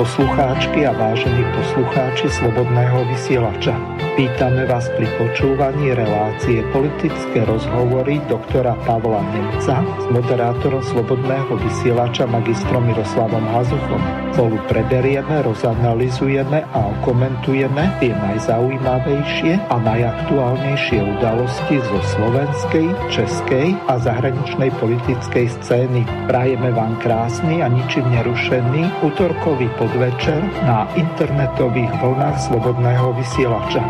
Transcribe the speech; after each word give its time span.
Poslucháčky 0.00 0.88
a 0.88 0.96
vážení 0.96 1.44
poslucháči 1.52 2.32
Slobodného 2.32 3.04
vysielača. 3.12 3.76
Vítame 4.16 4.64
vás 4.64 4.88
pri 4.96 5.04
počúvaní 5.20 5.92
relácie 5.92 6.64
politické 6.72 7.44
rozhovory 7.44 8.16
doktora 8.24 8.80
Pavla 8.88 9.20
Nemca 9.28 9.84
s 9.84 10.06
moderátorom 10.08 10.80
Slobodného 10.80 11.52
vysielača 11.52 12.24
magistrom 12.24 12.88
Miroslavom 12.88 13.44
Hazuchom. 13.52 14.00
Spolu 14.40 14.56
preberieme, 14.72 15.44
rozanalizujeme 15.44 16.64
a 16.72 16.88
komentujeme 17.04 17.92
tie 18.00 18.08
najzaujímavejšie 18.08 19.68
a 19.68 19.76
najaktuálnejšie 19.76 20.96
udalosti 20.96 21.76
zo 21.76 22.00
slovenskej, 22.16 22.88
českej 23.12 23.76
a 23.84 24.00
zahraničnej 24.00 24.72
politickej 24.80 25.44
scény. 25.60 26.08
Prajeme 26.24 26.72
vám 26.72 26.96
krásny 27.04 27.60
a 27.60 27.68
ničím 27.68 28.08
nerušený 28.16 29.04
útorkový 29.04 29.68
podvečer 29.76 30.40
na 30.64 30.88
internetových 30.96 31.92
vlnách 32.00 32.40
Slobodného 32.40 33.12
vysielača. 33.20 33.84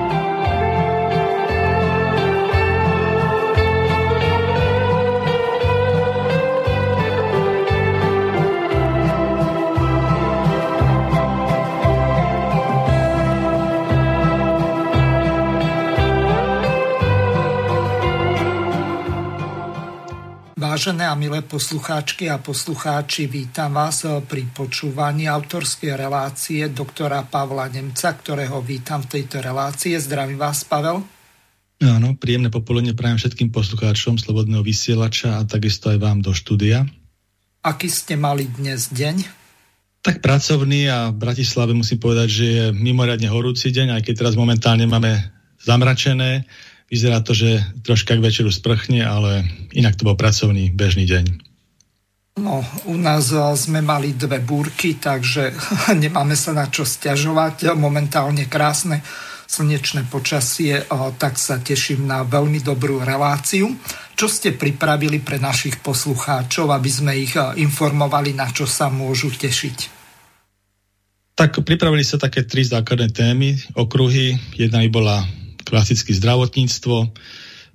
Vážené 20.80 21.04
a 21.04 21.12
milé 21.12 21.44
poslucháčky 21.44 22.32
a 22.32 22.40
poslucháči, 22.40 23.28
vítam 23.28 23.76
vás 23.76 24.00
pri 24.00 24.48
počúvaní 24.48 25.28
autorskej 25.28 25.92
relácie 25.92 26.72
doktora 26.72 27.20
Pavla 27.20 27.68
Nemca, 27.68 28.16
ktorého 28.16 28.64
vítam 28.64 29.04
v 29.04 29.20
tejto 29.20 29.44
relácie. 29.44 30.00
Zdravím 30.00 30.40
vás, 30.40 30.64
Pavel. 30.64 31.04
Áno, 31.84 32.16
príjemné 32.16 32.48
popoludne 32.48 32.96
prajem 32.96 33.20
všetkým 33.20 33.52
poslucháčom 33.52 34.16
Slobodného 34.16 34.64
vysielača 34.64 35.36
a 35.36 35.44
takisto 35.44 35.92
aj 35.92 36.00
vám 36.00 36.24
do 36.24 36.32
štúdia. 36.32 36.88
Aký 37.60 37.92
ste 37.92 38.16
mali 38.16 38.48
dnes 38.48 38.88
deň? 38.88 39.28
Tak 40.00 40.24
pracovný 40.24 40.88
a 40.88 41.12
v 41.12 41.20
Bratislave 41.20 41.76
musím 41.76 42.00
povedať, 42.00 42.28
že 42.32 42.46
je 42.48 42.64
mimoriadne 42.72 43.28
horúci 43.28 43.68
deň, 43.68 44.00
aj 44.00 44.02
keď 44.08 44.14
teraz 44.24 44.32
momentálne 44.32 44.88
máme 44.88 45.28
zamračené 45.60 46.48
Vyzerá 46.90 47.22
to, 47.22 47.38
že 47.38 47.62
troška 47.86 48.18
k 48.18 48.24
večeru 48.24 48.50
sprchne, 48.50 49.06
ale 49.06 49.46
inak 49.70 49.94
to 49.94 50.02
bol 50.02 50.18
pracovný 50.18 50.74
bežný 50.74 51.06
deň. 51.06 51.24
No, 52.42 52.66
u 52.90 52.98
nás 52.98 53.30
sme 53.30 53.78
mali 53.78 54.18
dve 54.18 54.42
búrky, 54.42 54.98
takže 54.98 55.54
nemáme 56.02 56.34
sa 56.34 56.50
na 56.50 56.66
čo 56.66 56.82
stiažovať. 56.82 57.78
Momentálne 57.78 58.50
krásne 58.50 59.06
slnečné 59.50 60.06
počasie, 60.06 60.86
tak 61.18 61.34
sa 61.34 61.58
teším 61.58 62.06
na 62.06 62.22
veľmi 62.22 62.62
dobrú 62.62 63.02
reláciu. 63.02 63.74
Čo 64.14 64.30
ste 64.30 64.54
pripravili 64.54 65.18
pre 65.18 65.42
našich 65.42 65.82
poslucháčov, 65.82 66.70
aby 66.70 66.90
sme 66.90 67.12
ich 67.18 67.34
informovali, 67.38 68.30
na 68.30 68.46
čo 68.50 68.66
sa 68.70 68.86
môžu 68.86 69.34
tešiť? 69.34 69.98
Tak 71.34 71.66
pripravili 71.66 72.04
sa 72.06 72.20
také 72.20 72.46
tri 72.46 72.62
základné 72.62 73.10
témy, 73.10 73.58
okruhy. 73.74 74.38
Jedna 74.54 74.84
by 74.86 74.90
bola 74.92 75.16
klasicky 75.70 76.10
zdravotníctvo. 76.18 77.14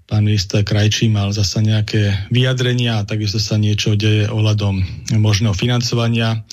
Pán 0.06 0.22
minister 0.22 0.62
Krajčí 0.62 1.10
mal 1.10 1.34
zasa 1.34 1.66
nejaké 1.66 2.30
vyjadrenia 2.30 3.02
a 3.02 3.08
takisto 3.08 3.42
sa 3.42 3.58
niečo 3.58 3.98
deje 3.98 4.30
ohľadom 4.30 4.86
možného 5.18 5.58
financovania 5.58 6.46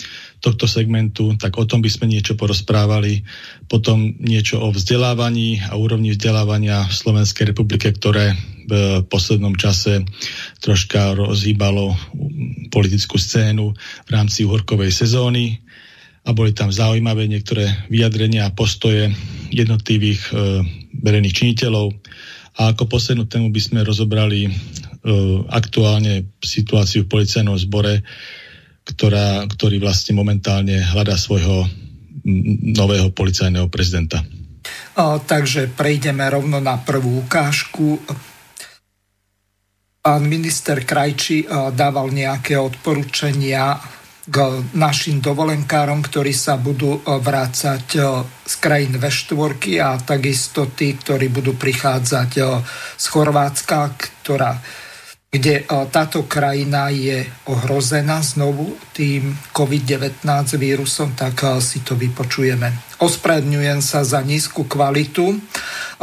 tohto 0.43 0.67
segmentu, 0.67 1.39
tak 1.39 1.55
o 1.55 1.63
tom 1.63 1.79
by 1.85 1.87
sme 1.87 2.11
niečo 2.11 2.35
porozprávali. 2.35 3.23
Potom 3.71 4.19
niečo 4.19 4.59
o 4.59 4.75
vzdelávaní 4.75 5.63
a 5.63 5.79
úrovni 5.79 6.11
vzdelávania 6.17 6.83
v 6.91 6.95
Slovenskej 6.99 7.55
republike, 7.55 7.95
ktoré 7.95 8.35
v 8.67 9.07
poslednom 9.07 9.55
čase 9.55 10.03
troška 10.59 11.15
rozhýbalo 11.15 11.95
politickú 12.75 13.23
scénu 13.23 13.71
v 13.79 14.11
rámci 14.11 14.43
uhorkovej 14.43 14.91
sezóny 14.91 15.62
a 16.23 16.31
boli 16.31 16.55
tam 16.55 16.71
zaujímavé 16.71 17.27
niektoré 17.27 17.67
vyjadrenia 17.91 18.47
a 18.47 18.55
postoje 18.55 19.11
jednotlivých 19.51 20.23
e, 20.31 20.33
verejných 21.03 21.35
činiteľov. 21.35 21.91
A 22.63 22.71
ako 22.77 22.87
poslednú 22.87 23.27
tému 23.27 23.51
by 23.51 23.61
sme 23.61 23.81
rozobrali 23.83 24.47
e, 24.47 24.51
aktuálne 25.51 26.31
situáciu 26.39 27.05
v 27.05 27.11
policajnom 27.11 27.59
zbore, 27.59 28.07
ktorá, 28.87 29.47
ktorý 29.51 29.83
vlastne 29.83 30.15
momentálne 30.15 30.79
hľadá 30.79 31.19
svojho 31.19 31.67
nového 32.79 33.11
policajného 33.11 33.67
prezidenta. 33.67 34.23
O, 34.95 35.19
takže 35.19 35.75
prejdeme 35.75 36.23
rovno 36.31 36.63
na 36.63 36.79
prvú 36.79 37.27
ukážku. 37.27 37.99
Pán 40.03 40.23
minister 40.27 40.87
Krajči 40.87 41.47
dával 41.75 42.15
nejaké 42.15 42.59
odporúčania 42.59 43.75
k 44.23 44.63
našim 44.79 45.19
dovolenkárom, 45.19 45.99
ktorí 45.99 46.31
sa 46.31 46.55
budú 46.55 46.99
eh, 46.99 47.19
vrácať 47.19 47.87
eh, 47.99 48.03
z 48.47 48.55
krajín 48.63 48.95
V4 48.95 49.59
a 49.83 49.99
takisto 49.99 50.71
tí, 50.71 50.95
ktorí 50.95 51.27
budú 51.27 51.59
prichádzať 51.59 52.31
eh, 52.39 52.47
z 52.99 53.05
Chorvátska, 53.11 53.79
ktorá 53.99 54.55
kde 55.33 55.65
e, 55.65 55.89
táto 55.89 56.29
krajina 56.29 56.93
je 56.93 57.25
ohrozená 57.49 58.21
znovu 58.21 58.77
tým 58.93 59.33
COVID-19 59.57 60.29
vírusom, 60.61 61.17
tak 61.17 61.41
e, 61.41 61.57
si 61.57 61.81
to 61.81 61.97
vypočujeme. 61.97 63.01
Ospravedňujem 63.01 63.81
sa 63.81 64.05
za 64.05 64.21
nízku 64.21 64.69
kvalitu 64.69 65.33
e, 65.33 65.37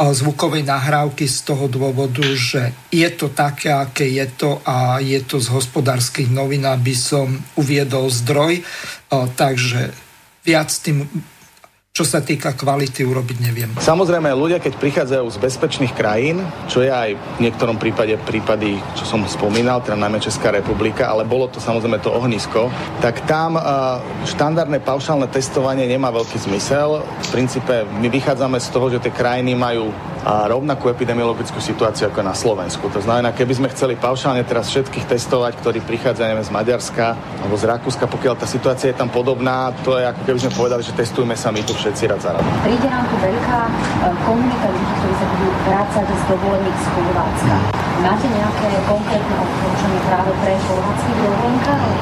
zvukovej 0.02 0.66
nahrávky 0.66 1.30
z 1.30 1.46
toho 1.46 1.70
dôvodu, 1.70 2.26
že 2.34 2.74
je 2.90 3.06
to 3.14 3.30
také, 3.30 3.70
aké 3.70 4.10
je 4.10 4.26
to 4.34 4.58
a 4.66 4.98
je 4.98 5.22
to 5.22 5.38
z 5.38 5.46
hospodárskych 5.46 6.26
novín, 6.26 6.66
aby 6.66 6.98
som 6.98 7.30
uviedol 7.54 8.10
zdroj. 8.10 8.66
Takže 9.10 9.94
viac 10.42 10.74
tým 10.74 11.06
čo 12.00 12.16
sa 12.16 12.24
týka 12.24 12.56
kvality, 12.56 13.04
urobiť 13.04 13.44
neviem. 13.44 13.70
Samozrejme, 13.76 14.32
ľudia, 14.32 14.56
keď 14.56 14.72
prichádzajú 14.80 15.26
z 15.36 15.36
bezpečných 15.36 15.92
krajín, 15.92 16.40
čo 16.64 16.80
je 16.80 16.88
aj 16.88 17.12
v 17.12 17.38
niektorom 17.44 17.76
prípade 17.76 18.16
prípady, 18.24 18.80
čo 18.96 19.04
som 19.04 19.20
spomínal, 19.28 19.84
teda 19.84 20.00
najmä 20.00 20.16
Česká 20.16 20.48
republika, 20.48 21.12
ale 21.12 21.28
bolo 21.28 21.52
to 21.52 21.60
samozrejme 21.60 22.00
to 22.00 22.08
ohnisko, 22.08 22.72
tak 23.04 23.20
tam 23.28 23.60
uh, 23.60 24.00
štandardné 24.24 24.80
paušálne 24.80 25.28
testovanie 25.28 25.84
nemá 25.84 26.08
veľký 26.08 26.40
zmysel. 26.40 27.04
V 27.04 27.28
princípe 27.36 27.84
my 27.84 28.08
vychádzame 28.08 28.56
z 28.56 28.68
toho, 28.72 28.88
že 28.88 29.04
tie 29.04 29.12
krajiny 29.12 29.52
majú 29.52 29.92
a 30.24 30.48
rovnakú 30.48 30.92
epidemiologickú 30.92 31.58
situáciu 31.60 32.12
ako 32.12 32.20
na 32.20 32.34
Slovensku. 32.36 32.88
To 32.92 33.00
znamená, 33.00 33.32
keby 33.32 33.56
sme 33.56 33.72
chceli 33.72 33.96
paušálne 33.96 34.44
teraz 34.44 34.68
všetkých 34.68 35.08
testovať, 35.08 35.52
ktorí 35.60 35.78
prichádzajú 35.84 36.42
z 36.44 36.50
Maďarska 36.52 37.06
alebo 37.16 37.54
z 37.56 37.64
Rakúska, 37.68 38.04
pokiaľ 38.08 38.34
tá 38.36 38.46
situácia 38.48 38.92
je 38.92 39.00
tam 39.00 39.08
podobná, 39.08 39.72
to 39.84 39.96
je 39.96 40.04
ako 40.04 40.22
keby 40.28 40.38
sme 40.40 40.52
povedali, 40.56 40.82
že 40.84 40.92
testujeme 40.96 41.36
sa 41.36 41.48
my 41.52 41.60
tu 41.64 41.72
všetci 41.72 42.04
rad 42.08 42.20
za 42.20 42.36
rad. 42.36 42.44
Príde 42.64 42.88
nám 42.88 43.04
tu 43.08 43.16
veľká 43.20 43.60
e, 43.64 43.72
komunita 44.28 44.66
ľudí, 44.68 44.92
ktorí 45.00 45.14
sa 45.16 45.26
budú 45.32 45.48
vrácať 45.64 46.04
z 46.04 46.22
dovolených 46.28 46.78
z 46.78 46.86
Chorvátska. 46.92 47.56
Máte 48.00 48.26
nejaké 48.32 48.68
konkrétne 48.88 49.34
odporúčanie 49.36 50.00
práve 50.08 50.32
pre 50.40 50.52
chorvátskych 50.56 51.18
dovolenkárov? 51.20 51.94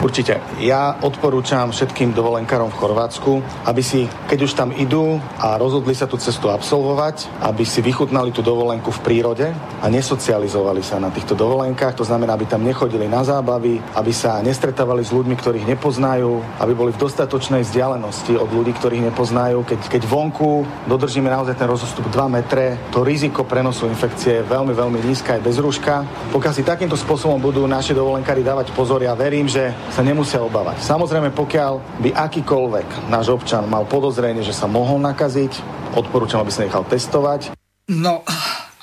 Určite. 0.00 0.40
Ja 0.64 0.96
odporúčam 1.04 1.76
všetkým 1.76 2.16
dovolenkárom 2.16 2.72
v 2.72 2.78
Chorvátsku, 2.80 3.32
aby 3.68 3.84
si, 3.84 4.08
keď 4.32 4.38
už 4.48 4.52
tam 4.56 4.72
idú 4.72 5.20
a 5.36 5.60
rozhodli 5.60 5.92
sa 5.92 6.08
tú 6.08 6.16
cestu 6.16 6.48
absolvovať, 6.48 7.28
aby 7.40 7.64
si 7.64 7.80
vychutnali 7.80 8.30
tú 8.30 8.44
dovolenku 8.44 8.92
v 8.92 9.02
prírode 9.04 9.48
a 9.80 9.86
nesocializovali 9.88 10.84
sa 10.84 11.00
na 11.00 11.08
týchto 11.08 11.32
dovolenkách. 11.32 11.96
To 11.96 12.04
znamená, 12.04 12.36
aby 12.36 12.44
tam 12.44 12.60
nechodili 12.64 13.08
na 13.08 13.24
zábavy, 13.24 13.80
aby 13.96 14.12
sa 14.12 14.44
nestretávali 14.44 15.00
s 15.00 15.14
ľuďmi, 15.14 15.34
ktorých 15.40 15.68
nepoznajú, 15.76 16.60
aby 16.60 16.72
boli 16.76 16.92
v 16.92 17.00
dostatočnej 17.00 17.64
vzdialenosti 17.64 18.36
od 18.36 18.50
ľudí, 18.52 18.76
ktorých 18.76 19.08
nepoznajú. 19.08 19.64
Keď, 19.64 19.80
keď 19.88 20.02
vonku 20.04 20.68
dodržíme 20.84 21.32
naozaj 21.32 21.56
ten 21.56 21.68
rozostup 21.68 22.12
2 22.12 22.28
metre, 22.28 22.76
to 22.92 23.00
riziko 23.00 23.48
prenosu 23.48 23.88
infekcie 23.88 24.40
je 24.40 24.48
veľmi, 24.48 24.76
veľmi 24.76 25.00
nízke 25.00 25.32
aj 25.36 25.42
bez 25.44 25.56
rúška. 25.56 26.04
Pokiaľ 26.30 26.52
si 26.52 26.62
takýmto 26.62 27.00
spôsobom 27.00 27.40
budú 27.40 27.64
naši 27.64 27.96
dovolenkári 27.96 28.44
dávať 28.44 28.76
pozor, 28.76 29.00
ja 29.00 29.16
verím, 29.16 29.48
že 29.48 29.72
sa 29.88 30.04
nemusia 30.04 30.44
obávať. 30.44 30.84
Samozrejme, 30.84 31.32
pokiaľ 31.32 32.04
by 32.04 32.10
akýkoľvek 32.12 33.08
náš 33.08 33.32
občan 33.32 33.64
mal 33.64 33.88
podozrenie, 33.88 34.44
že 34.44 34.52
sa 34.52 34.68
mohol 34.68 35.00
nakaziť, 35.00 35.80
odporúčam, 35.94 36.42
aby 36.42 36.52
sa 36.54 36.66
nechal 36.66 36.86
testovať. 36.86 37.54
No, 37.90 38.22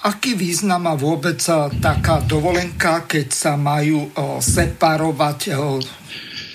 aký 0.04 0.36
význam 0.36 0.88
má 0.88 0.96
vôbec 1.00 1.40
taká 1.80 2.20
dovolenka, 2.28 3.08
keď 3.08 3.28
sa 3.32 3.54
majú 3.56 4.12
separovať, 4.44 5.56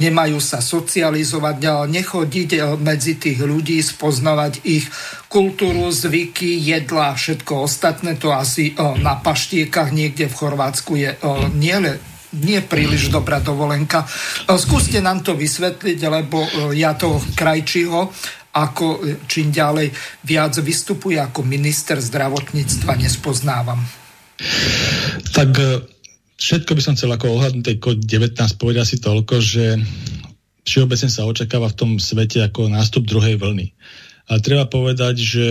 nemajú 0.03 0.39
sa 0.43 0.59
socializovať, 0.59 1.87
nechodiť 1.87 2.77
medzi 2.83 3.17
tých 3.17 3.41
ľudí, 3.41 3.79
spoznavať 3.81 4.67
ich 4.67 4.85
kultúru, 5.31 5.89
zvyky, 5.89 6.59
jedla 6.59 7.15
a 7.15 7.19
všetko 7.19 7.65
ostatné. 7.65 8.19
To 8.21 8.35
asi 8.35 8.75
na 9.01 9.17
paštiekach 9.17 9.95
niekde 9.95 10.27
v 10.29 10.39
Chorvátsku 10.39 10.93
je 10.99 11.17
nielen 11.57 11.97
nie 12.33 12.65
príliš 12.65 13.13
dobrá 13.13 13.45
dovolenka. 13.45 14.09
Skúste 14.49 15.05
nám 15.05 15.21
to 15.21 15.37
vysvetliť, 15.37 15.99
lebo 16.09 16.41
ja 16.73 16.97
to 16.97 17.21
Krajčího 17.37 18.09
ako 18.53 19.01
čím 19.29 19.49
ďalej 19.49 19.89
viac 20.29 20.53
vystupuje 20.61 21.17
ako 21.17 21.41
minister 21.45 21.97
zdravotníctva 21.97 23.01
nespoznávam. 23.01 23.81
Tak 25.33 25.51
všetko 26.37 26.71
by 26.77 26.83
som 26.85 26.95
chcel 26.95 27.13
ako 27.17 27.41
ohľadnúť 27.41 27.65
tej 27.65 27.77
COVID-19 27.81 28.37
povedať 28.61 28.87
si 28.93 28.97
toľko, 29.01 29.35
že 29.41 29.81
všeobecne 30.69 31.11
sa 31.11 31.27
očakáva 31.27 31.73
v 31.73 31.79
tom 31.79 31.91
svete 31.97 32.45
ako 32.45 32.69
nástup 32.69 33.09
druhej 33.09 33.41
vlny. 33.41 33.73
Ale 34.31 34.39
treba 34.45 34.69
povedať, 34.71 35.15
že 35.19 35.47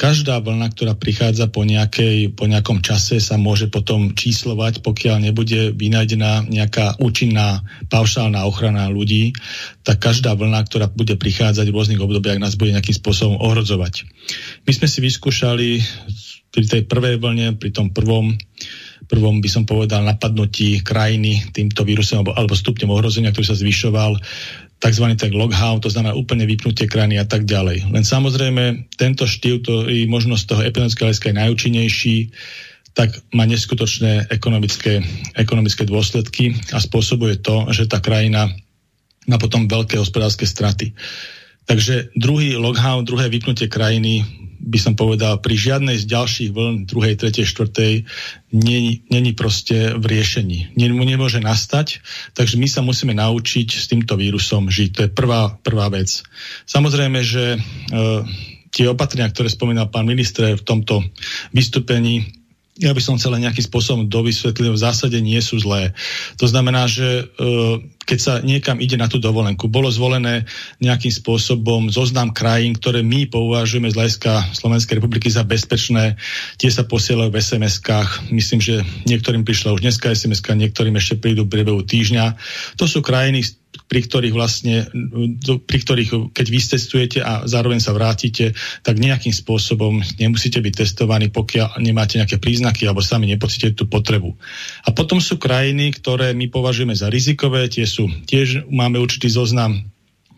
každá 0.00 0.40
vlna, 0.40 0.72
ktorá 0.72 0.96
prichádza 0.96 1.52
po, 1.52 1.60
nejakej, 1.60 2.32
po 2.32 2.48
nejakom 2.48 2.80
čase, 2.80 3.20
sa 3.20 3.36
môže 3.36 3.68
potom 3.68 4.16
číslovať, 4.16 4.80
pokiaľ 4.80 5.28
nebude 5.28 5.76
vynajdená 5.76 6.48
nejaká 6.48 6.96
účinná 7.04 7.60
paušálna 7.92 8.48
ochrana 8.48 8.88
ľudí, 8.88 9.36
tak 9.84 10.00
každá 10.00 10.32
vlna, 10.32 10.64
ktorá 10.64 10.88
bude 10.88 11.20
prichádzať 11.20 11.68
v 11.68 11.76
rôznych 11.76 12.00
obdobiach, 12.00 12.40
nás 12.40 12.56
bude 12.56 12.72
nejakým 12.72 12.96
spôsobom 12.96 13.44
ohrozovať. 13.44 14.08
My 14.64 14.72
sme 14.72 14.88
si 14.88 15.04
vyskúšali 15.04 15.84
pri 16.48 16.64
tej 16.64 16.82
prvej 16.88 17.20
vlne, 17.20 17.60
pri 17.60 17.68
tom 17.68 17.92
prvom 17.92 18.40
prvom 19.10 19.42
by 19.42 19.50
som 19.50 19.66
povedal 19.66 20.06
napadnutí 20.06 20.86
krajiny 20.86 21.50
týmto 21.50 21.82
vírusom 21.82 22.22
alebo, 22.22 22.30
alebo 22.38 22.54
stupňom 22.54 22.94
ohrozenia, 22.94 23.34
ktorý 23.34 23.42
sa 23.42 23.58
zvyšoval, 23.58 24.14
tzv. 24.80 25.06
tak 25.14 25.36
lockdown, 25.36 25.84
to 25.84 25.92
znamená 25.92 26.16
úplne 26.16 26.48
vypnutie 26.48 26.88
krajiny 26.88 27.20
a 27.20 27.28
tak 27.28 27.44
ďalej. 27.44 27.92
Len 27.92 28.04
samozrejme, 28.04 28.88
tento 28.96 29.28
štýl, 29.28 29.60
to 29.60 29.86
je 29.86 30.08
možnosť 30.08 30.44
toho 30.48 30.62
epidemického 30.64 31.06
hľadiska 31.06 31.30
je 31.30 31.40
najúčinnejší, 31.40 32.16
tak 32.96 33.14
má 33.30 33.46
neskutočné 33.46 34.32
ekonomické, 34.32 35.04
ekonomické 35.36 35.86
dôsledky 35.86 36.58
a 36.74 36.82
spôsobuje 36.82 37.38
to, 37.38 37.70
že 37.70 37.86
tá 37.86 38.02
krajina 38.02 38.50
má 39.28 39.36
potom 39.38 39.68
veľké 39.68 40.00
hospodárske 40.00 40.48
straty. 40.48 40.96
Takže 41.68 42.10
druhý 42.18 42.58
lockdown, 42.58 43.06
druhé 43.06 43.30
vypnutie 43.30 43.70
krajiny 43.70 44.26
by 44.60 44.78
som 44.78 44.92
povedal, 44.92 45.40
pri 45.40 45.56
žiadnej 45.56 45.96
z 45.96 46.04
ďalších 46.04 46.50
vln, 46.52 46.76
druhej, 46.84 47.16
tretej, 47.16 47.48
štvrtej, 47.48 48.04
není 49.08 49.32
proste 49.32 49.96
v 49.96 50.04
riešení. 50.04 50.76
Nemôže 50.76 51.40
nastať, 51.40 52.04
takže 52.36 52.60
my 52.60 52.68
sa 52.68 52.84
musíme 52.84 53.16
naučiť 53.16 53.68
s 53.72 53.88
týmto 53.88 54.20
vírusom 54.20 54.68
žiť. 54.68 54.90
To 54.92 55.00
je 55.08 55.10
prvá, 55.10 55.56
prvá 55.64 55.88
vec. 55.88 56.22
Samozrejme, 56.68 57.24
že 57.24 57.56
e, 57.56 57.58
tie 58.70 58.86
opatrenia, 58.86 59.32
ktoré 59.32 59.48
spomínal 59.48 59.88
pán 59.88 60.04
minister 60.04 60.54
v 60.54 60.66
tomto 60.66 61.00
vystúpení, 61.56 62.36
ja 62.80 62.96
by 62.96 63.02
som 63.04 63.20
chcel 63.20 63.36
nejakým 63.36 63.66
spôsobom 63.68 64.08
dovysvetlil, 64.08 64.72
v 64.72 64.80
zásade 64.80 65.20
nie 65.20 65.36
sú 65.44 65.60
zlé. 65.60 65.92
To 66.40 66.48
znamená, 66.48 66.88
že 66.88 67.28
e, 67.28 67.44
keď 68.10 68.18
sa 68.18 68.34
niekam 68.42 68.82
ide 68.82 68.98
na 68.98 69.06
tú 69.06 69.22
dovolenku, 69.22 69.70
bolo 69.70 69.86
zvolené 69.86 70.42
nejakým 70.82 71.14
spôsobom 71.14 71.94
zoznam 71.94 72.34
krajín, 72.34 72.74
ktoré 72.74 73.06
my 73.06 73.30
považujeme 73.30 73.86
z 73.86 73.94
hľadiska 73.94 74.50
Slovenskej 74.50 74.98
republiky 74.98 75.30
za 75.30 75.46
bezpečné, 75.46 76.18
tie 76.58 76.74
sa 76.74 76.82
posielajú 76.82 77.30
v 77.30 77.38
SMS-kách. 77.38 78.34
Myslím, 78.34 78.58
že 78.58 78.82
niektorým 79.06 79.46
prišla 79.46 79.78
už 79.78 79.86
dneska 79.86 80.10
sms 80.10 80.42
niektorým 80.42 80.98
ešte 80.98 81.22
prídu 81.22 81.46
v 81.46 81.54
priebehu 81.54 81.86
týždňa. 81.86 82.34
To 82.82 82.90
sú 82.90 82.98
krajiny, 82.98 83.46
pri 83.70 84.00
ktorých 84.06 84.34
vlastne, 84.34 84.86
pri 85.66 85.78
ktorých 85.82 86.34
keď 86.34 86.46
vystestujete 86.46 87.18
a 87.22 87.46
zároveň 87.46 87.78
sa 87.78 87.94
vrátite, 87.94 88.54
tak 88.82 88.98
nejakým 88.98 89.34
spôsobom 89.34 90.02
nemusíte 90.18 90.58
byť 90.58 90.74
testovaní, 90.86 91.30
pokiaľ 91.30 91.82
nemáte 91.82 92.18
nejaké 92.18 92.38
príznaky 92.38 92.86
alebo 92.86 93.02
sami 93.02 93.30
nepocítite 93.30 93.78
tú 93.78 93.86
potrebu. 93.86 94.34
A 94.86 94.94
potom 94.94 95.22
sú 95.22 95.38
krajiny, 95.38 95.94
ktoré 95.94 96.34
my 96.34 96.50
považujeme 96.50 96.94
za 96.94 97.10
rizikové, 97.10 97.70
tie 97.70 97.86
sú, 97.86 98.10
tiež 98.26 98.66
máme 98.70 98.98
určitý 98.98 99.30
zoznam 99.30 99.86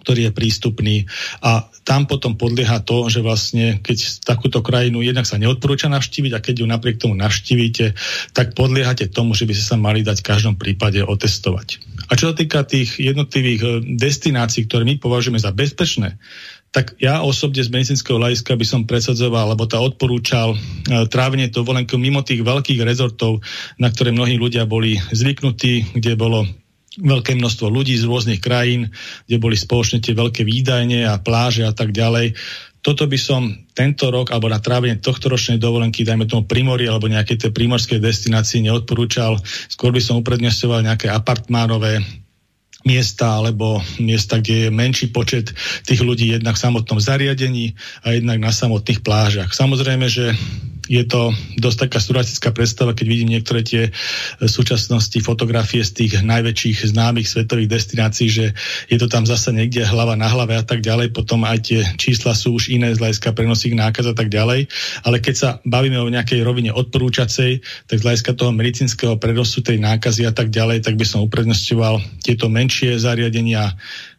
ktorý 0.03 0.29
je 0.29 0.33
prístupný 0.35 0.97
a 1.41 1.71
tam 1.83 2.07
potom 2.07 2.39
podlieha 2.39 2.83
to, 2.83 3.11
že 3.11 3.23
vlastne 3.23 3.79
keď 3.83 4.23
takúto 4.23 4.63
krajinu 4.63 5.03
jednak 5.03 5.27
sa 5.27 5.39
neodporúča 5.39 5.91
navštíviť 5.91 6.33
a 6.35 6.43
keď 6.43 6.55
ju 6.63 6.67
napriek 6.67 6.99
tomu 6.99 7.19
navštívite, 7.19 7.95
tak 8.35 8.55
podliehate 8.55 9.11
tomu, 9.11 9.35
že 9.35 9.47
by 9.47 9.53
ste 9.55 9.65
sa 9.67 9.77
mali 9.79 10.07
dať 10.07 10.23
v 10.23 10.29
každom 10.29 10.55
prípade 10.55 11.03
otestovať. 11.03 11.83
A 12.11 12.15
čo 12.15 12.31
sa 12.31 12.35
týka 12.35 12.63
tých 12.67 12.99
jednotlivých 12.99 13.61
e, 13.63 13.69
destinácií, 13.99 14.67
ktoré 14.67 14.87
my 14.87 14.99
považujeme 14.99 15.39
za 15.39 15.51
bezpečné, 15.51 16.19
tak 16.73 16.97
ja 16.97 17.21
osobne 17.21 17.61
z 17.61 17.69
medicínskeho 17.69 18.17
hľadiska 18.17 18.57
by 18.57 18.65
som 18.65 18.89
presadzoval, 18.89 19.53
alebo 19.53 19.69
tá 19.69 19.77
odporúčal 19.77 20.57
e, 20.57 20.59
trávenie 21.11 21.53
dovolenkou 21.53 22.01
mimo 22.01 22.25
tých 22.25 22.41
veľkých 22.41 22.81
rezortov, 22.81 23.45
na 23.77 23.93
ktoré 23.93 24.09
mnohí 24.09 24.41
ľudia 24.41 24.65
boli 24.65 24.97
zvyknutí, 25.13 25.99
kde 26.01 26.13
bolo 26.17 26.49
veľké 27.01 27.39
množstvo 27.39 27.73
ľudí 27.73 27.97
z 27.97 28.05
rôznych 28.05 28.41
krajín, 28.43 28.93
kde 29.25 29.37
boli 29.41 29.57
spoločne 29.57 30.05
tie 30.05 30.13
veľké 30.13 30.45
výdajne 30.45 31.09
a 31.09 31.17
pláže 31.23 31.65
a 31.65 31.73
tak 31.73 31.97
ďalej. 31.97 32.37
Toto 32.83 33.07
by 33.07 33.15
som 33.15 33.47
tento 33.79 34.11
rok 34.11 34.35
alebo 34.35 34.51
na 34.51 34.59
trávenie 34.59 34.99
tohto 34.99 35.31
ročnej 35.31 35.63
dovolenky, 35.63 36.03
dajme 36.03 36.27
tomu 36.27 36.45
primory 36.51 36.91
alebo 36.91 37.07
nejaké 37.07 37.39
tie 37.39 37.55
primorské 37.55 38.03
destinácie 38.03 38.59
neodporúčal. 38.59 39.39
Skôr 39.71 39.95
by 39.95 40.03
som 40.03 40.19
uprednostňoval 40.19 40.83
nejaké 40.83 41.07
apartmánové 41.09 42.03
miesta 42.83 43.39
alebo 43.39 43.79
miesta, 44.03 44.43
kde 44.43 44.67
je 44.67 44.75
menší 44.75 45.15
počet 45.15 45.55
tých 45.87 46.03
ľudí 46.03 46.35
jednak 46.35 46.59
v 46.59 46.65
samotnom 46.67 46.99
zariadení 46.99 47.79
a 48.03 48.19
jednak 48.19 48.43
na 48.43 48.51
samotných 48.51 49.07
plážach. 49.07 49.55
Samozrejme, 49.55 50.11
že 50.11 50.35
je 50.93 51.09
to 51.09 51.33
dosť 51.57 51.89
taká 51.89 51.99
surrealistická 52.05 52.53
predstava, 52.53 52.93
keď 52.93 53.07
vidím 53.09 53.33
niektoré 53.33 53.65
tie 53.65 53.89
e, 53.89 53.91
súčasnosti 54.45 55.17
fotografie 55.25 55.81
z 55.81 56.05
tých 56.05 56.13
najväčších 56.21 56.93
známych 56.93 57.33
svetových 57.33 57.73
destinácií, 57.73 58.29
že 58.29 58.53
je 58.93 59.01
to 59.01 59.09
tam 59.09 59.25
zase 59.25 59.57
niekde 59.57 59.89
hlava 59.89 60.21
na 60.21 60.29
hlave 60.29 60.53
a 60.53 60.61
tak 60.61 60.85
ďalej, 60.85 61.17
potom 61.17 61.49
aj 61.49 61.59
tie 61.65 61.81
čísla 61.97 62.37
sú 62.37 62.53
už 62.61 62.69
iné 62.69 62.93
z 62.93 63.01
hľadiska 63.01 63.33
prenosých 63.33 63.73
nákaz 63.73 64.13
a 64.13 64.15
tak 64.15 64.29
ďalej. 64.29 64.69
Ale 65.09 65.17
keď 65.25 65.35
sa 65.35 65.49
bavíme 65.65 65.97
o 65.97 66.13
nejakej 66.13 66.45
rovine 66.45 66.77
odporúčacej, 66.77 67.65
tak 67.89 67.97
z 67.97 68.05
hľadiska 68.05 68.37
toho 68.37 68.53
medicínskeho 68.53 69.17
prenosu 69.17 69.65
tej 69.65 69.81
nákazy 69.81 70.29
a 70.29 70.33
tak 70.37 70.53
ďalej, 70.53 70.85
tak 70.85 71.01
by 71.01 71.09
som 71.09 71.25
uprednostňoval 71.25 72.05
tieto 72.21 72.53
menšie 72.53 73.01
zariadenia, 73.01 73.73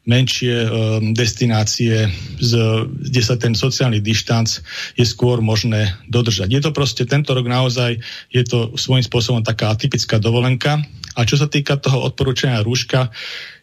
menšie 0.03 0.67
um, 0.67 1.15
destinácie, 1.15 2.11
kde 2.37 3.21
sa 3.23 3.39
ten 3.39 3.55
sociálny 3.55 4.03
dištanc 4.03 4.59
je 4.99 5.05
skôr 5.07 5.39
možné 5.39 5.95
dodržať. 6.11 6.51
Je 6.51 6.61
to 6.63 6.75
proste 6.75 7.07
tento 7.07 7.31
rok 7.31 7.47
naozaj, 7.47 8.03
je 8.27 8.43
to 8.43 8.75
svojím 8.75 9.03
spôsobom 9.07 9.41
taká 9.47 9.71
atypická 9.71 10.19
dovolenka. 10.19 10.83
A 11.13 11.29
čo 11.29 11.37
sa 11.37 11.45
týka 11.47 11.77
toho 11.77 12.03
odporúčania 12.09 12.65
rúška, 12.65 13.13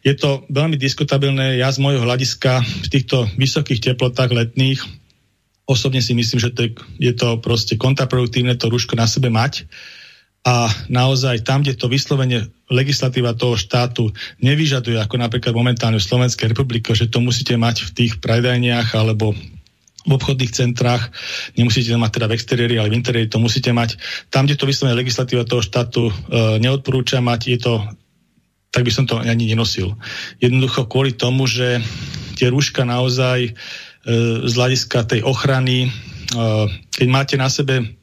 je 0.01 0.15
to 0.15 0.47
veľmi 0.49 0.79
diskutabilné. 0.79 1.59
Ja 1.59 1.69
z 1.69 1.83
môjho 1.83 2.01
hľadiska 2.01 2.63
v 2.63 2.87
týchto 2.89 3.27
vysokých 3.37 3.91
teplotách 3.91 4.31
letných 4.31 4.81
osobne 5.67 6.01
si 6.01 6.11
myslím, 6.17 6.39
že 6.41 6.49
to 6.51 6.61
je, 6.67 6.71
je 6.99 7.13
to 7.15 7.37
proste 7.39 7.77
kontraproduktívne 7.77 8.57
to 8.57 8.67
rúško 8.67 8.97
na 8.97 9.05
sebe 9.07 9.29
mať 9.29 9.67
a 10.41 10.73
naozaj 10.89 11.45
tam, 11.45 11.61
kde 11.61 11.77
to 11.77 11.85
vyslovene 11.85 12.49
legislatíva 12.65 13.37
toho 13.37 13.53
štátu 13.53 14.09
nevyžaduje, 14.41 14.97
ako 14.97 15.21
napríklad 15.21 15.53
momentálne 15.53 16.01
v 16.01 16.07
Slovenskej 16.09 16.49
republike, 16.49 16.97
že 16.97 17.05
to 17.05 17.21
musíte 17.21 17.53
mať 17.53 17.85
v 17.85 17.93
tých 17.93 18.13
predajniach 18.17 18.97
alebo 18.97 19.37
v 20.01 20.11
obchodných 20.17 20.49
centrách, 20.49 21.13
nemusíte 21.53 21.93
to 21.93 22.01
mať 22.01 22.17
teda 22.17 22.25
v 22.25 22.33
exteriéri, 22.33 22.81
ale 22.81 22.89
v 22.89 22.97
interiéri 22.97 23.29
to 23.29 23.37
musíte 23.37 23.69
mať. 23.69 24.01
Tam, 24.33 24.49
kde 24.49 24.57
to 24.57 24.65
vyslovene 24.65 24.97
legislatíva 24.97 25.45
toho 25.45 25.61
štátu 25.61 26.09
e, 26.09 26.13
neodporúča 26.57 27.21
mať, 27.21 27.41
je 27.53 27.59
to 27.61 27.73
tak 28.71 28.87
by 28.87 28.91
som 28.95 29.03
to 29.03 29.19
ani 29.19 29.51
nenosil. 29.51 29.99
Jednoducho 30.39 30.87
kvôli 30.87 31.11
tomu, 31.11 31.43
že 31.43 31.83
tie 32.39 32.47
rúška 32.47 32.87
naozaj 32.87 33.39
e, 33.45 33.51
z 34.47 34.53
hľadiska 34.55 35.05
tej 35.05 35.21
ochrany, 35.27 35.85
e, 35.85 35.89
keď 36.89 37.07
máte 37.11 37.35
na 37.35 37.51
sebe 37.51 38.00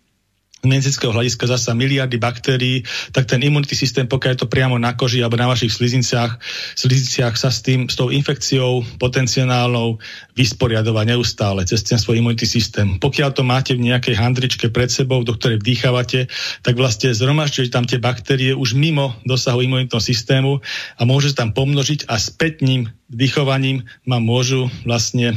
medicínskeho 0.66 1.14
hľadiska 1.14 1.46
zasa 1.46 1.70
miliardy 1.70 2.18
baktérií, 2.18 2.82
tak 3.14 3.30
ten 3.30 3.38
imunitný 3.38 3.78
systém, 3.78 4.10
pokiaľ 4.10 4.30
je 4.34 4.40
to 4.42 4.50
priamo 4.50 4.74
na 4.74 4.98
koži 4.98 5.22
alebo 5.22 5.38
na 5.38 5.46
vašich 5.46 5.70
slizinciach, 5.70 6.42
slizinciach 6.74 7.38
sa 7.38 7.54
s 7.54 7.62
tým, 7.62 7.86
s 7.86 7.94
tou 7.94 8.10
infekciou 8.10 8.82
potenciálnou 8.98 10.02
vysporiadova 10.34 11.06
neustále 11.06 11.62
cez 11.62 11.86
ten 11.86 11.98
svoj 11.98 12.18
imunitný 12.18 12.48
systém. 12.50 12.88
Pokiaľ 12.98 13.30
to 13.38 13.46
máte 13.46 13.78
v 13.78 13.86
nejakej 13.86 14.18
handričke 14.18 14.66
pred 14.74 14.90
sebou, 14.90 15.22
do 15.22 15.38
ktorej 15.38 15.62
vdýchavate, 15.62 16.26
tak 16.66 16.74
vlastne 16.74 17.14
zhromažďujete 17.14 17.70
tam 17.70 17.86
tie 17.86 18.02
baktérie 18.02 18.50
už 18.50 18.74
mimo 18.74 19.14
dosahu 19.22 19.62
imunitného 19.62 20.02
systému 20.02 20.58
a 20.98 21.02
môže 21.06 21.30
sa 21.30 21.46
tam 21.46 21.54
pomnožiť 21.54 22.10
a 22.10 22.18
späť 22.18 22.66
ním 22.66 22.90
dýchovaním 23.08 23.88
ma 24.04 24.20
môžu 24.20 24.68
vlastne 24.84 25.32
e, 25.32 25.36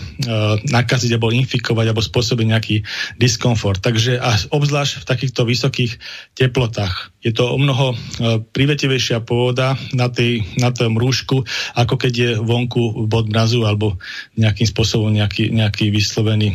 nakaziť 0.68 1.16
alebo 1.16 1.32
infikovať 1.32 1.86
alebo 1.88 2.04
spôsobiť 2.04 2.46
nejaký 2.52 2.76
diskomfort. 3.16 3.80
Takže 3.80 4.20
a 4.20 4.36
obzvlášť 4.52 5.02
v 5.02 5.08
takýchto 5.08 5.48
vysokých 5.48 5.96
teplotách 6.36 7.16
je 7.24 7.32
to 7.32 7.48
o 7.48 7.58
mnoho 7.58 7.96
e, 7.96 7.96
privetivejšia 8.44 9.24
pôvoda 9.24 9.80
na, 9.96 10.12
tej, 10.12 10.44
na 10.60 10.76
tom 10.76 11.00
rúšku, 11.00 11.48
ako 11.80 11.96
keď 11.96 12.14
je 12.14 12.30
vonku 12.44 13.08
bod 13.08 13.32
mrazu 13.32 13.64
alebo 13.64 13.96
nejakým 14.36 14.68
spôsobom 14.68 15.08
nejaký, 15.16 15.56
nejaký 15.56 15.96
vyslovený 15.96 16.52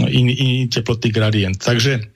no, 0.00 0.06
iný, 0.08 0.32
iný 0.32 0.56
teplotný 0.72 1.12
gradient. 1.12 1.60
Takže 1.60 2.13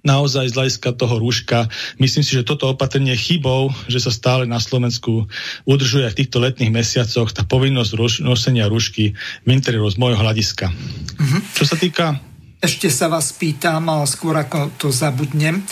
naozaj 0.00 0.48
z 0.48 0.56
hľadiska 0.56 0.96
toho 0.96 1.18
rúška. 1.20 1.68
Myslím 2.00 2.24
si, 2.24 2.32
že 2.32 2.46
toto 2.46 2.70
opatrenie 2.70 3.12
chybou, 3.18 3.74
že 3.90 4.00
sa 4.00 4.14
stále 4.14 4.46
na 4.46 4.62
Slovensku 4.62 5.28
udržuje 5.66 6.08
v 6.08 6.18
týchto 6.24 6.40
letných 6.40 6.72
mesiacoch 6.72 7.28
tá 7.34 7.42
povinnosť 7.44 8.22
nosenia 8.24 8.70
rúšky 8.70 9.12
v 9.44 9.48
interiéru 9.50 9.90
z 9.90 10.00
môjho 10.00 10.18
hľadiska. 10.18 10.70
Mm-hmm. 10.70 11.40
Čo 11.52 11.64
sa 11.66 11.76
týka... 11.76 12.04
Ešte 12.60 12.92
sa 12.92 13.08
vás 13.08 13.32
pýtam, 13.32 13.88
skôr 14.04 14.36
ako 14.36 14.76
to 14.76 14.92
zabudnem. 14.92 15.64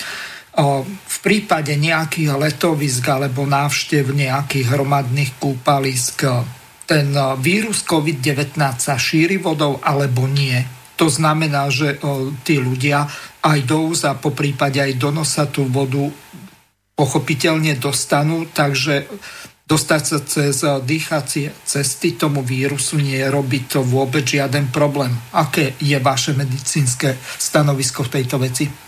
V 0.88 1.18
prípade 1.20 1.76
nejakých 1.76 2.32
letovisk 2.32 3.04
alebo 3.12 3.44
návštev 3.44 4.08
nejakých 4.08 4.72
hromadných 4.72 5.36
kúpalisk 5.36 6.24
ten 6.88 7.12
vírus 7.44 7.84
COVID-19 7.84 8.56
sa 8.80 8.96
šíri 8.96 9.36
vodou 9.36 9.76
alebo 9.84 10.24
nie? 10.24 10.77
To 10.98 11.06
znamená, 11.06 11.70
že 11.70 12.02
tí 12.42 12.58
ľudia 12.58 13.06
aj 13.46 13.58
do 13.62 13.94
úza, 13.94 14.18
po 14.18 14.34
prípade 14.34 14.82
aj 14.82 14.98
do 14.98 15.14
nosa 15.14 15.46
tú 15.46 15.70
vodu 15.70 16.10
pochopiteľne 16.98 17.78
dostanú, 17.78 18.50
takže 18.50 19.06
dostať 19.62 20.02
sa 20.02 20.18
cez 20.26 20.58
dýchacie 20.64 21.54
cesty 21.62 22.18
tomu 22.18 22.42
vírusu 22.42 22.98
nie 22.98 23.14
je 23.14 23.30
robiť 23.30 23.78
to 23.78 23.80
vôbec 23.86 24.26
žiaden 24.26 24.74
problém. 24.74 25.14
Aké 25.38 25.78
je 25.78 25.94
vaše 26.02 26.34
medicínske 26.34 27.14
stanovisko 27.38 28.02
v 28.02 28.12
tejto 28.18 28.42
veci? 28.42 28.87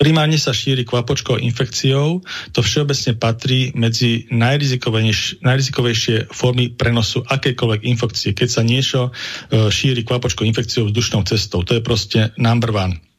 Primárne 0.00 0.40
sa 0.40 0.56
šíri 0.56 0.88
kvapočkou 0.88 1.36
infekciou. 1.36 2.24
To 2.56 2.60
všeobecne 2.64 3.20
patrí 3.20 3.68
medzi 3.76 4.24
najrizikovejšie 4.32 6.32
formy 6.32 6.72
prenosu 6.72 7.20
akejkoľvek 7.20 7.84
infekcie, 7.84 8.32
keď 8.32 8.48
sa 8.48 8.64
niečo 8.64 9.12
e, 9.52 9.68
šíri 9.68 10.00
kvapočkou 10.00 10.48
infekciou 10.48 10.88
vzdušnou 10.88 11.28
cestou. 11.28 11.60
To 11.68 11.76
je 11.76 11.84
proste 11.84 12.32
number 12.40 12.72
one. 12.72 13.09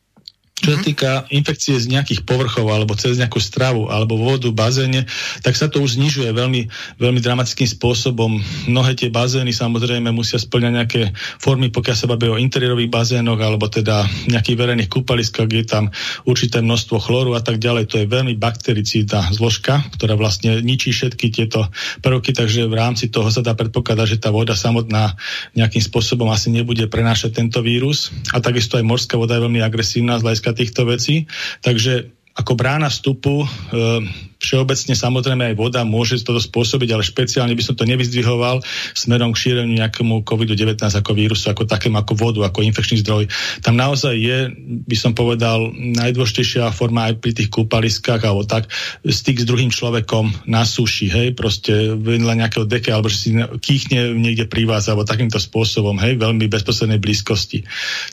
Čo 0.62 0.78
sa 0.78 0.80
mhm. 0.80 0.86
týka 0.86 1.12
infekcie 1.34 1.76
z 1.82 1.90
nejakých 1.90 2.22
povrchov 2.22 2.70
alebo 2.70 2.94
cez 2.94 3.18
nejakú 3.18 3.42
stravu 3.42 3.90
alebo 3.90 4.14
vodu, 4.16 4.48
bazéne, 4.54 5.10
tak 5.42 5.58
sa 5.58 5.66
to 5.66 5.82
už 5.82 5.98
znižuje 5.98 6.30
veľmi, 6.30 6.70
veľmi 7.02 7.20
dramatickým 7.20 7.66
spôsobom. 7.66 8.38
Mnohé 8.70 8.94
tie 8.94 9.10
bazény 9.10 9.50
samozrejme 9.50 10.14
musia 10.14 10.38
splňať 10.38 10.74
nejaké 10.78 11.02
formy, 11.42 11.74
pokiaľ 11.74 11.96
sa 11.98 12.06
bavia 12.06 12.38
o 12.38 12.38
interiérových 12.38 12.94
bazénoch 12.94 13.42
alebo 13.42 13.66
teda 13.66 14.06
nejakých 14.30 14.58
verejných 14.62 14.92
kúpaliskách, 14.92 15.50
kde 15.50 15.62
je 15.66 15.70
tam 15.70 15.86
určité 16.30 16.62
množstvo 16.62 17.02
chloru 17.02 17.34
a 17.34 17.42
tak 17.42 17.58
ďalej. 17.58 17.90
To 17.90 17.96
je 17.98 18.06
veľmi 18.06 18.38
baktericídna 18.38 19.34
zložka, 19.34 19.82
ktorá 19.98 20.14
vlastne 20.14 20.62
ničí 20.62 20.94
všetky 20.94 21.34
tieto 21.34 21.74
prvky, 22.06 22.38
takže 22.38 22.70
v 22.70 22.78
rámci 22.78 23.10
toho 23.10 23.34
sa 23.34 23.42
dá 23.42 23.58
predpokladať, 23.58 24.08
že 24.18 24.22
tá 24.22 24.30
voda 24.30 24.54
samotná 24.54 25.18
nejakým 25.58 25.82
spôsobom 25.82 26.30
asi 26.30 26.54
nebude 26.54 26.86
prenášať 26.86 27.42
tento 27.42 27.66
vírus. 27.66 28.14
A 28.30 28.38
takisto 28.38 28.78
aj 28.78 28.86
morská 28.86 29.18
voda 29.18 29.34
je 29.40 29.44
veľmi 29.50 29.66
agresívna 29.66 30.22
z 30.22 30.26
hľadiska 30.30 30.51
týchto 30.54 30.86
vecí. 30.86 31.28
Takže 31.62 32.12
ako 32.36 32.54
brána 32.56 32.88
vstupu 32.88 33.44
e, 33.44 33.48
Všeobecne 34.42 34.98
samozrejme 34.98 35.54
aj 35.54 35.56
voda 35.56 35.86
môže 35.86 36.18
toto 36.26 36.42
spôsobiť, 36.42 36.90
ale 36.98 37.06
špeciálne 37.06 37.54
by 37.54 37.62
som 37.62 37.78
to 37.78 37.86
nevyzdvihoval 37.86 38.66
smerom 38.98 39.38
k 39.38 39.42
šíreniu 39.48 39.78
nejakému 39.78 40.26
COVID-19 40.26 40.82
ako 40.82 41.12
vírusu, 41.14 41.54
ako 41.54 41.70
takému 41.70 42.02
ako 42.02 42.14
vodu, 42.18 42.42
ako 42.50 42.66
infekčný 42.66 43.06
zdroj. 43.06 43.30
Tam 43.62 43.78
naozaj 43.78 44.18
je, 44.18 44.50
by 44.90 44.98
som 44.98 45.14
povedal, 45.14 45.70
najdôležitejšia 45.78 46.74
forma 46.74 47.14
aj 47.14 47.22
pri 47.22 47.32
tých 47.38 47.54
kúpaliskách 47.54 48.26
alebo 48.26 48.42
tak, 48.50 48.66
styk 49.06 49.46
s 49.46 49.46
druhým 49.46 49.70
človekom 49.70 50.50
na 50.50 50.66
suši, 50.66 51.08
hej, 51.14 51.28
proste 51.38 51.94
vedľa 51.94 52.42
nejakého 52.42 52.66
deke, 52.66 52.90
alebo 52.90 53.14
že 53.14 53.18
si 53.22 53.30
kýchne 53.38 54.18
niekde 54.18 54.50
pri 54.50 54.66
vás, 54.66 54.90
alebo 54.90 55.06
takýmto 55.06 55.38
spôsobom, 55.38 56.02
hej, 56.02 56.18
veľmi 56.18 56.50
bezposlednej 56.50 56.98
blízkosti. 56.98 57.64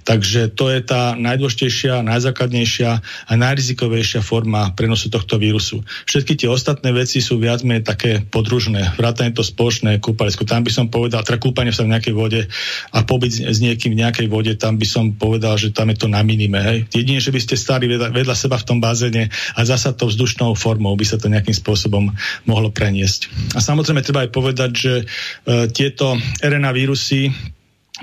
Takže 0.04 0.52
to 0.52 0.68
je 0.68 0.84
tá 0.84 1.16
najdôležitejšia, 1.16 2.04
najzákladnejšia 2.04 2.90
a 3.00 3.32
najrizikovejšia 3.32 4.20
forma 4.20 4.76
prenosu 4.76 5.08
tohto 5.08 5.40
vírusu. 5.40 5.80
Všetky 6.18 6.34
tie 6.34 6.50
ostatné 6.50 6.90
veci 6.90 7.22
sú 7.22 7.38
viac 7.38 7.62
menej 7.62 7.86
také 7.86 8.18
podružné. 8.26 8.98
Vrátane 8.98 9.30
to 9.30 9.46
spoločné 9.46 10.02
kúpalisko. 10.02 10.42
Tam 10.42 10.66
by 10.66 10.72
som 10.74 10.90
povedal, 10.90 11.22
teda 11.22 11.38
kúpanie 11.38 11.70
sa 11.70 11.86
v 11.86 11.94
nejakej 11.94 12.10
vode 12.10 12.42
a 12.90 12.98
pobyt 13.06 13.38
s 13.38 13.62
niekým 13.62 13.94
v 13.94 14.02
nejakej 14.02 14.26
vode, 14.26 14.50
tam 14.58 14.82
by 14.82 14.82
som 14.82 15.14
povedal, 15.14 15.54
že 15.54 15.70
tam 15.70 15.94
je 15.94 16.02
to 16.02 16.10
na 16.10 16.26
minime. 16.26 16.58
Hej. 16.58 16.90
Jedine, 16.90 17.22
že 17.22 17.30
by 17.30 17.38
ste 17.38 17.54
stali 17.54 17.86
vedľa, 17.86 18.10
vedľa 18.10 18.34
seba 18.34 18.58
v 18.58 18.66
tom 18.66 18.82
bazéne 18.82 19.30
a 19.30 19.60
zasa 19.62 19.94
to 19.94 20.10
vzdušnou 20.10 20.58
formou 20.58 20.98
by 20.98 21.06
sa 21.06 21.22
to 21.22 21.30
nejakým 21.30 21.54
spôsobom 21.54 22.10
mohlo 22.50 22.74
preniesť. 22.74 23.54
A 23.54 23.62
samozrejme 23.62 24.02
treba 24.02 24.26
aj 24.26 24.34
povedať, 24.34 24.70
že 24.74 24.94
e, 24.98 25.04
tieto 25.70 26.18
RNA 26.42 26.74
vírusy 26.74 27.30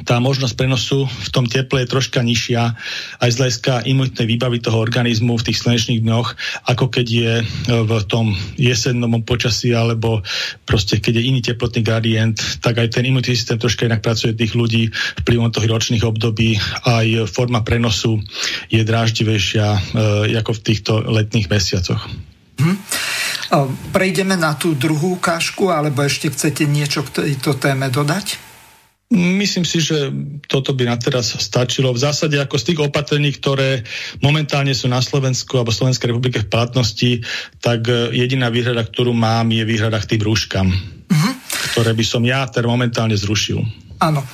tá 0.03 0.19
možnosť 0.19 0.59
prenosu 0.59 1.07
v 1.07 1.29
tom 1.31 1.47
teple 1.47 1.85
je 1.85 1.91
troška 1.91 2.19
nižšia 2.19 2.75
aj 3.23 3.29
z 3.31 3.39
hľadiska 3.39 3.73
imunitnej 3.87 4.27
výbavy 4.27 4.59
toho 4.59 4.83
organizmu 4.83 5.39
v 5.39 5.45
tých 5.47 5.63
slnečných 5.63 6.03
dňoch, 6.03 6.27
ako 6.67 6.85
keď 6.91 7.07
je 7.07 7.33
e, 7.39 7.43
v 7.71 8.03
tom 8.11 8.35
jesennom 8.59 9.23
počasí 9.23 9.71
alebo 9.71 10.19
proste 10.67 10.99
keď 10.99 11.23
je 11.23 11.23
iný 11.23 11.39
teplotný 11.39 11.79
gradient, 11.79 12.35
tak 12.59 12.83
aj 12.83 12.99
ten 12.99 13.07
imunitný 13.07 13.39
systém 13.39 13.55
troška 13.55 13.87
inak 13.87 14.03
pracuje 14.03 14.35
tých 14.35 14.51
ľudí 14.51 14.91
vplyvom 15.23 15.47
toho 15.55 15.71
ročných 15.71 16.03
období. 16.03 16.59
Aj 16.83 17.07
forma 17.31 17.63
prenosu 17.63 18.19
je 18.67 18.83
dráždivejšia 18.83 19.67
e, 19.71 19.79
ako 20.35 20.51
v 20.59 20.63
týchto 20.65 20.91
letných 21.07 21.47
mesiacoch. 21.47 22.03
Hm. 22.59 22.79
Prejdeme 23.95 24.35
na 24.35 24.57
tú 24.57 24.75
druhú 24.75 25.15
ukážku, 25.15 25.71
alebo 25.71 26.03
ešte 26.03 26.27
chcete 26.33 26.67
niečo 26.67 27.05
k 27.07 27.23
tejto 27.23 27.55
téme 27.55 27.87
dodať? 27.87 28.54
Myslím 29.13 29.69
si, 29.69 29.85
že 29.85 30.09
toto 30.49 30.73
by 30.73 30.89
na 30.89 30.97
teraz 30.97 31.37
stačilo. 31.37 31.93
V 31.93 32.01
zásade 32.01 32.41
ako 32.41 32.57
z 32.57 32.73
tých 32.73 32.79
opatrení, 32.89 33.29
ktoré 33.37 33.85
momentálne 34.25 34.73
sú 34.73 34.89
na 34.89 34.97
Slovensku 34.97 35.61
alebo 35.61 35.69
Slovenskej 35.69 36.09
republike 36.09 36.41
v 36.41 36.49
platnosti, 36.49 37.21
tak 37.61 37.85
e, 37.85 38.17
jediná 38.17 38.49
výhrada, 38.49 38.81
ktorú 38.81 39.13
mám, 39.13 39.53
je 39.53 39.61
výhrada 39.61 40.01
k 40.01 40.17
tým 40.17 40.25
rúškam, 40.25 40.67
uh-huh. 40.73 41.33
ktoré 41.77 41.93
by 41.93 42.01
som 42.01 42.25
ja 42.25 42.49
teda 42.49 42.65
momentálne 42.65 43.13
zrušil. 43.13 43.61
Áno, 44.01 44.25
e, 44.25 44.27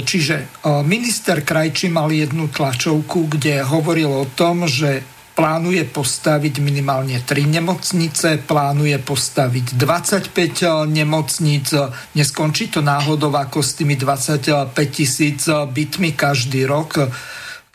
čiže 0.00 0.36
e, 0.40 0.44
minister 0.88 1.44
Krajči 1.44 1.92
mal 1.92 2.08
jednu 2.08 2.48
tlačovku, 2.48 3.28
kde 3.28 3.60
hovoril 3.60 4.08
o 4.08 4.24
tom, 4.32 4.64
že 4.64 5.17
plánuje 5.38 5.86
postaviť 5.86 6.58
minimálne 6.58 7.22
3 7.22 7.46
nemocnice, 7.46 8.42
plánuje 8.42 8.98
postaviť 8.98 9.78
25 9.78 10.34
eh, 10.34 10.70
nemocníc. 10.90 11.70
Neskončí 12.18 12.74
to 12.74 12.82
náhodou 12.82 13.30
ako 13.30 13.62
s 13.62 13.78
tými 13.78 13.94
25 13.94 14.74
tisíc 14.90 15.46
eh, 15.46 15.62
bytmi 15.62 16.18
každý 16.18 16.66
rok, 16.66 16.98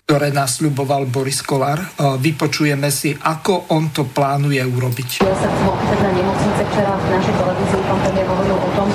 ktoré 0.04 0.36
nasľuboval 0.36 1.08
Boris 1.08 1.40
Kolár. 1.40 1.80
Eh, 1.80 2.20
vypočujeme 2.20 2.92
si, 2.92 3.16
ako 3.16 3.72
on 3.72 3.96
to 3.96 4.12
plánuje 4.12 4.60
urobiť. 4.60 5.24
Ja 5.24 5.32
sa 5.32 5.48
chcem 5.48 5.64
opýtať 5.64 6.00
na 6.04 6.12
nemocnice, 6.20 6.62
ktorá 6.68 6.92
v 7.00 7.06
našej 7.16 7.36
televízii 7.40 7.82
pán 7.88 8.00
premiér 8.04 8.28
hovoril 8.28 8.58
o 8.60 8.70
tom, 8.76 8.88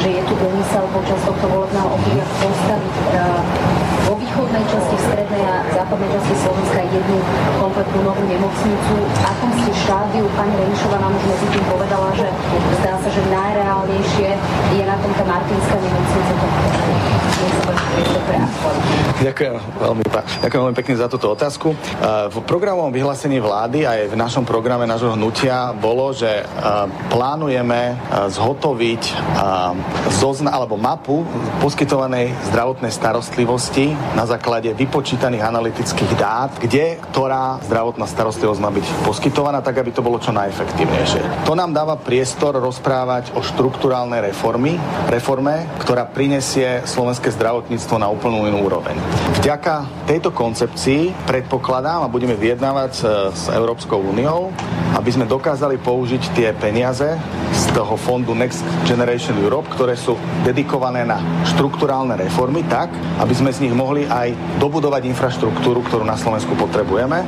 že 0.00 0.08
je 0.08 0.22
tu 0.24 0.34
úmysel 0.40 0.84
počas 0.96 1.20
tohto 1.28 1.44
volebného 1.44 1.88
obdobia 1.92 2.24
postaviť 2.40 2.94
vo 4.04 4.14
východnej 4.20 4.64
časti, 4.68 4.83
západnej 5.72 6.10
Slovenska 6.34 6.80
jednu 6.84 7.18
kompletnú 7.62 8.00
novú 8.04 8.24
nemocnicu. 8.28 8.94
V 9.00 9.22
akom 9.24 9.50
ste 9.64 9.72
štádiu, 9.72 10.26
pani 10.36 10.54
Renišová 10.58 10.98
nám 11.00 11.12
už 11.16 11.24
medzi 11.24 11.46
tým 11.54 11.64
povedala, 11.70 12.08
že 12.18 12.26
zdá 12.82 12.94
sa, 13.00 13.08
že 13.08 13.22
najreálnejšie 13.32 14.28
je 14.76 14.84
na 14.84 14.96
tom 15.00 15.12
tá 15.16 15.24
Martinská 15.24 15.76
nemocnica. 15.80 16.32
Ďakujem 19.14 19.54
veľmi, 19.80 20.04
ďakujem 20.42 20.62
veľmi 20.68 20.76
pekne 20.76 20.94
za 20.98 21.06
túto 21.08 21.32
otázku. 21.32 21.72
V 22.28 22.36
programovom 22.44 22.92
vyhlásení 22.92 23.40
vlády 23.40 23.86
aj 23.86 24.12
v 24.12 24.14
našom 24.18 24.44
programe 24.44 24.84
nášho 24.84 25.14
hnutia 25.14 25.72
bolo, 25.72 26.12
že 26.12 26.44
plánujeme 27.08 27.96
zhotoviť 28.10 29.02
zozna, 30.18 30.52
alebo 30.52 30.76
mapu 30.76 31.24
poskytovanej 31.62 32.34
zdravotnej 32.52 32.92
starostlivosti 32.92 33.96
na 34.18 34.28
základe 34.28 34.74
vypočítaných 34.74 35.46
analytických 35.54 36.18
dát, 36.18 36.50
kde 36.58 36.98
ktorá 36.98 37.62
zdravotná 37.62 38.10
starostlivosť 38.10 38.58
má 38.58 38.74
byť 38.74 38.86
poskytovaná, 39.06 39.62
tak 39.62 39.78
aby 39.78 39.94
to 39.94 40.02
bolo 40.02 40.18
čo 40.18 40.34
najefektívnejšie. 40.34 41.46
To 41.46 41.54
nám 41.54 41.70
dáva 41.70 41.94
priestor 41.94 42.58
rozprávať 42.58 43.38
o 43.38 43.40
štruktúrálnej 43.46 44.34
reformy, 44.34 44.74
reforme, 45.06 45.70
ktorá 45.78 46.10
prinesie 46.10 46.82
slovenské 46.82 47.30
zdravotníctvo 47.30 48.02
na 48.02 48.10
úplnú 48.10 48.50
inú 48.50 48.66
úroveň. 48.66 48.98
Vďaka 49.38 50.06
tejto 50.10 50.34
koncepcii 50.34 51.14
predpokladám 51.22 52.02
a 52.02 52.10
budeme 52.10 52.34
vyjednávať 52.34 52.90
s, 52.90 53.02
s 53.30 53.44
Európskou 53.54 54.02
úniou, 54.02 54.50
aby 54.98 55.10
sme 55.14 55.30
dokázali 55.30 55.78
použiť 55.78 56.22
tie 56.34 56.48
peniaze 56.56 57.14
z 57.54 57.64
toho 57.70 57.94
fondu 57.94 58.34
Next 58.34 58.64
Generation 58.88 59.38
Europe, 59.38 59.70
ktoré 59.70 59.94
sú 59.94 60.18
dedikované 60.42 61.06
na 61.06 61.22
štruktúrálne 61.46 62.18
reformy 62.18 62.66
tak, 62.66 62.90
aby 63.20 63.34
sme 63.36 63.54
z 63.54 63.68
nich 63.68 63.74
mohli 63.74 64.08
aj 64.08 64.58
dobudovať 64.58 65.02
infraštruktúru, 65.06 65.43
ktorú 65.52 66.04
na 66.06 66.16
Slovensku 66.16 66.54
potrebujeme 66.56 67.20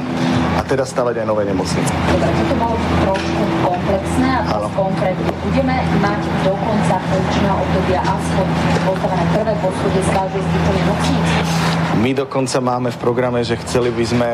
a 0.57 0.61
teda 0.65 0.87
stavať 0.89 1.21
aj 1.21 1.27
nové 1.27 1.45
nemocnice. 1.45 1.91
Dobre, 1.91 2.31
toto 2.33 2.55
bolo 2.57 2.77
trošku 3.05 3.43
komplexné 3.61 4.31
a 4.47 4.55
konkrétne. 4.73 5.31
Budeme 5.45 5.77
mať 6.01 6.21
do 6.47 6.53
konca 6.57 6.97
funkčného 7.03 7.57
obdobia 7.61 8.01
aspoň 8.01 8.47
postavené 8.87 9.25
prvé 9.35 9.53
poschodie 9.61 10.03
z 10.05 10.11
každej 10.15 10.41
z 10.41 10.49
týchto 10.49 10.71
nemocníc? 10.73 11.66
My 11.97 12.13
dokonca 12.13 12.61
máme 12.61 12.93
v 12.93 13.01
programe, 13.01 13.41
že 13.41 13.57
chceli 13.57 13.89
by 13.89 14.05
sme 14.05 14.29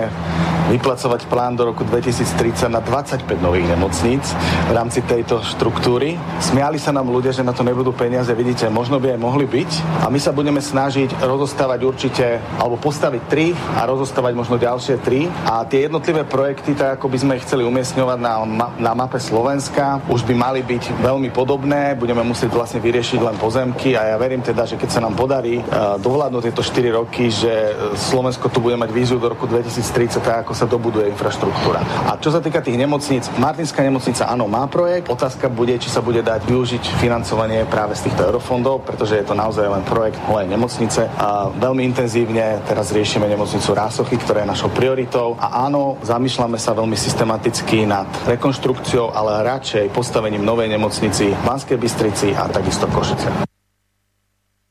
vyplacovať 0.73 1.29
plán 1.29 1.53
do 1.53 1.69
roku 1.69 1.85
2030 1.85 2.73
na 2.73 2.81
25 2.81 3.29
nových 3.39 3.69
nemocníc 3.69 4.25
v 4.67 4.73
rámci 4.73 5.05
tejto 5.05 5.45
štruktúry. 5.45 6.17
Smiali 6.41 6.81
sa 6.81 6.97
nám 6.97 7.13
ľudia, 7.13 7.29
že 7.29 7.45
na 7.45 7.53
to 7.53 7.61
nebudú 7.61 7.93
peniaze, 7.93 8.33
vidíte, 8.33 8.73
možno 8.73 8.97
by 8.97 9.13
aj 9.13 9.21
mohli 9.21 9.45
byť. 9.45 9.71
A 10.01 10.09
my 10.09 10.17
sa 10.17 10.33
budeme 10.33 10.65
snažiť 10.65 11.21
rozostávať 11.21 11.81
určite, 11.85 12.41
alebo 12.57 12.81
postaviť 12.81 13.23
tri 13.29 13.53
a 13.77 13.85
rozostávať 13.85 14.33
možno 14.33 14.57
ďalšie 14.57 14.97
tri. 15.05 15.29
A 15.45 15.69
tie 15.69 15.87
jednotlivé 15.87 16.25
projekty, 16.25 16.73
tak 16.73 16.97
ako 16.97 17.13
by 17.13 17.19
sme 17.21 17.37
ich 17.37 17.45
chceli 17.45 17.69
umiestňovať 17.69 18.19
na, 18.19 18.35
na 18.81 18.93
mape 18.97 19.21
Slovenska, 19.21 20.01
už 20.09 20.25
by 20.25 20.35
mali 20.35 20.65
byť 20.65 21.05
veľmi 21.05 21.29
podobné. 21.37 22.01
Budeme 22.01 22.25
musieť 22.25 22.49
vlastne 22.49 22.81
vyriešiť 22.81 23.21
len 23.21 23.37
pozemky 23.37 23.93
a 23.93 24.15
ja 24.15 24.17
verím 24.17 24.41
teda, 24.41 24.65
že 24.65 24.81
keď 24.81 24.89
sa 24.89 25.05
nám 25.05 25.21
podarí 25.21 25.61
uh, 25.61 26.01
dohľadnúť 26.01 26.49
tieto 26.49 26.65
4 26.65 26.99
roky, 26.99 27.29
že 27.29 27.52
Slovensko 27.97 28.49
tu 28.49 28.61
bude 28.61 28.77
mať 28.77 28.91
víziu 28.93 29.19
do 29.19 29.29
roku 29.31 29.47
2030, 29.47 30.23
tak 30.23 30.47
ako 30.47 30.53
sa 30.53 30.67
dobuduje 30.69 31.09
infraštruktúra. 31.13 31.83
A 32.09 32.17
čo 32.21 32.33
sa 32.33 32.41
týka 32.41 32.65
tých 32.65 32.79
nemocníc, 32.79 33.29
Martinská 33.39 33.83
nemocnica 33.85 34.29
áno 34.29 34.49
má 34.49 34.65
projekt. 34.69 35.09
Otázka 35.11 35.49
bude, 35.49 35.77
či 35.77 35.89
sa 35.91 36.01
bude 36.01 36.23
dať 36.23 36.47
využiť 36.47 36.99
financovanie 37.01 37.65
práve 37.69 37.97
z 37.99 38.11
týchto 38.11 38.29
eurofondov, 38.29 38.87
pretože 38.87 39.19
je 39.19 39.27
to 39.27 39.35
naozaj 39.37 39.67
len 39.69 39.85
projekt 39.85 40.19
mojej 40.29 40.49
nemocnice. 40.49 41.09
A 41.19 41.53
veľmi 41.53 41.83
intenzívne 41.85 42.63
teraz 42.65 42.93
riešime 42.93 43.29
nemocnicu 43.29 43.75
Rásochy, 43.75 44.17
ktorá 44.21 44.45
je 44.45 44.53
našou 44.53 44.71
prioritou. 44.73 45.35
A 45.41 45.67
áno, 45.67 45.99
zamýšľame 46.03 46.57
sa 46.57 46.73
veľmi 46.77 46.97
systematicky 46.97 47.85
nad 47.85 48.09
rekonštrukciou, 48.29 49.13
ale 49.13 49.45
radšej 49.45 49.93
postavením 49.93 50.45
novej 50.45 50.71
nemocnici 50.71 51.33
v 51.33 51.43
Banskej 51.45 51.79
Bystrici 51.79 52.35
a 52.37 52.49
takisto 52.49 52.87
Košice. 52.89 53.49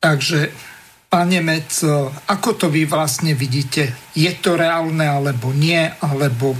Takže 0.01 0.49
Pán 1.11 1.27
Nemec, 1.27 1.83
ako 2.31 2.49
to 2.55 2.65
vy 2.71 2.87
vlastne 2.87 3.35
vidíte? 3.35 3.91
Je 4.15 4.31
to 4.39 4.55
reálne 4.55 5.03
alebo 5.03 5.51
nie? 5.51 5.83
Alebo 5.99 6.55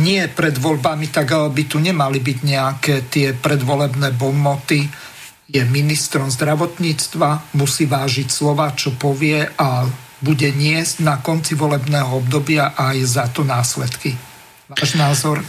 nie 0.00 0.24
pred 0.32 0.56
voľbami, 0.56 1.12
tak 1.12 1.36
by 1.36 1.62
tu 1.68 1.76
nemali 1.76 2.16
byť 2.16 2.38
nejaké 2.40 2.94
tie 3.12 3.36
predvolebné 3.36 4.16
bonmoty. 4.16 4.88
Je 5.52 5.60
ministrom 5.68 6.32
zdravotníctva, 6.32 7.60
musí 7.60 7.84
vážiť 7.84 8.32
slova, 8.32 8.72
čo 8.72 8.96
povie 8.96 9.44
a 9.44 9.84
bude 10.24 10.48
niesť 10.48 11.04
na 11.04 11.20
konci 11.20 11.52
volebného 11.52 12.24
obdobia 12.24 12.72
aj 12.72 12.96
za 13.04 13.28
to 13.28 13.44
následky. 13.44 14.16
Váš 14.72 14.96
názor? 14.96 15.44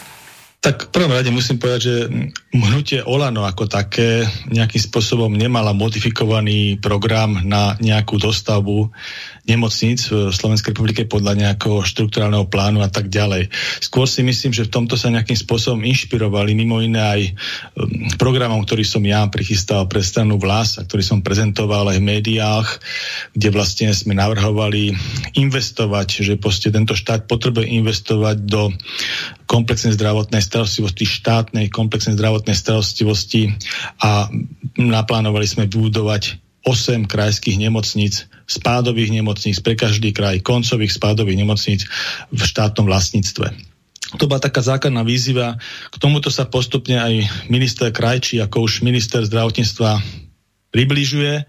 Tak 0.59 0.87
v 0.87 0.89
prvom 0.91 1.15
rade 1.15 1.31
musím 1.31 1.55
povedať, 1.55 1.81
že 1.87 1.95
hnutie 2.51 2.99
Olano 3.07 3.47
ako 3.47 3.71
také 3.71 4.27
nejakým 4.51 4.83
spôsobom 4.83 5.31
nemala 5.31 5.71
modifikovaný 5.71 6.83
program 6.83 7.39
na 7.47 7.79
nejakú 7.79 8.19
dostavbu 8.19 8.91
nemocníc 9.47 10.11
v 10.11 10.29
Slovenskej 10.29 10.75
republike 10.75 11.07
podľa 11.07 11.33
nejakého 11.39 11.81
štruktúrálneho 11.81 12.45
plánu 12.51 12.83
a 12.83 12.91
tak 12.91 13.07
ďalej. 13.07 13.49
Skôr 13.79 14.05
si 14.05 14.21
myslím, 14.21 14.51
že 14.53 14.67
v 14.67 14.73
tomto 14.73 14.99
sa 14.99 15.09
nejakým 15.09 15.33
spôsobom 15.33 15.81
inšpirovali 15.81 16.53
mimo 16.53 16.83
iné 16.83 17.01
aj 17.01 17.21
um, 17.23 17.33
programom, 18.21 18.61
ktorý 18.61 18.83
som 18.85 19.01
ja 19.01 19.25
prichystal 19.31 19.87
pre 19.89 20.03
stranu 20.03 20.37
Vlas 20.37 20.77
a 20.77 20.85
ktorý 20.85 21.01
som 21.01 21.25
prezentoval 21.25 21.89
aj 21.95 21.97
v 21.97 22.09
médiách, 22.19 22.67
kde 23.33 23.49
vlastne 23.49 23.89
sme 23.95 24.13
navrhovali 24.13 24.93
investovať, 25.39 26.07
že 26.21 26.33
proste 26.37 26.69
tento 26.69 26.93
štát 26.93 27.25
potrebuje 27.25 27.65
investovať 27.81 28.37
do 28.45 28.69
komplexnej 29.51 29.99
zdravotnej 29.99 30.39
starostlivosti, 30.39 31.03
štátnej 31.03 31.67
komplexnej 31.67 32.15
zdravotnej 32.15 32.40
starostlivosti 32.49 33.53
a 34.01 34.25
naplánovali 34.81 35.45
sme 35.45 35.69
vybudovať 35.69 36.41
8 36.65 37.09
krajských 37.09 37.57
nemocníc, 37.57 38.29
spádových 38.45 39.13
nemocníc 39.13 39.57
pre 39.61 39.73
každý 39.77 40.13
kraj, 40.13 40.41
koncových 40.41 40.93
spádových 40.93 41.41
nemocníc 41.41 41.81
v 42.29 42.41
štátnom 42.41 42.85
vlastníctve. 42.85 43.53
To 44.19 44.27
bola 44.27 44.43
taká 44.43 44.59
základná 44.59 45.07
výzva. 45.07 45.55
K 45.87 45.95
tomuto 45.95 46.27
sa 46.27 46.43
postupne 46.43 46.99
aj 46.99 47.47
minister 47.47 47.95
Krajčí, 47.95 48.43
ako 48.43 48.67
už 48.67 48.83
minister 48.83 49.23
zdravotníctva 49.23 50.03
približuje. 50.71 51.47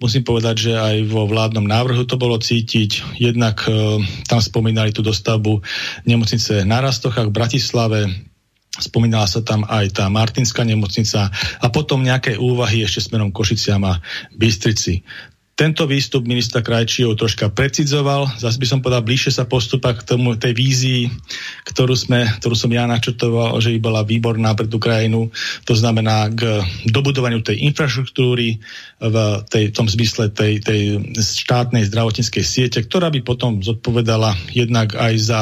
Musím 0.00 0.24
povedať, 0.24 0.68
že 0.68 0.72
aj 0.76 0.96
vo 1.08 1.28
vládnom 1.28 1.64
návrhu 1.64 2.04
to 2.08 2.20
bolo 2.20 2.40
cítiť. 2.40 3.20
Jednak 3.20 3.64
e, 3.68 4.00
tam 4.28 4.40
spomínali 4.40 4.92
tú 4.92 5.04
dostavbu 5.04 5.60
nemocnice 6.08 6.64
na 6.64 6.80
Rastochách 6.80 7.28
v 7.28 7.36
Bratislave, 7.36 8.00
Spomínala 8.72 9.28
sa 9.28 9.44
tam 9.44 9.68
aj 9.68 10.00
tá 10.00 10.08
Martinská 10.08 10.64
nemocnica 10.64 11.28
a 11.60 11.66
potom 11.68 12.00
nejaké 12.00 12.40
úvahy 12.40 12.80
ešte 12.80 13.04
smerom 13.04 13.28
Košiciam 13.28 13.84
a 13.84 14.00
Bystrici. 14.32 15.04
Tento 15.52 15.84
výstup 15.84 16.24
ministra 16.24 16.64
Krajčího 16.64 17.12
troška 17.12 17.52
precizoval, 17.52 18.24
zase 18.40 18.56
by 18.56 18.64
som 18.66 18.80
povedal, 18.80 19.04
bližšie 19.04 19.36
sa 19.36 19.44
postupa 19.44 19.92
k 19.92 20.00
tomu, 20.00 20.40
tej 20.40 20.56
vízii, 20.56 21.12
ktorú, 21.68 21.92
sme, 21.92 22.24
ktorú 22.40 22.56
som 22.56 22.72
ja 22.72 22.88
načrtoval, 22.88 23.60
že 23.60 23.76
by 23.76 23.78
bola 23.84 24.00
výborná 24.00 24.56
pre 24.56 24.64
tú 24.64 24.80
krajinu, 24.80 25.28
to 25.68 25.76
znamená 25.76 26.32
k 26.32 26.64
dobudovaniu 26.88 27.44
tej 27.44 27.68
infraštruktúry 27.68 28.64
v, 29.04 29.16
tej, 29.52 29.76
tom 29.76 29.84
zmysle 29.84 30.32
tej, 30.32 30.64
tej 30.64 31.12
štátnej 31.20 31.84
zdravotníckej 31.92 32.40
siete, 32.40 32.80
ktorá 32.80 33.12
by 33.12 33.20
potom 33.20 33.60
zodpovedala 33.60 34.32
jednak 34.56 34.96
aj 34.96 35.14
za 35.20 35.40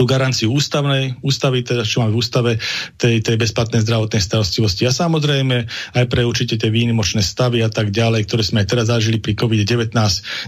tú 0.00 0.08
garanciu 0.08 0.48
ústavnej, 0.48 1.12
ústavy, 1.20 1.60
teda 1.60 1.84
čo 1.84 2.00
máme 2.00 2.16
v 2.16 2.24
ústave, 2.24 2.52
tej, 2.96 3.20
tej 3.20 3.36
bezplatnej 3.36 3.84
zdravotnej 3.84 4.24
starostlivosti. 4.24 4.88
A 4.88 4.96
samozrejme 4.96 5.68
aj 5.92 6.04
pre 6.08 6.24
určite 6.24 6.56
tie 6.56 6.72
výnimočné 6.72 7.20
stavy 7.20 7.60
a 7.60 7.68
tak 7.68 7.92
ďalej, 7.92 8.24
ktoré 8.24 8.40
sme 8.40 8.64
aj 8.64 8.68
teraz 8.72 8.88
zažili 8.88 9.20
pri 9.20 9.36
COVID-19, 9.36 9.92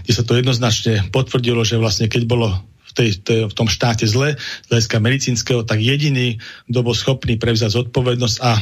kde 0.01 0.09
sa 0.17 0.25
to 0.25 0.33
jednoznačne 0.33 1.05
potvrdilo, 1.13 1.61
že 1.61 1.77
vlastne 1.77 2.09
keď 2.09 2.25
bolo 2.25 2.49
tej, 2.97 3.21
tej, 3.21 3.45
v 3.45 3.53
tom 3.53 3.69
štáte 3.69 4.09
zle, 4.09 4.33
z 4.41 4.67
hľadiska 4.73 4.97
medicínskeho, 4.97 5.61
tak 5.69 5.85
jediný, 5.85 6.41
kto 6.65 6.79
bol 6.81 6.97
schopný 6.97 7.37
prevzať 7.37 7.77
zodpovednosť 7.77 8.37
a 8.41 8.57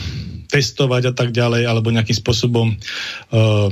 testovať 0.52 1.04
a 1.08 1.14
tak 1.16 1.32
ďalej, 1.32 1.72
alebo 1.72 1.96
nejakým 1.96 2.20
spôsobom 2.20 2.76
uh, 2.76 3.72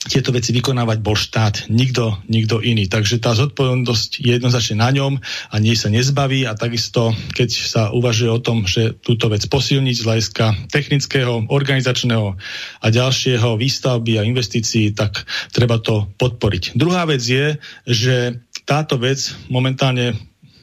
tieto 0.00 0.32
veci 0.32 0.56
vykonávať 0.56 0.98
bol 1.04 1.12
štát, 1.12 1.68
nikto, 1.68 2.16
nikto 2.24 2.64
iný. 2.64 2.88
Takže 2.88 3.20
tá 3.20 3.36
zodpovednosť 3.36 4.24
je 4.24 4.32
jednoznačne 4.32 4.80
na 4.80 4.88
ňom 4.96 5.20
a 5.20 5.54
nie 5.60 5.76
sa 5.76 5.92
nezbaví 5.92 6.48
a 6.48 6.56
takisto, 6.56 7.12
keď 7.36 7.48
sa 7.52 7.82
uvažuje 7.92 8.30
o 8.32 8.40
tom, 8.40 8.64
že 8.64 8.96
túto 8.96 9.28
vec 9.28 9.44
posilniť 9.44 9.96
z 10.00 10.06
hľadiska 10.08 10.44
technického, 10.72 11.44
organizačného 11.52 12.32
a 12.80 12.86
ďalšieho 12.88 13.60
výstavby 13.60 14.16
a 14.16 14.24
investícií, 14.24 14.96
tak 14.96 15.20
treba 15.52 15.76
to 15.76 16.08
podporiť. 16.16 16.80
Druhá 16.80 17.04
vec 17.04 17.20
je, 17.20 17.60
že 17.84 18.40
táto 18.64 18.96
vec 18.96 19.20
momentálne 19.52 20.16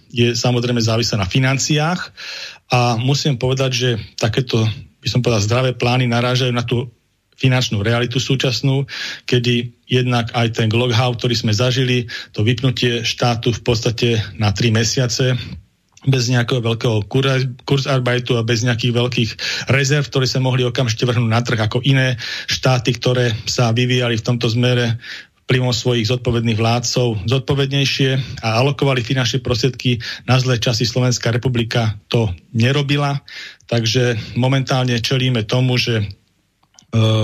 je 0.10 0.34
samozrejme 0.34 0.82
závislá 0.82 1.22
na 1.22 1.30
financiách 1.30 2.10
a 2.74 2.98
musím 2.98 3.38
povedať, 3.38 3.72
že 3.76 3.90
takéto 4.18 4.66
by 4.98 5.08
som 5.14 5.22
povedal, 5.22 5.46
zdravé 5.46 5.72
plány 5.78 6.10
narážajú 6.10 6.52
na 6.52 6.66
tú 6.66 6.90
finančnú 7.38 7.86
realitu 7.86 8.18
súčasnú, 8.18 8.90
kedy 9.30 9.86
jednak 9.86 10.34
aj 10.34 10.58
ten 10.58 10.70
lockout, 10.74 11.22
ktorý 11.22 11.38
sme 11.38 11.54
zažili, 11.54 12.10
to 12.34 12.42
vypnutie 12.42 13.06
štátu 13.06 13.54
v 13.54 13.62
podstate 13.62 14.10
na 14.42 14.52
tri 14.52 14.74
mesiace, 14.74 15.38
bez 16.08 16.32
nejakého 16.32 16.64
veľkého 16.64 17.04
kurzarbeitu 17.68 18.40
a 18.40 18.46
bez 18.48 18.64
nejakých 18.64 18.94
veľkých 18.96 19.32
rezerv, 19.68 20.08
ktoré 20.08 20.24
sa 20.24 20.40
mohli 20.40 20.64
okamžite 20.64 21.04
vrhnúť 21.04 21.32
na 21.32 21.42
trh 21.44 21.60
ako 21.60 21.84
iné 21.84 22.16
štáty, 22.48 22.96
ktoré 22.96 23.36
sa 23.44 23.76
vyvíjali 23.76 24.16
v 24.16 24.26
tomto 24.26 24.48
zmere 24.48 24.96
vplyvom 25.48 25.72
svojich 25.72 26.12
zodpovedných 26.12 26.60
vládcov 26.60 27.24
zodpovednejšie 27.24 28.44
a 28.44 28.60
alokovali 28.60 29.00
finančné 29.00 29.40
prostriedky 29.40 29.96
na 30.28 30.36
zlé 30.44 30.60
časy 30.60 30.84
Slovenská 30.84 31.32
republika 31.32 31.96
to 32.12 32.36
nerobila. 32.52 33.24
Takže 33.68 34.36
momentálne 34.36 35.00
čelíme 35.00 35.48
tomu, 35.48 35.80
že 35.80 36.04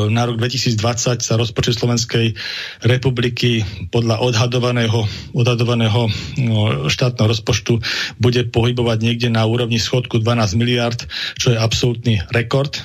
na 0.10 0.24
rok 0.28 0.38
2020 0.38 1.20
sa 1.20 1.34
rozpočet 1.36 1.80
Slovenskej 1.80 2.38
republiky 2.86 3.66
podľa 3.90 4.22
odhadovaného, 4.22 5.06
odhadovaného 5.34 6.08
no, 6.40 6.88
štátneho 6.90 7.32
rozpočtu 7.34 7.82
bude 8.22 8.42
pohybovať 8.54 8.98
niekde 9.02 9.30
na 9.34 9.44
úrovni 9.44 9.82
schodku 9.82 10.22
12 10.22 10.60
miliard, 10.60 11.00
čo 11.36 11.52
je 11.52 11.58
absolútny 11.58 12.22
rekord 12.32 12.80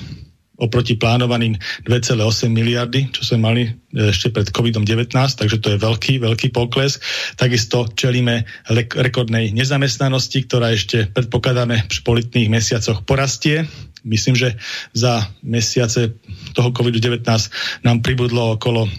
oproti 0.59 0.99
plánovaným 0.99 1.55
2,8 1.87 2.51
miliardy, 2.51 3.07
čo 3.15 3.23
sme 3.23 3.39
mali 3.39 3.63
e, 3.63 3.71
ešte 4.11 4.29
pred 4.29 4.51
COVID-19, 4.51 5.15
takže 5.15 5.57
to 5.63 5.73
je 5.73 5.77
veľký, 5.79 6.19
veľký 6.19 6.51
pokles. 6.51 6.99
Takisto 7.39 7.87
čelíme 7.95 8.43
rekordnej 8.99 9.55
nezamestnanosti, 9.55 10.45
ktorá 10.45 10.75
ešte 10.75 11.07
predpokladáme 11.15 11.87
v 11.87 11.99
politných 12.03 12.51
mesiacoch 12.51 13.07
porastie 13.07 13.65
myslím, 14.09 14.35
že 14.35 14.57
za 14.93 15.29
mesiace 15.45 16.17
toho 16.57 16.69
COVID-19 16.73 17.21
nám 17.85 18.01
pribudlo 18.01 18.57
okolo 18.57 18.89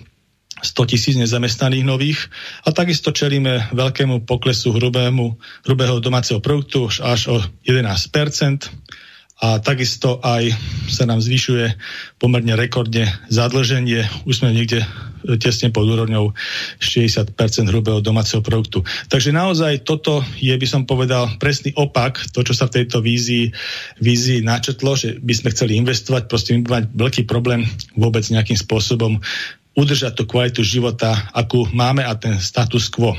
100 0.63 0.87
tisíc 0.87 1.17
nezamestnaných 1.17 1.85
nových 1.85 2.21
a 2.65 2.73
takisto 2.73 3.11
čelíme 3.11 3.73
veľkému 3.73 4.29
poklesu 4.29 4.77
hrubému, 4.77 5.41
hrubého 5.65 6.01
domáceho 6.05 6.41
produktu 6.41 6.93
až 7.01 7.33
o 7.33 7.37
11 7.65 8.13
a 9.41 9.57
takisto 9.59 10.21
aj 10.21 10.53
sa 10.93 11.09
nám 11.09 11.25
zvyšuje 11.25 11.73
pomerne 12.21 12.53
rekordne 12.61 13.09
zadlženie. 13.33 14.05
Už 14.29 14.45
sme 14.45 14.53
niekde 14.53 14.85
tesne 15.41 15.69
pod 15.69 15.85
úrovňou 15.89 16.33
60% 16.81 17.37
hrubého 17.69 18.01
domáceho 18.01 18.41
produktu. 18.41 18.85
Takže 19.09 19.33
naozaj 19.33 19.85
toto 19.85 20.25
je, 20.41 20.53
by 20.53 20.67
som 20.69 20.89
povedal, 20.89 21.29
presný 21.37 21.77
opak, 21.77 22.21
to, 22.33 22.41
čo 22.45 22.57
sa 22.57 22.69
v 22.69 22.81
tejto 22.81 23.05
vízii, 23.05 23.53
vízii 24.01 24.41
načetlo, 24.41 24.97
že 24.97 25.21
by 25.21 25.33
sme 25.37 25.53
chceli 25.53 25.77
investovať, 25.81 26.23
proste 26.29 26.57
mať 26.57 26.93
veľký 26.93 27.23
problém 27.29 27.69
vôbec 27.97 28.25
nejakým 28.29 28.57
spôsobom 28.57 29.21
udržať 29.77 30.19
tú 30.19 30.25
kvalitu 30.27 30.61
života, 30.67 31.15
akú 31.33 31.69
máme 31.71 32.03
a 32.03 32.13
ten 32.19 32.37
status 32.41 32.91
quo. 32.91 33.15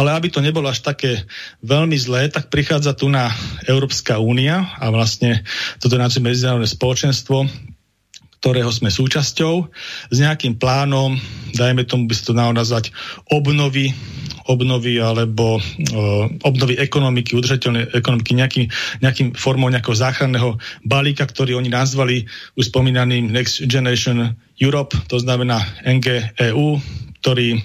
Ale 0.00 0.16
aby 0.16 0.32
to 0.32 0.40
nebolo 0.40 0.72
až 0.72 0.80
také 0.80 1.28
veľmi 1.60 1.92
zlé, 2.00 2.32
tak 2.32 2.48
prichádza 2.48 2.96
tu 2.96 3.12
na 3.12 3.28
Európska 3.68 4.16
únia 4.16 4.72
a 4.80 4.88
vlastne 4.88 5.44
toto 5.76 6.00
je 6.00 6.24
medzinárodné 6.24 6.64
spoločenstvo, 6.64 7.44
ktorého 8.40 8.72
sme 8.72 8.88
súčasťou, 8.88 9.68
s 10.08 10.16
nejakým 10.16 10.56
plánom, 10.56 11.20
dajme 11.52 11.84
tomu 11.84 12.08
by 12.08 12.14
sa 12.16 12.32
to 12.32 12.32
nazvať, 12.32 12.88
obnovy, 13.28 13.92
obnovy 14.48 14.96
alebo 14.96 15.60
uh, 15.60 16.24
obnovy 16.48 16.80
ekonomiky, 16.80 17.36
udržateľnej 17.36 17.92
ekonomiky 17.92 18.32
nejakým, 18.32 18.66
nejakým 19.04 19.28
formou 19.36 19.68
nejakého 19.68 19.92
záchranného 19.92 20.56
balíka, 20.80 21.28
ktorý 21.28 21.60
oni 21.60 21.68
nazvali 21.68 22.24
už 22.56 22.72
spomínaným 22.72 23.28
Next 23.28 23.60
Generation 23.68 24.32
Europe, 24.56 24.96
to 25.12 25.20
znamená 25.20 25.60
NGEU, 25.84 26.80
ktorý 27.20 27.60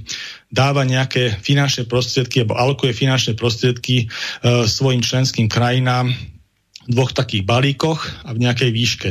dáva 0.54 0.86
nejaké 0.86 1.36
finančné 1.42 1.90
prostriedky 1.90 2.44
alebo 2.44 2.58
alokuje 2.58 2.94
finančné 2.94 3.34
prostriedky 3.36 4.08
uh, 4.08 4.64
svojim 4.66 5.02
členským 5.02 5.50
krajinám 5.50 6.14
dvoch 6.86 7.18
takých 7.18 7.44
balíkoch 7.50 8.30
a 8.30 8.30
v 8.34 8.46
nejakej 8.46 8.70
výške. 8.70 9.10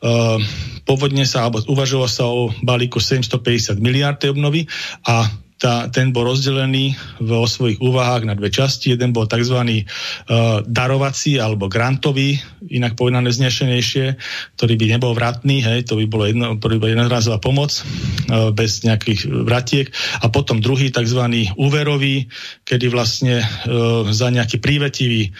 Uh, 0.00 0.40
pôvodne 0.88 1.28
sa, 1.28 1.44
alebo 1.44 1.60
uvažovalo 1.68 2.08
sa 2.08 2.24
o 2.24 2.48
balíku 2.64 2.96
750 2.96 3.76
miliard 3.76 4.16
obnovy 4.24 4.64
a 5.04 5.28
tá, 5.60 5.92
ten 5.92 6.08
bol 6.08 6.24
rozdelený 6.24 6.96
vo 7.20 7.44
svojich 7.44 7.84
úvahách 7.84 8.24
na 8.24 8.32
dve 8.32 8.48
časti. 8.48 8.96
Jeden 8.96 9.12
bol 9.12 9.28
tzv. 9.28 9.60
Uh, 9.60 10.64
darovací 10.64 11.36
alebo 11.36 11.68
grantový, 11.68 12.40
inak 12.72 12.96
povedané 12.96 13.28
znešenejšie, 13.28 14.16
ktorý 14.56 14.74
by 14.80 14.86
nebol 14.96 15.12
vratný, 15.12 15.60
hej, 15.60 15.84
to 15.84 16.00
by 16.00 16.08
bolo 16.08 16.24
jedno, 16.24 16.56
by 16.56 16.88
jednorazová 16.88 17.36
pomoc 17.36 17.76
uh, 17.76 18.48
bez 18.56 18.80
nejakých 18.88 19.28
vratiek. 19.28 19.86
A 20.24 20.32
potom 20.32 20.64
druhý 20.64 20.88
tzv. 20.88 21.20
úverový, 21.60 22.32
kedy 22.64 22.88
vlastne 22.88 23.44
uh, 23.44 24.08
za 24.08 24.32
nejaký 24.32 24.64
prívetivý 24.64 25.36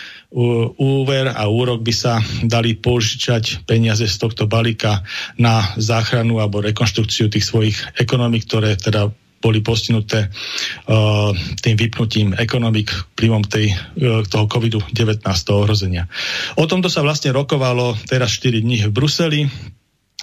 úver 0.79 1.27
a 1.27 1.51
úrok 1.51 1.83
by 1.83 1.91
sa 1.91 2.23
dali 2.47 2.79
požičať 2.79 3.67
peniaze 3.67 4.07
z 4.07 4.15
tohto 4.15 4.47
balíka 4.47 5.03
na 5.43 5.75
záchranu 5.75 6.39
alebo 6.39 6.63
rekonštrukciu 6.63 7.27
tých 7.27 7.43
svojich 7.43 7.99
ekonomik, 7.99 8.47
ktoré 8.47 8.79
teda 8.79 9.11
boli 9.41 9.65
postihnuté 9.65 10.29
uh, 10.29 11.33
tým 11.65 11.77
vypnutím 11.81 12.37
ekonomik 12.37 12.93
vplyvom 13.17 13.43
tej, 13.49 13.73
uh, 13.73 14.21
toho 14.29 14.45
COVID-19 14.45 15.25
ohrozenia. 15.51 16.05
O 16.61 16.69
tomto 16.69 16.93
sa 16.93 17.01
vlastne 17.01 17.33
rokovalo 17.33 17.97
teraz 18.05 18.37
4 18.37 18.61
dní 18.61 18.85
v 18.85 18.93
Bruseli 18.93 19.41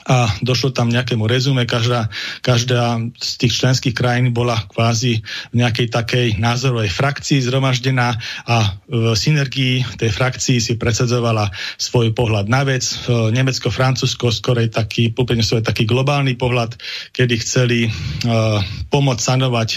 a 0.08 0.32
došlo 0.40 0.72
tam 0.72 0.88
nejakému 0.88 1.28
rezume. 1.28 1.68
Každá, 1.68 2.08
každá 2.40 2.98
z 3.20 3.32
tých 3.44 3.60
členských 3.60 3.92
krajín 3.92 4.32
bola 4.32 4.56
kvázi 4.72 5.20
v 5.52 5.56
nejakej 5.60 5.92
takej 5.92 6.28
názorovej 6.40 6.88
frakcii 6.88 7.44
zhromaždená 7.44 8.16
a 8.48 8.58
v 8.88 9.12
synergii 9.12 10.00
tej 10.00 10.12
frakcii 10.16 10.64
si 10.64 10.74
predsadzovala 10.80 11.52
svoj 11.76 12.16
pohľad 12.16 12.48
na 12.48 12.64
vec. 12.64 12.88
Nemecko, 13.12 13.68
Francúzsko 13.68 14.32
skorej 14.32 14.72
taký, 14.72 15.12
úplne 15.12 15.44
svoj 15.44 15.60
taký 15.60 15.84
globálny 15.84 16.40
pohľad, 16.40 16.80
kedy 17.12 17.36
chceli 17.44 17.80
uh, 17.88 18.64
pomôcť 18.88 19.22
sanovať 19.22 19.70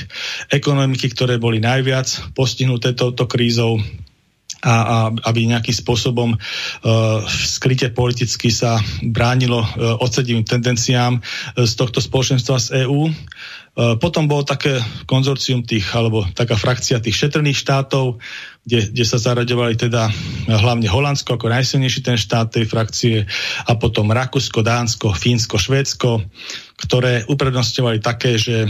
ekonomiky, 0.55 1.11
ktoré 1.11 1.43
boli 1.43 1.59
najviac 1.59 2.35
postihnuté 2.39 2.95
touto 2.95 3.27
krízou 3.27 3.83
a, 4.61 4.75
a 4.75 4.97
aby 5.33 5.49
nejakým 5.49 5.73
spôsobom 5.73 6.37
uh, 6.37 6.39
skryte 7.29 7.89
politicky 7.93 8.53
sa 8.53 8.77
bránilo 9.01 9.65
uh, 9.65 9.97
odsedivým 10.01 10.45
tendenciám 10.45 11.19
uh, 11.19 11.23
z 11.65 11.73
tohto 11.77 12.05
spoločenstva 12.05 12.57
z 12.61 12.85
EÚ. 12.85 13.09
Uh, 13.09 13.97
potom 13.97 14.29
bolo 14.29 14.45
také 14.45 14.77
konzorcium 15.09 15.65
tých, 15.65 15.89
alebo 15.97 16.29
taká 16.37 16.61
frakcia 16.61 17.01
tých 17.01 17.17
šetrných 17.17 17.57
štátov, 17.57 18.21
kde, 18.67 18.93
kde 18.93 19.05
sa 19.09 19.17
zaraďovali 19.17 19.75
teda 19.81 20.13
hlavne 20.51 20.85
Holandsko 20.91 21.41
ako 21.41 21.49
najsilnejší 21.49 22.01
ten 22.05 22.21
štát 22.21 22.53
tej 22.53 22.69
frakcie 22.69 23.25
a 23.65 23.73
potom 23.81 24.13
Rakúsko, 24.13 24.61
Dánsko, 24.61 25.17
Fínsko, 25.17 25.57
Švédsko, 25.57 26.21
ktoré 26.77 27.25
uprednostňovali 27.25 28.05
také, 28.05 28.37
že 28.37 28.69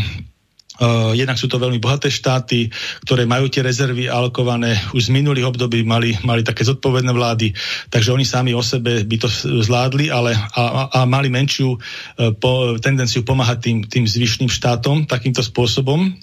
Uh, 0.81 1.13
jednak 1.13 1.37
sú 1.37 1.45
to 1.45 1.61
veľmi 1.61 1.77
bohaté 1.77 2.09
štáty, 2.09 2.73
ktoré 3.05 3.29
majú 3.29 3.53
tie 3.53 3.61
rezervy 3.61 4.09
alokované 4.09 4.81
už 4.97 5.13
z 5.13 5.15
minulých 5.15 5.53
období, 5.53 5.85
mali, 5.85 6.17
mali 6.25 6.41
také 6.41 6.65
zodpovedné 6.65 7.13
vlády, 7.13 7.53
takže 7.93 8.17
oni 8.17 8.25
sami 8.25 8.57
o 8.57 8.65
sebe 8.65 9.05
by 9.05 9.17
to 9.21 9.29
zvládli, 9.61 10.09
ale 10.09 10.33
a, 10.33 10.89
a 10.89 11.01
mali 11.05 11.29
menšiu 11.29 11.77
uh, 11.77 12.33
po, 12.33 12.81
tendenciu 12.81 13.21
pomáhať 13.29 13.59
tým, 13.61 13.79
tým 13.85 14.05
zvyšným 14.09 14.49
štátom 14.49 15.05
takýmto 15.05 15.45
spôsobom. 15.45 16.17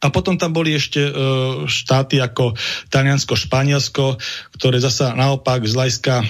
A 0.00 0.12
potom 0.12 0.36
tam 0.40 0.56
boli 0.56 0.72
ešte 0.72 1.00
uh, 1.04 1.64
štáty 1.68 2.24
ako 2.24 2.56
Taliansko, 2.88 3.36
Španielsko, 3.36 4.16
ktoré 4.56 4.80
zasa 4.80 5.12
naopak 5.12 5.64
z 5.64 5.76
hľadiska 5.76 6.24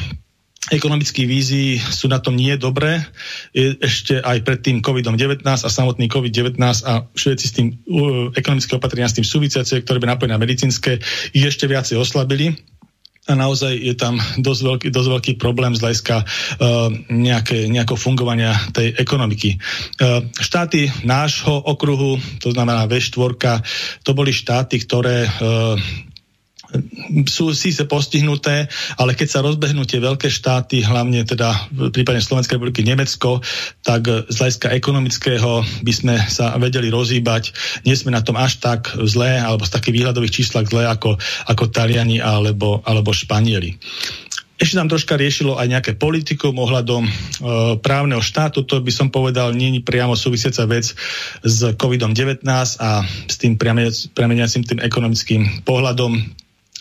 ekonomických 0.73 1.29
vízií 1.29 1.77
sú 1.77 2.09
na 2.09 2.25
tom 2.25 2.33
nie 2.41 2.57
dobré. 2.57 3.05
Ešte 3.53 4.25
aj 4.25 4.41
pred 4.41 4.61
tým 4.65 4.77
COVID-19 4.81 5.45
a 5.45 5.69
samotný 5.69 6.09
COVID-19 6.09 6.57
a 6.89 7.05
všetci 7.13 7.45
s 7.45 7.53
tým 7.53 7.69
uh, 7.69 8.33
ekonomické 8.33 8.73
opatrenia 8.73 9.11
s 9.11 9.17
tým 9.17 9.29
súvisiace, 9.29 9.85
ktoré 9.85 10.01
by 10.01 10.17
napojené 10.17 10.33
na 10.33 10.41
medicínske, 10.41 11.05
ich 11.37 11.45
ešte 11.45 11.69
viacej 11.69 12.01
oslabili 12.01 12.57
a 13.25 13.33
naozaj 13.33 13.73
je 13.73 13.95
tam 13.97 14.21
dosť 14.37 14.61
veľký, 14.61 14.87
dosť 14.93 15.09
veľký 15.09 15.33
problém 15.41 15.73
z 15.73 15.81
hľadiska 15.81 16.17
uh, 16.21 16.93
nejaké, 17.09 17.73
nejakého 17.73 17.97
fungovania 17.97 18.53
tej 18.73 18.93
ekonomiky. 19.01 19.57
Uh, 20.01 20.29
štáty 20.37 20.93
nášho 21.09 21.57
okruhu, 21.57 22.21
to 22.41 22.53
znamená 22.53 22.85
V4, 22.85 23.65
to 24.05 24.11
boli 24.13 24.33
štáty, 24.33 24.77
ktoré 24.81 25.25
uh, 25.25 25.77
sú 27.29 27.55
síce 27.55 27.87
postihnuté, 27.87 28.67
ale 28.99 29.15
keď 29.15 29.29
sa 29.29 29.45
rozbehnú 29.45 29.87
tie 29.87 30.03
veľké 30.03 30.29
štáty, 30.31 30.83
hlavne 30.83 31.23
teda 31.23 31.71
v 31.71 31.91
prípade 31.95 32.23
Slovenskej 32.23 32.59
republiky 32.59 32.83
Nemecko, 32.83 33.41
tak 33.83 34.07
z 34.09 34.35
hľadiska 34.35 34.75
ekonomického 34.75 35.63
by 35.83 35.93
sme 35.93 36.15
sa 36.27 36.55
vedeli 36.59 36.91
rozhýbať. 36.91 37.55
Nie 37.87 37.99
sme 37.99 38.15
na 38.15 38.23
tom 38.23 38.39
až 38.39 38.59
tak 38.59 38.95
zlé, 39.07 39.39
alebo 39.39 39.67
z 39.67 39.75
takých 39.75 39.95
výhľadových 40.03 40.35
číslach 40.43 40.67
zlé 40.69 40.87
ako, 40.91 41.17
ako 41.51 41.65
Taliani 41.71 42.19
alebo, 42.19 42.83
alebo 42.83 43.15
Španieli. 43.15 43.79
Ešte 44.55 44.79
tam 44.79 44.87
troška 44.87 45.19
riešilo 45.19 45.59
aj 45.59 45.67
nejaké 45.67 45.93
politikum 45.99 46.55
ohľadom 46.63 47.03
e, 47.03 47.11
právneho 47.83 48.23
štátu. 48.23 48.63
To 48.63 48.79
by 48.79 48.93
som 48.95 49.11
povedal, 49.11 49.51
nie 49.51 49.75
je 49.75 49.83
priamo 49.83 50.15
súvisiaca 50.15 50.63
vec 50.71 50.95
s 51.43 51.59
COVID-19 51.75 52.47
a 52.79 53.03
s 53.27 53.35
tým 53.35 53.59
premeniacím 53.59 54.63
tým 54.63 54.79
ekonomickým 54.79 55.67
pohľadom 55.67 56.23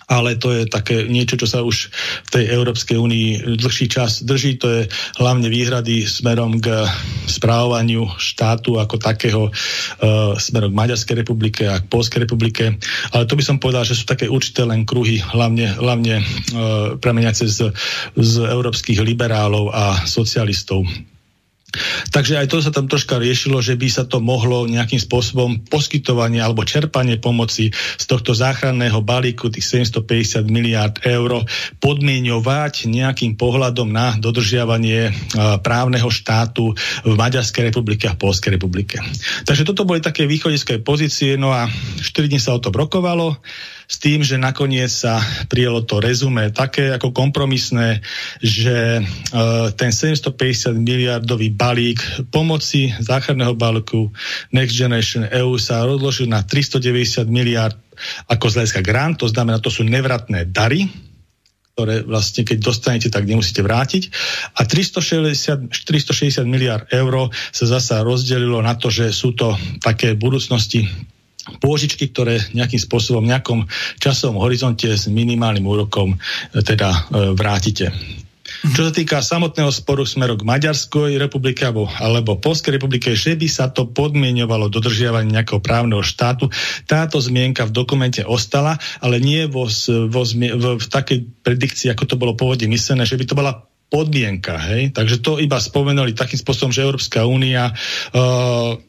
ale 0.07 0.35
to 0.35 0.51
je 0.51 0.67
také 0.67 1.07
niečo, 1.07 1.39
čo 1.39 1.47
sa 1.47 1.59
už 1.63 1.89
v 2.27 2.29
tej 2.29 2.43
Európskej 2.51 2.97
únii 2.99 3.57
dlhší 3.59 3.87
čas 3.87 4.23
drží. 4.23 4.59
To 4.59 4.67
je 4.67 4.81
hlavne 5.19 5.47
výhrady 5.47 6.03
smerom 6.03 6.59
k 6.59 6.87
správovaniu 7.29 8.07
štátu 8.19 8.79
ako 8.79 8.99
takého 8.99 9.49
uh, 9.49 10.35
smerom 10.35 10.71
k 10.73 10.79
Maďarskej 10.79 11.15
republike 11.23 11.63
a 11.67 11.79
k 11.79 11.89
Polskej 11.89 12.27
republike. 12.27 12.75
Ale 13.15 13.23
to 13.29 13.37
by 13.37 13.43
som 13.43 13.61
povedal, 13.61 13.87
že 13.87 13.95
sú 13.95 14.03
také 14.07 14.27
určité 14.27 14.67
len 14.67 14.83
kruhy, 14.83 15.21
hlavne, 15.21 15.71
hlavne 15.77 16.19
uh, 16.19 16.25
premeniace 16.99 17.47
z, 17.47 17.71
z 18.17 18.33
európskych 18.43 18.99
liberálov 18.99 19.71
a 19.71 20.03
socialistov. 20.03 20.83
Takže 22.13 22.37
aj 22.37 22.47
to 22.53 22.61
sa 22.61 22.69
tam 22.69 22.85
troška 22.85 23.17
riešilo, 23.17 23.57
že 23.57 23.73
by 23.73 23.87
sa 23.89 24.03
to 24.05 24.21
mohlo 24.21 24.69
nejakým 24.69 25.01
spôsobom 25.01 25.65
poskytovanie 25.65 26.37
alebo 26.37 26.61
čerpanie 26.61 27.17
pomoci 27.17 27.73
z 27.73 28.05
tohto 28.05 28.37
záchranného 28.37 29.01
balíku 29.01 29.49
tých 29.49 29.89
750 29.89 30.45
miliárd 30.53 31.01
eur 31.01 31.41
podmienovať 31.81 32.85
nejakým 32.85 33.33
pohľadom 33.33 33.89
na 33.89 34.13
dodržiavanie 34.21 35.09
právneho 35.65 36.09
štátu 36.13 36.77
v 37.01 37.13
Maďarskej 37.17 37.73
republike 37.73 38.05
a 38.05 38.13
Polskej 38.13 38.55
republike. 38.55 39.01
Takže 39.43 39.65
toto 39.65 39.89
boli 39.89 39.97
také 39.97 40.29
východiské 40.29 40.77
pozície, 40.85 41.35
no 41.41 41.49
a 41.49 41.65
4 41.65 42.29
dní 42.29 42.37
sa 42.37 42.53
o 42.53 42.61
to 42.61 42.69
brokovalo 42.69 43.41
s 43.87 43.95
tým, 43.99 44.23
že 44.23 44.39
nakoniec 44.39 44.89
sa 44.89 45.19
prijelo 45.47 45.83
to 45.83 45.99
rezume 45.99 46.51
také 46.55 46.93
ako 46.95 47.11
kompromisné, 47.11 47.99
že 48.39 49.03
uh, 49.03 49.69
ten 49.75 49.91
750 49.91 50.75
miliardový 50.79 51.51
balík 51.51 51.99
pomoci 52.31 52.91
záchranného 52.99 53.55
balíku 53.55 54.11
Next 54.55 54.75
Generation 54.75 55.27
EU 55.29 55.55
sa 55.59 55.83
rozložil 55.83 56.27
na 56.27 56.41
390 56.43 57.27
miliard 57.27 57.75
ako 58.27 58.49
z 58.49 58.81
grant, 58.81 59.21
to 59.21 59.29
znamená, 59.29 59.61
to 59.61 59.69
sú 59.69 59.85
nevratné 59.85 60.49
dary, 60.49 60.89
ktoré 61.73 62.05
vlastne 62.05 62.45
keď 62.45 62.57
dostanete, 62.61 63.09
tak 63.09 63.25
nemusíte 63.25 63.65
vrátiť. 63.65 64.13
A 64.57 64.65
360, 64.65 65.73
460 65.73 66.45
miliard 66.45 66.85
eur 66.93 67.33
sa 67.49 67.65
zasa 67.65 68.05
rozdelilo 68.05 68.61
na 68.61 68.77
to, 68.77 68.93
že 68.93 69.09
sú 69.09 69.33
to 69.33 69.57
také 69.81 70.13
budúcnosti 70.13 70.85
pôžičky, 71.59 72.11
ktoré 72.11 72.39
nejakým 72.55 72.79
spôsobom, 72.79 73.23
v 73.23 73.35
nejakom 73.35 73.59
časovom 73.99 74.39
horizonte 74.39 74.87
s 74.87 75.11
minimálnym 75.11 75.67
úrokom 75.67 76.15
e, 76.15 76.17
teda 76.63 76.89
e, 76.89 76.99
vrátite. 77.35 77.91
Čo 78.63 78.87
sa 78.87 78.91
týka 78.95 79.19
samotného 79.19 79.71
sporu 79.75 80.07
smeru 80.07 80.39
k 80.39 80.47
Maďarskej 80.47 81.19
republike 81.19 81.67
alebo, 81.67 81.87
alebo 81.99 82.39
Polskej 82.39 82.79
republike, 82.79 83.11
že 83.11 83.35
by 83.35 83.47
sa 83.51 83.67
to 83.67 83.91
podmienovalo 83.91 84.71
dodržiavanie 84.71 85.35
nejakého 85.35 85.59
právneho 85.59 85.99
štátu, 85.99 86.47
táto 86.87 87.19
zmienka 87.19 87.67
v 87.67 87.75
dokumente 87.75 88.23
ostala, 88.23 88.79
ale 89.03 89.19
nie 89.19 89.47
vo, 89.51 89.67
vo, 90.07 90.23
v, 90.23 90.79
v 90.79 90.87
takej 90.87 91.43
predikcii, 91.43 91.91
ako 91.91 92.03
to 92.07 92.15
bolo 92.15 92.39
pôvodne 92.39 92.71
myslené, 92.71 93.03
že 93.03 93.19
by 93.19 93.25
to 93.27 93.35
bola 93.35 93.67
podmienka. 93.91 94.55
Hej? 94.55 94.95
Takže 94.95 95.19
to 95.19 95.43
iba 95.43 95.59
spomenuli 95.59 96.15
takým 96.15 96.39
spôsobom, 96.39 96.71
že 96.71 96.87
Európska 96.87 97.27
únia 97.27 97.69
uh, 97.69 98.79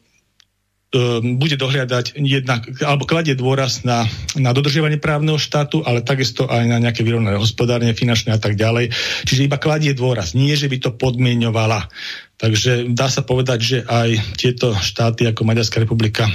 bude 1.21 1.55
dohliadať 1.59 2.15
jednak, 2.17 2.65
alebo 2.81 3.03
kladie 3.03 3.35
dôraz 3.35 3.83
na, 3.83 4.07
na 4.39 4.55
dodržiavanie 4.55 4.97
právneho 4.97 5.35
štátu, 5.35 5.83
ale 5.83 6.01
takisto 6.01 6.47
aj 6.47 6.63
na 6.65 6.77
nejaké 6.79 7.03
vyrovnané 7.03 7.35
hospodárne, 7.35 7.91
finančné 7.91 8.31
a 8.31 8.39
tak 8.39 8.55
ďalej. 8.55 8.91
Čiže 9.27 9.45
iba 9.45 9.59
kladie 9.59 9.91
dôraz, 9.91 10.33
nie 10.33 10.55
že 10.55 10.71
by 10.71 10.77
to 10.79 10.91
podmienovala. 10.95 11.91
Takže 12.35 12.91
dá 12.91 13.07
sa 13.07 13.23
povedať, 13.23 13.59
že 13.59 13.77
aj 13.83 14.39
tieto 14.39 14.75
štáty 14.75 15.27
ako 15.27 15.47
Maďarská 15.47 15.79
republika 15.83 16.27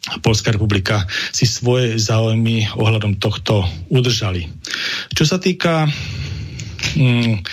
Polská 0.00 0.48
republika 0.50 1.04
si 1.28 1.44
svoje 1.44 2.00
záujmy 2.00 2.72
ohľadom 2.72 3.20
tohto 3.20 3.68
udržali. 3.92 4.48
Čo 5.12 5.28
sa 5.28 5.36
týka 5.36 5.84
mm, 6.96 7.44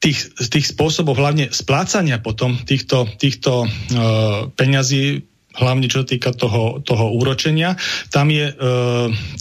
tých, 0.00 0.18
tých 0.48 0.66
spôsobov, 0.72 1.14
hlavne 1.14 1.52
splácania 1.52 2.18
potom 2.18 2.56
týchto, 2.56 3.04
týchto 3.20 3.68
uh, 3.68 4.48
peňazí 4.56 5.31
hlavne 5.56 5.86
čo 5.88 6.04
týka 6.06 6.32
toho, 6.32 6.80
toho 6.80 7.12
úročenia. 7.12 7.76
Tam 8.08 8.32
je, 8.32 8.52
e, 8.52 8.54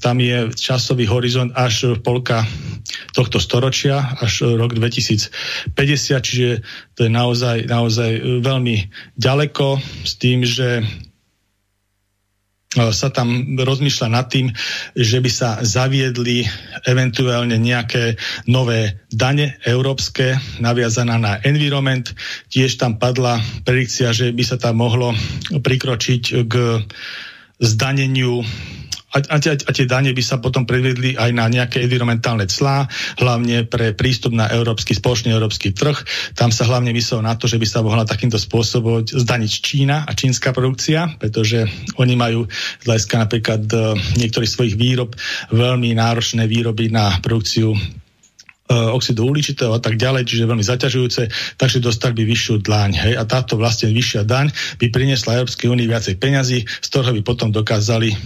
tam 0.03 0.17
je 0.19 0.51
časový 0.51 1.07
horizont 1.07 1.51
až 1.55 1.99
polka 2.03 2.43
tohto 3.15 3.39
storočia, 3.39 4.19
až 4.19 4.57
rok 4.59 4.75
2050, 4.75 5.31
čiže 6.19 6.49
to 6.97 7.07
je 7.07 7.11
naozaj, 7.11 7.67
naozaj 7.69 8.43
veľmi 8.43 8.91
ďaleko 9.15 9.79
s 10.03 10.11
tým, 10.19 10.43
že 10.43 10.83
sa 12.71 13.11
tam 13.11 13.59
rozmýšľa 13.59 14.07
nad 14.07 14.31
tým, 14.31 14.47
že 14.95 15.19
by 15.19 15.27
sa 15.27 15.49
zaviedli 15.59 16.47
eventuálne 16.87 17.59
nejaké 17.59 18.15
nové 18.47 19.03
dane 19.11 19.59
európske 19.67 20.39
naviazaná 20.63 21.19
na 21.19 21.33
environment. 21.43 22.15
Tiež 22.47 22.79
tam 22.79 22.95
padla 22.95 23.43
predikcia, 23.67 24.15
že 24.15 24.31
by 24.31 24.43
sa 24.47 24.55
tam 24.55 24.79
mohlo 24.79 25.11
prikročiť 25.51 26.47
k 26.47 26.53
zdaneniu 27.59 28.39
a, 29.11 29.17
a, 29.19 29.37
a 29.39 29.71
tie 29.71 29.85
dane 29.87 30.15
by 30.15 30.23
sa 30.23 30.39
potom 30.39 30.63
predvedli 30.63 31.19
aj 31.19 31.31
na 31.35 31.45
nejaké 31.51 31.83
environmentálne 31.83 32.47
clá, 32.47 32.87
hlavne 33.19 33.67
pre 33.67 33.91
prístup 33.91 34.31
na 34.31 34.47
európsky, 34.47 34.95
spoločný 34.95 35.35
európsky 35.35 35.75
trh. 35.75 35.95
Tam 36.33 36.49
sa 36.49 36.63
hlavne 36.67 36.95
myslelo 36.95 37.23
na 37.23 37.35
to, 37.35 37.45
že 37.47 37.59
by 37.59 37.67
sa 37.67 37.83
mohla 37.83 38.07
takýmto 38.07 38.39
spôsobom 38.39 39.03
zdaniť 39.03 39.51
Čína 39.51 40.07
a 40.07 40.11
čínska 40.15 40.55
produkcia, 40.55 41.19
pretože 41.19 41.67
oni 41.99 42.15
majú 42.15 42.47
z 42.81 42.83
hľadiska 42.87 43.15
napríklad 43.19 43.61
e, 43.67 43.75
niektorých 44.19 44.51
svojich 44.51 44.75
výrob 44.79 45.13
veľmi 45.51 45.91
náročné 45.95 46.47
výroby 46.47 46.89
na 46.89 47.19
produkciu 47.19 48.00
oxidu 48.71 49.27
uhličitého 49.27 49.75
a 49.75 49.81
tak 49.83 49.99
ďalej, 49.99 50.25
čiže 50.27 50.47
veľmi 50.47 50.63
zaťažujúce, 50.63 51.21
takže 51.59 51.83
dostali 51.83 52.15
by 52.17 52.23
vyššiu 52.23 52.55
dlaň. 52.63 52.91
Hej? 52.95 53.13
A 53.19 53.23
táto 53.27 53.59
vlastne 53.59 53.91
vyššia 53.91 54.23
daň 54.23 54.49
by 54.79 54.87
priniesla 54.89 55.43
Európskej 55.43 55.67
únii 55.67 55.87
viacej 55.87 56.15
peňazí, 56.17 56.63
z 56.63 56.87
ktorého 56.87 57.13
by 57.19 57.21
potom 57.25 57.49
dokázali 57.51 58.09
e, 58.11 58.17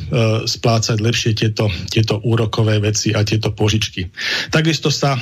splácať 0.45 0.97
lepšie 1.01 1.31
tieto, 1.33 1.67
tieto 1.89 2.21
úrokové 2.21 2.77
veci 2.77 3.11
a 3.11 3.25
tieto 3.25 3.51
požičky. 3.51 4.09
Takisto 4.53 4.93
sa 4.93 5.17
e, 5.17 5.19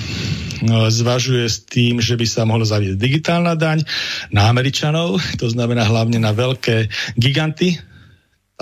zvažuje 0.91 1.45
s 1.47 1.63
tým, 1.63 2.03
že 2.03 2.19
by 2.19 2.25
sa 2.27 2.43
mohlo 2.43 2.67
zavieť 2.67 2.99
digitálna 2.99 3.55
daň 3.55 3.86
na 4.29 4.51
Američanov, 4.51 5.17
to 5.39 5.47
znamená 5.47 5.88
hlavne 5.88 6.19
na 6.19 6.36
veľké 6.36 6.91
giganty, 7.15 7.79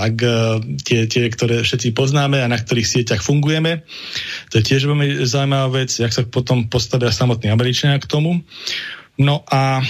tak 0.02 0.18
uh, 0.26 0.58
tie, 0.82 1.06
tie, 1.06 1.30
ktoré 1.30 1.62
všetci 1.62 1.94
poznáme 1.94 2.42
a 2.42 2.50
na 2.50 2.58
ktorých 2.58 2.90
sieťach 2.90 3.22
fungujeme. 3.22 3.86
To 4.50 4.58
je 4.58 4.66
tiež 4.66 4.90
veľmi 4.90 5.22
zaujímavá 5.22 5.86
vec, 5.86 5.94
jak 5.94 6.10
sa 6.10 6.26
potom 6.26 6.66
postavia 6.66 7.14
samotní 7.14 7.54
Američania 7.54 8.02
k 8.02 8.10
tomu. 8.10 8.42
No 9.22 9.46
a 9.46 9.86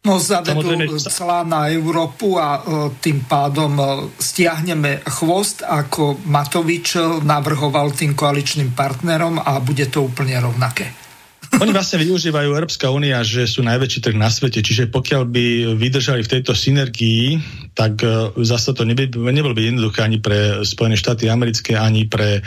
No 0.00 0.16
zavedú 0.16 0.96
celá 0.96 1.44
na 1.44 1.68
Európu 1.68 2.40
a 2.40 2.56
uh, 2.56 2.88
tým 3.04 3.28
pádom 3.28 3.76
stiahneme 4.16 5.04
chvost, 5.04 5.60
ako 5.60 6.24
Matovič 6.24 6.96
navrhoval 7.20 7.92
tým 7.92 8.16
koaličným 8.16 8.72
partnerom 8.72 9.36
a 9.36 9.60
bude 9.60 9.92
to 9.92 10.08
úplne 10.08 10.40
rovnaké. 10.40 11.09
Oni 11.58 11.74
vlastne 11.74 11.98
využívajú 11.98 12.54
Európska 12.54 12.94
únia, 12.94 13.26
že 13.26 13.42
sú 13.50 13.66
najväčší 13.66 14.06
trh 14.06 14.14
na 14.14 14.30
svete, 14.30 14.62
čiže 14.62 14.86
pokiaľ 14.86 15.22
by 15.26 15.46
vydržali 15.74 16.22
v 16.22 16.32
tejto 16.38 16.54
synergii, 16.54 17.42
tak 17.74 18.06
e, 18.06 18.30
zase 18.46 18.70
to 18.70 18.86
neby, 18.86 19.10
nebolo 19.10 19.58
by 19.58 19.74
jednoduché 19.74 20.06
ani 20.06 20.22
pre 20.22 20.62
Spojené 20.62 20.94
štáty 20.94 21.26
americké, 21.26 21.74
ani 21.74 22.06
pre 22.06 22.38
e, 22.38 22.42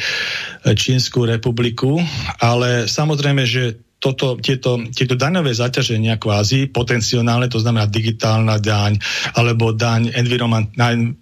Čínsku 0.71 1.27
republiku, 1.27 1.99
ale 2.39 2.87
samozrejme, 2.87 3.43
že 3.43 3.75
toto, 4.03 4.35
tieto, 4.35 4.83
tieto 4.91 5.15
daňové 5.15 5.55
zaťaženia 5.55 6.19
kvázi 6.19 6.67
potenciálne, 6.67 7.47
to 7.47 7.63
znamená 7.63 7.87
digitálna 7.87 8.59
daň 8.59 8.99
alebo 9.39 9.71
daň 9.71 10.11
environment, 10.19 10.67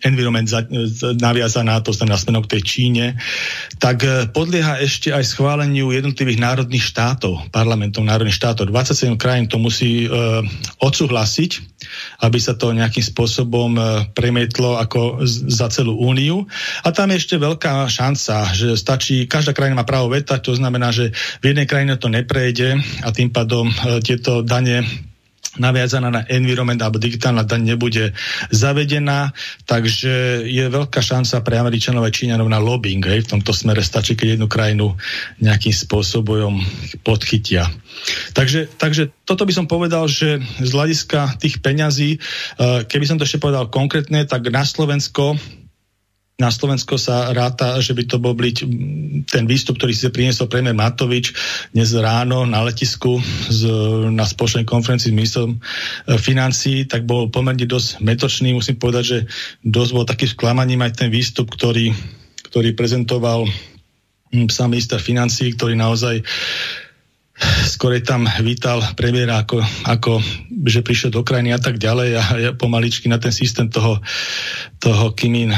environment 0.02 0.50
za, 0.50 0.65
naviazaná, 1.13 1.86
to 1.86 1.94
znamená 1.94 2.17
smerom 2.17 2.41
k 2.50 2.58
tej 2.58 2.62
Číne, 2.65 3.06
tak 3.78 4.02
e, 4.02 4.26
podlieha 4.34 4.82
ešte 4.82 5.13
aj 5.13 5.30
schváleniu 5.30 5.94
jednotlivých 5.94 6.41
národných 6.41 6.82
štátov, 6.82 7.54
parlamentov 7.54 8.02
národných 8.02 8.34
štátov. 8.34 8.74
27 8.74 9.13
krajín 9.22 9.46
to 9.46 9.62
musí 9.62 10.08
uh, 10.08 10.41
odsúhlasiť, 10.80 11.52
aby 12.22 12.38
sa 12.40 12.56
to 12.56 12.74
nejakým 12.76 13.04
spôsobom 13.04 13.72
uh, 13.78 14.08
premietlo 14.12 14.78
ako 14.80 15.24
za 15.28 15.68
celú 15.70 16.00
úniu. 16.00 16.48
A 16.86 16.90
tam 16.96 17.12
je 17.12 17.20
ešte 17.22 17.36
veľká 17.38 17.88
šanca, 17.88 18.52
že 18.56 18.80
stačí, 18.80 19.26
každá 19.26 19.52
krajina 19.52 19.82
má 19.82 19.86
právo 19.86 20.12
veta, 20.12 20.42
to 20.42 20.56
znamená, 20.56 20.90
že 20.94 21.14
v 21.42 21.54
jednej 21.54 21.68
krajine 21.68 21.96
to 22.00 22.08
neprejde, 22.08 22.80
a 23.04 23.10
tým 23.12 23.30
pádom 23.34 23.70
e, 23.70 24.00
tieto 24.04 24.42
dane 24.42 25.11
naviazaná 25.60 26.08
na 26.08 26.24
environment 26.32 26.80
alebo 26.80 26.96
digitálna 26.96 27.44
daň 27.44 27.76
nebude 27.76 28.16
zavedená, 28.56 29.36
takže 29.68 30.48
je 30.48 30.64
veľká 30.72 31.04
šanca 31.04 31.44
pre 31.44 31.60
Američanov 31.60 32.08
a 32.08 32.14
Číňanov 32.14 32.48
na 32.48 32.64
lobbying. 32.64 33.04
Hej. 33.04 33.28
V 33.28 33.32
tomto 33.38 33.52
smere 33.52 33.84
stačí, 33.84 34.16
keď 34.16 34.40
jednu 34.40 34.48
krajinu 34.48 34.96
nejakým 35.44 35.76
spôsobom 35.76 36.64
podchytia. 37.04 37.68
Takže, 38.32 38.72
takže 38.80 39.12
toto 39.28 39.44
by 39.44 39.54
som 39.54 39.68
povedal, 39.68 40.08
že 40.08 40.40
z 40.40 40.72
hľadiska 40.72 41.36
tých 41.44 41.60
peňazí, 41.60 42.16
e, 42.16 42.20
keby 42.88 43.04
som 43.04 43.20
to 43.20 43.28
ešte 43.28 43.44
povedal 43.44 43.68
konkrétne, 43.68 44.24
tak 44.24 44.48
na 44.48 44.64
Slovensko 44.64 45.36
na 46.39 46.50
Slovensko 46.50 46.98
sa 46.98 47.30
ráta, 47.36 47.78
že 47.78 47.94
by 47.94 48.04
to 48.10 48.17
bol 48.17 48.34
byť 48.34 48.65
ten 49.30 49.46
výstup, 49.46 49.78
ktorý 49.78 49.94
si 49.94 50.10
priniesol 50.10 50.50
premiér 50.50 50.74
Matovič 50.74 51.38
dnes 51.70 51.94
ráno 51.94 52.50
na 52.50 52.65
letisku 52.65 53.22
z, 53.46 53.70
na 54.10 54.26
spoločnej 54.26 54.65
konferencii 54.65 55.13
s 55.13 55.17
ministrom 55.17 55.50
e, 55.54 55.58
financí, 56.17 56.89
tak 56.89 57.06
bol 57.06 57.30
pomerne 57.30 57.70
dosť 57.70 58.02
metočný. 58.02 58.58
Musím 58.58 58.82
povedať, 58.82 59.04
že 59.06 59.20
dosť 59.62 59.91
bol 59.94 60.06
taký 60.10 60.26
sklamaním 60.26 60.82
aj 60.82 61.06
ten 61.06 61.10
výstup, 61.13 61.46
ktorý, 61.54 61.94
ktorý 62.50 62.74
prezentoval 62.74 63.46
sám 64.50 64.74
minister 64.74 64.98
financí, 64.98 65.54
ktorý 65.54 65.78
naozaj 65.78 66.26
skôr 67.67 67.98
tam 68.06 68.30
vítal 68.41 68.82
premiéra 68.94 69.41
ako, 69.41 69.62
ako 69.89 70.22
že 70.65 70.86
prišiel 70.86 71.10
do 71.10 71.26
krajiny 71.26 71.54
a 71.54 71.60
tak 71.62 71.82
ďalej 71.82 72.10
a 72.17 72.24
ja 72.38 72.52
pomaličky 72.54 73.10
na 73.10 73.17
ten 73.17 73.34
systém 73.34 73.65
toho, 73.70 73.98
toho 74.78 75.13
Kimin 75.17 75.50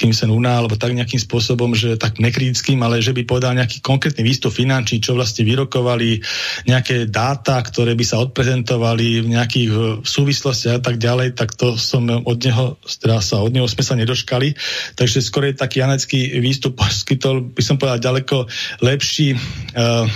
Kim 0.00 0.16
Sen 0.16 0.32
Una, 0.32 0.56
alebo 0.56 0.80
tak 0.80 0.96
nejakým 0.96 1.20
spôsobom, 1.20 1.76
že 1.76 2.00
tak 2.00 2.16
nekritickým, 2.16 2.80
ale 2.80 3.04
že 3.04 3.12
by 3.12 3.28
povedal 3.28 3.52
nejaký 3.52 3.84
konkrétny 3.84 4.24
výstup 4.24 4.48
finančný, 4.48 5.04
čo 5.04 5.12
vlastne 5.12 5.44
vyrokovali, 5.44 6.24
nejaké 6.64 7.12
dáta, 7.12 7.60
ktoré 7.60 7.92
by 7.92 8.04
sa 8.08 8.24
odprezentovali 8.24 9.20
v 9.20 9.28
nejakých 9.36 9.70
súvislostiach 10.00 10.80
a 10.80 10.82
tak 10.82 10.96
ďalej, 10.96 11.36
tak 11.36 11.52
to 11.52 11.76
som 11.76 12.08
od 12.08 12.38
neho, 12.40 12.80
teda 12.80 13.20
sa 13.20 13.44
od 13.44 13.52
neho 13.52 13.68
sme 13.68 13.84
sa 13.84 13.92
nedoškali. 14.00 14.56
Takže 14.96 15.20
skôr 15.20 15.52
je 15.52 15.60
taký 15.60 15.84
janecký 15.84 16.40
výstup 16.40 16.80
poskytol, 16.80 17.52
by 17.52 17.60
som 17.60 17.76
povedal, 17.76 18.00
ďaleko 18.00 18.48
lepší 18.80 19.36
uh, 19.36 20.08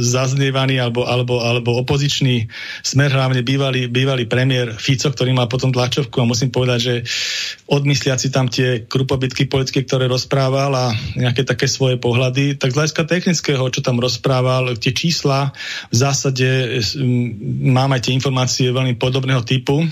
zaznievaný 0.00 0.78
alebo, 0.78 1.02
alebo, 1.10 1.42
alebo 1.42 1.82
opozičný 1.82 2.46
smer, 2.86 3.10
hlavne 3.10 3.42
bývalý, 3.42 3.90
bývalý 3.90 4.30
premiér 4.30 4.78
Fico, 4.78 5.10
ktorý 5.10 5.34
má 5.34 5.50
potom 5.50 5.74
tlačovku 5.74 6.22
a 6.22 6.28
musím 6.28 6.54
povedať, 6.54 6.78
že 6.78 6.94
odmysliať 7.66 8.18
si 8.22 8.28
tam 8.30 8.46
tie 8.46 8.86
krupobytky 8.86 9.50
politické, 9.50 9.82
ktoré 9.82 10.06
rozprával 10.06 10.70
a 10.70 10.86
nejaké 11.18 11.42
také 11.42 11.66
svoje 11.66 11.98
pohľady, 11.98 12.62
tak 12.62 12.70
z 12.70 12.78
hľadiska 12.78 13.02
technického, 13.10 13.64
čo 13.74 13.82
tam 13.82 13.98
rozprával, 13.98 14.78
tie 14.78 14.94
čísla 14.94 15.50
v 15.90 15.96
zásade 15.98 16.46
mám 17.66 17.90
aj 17.90 18.06
tie 18.06 18.14
informácie 18.14 18.70
veľmi 18.70 18.94
podobného 19.02 19.42
typu, 19.42 19.82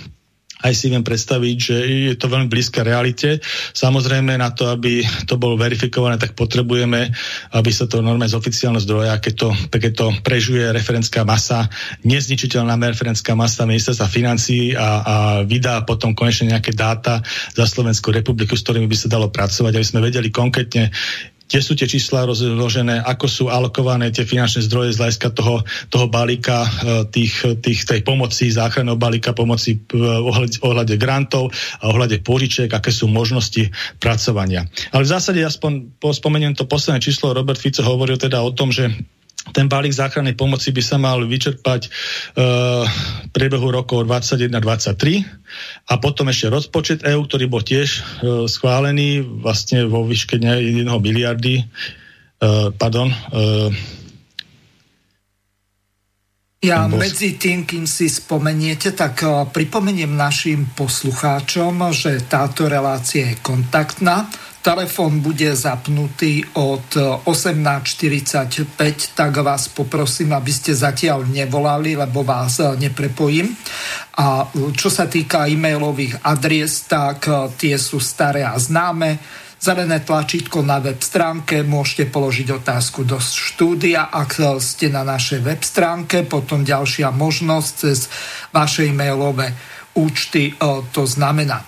aj 0.58 0.72
si 0.74 0.90
viem 0.90 1.06
predstaviť, 1.06 1.56
že 1.56 1.76
je 2.10 2.14
to 2.18 2.26
veľmi 2.26 2.50
blízka 2.50 2.82
realite. 2.82 3.38
Samozrejme 3.74 4.34
na 4.34 4.50
to, 4.50 4.66
aby 4.70 5.06
to 5.26 5.38
bolo 5.38 5.54
verifikované, 5.54 6.18
tak 6.18 6.34
potrebujeme, 6.34 7.14
aby 7.54 7.70
sa 7.70 7.86
to 7.86 8.02
normálne 8.02 8.30
z 8.30 8.38
oficiálneho 8.38 8.82
zdroja, 8.82 9.22
keď 9.22 9.34
to, 9.38 9.48
keď 9.70 9.92
to 9.94 10.06
prežuje 10.26 10.66
referenská 10.74 11.22
masa, 11.22 11.70
nezničiteľná 12.02 12.74
referenská 12.74 13.38
masa 13.38 13.68
ministerstva 13.68 14.08
financí 14.10 14.74
a, 14.74 14.88
a 15.02 15.14
vydá 15.46 15.86
potom 15.86 16.14
konečne 16.14 16.54
nejaké 16.54 16.74
dáta 16.74 17.22
za 17.54 17.64
Slovenskú 17.66 18.10
republiku, 18.10 18.58
s 18.58 18.66
ktorými 18.66 18.90
by 18.90 18.96
sa 18.98 19.08
dalo 19.10 19.30
pracovať, 19.30 19.72
aby 19.78 19.86
sme 19.86 20.00
vedeli 20.02 20.34
konkrétne, 20.34 20.90
kde 21.48 21.60
sú 21.64 21.72
tie 21.72 21.88
čísla 21.88 22.28
rozložené, 22.28 23.00
ako 23.00 23.26
sú 23.26 23.44
alokované 23.48 24.12
tie 24.12 24.28
finančné 24.28 24.68
zdroje 24.68 24.92
z 24.92 25.00
hľadiska 25.00 25.28
toho, 25.32 25.64
toho 25.88 26.06
balíka, 26.12 26.62
e, 26.62 26.70
tých, 27.08 27.64
tých, 27.64 27.88
tej 27.88 28.00
pomoci, 28.04 28.52
záchranného 28.52 29.00
balíka 29.00 29.32
pomoci 29.32 29.80
v 29.88 30.28
ohľade, 30.28 30.60
ohľade 30.60 30.94
grantov 31.00 31.48
a 31.80 31.88
ohľade 31.88 32.20
požičiek, 32.20 32.68
aké 32.68 32.92
sú 32.92 33.08
možnosti 33.08 33.72
pracovania. 33.96 34.68
Ale 34.92 35.08
v 35.08 35.12
zásade, 35.16 35.40
aspoň 35.40 35.96
spomeniem 35.98 36.52
to 36.52 36.68
posledné 36.68 37.00
číslo, 37.00 37.32
Robert 37.32 37.56
Fico 37.56 37.80
hovoril 37.80 38.20
teda 38.20 38.44
o 38.44 38.52
tom, 38.52 38.68
že 38.68 38.92
ten 39.52 39.68
balík 39.68 39.94
záchrannej 39.94 40.36
pomoci 40.36 40.74
by 40.74 40.82
sa 40.84 40.96
mal 41.00 41.24
vyčerpať 41.24 41.88
uh, 41.88 42.84
v 42.84 43.28
priebehu 43.32 43.72
rokov 43.72 44.04
2021-2023 44.04 45.24
a 45.88 45.96
potom 45.96 46.28
ešte 46.28 46.52
rozpočet 46.52 47.00
EU, 47.08 47.24
ktorý 47.24 47.48
bol 47.48 47.64
tiež 47.64 47.88
uh, 47.88 48.44
schválený 48.44 49.24
vlastne 49.24 49.88
vo 49.88 50.04
výške 50.04 50.36
1 50.36 50.84
miliardy 50.84 51.64
uh, 51.64 52.70
pardon 52.76 53.08
uh, 53.08 53.72
ja 56.58 56.90
medzi 56.90 57.38
tým, 57.38 57.62
kým 57.62 57.86
si 57.86 58.10
spomeniete, 58.10 58.90
tak 58.90 59.22
pripomeniem 59.54 60.10
našim 60.10 60.66
poslucháčom, 60.74 61.94
že 61.94 62.26
táto 62.26 62.66
relácia 62.66 63.30
je 63.30 63.38
kontaktná 63.38 64.26
telefón 64.62 65.20
bude 65.20 65.56
zapnutý 65.56 66.44
od 66.58 66.86
18.45, 67.24 69.14
tak 69.14 69.32
vás 69.40 69.68
poprosím, 69.70 70.34
aby 70.34 70.52
ste 70.52 70.74
zatiaľ 70.74 71.24
nevolali, 71.30 71.94
lebo 71.96 72.26
vás 72.26 72.58
neprepojím. 72.58 73.54
A 74.18 74.50
čo 74.74 74.90
sa 74.90 75.06
týka 75.06 75.46
e-mailových 75.46 76.26
adries, 76.26 76.90
tak 76.90 77.30
e, 77.30 77.54
tie 77.54 77.78
sú 77.78 78.02
staré 78.02 78.42
a 78.42 78.58
známe. 78.58 79.18
Zelené 79.58 80.02
tlačítko 80.02 80.62
na 80.62 80.82
web 80.82 80.98
stránke, 81.02 81.62
môžete 81.62 82.10
položiť 82.10 82.62
otázku 82.62 83.02
do 83.02 83.18
štúdia, 83.18 84.10
ak 84.10 84.58
ste 84.62 84.90
na 84.90 85.06
našej 85.06 85.42
web 85.42 85.62
stránke, 85.62 86.26
potom 86.26 86.66
ďalšia 86.66 87.10
možnosť 87.14 87.70
cez 87.74 88.10
vaše 88.50 88.90
e-mailové 88.90 89.54
účty, 89.94 90.50
e, 90.50 90.82
to 90.90 91.06
znamená 91.06 91.62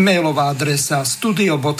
e-mailová 0.00 0.56
adresa 0.56 1.04
studio.bb.juh 1.04 1.76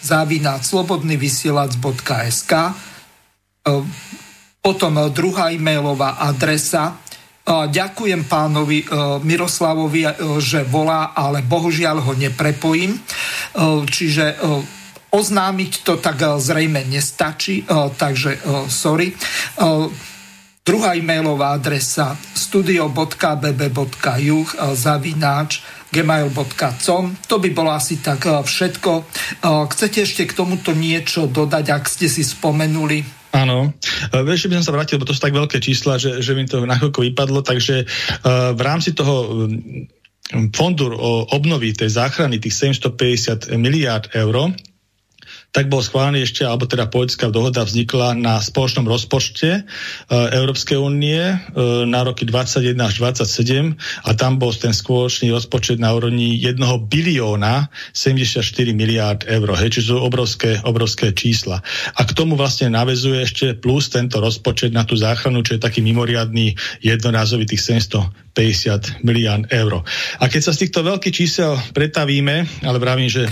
závináč 0.00 0.72
slobodnyvysielac.sk 0.72 2.52
e, 2.56 2.72
potom 4.64 4.92
e, 4.96 5.12
druhá 5.12 5.52
e-mailová 5.52 6.16
adresa 6.16 6.96
e, 6.96 7.04
Ďakujem 7.46 8.24
pánovi 8.24 8.88
Miroslavovi, 9.22 10.02
že 10.40 10.64
volá, 10.66 11.12
ale 11.14 11.46
bohužiaľ 11.46 12.02
ho 12.02 12.10
neprepojím. 12.18 12.98
Čiže 13.86 14.34
oznámiť 15.14 15.72
to 15.86 16.02
tak 16.02 16.18
zrejme 16.42 16.82
nestačí, 16.90 17.62
takže 17.94 18.42
sorry. 18.66 19.14
Druhá 20.66 20.98
e-mailová 20.98 21.54
adresa 21.54 22.18
studio.bb.juh 22.34 23.28
zavináč 24.74 25.62
gmail.com. 25.96 27.04
To 27.24 27.36
by 27.40 27.48
bolo 27.56 27.72
asi 27.72 28.04
tak 28.04 28.28
eh, 28.28 28.44
všetko. 28.44 28.92
Eh, 29.00 29.64
chcete 29.72 29.98
ešte 30.04 30.22
k 30.28 30.36
tomuto 30.36 30.76
niečo 30.76 31.24
dodať, 31.24 31.64
ak 31.72 31.84
ste 31.88 32.12
si 32.12 32.20
spomenuli? 32.20 33.00
Áno, 33.32 33.72
eh, 34.12 34.22
vieš, 34.24 34.52
by 34.52 34.60
som 34.60 34.72
sa 34.72 34.74
vrátil, 34.76 35.00
lebo 35.00 35.08
to 35.08 35.16
sú 35.16 35.22
tak 35.24 35.32
veľké 35.32 35.58
čísla, 35.64 35.96
že, 35.96 36.20
že 36.20 36.36
mi 36.36 36.44
to 36.44 36.64
na 36.68 36.76
chvíľku 36.76 37.00
vypadlo, 37.00 37.40
takže 37.40 37.88
v 38.56 38.60
rámci 38.60 38.92
toho 38.92 39.46
fondu 40.50 40.90
obnovy 41.30 41.70
tej 41.70 41.94
záchrany 41.94 42.42
tých 42.42 42.74
750 42.74 43.54
miliárd 43.54 44.10
eur, 44.10 44.50
tak 45.56 45.72
bol 45.72 45.80
schválený 45.80 46.28
ešte, 46.28 46.44
alebo 46.44 46.68
teda 46.68 46.84
politická 46.92 47.32
dohoda 47.32 47.64
vznikla 47.64 48.12
na 48.12 48.44
spoločnom 48.44 48.84
rozpočte 48.84 49.50
e, 49.56 49.62
Európskej 50.12 50.76
únie 50.76 51.16
e, 51.16 51.36
na 51.88 52.04
roky 52.04 52.28
21 52.28 52.76
až 52.76 53.00
27 53.00 53.72
a 54.04 54.10
tam 54.12 54.36
bol 54.36 54.52
ten 54.52 54.76
spoločný 54.76 55.32
rozpočet 55.32 55.80
na 55.80 55.96
úrovni 55.96 56.36
1 56.44 56.60
bilióna 56.92 57.72
74 57.96 58.44
miliárd 58.76 59.24
eur, 59.24 59.48
hej, 59.56 59.72
čiže 59.72 59.96
sú 59.96 59.98
obrovské, 60.04 60.60
obrovské 60.60 61.16
čísla. 61.16 61.64
A 61.96 62.04
k 62.04 62.12
tomu 62.12 62.36
vlastne 62.36 62.68
navezuje 62.68 63.24
ešte 63.24 63.56
plus 63.56 63.88
tento 63.88 64.20
rozpočet 64.20 64.76
na 64.76 64.84
tú 64.84 64.92
záchranu, 65.00 65.40
čo 65.40 65.56
je 65.56 65.64
taký 65.64 65.80
mimoriadný 65.80 66.52
jednorázový 66.84 67.48
tých 67.48 67.80
750 67.80 69.00
miliárd 69.00 69.48
eur. 69.48 69.80
A 70.20 70.24
keď 70.28 70.40
sa 70.44 70.52
z 70.52 70.68
týchto 70.68 70.84
veľkých 70.84 71.16
čísel 71.16 71.56
pretavíme, 71.72 72.44
ale 72.60 72.76
vravím, 72.76 73.08
že 73.08 73.24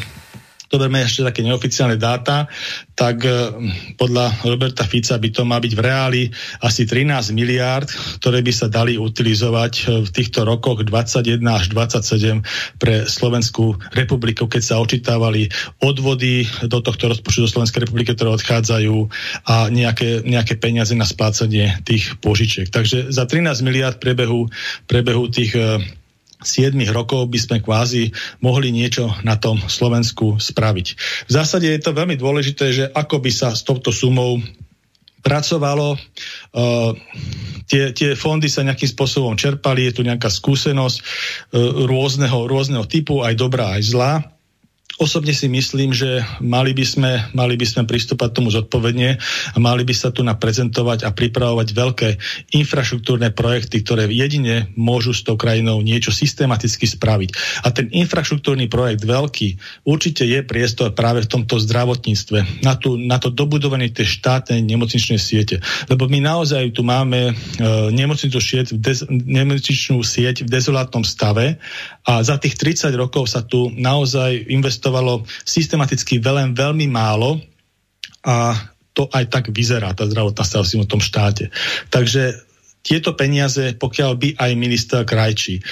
to 0.75 0.83
berme 0.83 1.07
ešte 1.07 1.23
také 1.23 1.47
neoficiálne 1.47 1.95
dáta, 1.95 2.51
tak 2.99 3.23
e, 3.23 3.31
podľa 3.95 4.43
Roberta 4.43 4.83
Fica 4.83 5.15
by 5.15 5.29
to 5.31 5.47
má 5.47 5.63
byť 5.63 5.73
v 5.79 5.81
reáli 5.87 6.23
asi 6.59 6.83
13 6.83 7.31
miliárd, 7.31 7.87
ktoré 8.19 8.43
by 8.43 8.51
sa 8.51 8.67
dali 8.67 8.99
utilizovať 8.99 9.73
e, 9.79 9.83
v 10.03 10.11
týchto 10.11 10.43
rokoch 10.43 10.83
21 10.83 11.39
až 11.47 11.71
27 11.71 12.43
pre 12.83 13.07
Slovenskú 13.07 13.79
republiku, 13.95 14.51
keď 14.51 14.63
sa 14.67 14.83
očítavali 14.83 15.47
odvody 15.79 16.43
do 16.67 16.83
tohto 16.83 17.07
rozpočtu 17.07 17.47
do 17.47 17.53
Slovenskej 17.55 17.87
republiky, 17.87 18.11
ktoré 18.11 18.35
odchádzajú 18.35 18.97
a 19.47 19.71
nejaké, 19.71 20.27
nejaké 20.27 20.59
peniaze 20.59 20.99
na 20.99 21.07
splácanie 21.07 21.79
tých 21.87 22.19
požičiek. 22.19 22.67
Takže 22.67 23.15
za 23.15 23.31
13 23.31 23.63
miliárd 23.63 24.03
prebehu, 24.03 24.51
prebehu 24.91 25.31
tých 25.31 25.55
e, 25.55 25.79
7 26.44 26.76
rokov 26.92 27.33
by 27.33 27.38
sme 27.40 27.57
kvázi 27.64 28.12
mohli 28.44 28.70
niečo 28.70 29.09
na 29.24 29.40
tom 29.40 29.59
Slovensku 29.64 30.37
spraviť. 30.37 30.87
V 31.26 31.30
zásade 31.33 31.66
je 31.66 31.80
to 31.80 31.96
veľmi 31.96 32.20
dôležité, 32.20 32.66
že 32.70 32.85
ako 32.92 33.24
by 33.24 33.30
sa 33.33 33.57
s 33.57 33.64
touto 33.64 33.90
sumou 33.90 34.38
pracovalo, 35.24 35.96
uh, 35.96 36.92
tie, 37.64 37.96
tie 37.96 38.12
fondy 38.12 38.52
sa 38.52 38.61
nejakým 38.61 38.92
spôsobom 38.92 39.33
čerpali, 39.40 39.88
je 39.88 39.96
tu 39.96 40.02
nejaká 40.04 40.28
skúsenosť 40.28 40.96
uh, 41.00 41.88
rôzneho, 41.88 42.44
rôzneho 42.44 42.85
typu, 42.85 43.24
aj 43.24 43.35
dobrá, 43.40 43.80
aj 43.80 43.83
zlá. 43.88 44.34
Osobne 44.94 45.35
si 45.35 45.50
myslím, 45.50 45.90
že 45.90 46.22
mali 46.38 46.70
by 46.70 46.85
sme, 46.87 47.12
mali 47.35 47.59
by 47.59 47.66
sme 47.66 47.83
pristúpať 47.83 48.30
tomu 48.30 48.54
zodpovedne 48.54 49.18
a 49.50 49.57
mali 49.59 49.83
by 49.83 49.90
sa 49.90 50.14
tu 50.14 50.22
naprezentovať 50.22 51.02
a 51.02 51.11
pripravovať 51.11 51.68
veľké 51.74 52.09
infraštruktúrne 52.54 53.35
projekty, 53.35 53.83
ktoré 53.83 54.07
jedine 54.07 54.70
môžu 54.78 55.11
s 55.11 55.26
tou 55.26 55.35
krajinou 55.35 55.83
niečo 55.83 56.14
systematicky 56.14 56.87
spraviť. 56.87 57.30
A 57.66 57.74
ten 57.74 57.90
infraštruktúrny 57.90 58.70
projekt 58.70 59.02
veľký 59.02 59.83
určite 59.83 60.22
je 60.30 60.46
priestor 60.46 60.94
práve 60.94 61.26
v 61.26 61.30
tomto 61.30 61.59
zdravotníctve, 61.59 62.62
na, 62.62 62.78
tú, 62.78 62.94
na 62.94 63.18
to 63.18 63.35
dobudovanie 63.35 63.90
tej 63.90 64.22
štátnej 64.22 64.62
nemocničnej 64.62 65.18
siete. 65.18 65.59
Lebo 65.90 66.07
my 66.07 66.22
naozaj 66.22 66.70
tu 66.70 66.87
máme 66.87 67.30
e, 67.30 67.33
nemocničnú 67.90 68.38
sieť, 68.38 68.66
v 68.70 68.78
dez, 68.78 69.02
nemocničnú 69.11 69.98
sieť 70.07 70.46
v 70.46 70.52
dezolátnom 70.54 71.02
stave 71.02 71.59
a 72.07 72.22
za 72.22 72.38
tých 72.38 72.54
30 72.54 72.94
rokov 72.94 73.26
sa 73.26 73.42
tu 73.42 73.74
naozaj 73.74 74.46
investuje 74.46 74.84
investovalo 74.85 75.25
systematicky 75.49 76.20
veľmi, 76.20 76.53
veľmi 76.53 76.87
málo 76.92 77.40
a 78.20 78.53
to 78.93 79.09
aj 79.09 79.32
tak 79.32 79.45
vyzerá, 79.49 79.97
tá 79.97 80.05
zdravotná 80.05 80.45
starostlivosť 80.45 80.87
v 80.87 80.93
tom 80.93 81.01
štáte. 81.01 81.45
Takže 81.89 82.45
tieto 82.85 83.16
peniaze, 83.16 83.72
pokiaľ 83.80 84.11
by 84.20 84.28
aj 84.37 84.51
minister 84.61 85.01
Krajčí 85.09 85.64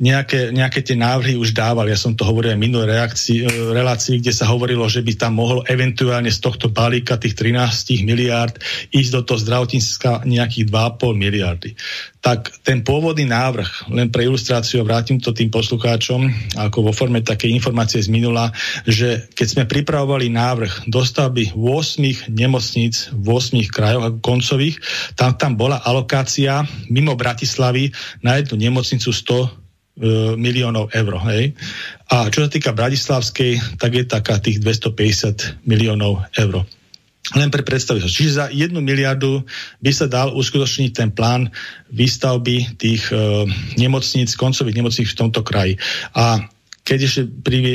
nejaké, 0.00 0.48
nejaké 0.48 0.80
tie 0.80 0.96
návrhy 0.96 1.36
už 1.36 1.52
dával. 1.52 1.84
Ja 1.84 2.00
som 2.00 2.16
to 2.16 2.24
hovoril 2.24 2.56
aj 2.56 2.60
minulé 2.60 2.88
reakcii, 2.96 3.44
e, 3.44 3.46
relácii, 3.76 4.24
kde 4.24 4.32
sa 4.32 4.48
hovorilo, 4.48 4.88
že 4.88 5.04
by 5.04 5.12
tam 5.12 5.36
mohlo 5.36 5.60
eventuálne 5.68 6.32
z 6.32 6.40
tohto 6.40 6.72
balíka 6.72 7.20
tých 7.20 7.36
13 7.36 8.00
miliárd 8.08 8.56
ísť 8.96 9.10
do 9.12 9.20
toho 9.20 9.38
zdravotníctva 9.44 10.24
nejakých 10.24 10.72
2,5 10.72 11.12
miliardy. 11.12 11.76
Tak 12.24 12.64
ten 12.64 12.80
pôvodný 12.80 13.28
návrh, 13.28 13.92
len 13.92 14.08
pre 14.08 14.24
ilustráciu, 14.24 14.84
vrátim 14.84 15.20
to 15.20 15.36
tým 15.36 15.52
poslucháčom, 15.52 16.28
ako 16.56 16.88
vo 16.88 16.92
forme 16.96 17.20
také 17.20 17.52
informácie 17.52 18.00
z 18.00 18.08
minula, 18.08 18.52
že 18.88 19.28
keď 19.36 19.46
sme 19.48 19.64
pripravovali 19.68 20.32
návrh 20.32 20.88
dostavby 20.88 21.52
8 21.56 22.32
nemocníc 22.32 23.12
v 23.12 23.26
8 23.36 23.68
krajoch 23.68 24.04
ako 24.08 24.18
koncových, 24.24 24.80
tam 25.16 25.36
tam 25.36 25.56
bola 25.60 25.80
alokácia 25.84 26.64
mimo 26.88 27.16
Bratislavy 27.16 27.92
na 28.24 28.40
jednu 28.40 28.68
nemocnicu 28.68 29.12
100 29.12 29.60
E, 29.69 29.69
miliónov 30.36 30.92
eur. 30.94 31.12
Hej? 31.28 31.52
A 32.08 32.30
čo 32.30 32.46
sa 32.46 32.50
týka 32.50 32.72
Bratislavskej, 32.72 33.76
tak 33.76 33.90
je 33.94 34.04
taká 34.06 34.38
tých 34.40 34.62
250 34.62 35.64
miliónov 35.66 36.24
eur. 36.36 36.64
Len 37.36 37.52
pre 37.52 37.62
predstaviteľ. 37.62 38.08
Čiže 38.10 38.32
za 38.32 38.46
jednu 38.50 38.82
miliardu 38.82 39.44
by 39.78 39.92
sa 39.94 40.10
dal 40.10 40.34
uskutočniť 40.34 40.90
ten 40.90 41.10
plán 41.14 41.52
výstavby 41.92 42.80
tých 42.80 43.12
e, 43.12 43.46
nemocníc, 43.78 44.34
koncových 44.34 44.74
nemocníc 44.82 45.14
v 45.14 45.20
tomto 45.28 45.46
kraji. 45.46 45.78
A 46.16 46.42
keď 46.80 46.98
ešte 47.06 47.22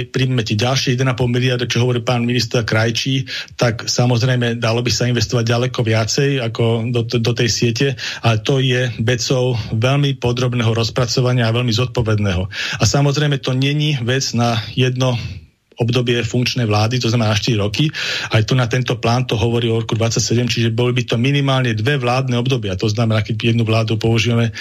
príjmete 0.09 0.57
ďalšie 0.57 0.97
1,5 0.97 1.15
miliardy, 1.29 1.69
čo 1.69 1.85
hovorí 1.85 2.01
pán 2.01 2.25
minister 2.25 2.65
Krajčí, 2.65 3.29
tak 3.55 3.85
samozrejme 3.85 4.57
dalo 4.57 4.81
by 4.81 4.91
sa 4.91 5.07
investovať 5.07 5.45
ďaleko 5.45 5.79
viacej 5.85 6.29
ako 6.41 6.89
do, 6.89 7.01
do 7.05 7.31
tej 7.31 7.49
siete, 7.49 7.87
ale 8.25 8.41
to 8.41 8.59
je 8.59 8.89
vecou 8.99 9.55
veľmi 9.71 10.17
podrobného 10.17 10.73
rozpracovania 10.73 11.47
a 11.47 11.55
veľmi 11.55 11.71
zodpovedného. 11.71 12.43
A 12.81 12.83
samozrejme 12.83 13.39
to 13.39 13.53
není 13.53 13.95
vec 14.01 14.33
na 14.33 14.57
jedno 14.73 15.15
obdobie 15.79 16.23
funkčnej 16.23 16.63
vlády, 16.67 16.99
to 16.99 17.11
znamená 17.11 17.35
4 17.35 17.59
roky. 17.59 17.91
Aj 18.31 18.41
tu 18.43 18.55
na 18.55 18.67
tento 18.67 18.95
plán 18.99 19.27
to 19.27 19.35
hovorí 19.35 19.67
o 19.67 19.83
roku 19.83 19.95
27, 19.95 20.47
čiže 20.47 20.69
boli 20.71 20.95
by 20.95 21.03
to 21.03 21.15
minimálne 21.19 21.75
dve 21.75 21.99
vládne 21.99 22.39
obdobia. 22.39 22.79
To 22.79 22.87
znamená, 22.87 23.21
keď 23.21 23.55
jednu 23.55 23.67
vládu 23.67 23.99
použijeme, 23.99 24.55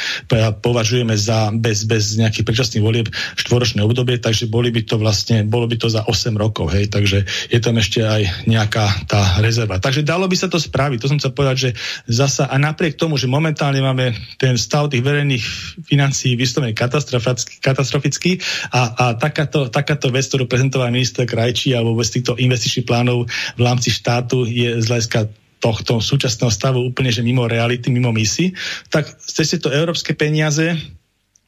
považujeme 0.60 1.14
za 1.14 1.54
bez, 1.54 1.86
bez 1.86 2.18
nejakých 2.18 2.44
predčasných 2.46 2.84
volieb 2.84 3.06
štvoročné 3.38 3.82
obdobie, 3.82 4.18
takže 4.18 4.50
boli 4.50 4.74
by 4.74 4.82
to 4.86 4.98
vlastne, 4.98 5.46
bolo 5.46 5.70
by 5.70 5.76
to 5.78 5.86
za 5.86 6.02
8 6.06 6.34
rokov, 6.34 6.74
hej, 6.74 6.90
takže 6.90 7.22
je 7.50 7.58
tam 7.62 7.78
ešte 7.78 8.02
aj 8.02 8.46
nejaká 8.50 9.06
tá 9.06 9.38
rezerva. 9.38 9.78
Takže 9.78 10.02
dalo 10.02 10.26
by 10.26 10.36
sa 10.36 10.50
to 10.50 10.58
spraviť, 10.58 10.98
to 10.98 11.10
som 11.10 11.18
chcel 11.20 11.32
povedať, 11.34 11.56
že 11.56 11.70
zasa 12.10 12.50
a 12.50 12.56
napriek 12.58 12.98
tomu, 12.98 13.14
že 13.14 13.30
momentálne 13.30 13.78
máme 13.78 14.14
ten 14.38 14.58
stav 14.58 14.90
tých 14.90 15.04
verejných 15.04 15.44
financií 15.86 16.34
vyslovene 16.34 16.74
katastrofický 16.74 18.40
a, 18.70 18.80
a 18.94 19.04
takáto, 19.14 19.70
takáto 19.70 20.10
vec, 20.10 20.26
ktorú 20.26 20.50
prezentoval 20.50 20.90
minister 21.04 21.28
Krajčí 21.28 21.76
alebo 21.76 21.92
vôbec 21.92 22.08
týchto 22.08 22.40
investičných 22.40 22.88
plánov 22.88 23.28
v 23.28 23.60
rámci 23.60 23.92
štátu 23.92 24.48
je 24.48 24.80
z 24.80 24.86
hľadiska 24.88 25.28
tohto 25.60 26.00
súčasného 26.00 26.48
stavu 26.48 26.80
úplne, 26.80 27.12
že 27.12 27.20
mimo 27.20 27.44
reality, 27.44 27.92
mimo 27.92 28.08
misi, 28.08 28.56
tak 28.88 29.08
ste 29.20 29.44
to 29.60 29.68
európske 29.68 30.16
peniaze, 30.16 30.72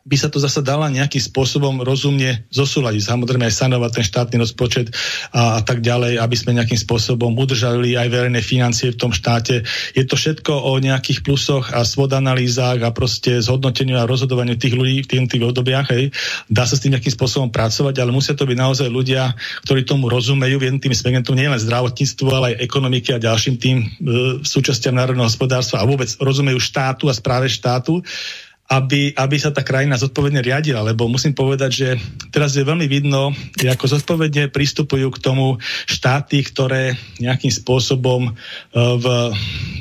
by 0.06 0.16
sa 0.16 0.30
to 0.30 0.38
zase 0.38 0.62
dala 0.62 0.86
nejakým 0.86 1.18
spôsobom 1.18 1.82
rozumne 1.82 2.46
zosúľadiť. 2.54 3.02
Samozrejme 3.02 3.50
aj 3.50 3.58
sanovať 3.58 3.90
ten 3.90 4.04
štátny 4.06 4.36
rozpočet 4.38 4.86
a, 5.34 5.58
a 5.58 5.60
tak 5.66 5.82
ďalej, 5.82 6.22
aby 6.22 6.36
sme 6.38 6.54
nejakým 6.54 6.78
spôsobom 6.78 7.34
udržali 7.34 7.98
aj 7.98 8.06
verejné 8.06 8.38
financie 8.38 8.94
v 8.94 9.00
tom 9.02 9.10
štáte. 9.10 9.66
Je 9.98 10.06
to 10.06 10.14
všetko 10.14 10.54
o 10.54 10.78
nejakých 10.78 11.26
plusoch 11.26 11.74
a 11.74 11.82
svod 11.82 12.14
analýzách 12.14 12.86
a 12.86 12.94
proste 12.94 13.42
zhodnoteniu 13.42 13.98
a 13.98 14.06
rozhodovaniu 14.06 14.54
tých 14.54 14.78
ľudí 14.78 15.02
v 15.02 15.08
tých, 15.10 15.20
tých 15.26 15.42
obdobiach. 15.42 15.90
Hej. 15.90 16.14
Dá 16.46 16.62
sa 16.70 16.78
s 16.78 16.86
tým 16.86 16.94
nejakým 16.94 17.10
spôsobom 17.10 17.50
pracovať, 17.50 17.98
ale 17.98 18.14
musia 18.14 18.38
to 18.38 18.46
byť 18.46 18.56
naozaj 18.56 18.86
ľudia, 18.86 19.34
ktorí 19.66 19.82
tomu 19.82 20.06
rozumejú, 20.06 20.62
tým 20.62 20.94
segmentom 20.94 21.34
nielen 21.34 21.58
zdravotníctvu, 21.58 22.26
ale 22.30 22.46
aj 22.54 22.62
ekonomiky 22.62 23.10
a 23.10 23.18
ďalším 23.18 23.54
tým 23.58 23.76
e, 23.82 23.86
súčasťam 24.46 24.94
národného 24.94 25.26
hospodárstva 25.26 25.82
a 25.82 25.88
vôbec 25.88 26.06
rozumejú 26.22 26.62
štátu 26.62 27.10
a 27.10 27.14
správe 27.14 27.50
štátu 27.50 28.06
aby, 28.66 29.14
aby 29.14 29.36
sa 29.38 29.54
tá 29.54 29.62
krajina 29.62 29.94
zodpovedne 29.94 30.42
riadila, 30.42 30.82
lebo 30.82 31.06
musím 31.06 31.38
povedať, 31.38 31.70
že 31.70 31.88
teraz 32.34 32.58
je 32.58 32.66
veľmi 32.66 32.90
vidno, 32.90 33.30
ako 33.62 33.86
zodpovedne 33.86 34.50
pristupujú 34.50 35.06
k 35.14 35.22
tomu 35.22 35.62
štáty, 35.86 36.42
ktoré 36.42 36.98
nejakým 37.22 37.50
spôsobom 37.54 38.30
uh, 38.30 38.34
v, 38.74 39.06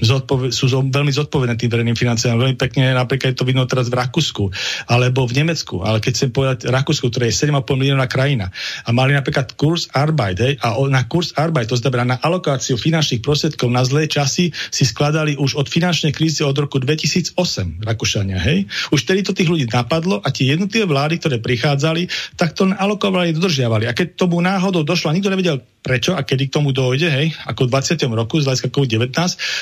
zodpoved, 0.05 0.53
sú 0.53 0.69
veľmi 0.69 1.09
zodpovedné 1.09 1.57
tým 1.57 1.71
verejným 1.73 1.97
financiám. 1.97 2.37
Veľmi 2.37 2.57
pekne 2.61 2.93
napríklad 2.93 3.33
je 3.33 3.39
to 3.41 3.49
vidno 3.49 3.65
teraz 3.65 3.89
v 3.89 3.97
Rakúsku 3.97 4.53
alebo 4.85 5.25
v 5.25 5.41
Nemecku, 5.41 5.81
ale 5.81 5.97
keď 5.97 6.11
chcem 6.13 6.29
povedať 6.29 6.57
Rakúsku, 6.69 7.09
ktoré 7.09 7.33
je 7.33 7.41
7,5 7.41 7.65
milióna 7.73 8.05
krajina 8.05 8.53
a 8.85 8.93
mali 8.93 9.17
napríklad 9.17 9.57
kurz 9.57 9.89
Arbeit, 9.97 10.37
hej, 10.37 10.53
a 10.61 10.77
na 10.85 11.01
kurz 11.09 11.33
Arbeit, 11.33 11.73
to 11.73 11.77
znamená 11.79 12.15
na 12.15 12.17
alokáciu 12.21 12.77
finančných 12.77 13.25
prostriedkov 13.25 13.73
na 13.73 13.81
zlé 13.81 14.05
časy 14.05 14.53
si 14.69 14.83
skladali 14.85 15.33
už 15.41 15.57
od 15.57 15.65
finančnej 15.65 16.13
krízy 16.13 16.45
od 16.45 16.53
roku 16.53 16.77
2008 16.77 17.33
Rakúšania, 17.81 18.37
hej. 18.37 18.69
Už 18.91 19.03
tedy 19.03 19.25
to 19.25 19.35
tých 19.35 19.49
ľudí 19.49 19.65
napadlo 19.69 20.21
a 20.21 20.29
tie 20.29 20.53
jednotlivé 20.55 20.85
vlády, 20.85 21.19
ktoré 21.19 21.37
prichádzali, 21.41 22.07
tak 22.39 22.53
to 22.53 22.69
alokovali, 22.71 23.35
dodržiavali. 23.35 23.89
A 23.89 23.95
keď 23.97 24.15
tomu 24.15 24.39
náhodou 24.39 24.85
došlo 24.85 25.11
a 25.11 25.15
nikto 25.15 25.31
nevedel 25.31 25.61
prečo 25.85 26.17
a 26.17 26.25
kedy 26.25 26.49
k 26.49 26.55
tomu 26.57 26.73
dojde, 26.73 27.09
hej, 27.09 27.27
ako 27.45 27.69
v 27.69 27.71
20. 27.77 28.01
roku 28.17 28.41
z 28.41 28.47
hľadiska 28.49 28.69
COVID-19, 28.73 29.13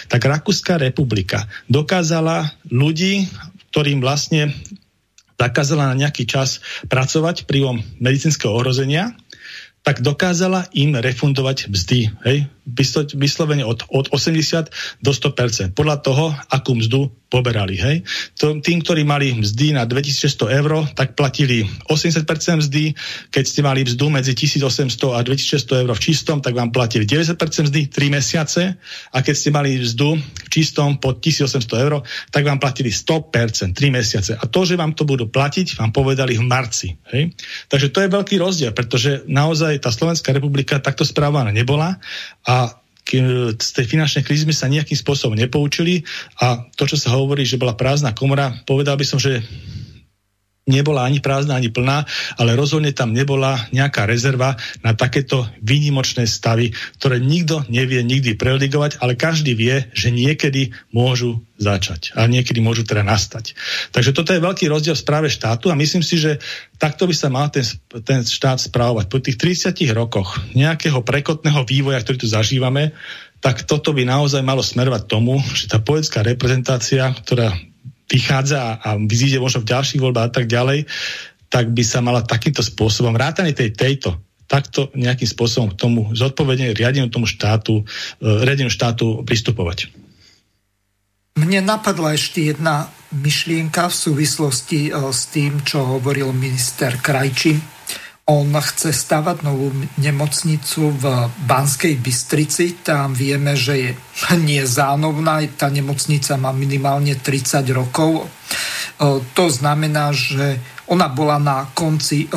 tak 0.07 0.21
Rakúska 0.23 0.79
republika 0.79 1.45
dokázala 1.67 2.55
ľudí, 2.71 3.27
ktorým 3.75 3.99
vlastne 3.99 4.55
zakázala 5.43 5.91
na 5.91 6.07
nejaký 6.07 6.23
čas 6.23 6.63
pracovať 6.87 7.43
pri 7.43 7.83
medicínskeho 7.99 8.55
ohrozenia, 8.55 9.11
tak 9.83 9.99
dokázala 9.99 10.71
im 10.71 10.95
refundovať 10.95 11.67
mzdy. 11.67 11.99
Hej? 12.23 12.47
Vyslovene 13.13 13.67
od, 13.67 13.83
od 13.91 14.07
80 14.11 15.03
do 15.03 15.11
100%. 15.11 15.75
Podľa 15.75 15.97
toho, 15.99 16.31
akú 16.47 16.79
mzdu 16.79 17.11
poberali. 17.33 17.73
Hej? 17.81 18.05
Tým, 18.37 18.85
ktorí 18.85 19.01
mali 19.01 19.33
mzdy 19.33 19.73
na 19.73 19.89
2600 19.89 20.53
eur, 20.61 20.85
tak 20.93 21.17
platili 21.17 21.65
80% 21.89 22.61
mzdy. 22.61 22.93
Keď 23.33 23.43
ste 23.43 23.65
mali 23.65 23.81
mzdu 23.81 24.13
medzi 24.13 24.37
1800 24.37 25.17
a 25.17 25.19
2600 25.25 25.81
eur 25.81 25.89
v 25.97 26.01
čistom, 26.01 26.37
tak 26.45 26.53
vám 26.53 26.69
platili 26.69 27.09
90% 27.09 27.73
mzdy 27.73 27.89
3 27.89 28.13
mesiace. 28.13 28.77
A 29.09 29.17
keď 29.25 29.33
ste 29.33 29.49
mali 29.49 29.81
mzdu 29.81 30.13
v 30.21 30.49
čistom 30.53 31.01
pod 31.01 31.25
1800 31.25 31.57
eur, 31.89 32.05
tak 32.29 32.45
vám 32.45 32.61
platili 32.61 32.93
100% 32.93 33.73
3 33.73 33.89
mesiace. 33.89 34.31
A 34.37 34.45
to, 34.45 34.61
že 34.61 34.77
vám 34.77 34.93
to 34.93 35.01
budú 35.01 35.25
platiť, 35.25 35.81
vám 35.81 35.89
povedali 35.89 36.37
v 36.37 36.45
marci. 36.45 36.93
Hej? 37.09 37.33
Takže 37.65 37.89
to 37.89 38.05
je 38.05 38.13
veľký 38.13 38.35
rozdiel, 38.37 38.77
pretože 38.77 39.25
naozaj 39.25 39.81
tá 39.81 39.89
Slovenská 39.89 40.29
republika 40.37 40.77
takto 40.77 41.01
správaná 41.01 41.49
nebola 41.49 41.97
a 42.45 42.52
z 43.53 43.69
tej 43.75 43.85
finančnej 43.85 44.23
krízy 44.23 44.47
sme 44.47 44.55
sa 44.55 44.71
nejakým 44.71 44.95
spôsobom 44.95 45.35
nepoučili 45.35 46.01
a 46.39 46.65
to, 46.73 46.87
čo 46.87 46.97
sa 46.97 47.13
hovorí, 47.13 47.43
že 47.43 47.59
bola 47.59 47.75
prázdna 47.77 48.15
komora, 48.15 48.49
povedal 48.63 48.95
by 48.97 49.05
som, 49.05 49.19
že 49.19 49.43
nebola 50.63 51.03
ani 51.03 51.19
prázdna, 51.19 51.59
ani 51.59 51.67
plná, 51.67 52.07
ale 52.39 52.55
rozhodne 52.55 52.95
tam 52.95 53.11
nebola 53.11 53.67
nejaká 53.75 54.07
rezerva 54.07 54.55
na 54.79 54.95
takéto 54.95 55.43
výnimočné 55.59 56.23
stavy, 56.23 56.71
ktoré 56.99 57.19
nikto 57.19 57.67
nevie 57.67 57.99
nikdy 57.99 58.39
preligovať, 58.39 59.03
ale 59.03 59.19
každý 59.19 59.59
vie, 59.59 59.91
že 59.91 60.15
niekedy 60.15 60.71
môžu 60.95 61.43
začať 61.59 62.15
a 62.15 62.27
niekedy 62.27 62.63
môžu 62.63 62.87
teda 62.87 63.03
nastať. 63.03 63.55
Takže 63.91 64.15
toto 64.15 64.31
je 64.31 64.43
veľký 64.43 64.71
rozdiel 64.71 64.95
v 64.95 65.03
správe 65.03 65.27
štátu 65.27 65.67
a 65.67 65.79
myslím 65.79 66.03
si, 66.03 66.15
že 66.15 66.39
takto 66.79 67.07
by 67.07 67.15
sa 67.15 67.27
mal 67.27 67.51
ten, 67.51 67.63
ten 68.03 68.23
štát 68.23 68.59
správovať. 68.63 69.05
Po 69.11 69.19
tých 69.19 69.35
30 69.35 69.75
rokoch 69.91 70.39
nejakého 70.55 71.03
prekotného 71.03 71.67
vývoja, 71.67 71.99
ktorý 71.99 72.17
tu 72.23 72.27
zažívame, 72.27 72.95
tak 73.43 73.67
toto 73.67 73.91
by 73.91 74.07
naozaj 74.07 74.39
malo 74.39 74.63
smerovať 74.63 75.03
tomu, 75.03 75.43
že 75.51 75.67
tá 75.67 75.83
poetská 75.83 76.23
reprezentácia, 76.23 77.11
ktorá 77.11 77.51
vychádza 78.13 78.77
a 78.77 78.93
vyzíde 79.01 79.41
možno 79.41 79.65
v 79.65 79.73
ďalších 79.73 79.97
voľbách 79.97 80.27
a 80.29 80.33
tak 80.37 80.45
ďalej, 80.45 80.85
tak 81.49 81.73
by 81.73 81.81
sa 81.81 82.05
mala 82.05 82.21
takýmto 82.21 82.61
spôsobom, 82.61 83.13
vrátane 83.13 83.57
tej, 83.57 83.73
tejto, 83.73 84.21
takto 84.45 84.93
nejakým 84.93 85.25
spôsobom 85.25 85.73
k 85.73 85.79
tomu 85.81 86.01
zodpovedne 86.13 86.77
riadeniu 86.77 87.09
tomu 87.09 87.25
štátu, 87.25 87.81
e, 87.81 87.83
riadeniu 88.21 88.69
štátu 88.69 89.25
pristupovať. 89.25 89.89
Mne 91.33 91.65
napadla 91.65 92.13
ešte 92.13 92.53
jedna 92.53 92.93
myšlienka 93.09 93.89
v 93.89 93.95
súvislosti 93.97 94.79
e, 94.89 94.91
s 95.09 95.33
tým, 95.33 95.65
čo 95.65 95.81
hovoril 95.97 96.29
minister 96.29 97.01
Krajčí 97.01 97.72
on 98.23 98.55
chce 98.55 98.95
stavať 98.95 99.43
novú 99.43 99.67
nemocnicu 99.99 100.95
v 100.95 101.27
Banskej 101.43 101.99
Bystrici. 101.99 102.79
Tam 102.79 103.11
vieme, 103.11 103.51
že 103.59 103.73
je 103.75 103.91
nie 104.39 104.63
zánovná. 104.63 105.43
Tá 105.59 105.67
nemocnica 105.67 106.39
má 106.39 106.55
minimálne 106.55 107.19
30 107.19 107.67
rokov. 107.75 108.31
To 109.35 109.45
znamená, 109.51 110.15
že 110.15 110.55
ona 110.87 111.11
bola 111.11 111.35
na 111.35 111.67
konci 111.75 112.31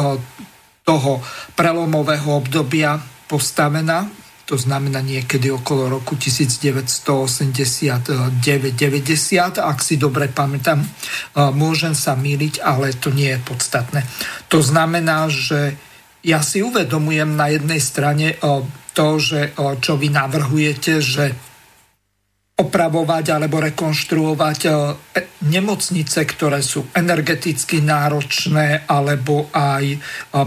toho 0.82 1.12
prelomového 1.54 2.34
obdobia 2.34 2.98
postavená. 3.30 4.25
To 4.46 4.54
znamená 4.54 5.02
niekedy 5.02 5.50
okolo 5.50 5.98
roku 5.98 6.14
1989-90, 6.14 8.38
ak 9.58 9.78
si 9.82 9.98
dobre 9.98 10.30
pamätám, 10.30 10.86
môžem 11.34 11.98
sa 11.98 12.14
míliť, 12.14 12.62
ale 12.62 12.94
to 12.94 13.10
nie 13.10 13.34
je 13.34 13.42
podstatné. 13.42 14.06
To 14.46 14.62
znamená, 14.62 15.26
že 15.26 15.74
ja 16.22 16.46
si 16.46 16.62
uvedomujem 16.62 17.34
na 17.34 17.50
jednej 17.50 17.82
strane 17.82 18.38
to, 18.94 19.18
že 19.18 19.50
čo 19.82 19.98
vy 19.98 20.14
navrhujete, 20.14 21.02
že 21.02 21.34
opravovať 22.56 23.36
alebo 23.36 23.60
rekonštruovať 23.60 24.60
e, 24.64 24.70
nemocnice, 25.44 26.24
ktoré 26.24 26.64
sú 26.64 26.88
energeticky 26.96 27.84
náročné 27.84 28.88
alebo 28.88 29.52
aj 29.52 29.84
e, 29.92 29.98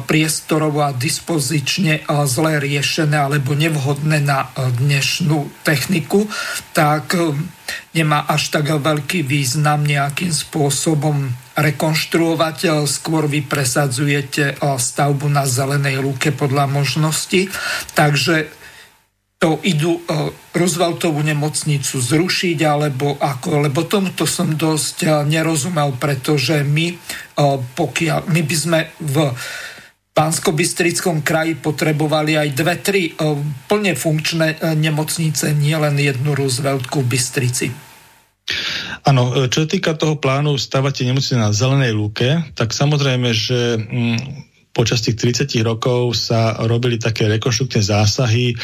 priestorovo 0.09 0.81
a 0.81 0.89
dispozične 0.89 2.01
e, 2.01 2.03
zle 2.25 2.57
riešené 2.57 3.13
alebo 3.13 3.53
nevhodné 3.53 4.25
na 4.25 4.49
dnešnú 4.57 5.61
techniku, 5.61 6.25
tak 6.73 7.13
nemá 7.93 8.25
až 8.25 8.57
tak 8.57 8.73
veľký 8.73 9.21
význam 9.21 9.85
nejakým 9.85 10.33
spôsobom 10.33 11.29
rekonštruovať, 11.53 12.89
skôr 12.89 13.29
vy 13.29 13.45
presadzujete 13.45 14.57
stavbu 14.57 15.29
na 15.29 15.45
zelenej 15.45 16.01
lúke 16.01 16.33
podľa 16.33 16.65
možnosti. 16.71 17.51
Takže 17.93 18.58
to 19.39 19.55
idú 19.63 19.95
uh, 19.95 20.27
Rooseveltovú 20.51 21.23
nemocnicu 21.23 21.95
zrušiť, 21.95 22.59
alebo 22.67 23.15
ako, 23.15 23.71
lebo 23.71 23.87
tomuto 23.87 24.27
som 24.27 24.51
dosť 24.51 24.97
uh, 25.07 25.11
nerozumel, 25.23 25.95
pretože 25.95 26.59
my, 26.67 26.91
uh, 26.91 27.55
pokiaľ, 27.55 28.27
my 28.27 28.41
by 28.43 28.55
sme 28.59 28.79
v 28.99 29.31
pánsko 30.11 30.51
kraji 31.23 31.55
potrebovali 31.55 32.35
aj 32.35 32.49
dve, 32.51 32.75
tri 32.83 33.15
plne 33.71 33.95
funkčné 33.95 34.75
nemocnice, 34.75 35.55
nielen 35.55 35.95
jednu 35.95 36.35
Rooseveltku 36.35 37.07
v 37.07 37.07
Bystrici. 37.07 37.67
Áno, 39.07 39.47
čo 39.47 39.63
sa 39.63 39.67
týka 39.71 39.95
toho 39.95 40.19
plánu 40.19 40.59
stavať 40.59 41.07
nemocnice 41.07 41.39
na 41.39 41.55
zelenej 41.55 41.95
lúke, 41.95 42.43
tak 42.51 42.75
samozrejme, 42.75 43.31
že 43.31 43.79
mm, 43.79 44.19
počas 44.75 44.99
tých 44.99 45.15
30 45.15 45.55
rokov 45.63 46.19
sa 46.19 46.59
robili 46.67 46.99
také 46.99 47.31
rekonštruktívne 47.31 47.87
zásahy, 47.87 48.59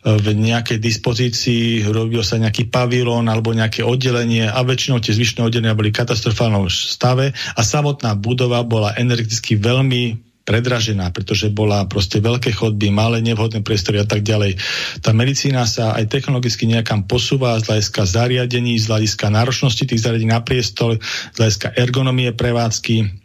v 0.00 0.26
nejakej 0.32 0.80
dispozícii, 0.80 1.84
robil 1.92 2.24
sa 2.24 2.40
nejaký 2.40 2.72
pavilón 2.72 3.28
alebo 3.28 3.52
nejaké 3.52 3.84
oddelenie 3.84 4.48
a 4.48 4.56
väčšinou 4.64 4.96
tie 5.04 5.12
zvyšné 5.12 5.44
oddelenia 5.44 5.76
boli 5.76 5.92
v 5.92 6.00
katastrofálnom 6.00 6.72
stave 6.72 7.36
a 7.36 7.60
samotná 7.60 8.16
budova 8.16 8.64
bola 8.64 8.96
energeticky 8.96 9.60
veľmi 9.60 10.30
predražená, 10.40 11.12
pretože 11.12 11.52
bola 11.52 11.84
proste 11.84 12.18
veľké 12.18 12.56
chodby, 12.56 12.88
malé 12.88 13.20
nevhodné 13.20 13.60
priestory 13.60 14.00
a 14.00 14.08
tak 14.08 14.24
ďalej. 14.24 14.56
Tá 15.04 15.12
medicína 15.12 15.68
sa 15.68 15.92
aj 15.94 16.08
technologicky 16.08 16.64
nejakam 16.64 17.04
posúva 17.04 17.60
z 17.60 17.68
hľadiska 17.70 18.02
zariadení, 18.08 18.80
z 18.80 18.88
hľadiska 18.88 19.28
náročnosti 19.28 19.84
tých 19.84 20.00
zariadení 20.00 20.32
na 20.32 20.40
priestor, 20.40 20.96
z 21.30 21.36
hľadiska 21.36 21.76
ergonomie 21.76 22.32
prevádzky, 22.32 23.19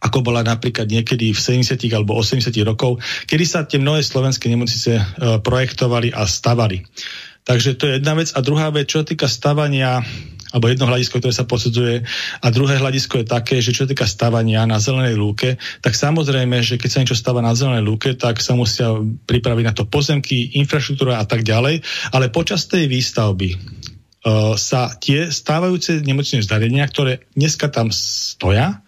ako 0.00 0.20
bola 0.20 0.44
napríklad 0.44 0.88
niekedy 0.88 1.32
v 1.32 1.40
70. 1.40 1.78
alebo 1.92 2.16
80. 2.18 2.52
rokov, 2.66 3.00
kedy 3.24 3.44
sa 3.48 3.64
tie 3.64 3.80
mnohé 3.80 4.04
slovenské 4.04 4.48
nemocnice 4.52 4.92
e, 4.96 5.02
projektovali 5.40 6.12
a 6.12 6.28
stavali. 6.28 6.84
Takže 7.46 7.78
to 7.78 7.86
je 7.86 8.02
jedna 8.02 8.18
vec. 8.18 8.34
A 8.34 8.42
druhá 8.42 8.74
vec, 8.74 8.90
čo 8.90 9.06
týka 9.06 9.30
stavania, 9.30 10.02
alebo 10.50 10.66
jedno 10.66 10.90
hľadisko, 10.90 11.22
ktoré 11.22 11.30
sa 11.30 11.46
posudzuje, 11.46 12.02
a 12.42 12.46
druhé 12.50 12.82
hľadisko 12.82 13.22
je 13.22 13.26
také, 13.30 13.62
že 13.62 13.70
čo 13.70 13.86
týka 13.86 14.02
stavania 14.02 14.66
na 14.66 14.82
zelenej 14.82 15.14
lúke, 15.14 15.54
tak 15.78 15.94
samozrejme, 15.94 16.58
že 16.66 16.74
keď 16.74 16.88
sa 16.90 17.00
niečo 17.02 17.14
stáva 17.14 17.38
na 17.38 17.54
zelenej 17.54 17.86
lúke, 17.86 18.18
tak 18.18 18.42
sa 18.42 18.58
musia 18.58 18.98
pripraviť 19.30 19.64
na 19.64 19.74
to 19.74 19.86
pozemky, 19.86 20.58
infraštruktúra 20.58 21.22
a 21.22 21.24
tak 21.24 21.46
ďalej. 21.46 21.86
Ale 22.10 22.34
počas 22.34 22.66
tej 22.66 22.90
výstavby 22.90 23.54
uh, 23.54 24.58
sa 24.58 24.90
tie 24.98 25.30
stávajúce 25.30 26.02
nemocničné 26.02 26.42
zariadenia, 26.42 26.90
ktoré 26.90 27.30
dneska 27.38 27.70
tam 27.70 27.94
stoja, 27.94 28.82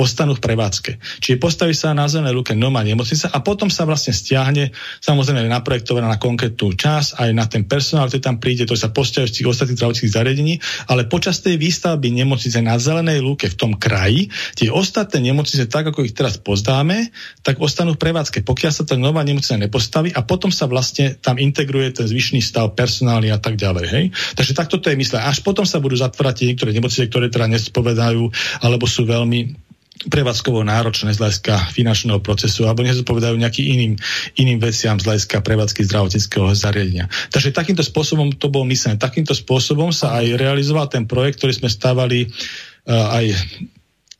ostanú 0.00 0.32
v 0.32 0.40
prevádzke. 0.40 0.96
Čiže 1.20 1.36
postaví 1.36 1.76
sa 1.76 1.92
na 1.92 2.08
zelenej 2.08 2.32
luke 2.32 2.56
nová 2.56 2.80
nemocnica 2.80 3.28
a 3.28 3.44
potom 3.44 3.68
sa 3.68 3.84
vlastne 3.84 4.16
stiahne, 4.16 4.72
samozrejme 5.04 5.44
naprojektovaná 5.44 6.08
na 6.08 6.16
konkrétnu 6.16 6.72
čas, 6.72 7.12
aj 7.20 7.28
na 7.36 7.44
ten 7.44 7.68
personál, 7.68 8.08
ktorý 8.08 8.24
tam 8.24 8.40
príde, 8.40 8.64
to 8.64 8.72
sa 8.72 8.88
postaví 8.88 9.28
z 9.28 9.44
tých 9.44 9.48
ostatných 9.52 9.76
zdravotných 9.76 10.16
zariadení, 10.16 10.54
ale 10.88 11.04
počas 11.04 11.44
tej 11.44 11.60
výstavby 11.60 12.08
nemocnice 12.16 12.64
na 12.64 12.80
zelenej 12.80 13.20
lúke 13.20 13.52
v 13.52 13.56
tom 13.60 13.76
kraji, 13.76 14.32
tie 14.56 14.72
ostatné 14.72 15.20
nemocnice, 15.20 15.68
tak 15.68 15.92
ako 15.92 16.08
ich 16.08 16.16
teraz 16.16 16.40
pozdáme, 16.40 17.12
tak 17.44 17.60
ostanú 17.60 17.94
v 17.94 18.02
prevádzke, 18.08 18.40
pokiaľ 18.40 18.72
sa 18.72 18.88
tá 18.88 18.96
nová 18.96 19.20
nemocnica 19.20 19.60
nepostaví 19.60 20.08
a 20.16 20.24
potom 20.24 20.48
sa 20.48 20.64
vlastne 20.64 21.20
tam 21.20 21.36
integruje 21.36 22.00
ten 22.00 22.06
zvyšný 22.08 22.40
stav 22.40 22.72
personálny 22.72 23.28
a 23.28 23.36
tak 23.36 23.60
ďalej. 23.60 23.86
Hej? 23.92 24.04
Takže 24.38 24.56
takto 24.56 24.80
to 24.80 24.88
je 24.88 24.96
mysle. 24.96 25.20
Až 25.20 25.44
potom 25.44 25.68
sa 25.68 25.76
budú 25.82 26.00
zatvárať 26.00 26.48
niektoré 26.48 26.72
nemocnice, 26.72 27.10
ktoré 27.12 27.28
teda 27.28 27.50
nespovedajú 27.50 28.22
alebo 28.64 28.88
sú 28.88 29.04
veľmi 29.04 29.69
prevádzkovo 30.08 30.64
náročné 30.64 31.12
z 31.12 31.20
hľadiska 31.20 31.76
finančného 31.76 32.24
procesu 32.24 32.64
alebo 32.64 32.80
nezodpovedajú 32.80 33.36
nejakým 33.36 33.66
iným, 33.68 33.92
iným 34.40 34.58
veciam 34.62 34.96
z 34.96 35.04
hľadiska 35.04 35.44
prevádzky 35.44 35.84
zdravotníckého 35.84 36.56
zariadenia. 36.56 37.12
Takže 37.28 37.52
takýmto 37.52 37.84
spôsobom 37.84 38.32
to 38.32 38.48
bolo 38.48 38.64
myslené. 38.72 38.96
Takýmto 38.96 39.36
spôsobom 39.36 39.92
sa 39.92 40.16
aj 40.24 40.40
realizoval 40.40 40.88
ten 40.88 41.04
projekt, 41.04 41.44
ktorý 41.44 41.52
sme 41.52 41.68
stávali 41.68 42.32
uh, 42.32 43.16
aj 43.20 43.24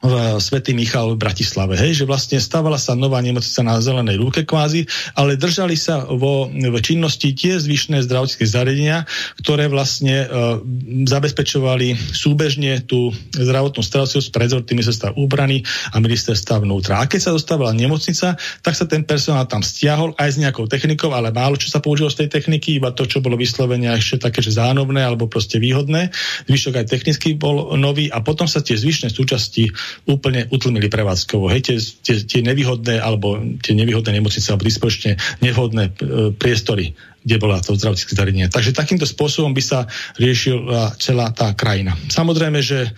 v 0.00 0.40
Svetý 0.40 0.72
Michal 0.72 1.12
v 1.12 1.20
Bratislave. 1.20 1.76
Hej, 1.76 2.02
že 2.02 2.08
vlastne 2.08 2.40
stávala 2.40 2.80
sa 2.80 2.96
nová 2.96 3.20
nemocnica 3.20 3.60
na 3.60 3.76
zelenej 3.84 4.16
lúke 4.16 4.48
kvázi, 4.48 4.88
ale 5.12 5.36
držali 5.36 5.76
sa 5.76 6.08
vo, 6.08 6.48
v 6.48 6.76
činnosti 6.80 7.36
tie 7.36 7.60
zvyšné 7.60 8.00
zdravotnícke 8.08 8.48
zariadenia, 8.48 9.04
ktoré 9.44 9.68
vlastne 9.68 10.24
uh, 10.24 10.56
zabezpečovali 11.04 12.16
súbežne 12.16 12.80
tú 12.88 13.12
zdravotnú 13.36 13.84
starostlivosť 13.84 14.32
pred 14.32 14.48
ministerstva 14.72 15.10
úbrany 15.20 15.68
a 15.92 16.00
ministerstva 16.00 16.64
vnútra. 16.64 17.04
A 17.04 17.04
keď 17.04 17.28
sa 17.28 17.36
dostávala 17.36 17.76
nemocnica, 17.76 18.40
tak 18.64 18.74
sa 18.74 18.88
ten 18.88 19.04
personál 19.04 19.44
tam 19.44 19.60
stiahol 19.60 20.16
aj 20.16 20.32
s 20.32 20.40
nejakou 20.40 20.64
technikou, 20.64 21.12
ale 21.12 21.28
málo 21.28 21.60
čo 21.60 21.68
sa 21.68 21.84
použilo 21.84 22.08
z 22.08 22.24
tej 22.24 22.40
techniky, 22.40 22.80
iba 22.80 22.88
to, 22.96 23.04
čo 23.04 23.20
bolo 23.20 23.36
vyslovene 23.36 23.92
ešte 23.92 24.24
také, 24.24 24.40
že 24.40 24.56
zánovné 24.56 25.04
alebo 25.04 25.28
proste 25.28 25.60
výhodné. 25.60 26.08
Zvyšok 26.48 26.80
aj 26.80 26.86
technicky 26.88 27.36
bol 27.36 27.76
nový 27.76 28.08
a 28.08 28.24
potom 28.24 28.48
sa 28.48 28.64
tie 28.64 28.80
zvyšné 28.80 29.12
súčasti 29.12 29.68
úplne 30.06 30.46
utlmili 30.50 30.88
prevádzkovo. 30.88 31.50
Hej, 31.50 31.60
tie, 31.66 31.76
tie, 31.78 32.16
tie 32.24 32.40
nevýhodné 32.44 32.98
alebo 32.98 33.40
tie 33.60 33.74
nevýhodné 33.76 34.16
nemocnice 34.16 34.50
alebo 34.50 34.68
dispočne 34.68 35.16
nevhodné 35.40 35.84
e, 35.88 35.92
priestory, 36.34 36.92
kde 37.20 37.36
bola 37.36 37.60
to 37.60 37.76
zdravotnícke 37.76 38.16
zariadenie. 38.16 38.48
Takže 38.48 38.72
takýmto 38.72 39.04
spôsobom 39.04 39.52
by 39.52 39.62
sa 39.62 39.78
riešila 40.16 40.96
celá 40.96 41.28
tá 41.36 41.52
krajina. 41.52 41.92
Samozrejme, 42.08 42.64
že 42.64 42.90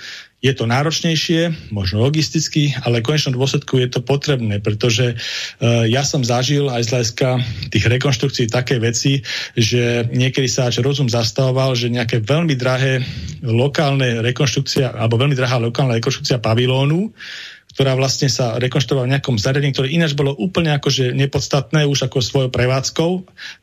je 0.43 0.53
to 0.59 0.66
náročnejšie, 0.66 1.70
možno 1.70 2.03
logisticky, 2.03 2.74
ale 2.82 2.99
v 2.99 3.14
konečnom 3.14 3.38
dôsledku 3.38 3.78
je 3.78 3.86
to 3.86 4.03
potrebné, 4.03 4.59
pretože 4.59 5.14
uh, 5.14 5.86
ja 5.86 6.03
som 6.03 6.26
zažil 6.26 6.66
aj 6.66 6.82
z 6.82 6.90
hľadiska 6.90 7.28
tých 7.70 7.84
rekonštrukcií 7.86 8.51
také 8.51 8.82
veci, 8.82 9.22
že 9.55 10.11
niekedy 10.11 10.51
sa 10.51 10.66
až 10.66 10.82
rozum 10.82 11.07
zastavoval, 11.07 11.78
že 11.78 11.95
nejaké 11.95 12.18
veľmi 12.18 12.59
drahé 12.59 13.07
lokálne 13.47 14.18
rekonštrukcia, 14.26 14.99
alebo 14.99 15.22
veľmi 15.22 15.38
drahá 15.38 15.62
lokálna 15.62 16.03
rekonštrukcia 16.03 16.43
pavilónu, 16.43 17.14
ktorá 17.73 17.97
vlastne 17.97 18.29
sa 18.29 18.61
rekonštruovala 18.61 19.09
v 19.09 19.12
nejakom 19.16 19.37
zariadení, 19.41 19.73
ktoré 19.73 19.89
ináč 19.91 20.12
bolo 20.12 20.37
úplne 20.37 20.77
akože 20.77 21.16
nepodstatné 21.16 21.89
už 21.89 22.07
ako 22.07 22.20
svojou 22.20 22.51
prevádzkou, 22.53 23.11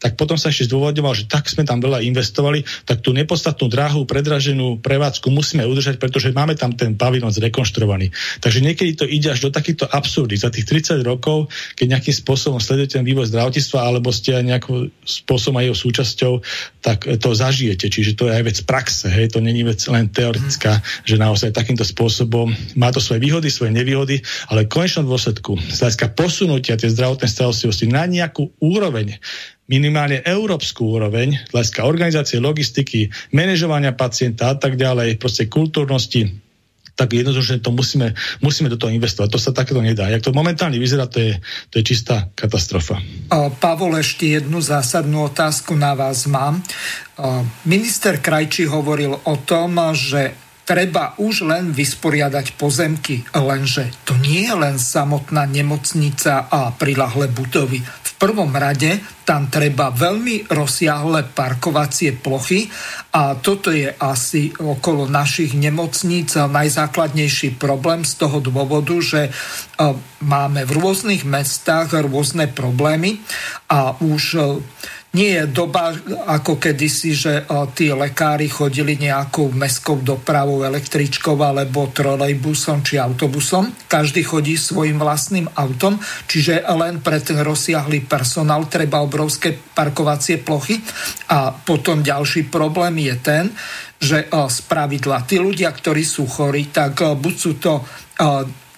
tak 0.01 0.17
potom 0.17 0.35
sa 0.35 0.49
ešte 0.49 0.69
zdôvodňoval, 0.73 1.13
že 1.13 1.29
tak 1.29 1.45
sme 1.45 1.63
tam 1.63 1.77
veľa 1.77 2.01
investovali, 2.01 2.65
tak 2.89 3.05
tú 3.05 3.13
nepodstatnú 3.13 3.69
dráhu, 3.69 4.09
predraženú 4.09 4.81
prevádzku 4.81 5.29
musíme 5.29 5.61
udržať, 5.63 6.01
pretože 6.01 6.33
máme 6.33 6.57
tam 6.57 6.73
ten 6.73 6.97
pavilon 6.97 7.29
zrekonštruovaný. 7.29 8.09
Takže 8.41 8.59
niekedy 8.65 8.91
to 8.97 9.05
ide 9.05 9.29
až 9.29 9.45
do 9.45 9.49
takýchto 9.53 9.85
absurdy. 9.85 10.35
Za 10.35 10.49
tých 10.49 10.65
30 10.65 11.05
rokov, 11.05 11.53
keď 11.77 11.97
nejakým 11.97 12.15
spôsobom 12.15 12.57
sledujete 12.57 12.97
ten 12.97 13.05
vývoj 13.05 13.29
zdravotníctva 13.29 13.79
alebo 13.79 14.09
ste 14.09 14.35
aj 14.35 14.43
nejakým 14.43 14.89
spôsobom 15.05 15.61
aj 15.61 15.65
jeho 15.69 15.77
súčasťou, 15.77 16.33
tak 16.81 17.05
to 17.05 17.29
zažijete. 17.31 17.87
Čiže 17.87 18.17
to 18.17 18.27
je 18.27 18.33
aj 18.33 18.43
vec 18.43 18.57
praxe, 18.65 19.07
hej? 19.07 19.29
to 19.29 19.39
není 19.39 19.61
vec 19.61 19.79
len 19.85 20.09
teoretická, 20.09 20.81
že 21.05 21.21
naozaj 21.21 21.53
takýmto 21.53 21.85
spôsobom 21.85 22.51
má 22.73 22.89
to 22.89 22.97
svoje 22.97 23.21
výhody, 23.21 23.53
svoje 23.53 23.75
nevýhody 23.75 23.98
výhody, 23.99 24.23
ale 24.47 24.63
v 24.63 24.71
konečnom 24.71 25.05
dôsledku 25.05 25.59
z 25.59 25.77
hľadiska 25.83 26.15
posunutia 26.15 26.79
tie 26.79 26.87
zdravotné 26.87 27.27
starostlivosti 27.27 27.91
na 27.91 28.07
nejakú 28.07 28.55
úroveň, 28.63 29.19
minimálne 29.67 30.23
európsku 30.23 30.95
úroveň, 30.95 31.35
z 31.35 31.51
hľadiska 31.51 31.81
organizácie, 31.83 32.39
logistiky, 32.39 33.11
manažovania 33.35 33.91
pacienta 33.91 34.49
a 34.49 34.55
tak 34.55 34.79
ďalej, 34.79 35.19
proste 35.19 35.51
kultúrnosti, 35.51 36.31
tak 36.95 37.15
jednoducho 37.15 37.63
to 37.63 37.71
musíme, 37.71 38.11
musíme 38.43 38.67
do 38.67 38.75
toho 38.75 38.91
investovať. 38.91 39.31
To 39.31 39.39
sa 39.39 39.55
takéto 39.55 39.79
nedá. 39.79 40.11
Jak 40.11 40.19
to 40.19 40.35
momentálne 40.35 40.75
vyzerá, 40.75 41.07
to 41.07 41.23
je, 41.23 41.39
to 41.71 41.79
je 41.79 41.95
čistá 41.95 42.27
katastrofa. 42.35 42.99
Pavol, 43.63 43.95
ešte 43.95 44.35
jednu 44.35 44.59
zásadnú 44.59 45.31
otázku 45.31 45.79
na 45.79 45.95
vás 45.95 46.27
mám. 46.27 46.59
Minister 47.63 48.19
Krajčí 48.19 48.67
hovoril 48.67 49.15
o 49.15 49.35
tom, 49.47 49.79
že 49.95 50.48
treba 50.69 51.17
už 51.17 51.49
len 51.49 51.73
vysporiadať 51.73 52.53
pozemky, 52.53 53.25
lenže 53.33 53.89
to 54.05 54.13
nie 54.21 54.45
je 54.45 54.53
len 54.53 54.77
samotná 54.77 55.49
nemocnica 55.49 56.45
a 56.45 56.69
prilahle 56.69 57.25
budovy. 57.33 57.81
V 57.81 58.11
prvom 58.21 58.53
rade 58.53 59.01
tam 59.25 59.49
treba 59.49 59.89
veľmi 59.89 60.45
rozsiahle 60.45 61.33
parkovacie 61.33 62.13
plochy 62.21 62.69
a 63.17 63.33
toto 63.41 63.73
je 63.73 63.89
asi 63.97 64.53
okolo 64.61 65.09
našich 65.09 65.57
nemocníc 65.57 66.37
najzákladnejší 66.37 67.57
problém 67.57 68.05
z 68.05 68.13
toho 68.21 68.37
dôvodu, 68.37 68.93
že 69.01 69.21
e, 69.25 69.31
máme 70.21 70.69
v 70.69 70.71
rôznych 70.77 71.25
mestách 71.25 71.97
rôzne 72.05 72.45
problémy 72.45 73.17
a 73.73 73.97
už 73.97 74.21
e, 74.37 74.41
nie 75.09 75.41
je 75.41 75.49
doba 75.49 75.89
ako 76.29 76.61
kedysi, 76.61 77.17
že 77.17 77.33
tí 77.73 77.89
lekári 77.89 78.45
chodili 78.45 78.93
nejakou 78.93 79.49
mestskou 79.49 80.05
dopravou, 80.05 80.61
električkou 80.61 81.33
alebo 81.41 81.89
trolejbusom 81.89 82.85
či 82.85 83.01
autobusom. 83.01 83.73
Každý 83.89 84.21
chodí 84.21 84.53
svojim 84.53 85.01
vlastným 85.01 85.49
autom, 85.57 85.97
čiže 86.29 86.61
len 86.61 87.01
pre 87.01 87.17
ten 87.25 87.41
rozsiahlý 87.41 88.05
personál 88.05 88.69
treba 88.69 89.01
obrovské 89.01 89.57
parkovacie 89.57 90.45
plochy. 90.45 90.77
A 91.33 91.57
potom 91.57 92.05
ďalší 92.05 92.45
problém 92.53 93.01
je 93.01 93.15
ten, 93.17 93.45
že 93.97 94.29
z 94.29 94.57
pravidla 94.69 95.25
tí 95.25 95.41
ľudia, 95.41 95.73
ktorí 95.73 96.05
sú 96.05 96.29
chorí, 96.29 96.69
tak 96.69 97.01
buď 97.01 97.33
sú 97.33 97.57
to 97.57 97.81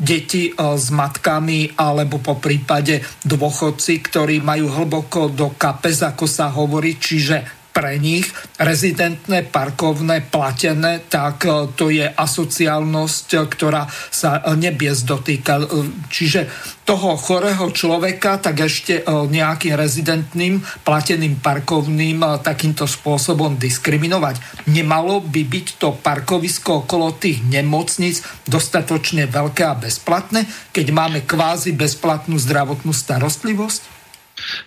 deti 0.01 0.49
e, 0.49 0.53
s 0.57 0.89
matkami 0.89 1.77
alebo 1.77 2.17
po 2.17 2.41
prípade 2.41 3.05
dôchodci, 3.21 4.01
ktorí 4.01 4.41
majú 4.41 4.73
hlboko 4.73 5.29
do 5.29 5.53
kapes, 5.53 6.01
ako 6.01 6.25
sa 6.25 6.49
hovorí, 6.49 6.97
čiže 6.97 7.60
pre 7.71 7.95
nich 7.97 8.27
rezidentné, 8.59 9.47
parkovné, 9.47 10.27
platené, 10.27 10.99
tak 11.07 11.47
e, 11.47 11.71
to 11.73 11.87
je 11.87 12.03
asociálnosť, 12.03 13.27
e, 13.31 13.37
ktorá 13.47 13.87
sa 14.11 14.43
nebies 14.59 15.07
dotýka. 15.07 15.63
E, 15.63 15.65
čiže 16.11 16.51
toho 16.83 17.15
chorého 17.15 17.71
človeka 17.71 18.35
tak 18.43 18.67
ešte 18.67 19.07
nejakým 19.07 19.79
rezidentným, 19.79 20.59
plateným 20.83 21.39
parkovným 21.39 22.43
takýmto 22.43 22.83
spôsobom 22.83 23.55
diskriminovať. 23.55 24.67
Nemalo 24.67 25.23
by 25.23 25.41
byť 25.45 25.67
to 25.79 25.95
parkovisko 25.95 26.83
okolo 26.83 27.15
tých 27.15 27.47
nemocnic 27.47 28.19
dostatočne 28.43 29.23
veľké 29.23 29.63
a 29.63 29.77
bezplatné, 29.77 30.43
keď 30.75 30.85
máme 30.91 31.23
kvázi 31.23 31.71
bezplatnú 31.71 32.35
zdravotnú 32.35 32.91
starostlivosť? 32.91 34.00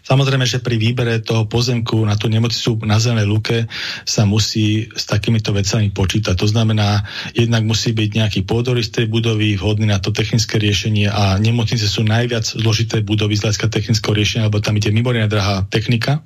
Samozrejme, 0.05 0.45
že 0.45 0.62
pri 0.62 0.77
výbere 0.77 1.20
toho 1.25 1.49
pozemku 1.49 2.03
na 2.05 2.14
tú 2.14 2.29
nemocnicu 2.29 2.79
na 2.85 3.01
Zelenej 3.01 3.29
luke 3.29 3.59
sa 4.05 4.29
musí 4.29 4.87
s 4.93 5.05
takýmito 5.09 5.51
vecami 5.51 5.91
počítať. 5.91 6.35
To 6.39 6.49
znamená, 6.49 7.03
jednak 7.33 7.64
musí 7.64 7.97
byť 7.97 8.11
nejaký 8.14 8.41
pôdorys 8.45 8.93
tej 8.93 9.09
budovy 9.09 9.57
vhodný 9.57 9.91
na 9.91 9.99
to 9.99 10.12
technické 10.12 10.61
riešenie 10.61 11.11
a 11.11 11.41
nemocnice 11.41 11.89
sú 11.89 12.05
najviac 12.05 12.45
zložité 12.45 13.01
budovy 13.01 13.35
z 13.35 13.49
hľadiska 13.49 13.66
technického 13.72 14.14
riešenia, 14.14 14.49
lebo 14.53 14.61
tam 14.61 14.77
ide 14.77 14.93
mimoriadne 14.93 15.33
drahá 15.33 15.57
technika. 15.66 16.22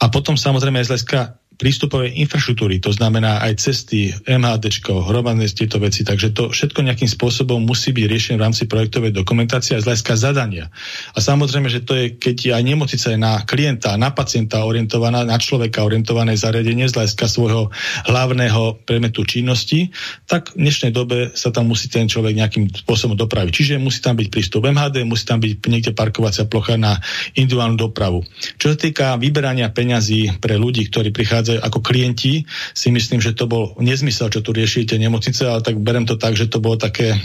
A 0.00 0.08
potom 0.08 0.36
samozrejme 0.36 0.80
aj 0.80 0.86
z 0.86 0.90
hľadiska 0.96 1.39
prístupovej 1.60 2.16
infraštruktúry, 2.24 2.80
to 2.80 2.88
znamená 2.88 3.44
aj 3.44 3.60
cesty, 3.60 4.16
MHD, 4.24 4.80
hromadné 4.80 5.44
tieto 5.52 5.76
veci. 5.76 6.08
Takže 6.08 6.32
to 6.32 6.48
všetko 6.48 6.80
nejakým 6.80 7.06
spôsobom 7.06 7.60
musí 7.60 7.92
byť 7.92 8.06
riešené 8.08 8.36
v 8.40 8.44
rámci 8.48 8.64
projektovej 8.64 9.12
dokumentácie 9.12 9.76
a 9.76 9.84
z 9.84 9.92
hľadiska 9.92 10.16
zadania. 10.16 10.72
A 11.12 11.20
samozrejme, 11.20 11.68
že 11.68 11.84
to 11.84 11.92
je, 11.92 12.16
keď 12.16 12.56
aj 12.56 12.62
nemocnica 12.64 13.06
je 13.12 13.18
na 13.20 13.44
klienta, 13.44 14.00
na 14.00 14.08
pacienta 14.08 14.64
orientovaná, 14.64 15.28
na 15.28 15.36
človeka 15.36 15.84
orientované 15.84 16.32
zariadenie 16.32 16.88
z 16.88 16.96
hľadiska 16.96 17.28
svojho 17.28 17.68
hlavného 18.08 18.80
predmetu 18.88 19.28
činnosti, 19.28 19.92
tak 20.24 20.56
v 20.56 20.64
dnešnej 20.64 20.96
dobe 20.96 21.36
sa 21.36 21.52
tam 21.52 21.68
musí 21.68 21.92
ten 21.92 22.08
človek 22.08 22.40
nejakým 22.40 22.72
spôsobom 22.72 23.20
dopraviť. 23.20 23.52
Čiže 23.52 23.74
musí 23.76 24.00
tam 24.00 24.16
byť 24.16 24.28
prístup 24.32 24.64
MHD, 24.64 25.04
musí 25.04 25.28
tam 25.28 25.44
byť 25.44 25.52
niekde 25.68 25.92
parkovacia 25.92 26.48
plocha 26.48 26.80
na 26.80 26.96
individuálnu 27.36 27.76
dopravu. 27.76 28.24
Čo 28.56 28.72
sa 28.72 28.76
týka 28.78 29.06
vyberania 29.20 29.68
peňazí 29.68 30.40
pre 30.40 30.56
ľudí, 30.56 30.86
ktorí 30.88 31.10
prichádzajú 31.10 31.49
prichádzajú 31.50 31.66
ako 31.66 31.78
klienti, 31.82 32.32
si 32.74 32.88
myslím, 32.94 33.18
že 33.18 33.34
to 33.34 33.50
bol 33.50 33.74
nezmysel, 33.82 34.30
čo 34.30 34.40
tu 34.42 34.54
riešite 34.54 34.94
nemocnice, 34.94 35.42
ale 35.46 35.64
tak 35.64 35.74
berem 35.82 36.06
to 36.06 36.14
tak, 36.14 36.38
že 36.38 36.46
to 36.46 36.62
bolo 36.62 36.78
také 36.78 37.18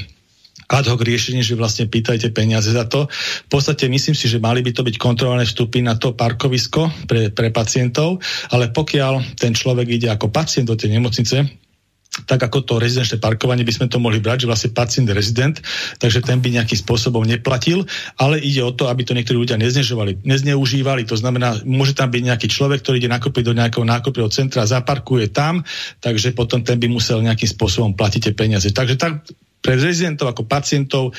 ad 0.65 0.89
hoc 0.89 0.97
riešenie, 0.97 1.45
že 1.45 1.53
vlastne 1.53 1.85
pýtajte 1.85 2.33
peniaze 2.33 2.73
za 2.73 2.89
to. 2.89 3.05
V 3.45 3.49
podstate 3.53 3.85
myslím 3.85 4.17
si, 4.17 4.25
že 4.25 4.41
mali 4.41 4.65
by 4.65 4.73
to 4.73 4.81
byť 4.81 4.97
kontrolované 4.97 5.45
vstupy 5.45 5.85
na 5.85 5.93
to 5.93 6.17
parkovisko 6.17 7.05
pre, 7.05 7.29
pre 7.29 7.53
pacientov, 7.53 8.17
ale 8.49 8.73
pokiaľ 8.73 9.37
ten 9.37 9.53
človek 9.53 9.85
ide 9.93 10.09
ako 10.09 10.33
pacient 10.33 10.65
do 10.65 10.73
tej 10.73 10.97
nemocnice, 10.97 11.45
tak 12.23 12.39
ako 12.39 12.63
to 12.63 12.73
rezidenčné 12.79 13.19
parkovanie 13.19 13.67
by 13.67 13.75
sme 13.75 13.91
to 13.91 13.99
mohli 13.99 14.23
brať, 14.23 14.47
že 14.47 14.49
vlastne 14.49 14.71
pacient 14.71 15.11
rezident, 15.11 15.59
takže 15.99 16.23
ten 16.23 16.39
by 16.39 16.55
nejakým 16.55 16.79
spôsobom 16.79 17.27
neplatil, 17.27 17.83
ale 18.15 18.39
ide 18.39 18.63
o 18.63 18.71
to, 18.71 18.87
aby 18.87 19.03
to 19.03 19.11
niektorí 19.11 19.35
ľudia 19.35 19.59
neznežovali, 19.59 20.23
nezneužívali. 20.23 21.03
To 21.11 21.19
znamená, 21.19 21.59
môže 21.67 21.91
tam 21.91 22.07
byť 22.07 22.23
nejaký 22.23 22.47
človek, 22.47 22.79
ktorý 22.79 23.03
ide 23.03 23.11
nakúpiť 23.11 23.43
do 23.43 23.57
nejakého 23.59 23.83
nákupného 23.83 24.31
centra, 24.31 24.63
zaparkuje 24.63 25.35
tam, 25.35 25.67
takže 25.99 26.31
potom 26.31 26.63
ten 26.63 26.79
by 26.79 26.87
musel 26.87 27.19
nejakým 27.19 27.51
spôsobom 27.51 27.91
platiť 27.91 28.31
tie 28.31 28.33
peniaze. 28.33 28.71
Takže 28.71 28.95
tak 28.95 29.27
pre 29.59 29.75
rezidentov 29.81 30.29
ako 30.29 30.45
pacientov 30.45 31.03
e, 31.09 31.13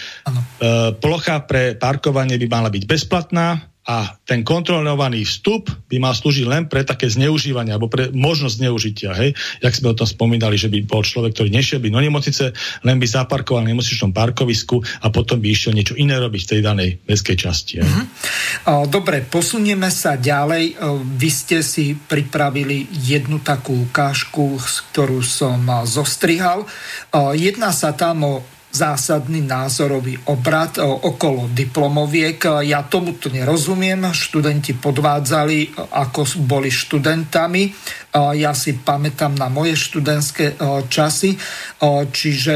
plocha 0.97 1.43
pre 1.45 1.75
parkovanie 1.75 2.39
by 2.39 2.47
mala 2.47 2.71
byť 2.71 2.83
bezplatná, 2.87 3.76
a 3.87 4.19
ten 4.27 4.43
kontrolovaný 4.43 5.23
vstup 5.23 5.71
by 5.87 6.03
mal 6.03 6.11
slúžiť 6.11 6.43
len 6.43 6.67
pre 6.67 6.83
také 6.83 7.07
zneužívanie 7.07 7.71
alebo 7.71 7.87
pre 7.87 8.11
možnosť 8.11 8.59
zneužitia. 8.59 9.15
Hej? 9.15 9.39
Jak 9.63 9.79
sme 9.79 9.95
o 9.95 9.99
tom 9.99 10.11
spomínali, 10.11 10.59
že 10.59 10.67
by 10.67 10.83
bol 10.83 11.07
človek, 11.07 11.39
ktorý 11.39 11.55
nešiel 11.55 11.79
by 11.79 11.95
do 11.95 12.03
nemocnice, 12.03 12.51
len 12.83 12.97
by 12.99 13.07
zaparkoval 13.07 13.63
na 13.63 13.71
nemocničnom 13.71 14.11
parkovisku 14.11 14.83
a 14.83 15.07
potom 15.15 15.39
by 15.39 15.55
išiel 15.55 15.71
niečo 15.71 15.95
iné 15.95 16.19
robiť 16.19 16.41
v 16.43 16.51
tej 16.51 16.61
danej 16.67 16.91
mestskej 17.07 17.37
časti. 17.39 17.73
Hej? 17.79 17.87
Mm-hmm. 17.87 18.91
Dobre, 18.91 19.23
posunieme 19.23 19.87
sa 19.95 20.19
ďalej. 20.19 20.83
Vy 21.15 21.31
ste 21.31 21.63
si 21.63 21.95
pripravili 21.95 22.91
jednu 22.91 23.39
takú 23.39 23.87
ukážku, 23.87 24.59
ktorú 24.91 25.23
som 25.23 25.63
zostrihal. 25.87 26.67
Jedná 27.39 27.71
sa 27.71 27.95
tam 27.95 28.27
o 28.27 28.35
zásadný 28.77 29.41
názorový 29.41 30.21
obrad 30.29 30.77
e, 30.77 30.85
okolo 30.85 31.49
diplomoviek. 31.49 32.61
Ja 32.69 32.85
tomuto 32.85 33.33
nerozumiem. 33.33 34.13
Študenti 34.13 34.77
podvádzali, 34.77 35.59
e, 35.65 35.69
ako 35.81 36.45
boli 36.45 36.69
študentami. 36.69 37.63
E, 37.65 37.71
ja 38.37 38.53
si 38.53 38.77
pamätám 38.77 39.33
na 39.33 39.49
moje 39.49 39.81
študentské 39.81 40.61
časy. 40.93 41.41
Čiže 42.13 42.55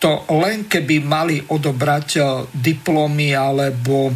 to 0.00 0.24
len 0.40 0.64
keby 0.64 1.04
mali 1.04 1.36
odobrať 1.44 2.08
diplomy 2.56 3.36
alebo 3.36 4.08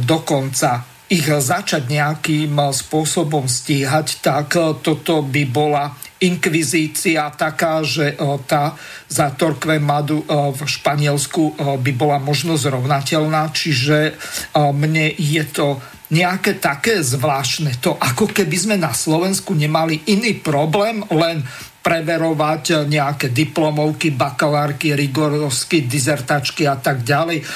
dokonca 0.00 0.88
ich 1.12 1.28
začať 1.28 1.84
nejakým 1.84 2.56
spôsobom 2.56 3.44
stíhať, 3.44 4.24
tak 4.24 4.56
toto 4.80 5.20
by 5.20 5.42
bola 5.46 5.92
inkvizícia 6.26 7.30
taká, 7.32 7.86
že 7.86 8.18
tá 8.50 8.74
za 9.06 9.30
Torque 9.38 9.78
Madu 9.78 10.26
v 10.26 10.60
Španielsku 10.66 11.54
by 11.78 11.92
bola 11.94 12.18
možno 12.18 12.58
zrovnateľná, 12.58 13.54
čiže 13.54 14.18
mne 14.54 15.14
je 15.14 15.44
to 15.46 15.78
nejaké 16.10 16.62
také 16.62 17.02
zvláštne. 17.02 17.78
To 17.82 17.98
ako 17.98 18.30
keby 18.30 18.56
sme 18.58 18.76
na 18.78 18.94
Slovensku 18.94 19.54
nemali 19.54 20.06
iný 20.06 20.38
problém, 20.38 21.02
len 21.10 21.42
preverovať 21.86 22.90
nejaké 22.90 23.30
diplomovky, 23.30 24.10
bakalárky, 24.10 24.98
rigorovsky, 24.98 25.86
dizertačky 25.86 26.66
a 26.66 26.74
tak 26.74 27.06
ďalej. 27.06 27.46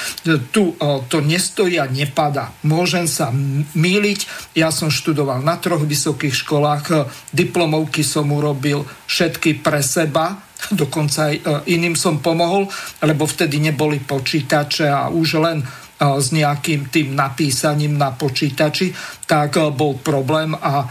Tu 0.54 0.70
to 1.10 1.18
nestojí 1.18 1.82
a 1.82 1.90
nepada. 1.90 2.54
Môžem 2.62 3.10
sa 3.10 3.34
míliť. 3.74 4.54
Ja 4.54 4.70
som 4.70 4.86
študoval 4.86 5.42
na 5.42 5.58
troch 5.58 5.82
vysokých 5.82 6.46
školách. 6.46 7.10
Diplomovky 7.34 8.06
som 8.06 8.30
urobil 8.30 8.86
všetky 9.10 9.66
pre 9.66 9.82
seba, 9.82 10.38
dokonca 10.80 11.34
aj 11.34 11.66
iným 11.66 11.98
som 11.98 12.22
pomohol, 12.22 12.70
lebo 13.02 13.26
vtedy 13.26 13.58
neboli 13.58 13.98
počítače 13.98 14.86
a 14.86 15.10
už 15.10 15.42
len 15.42 15.58
s 16.00 16.32
nejakým 16.32 16.88
tým 16.88 17.12
napísaním 17.12 17.98
na 17.98 18.14
počítači, 18.14 18.94
tak 19.26 19.60
bol 19.76 20.00
problém 20.00 20.56
a 20.56 20.88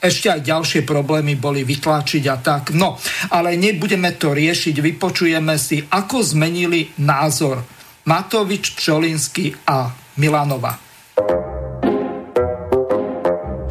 ešte 0.00 0.28
aj 0.28 0.40
ďalšie 0.44 0.80
problémy 0.84 1.40
boli 1.40 1.64
vytlačiť 1.64 2.24
a 2.28 2.36
tak. 2.38 2.76
No, 2.76 3.00
ale 3.32 3.56
nebudeme 3.56 4.14
to 4.14 4.36
riešiť, 4.36 4.74
vypočujeme 4.78 5.56
si, 5.56 5.80
ako 5.80 6.20
zmenili 6.22 6.92
názor 7.00 7.64
Matovič, 8.06 8.76
Čolinsky 8.78 9.50
a 9.66 9.90
Milanova. 10.20 10.86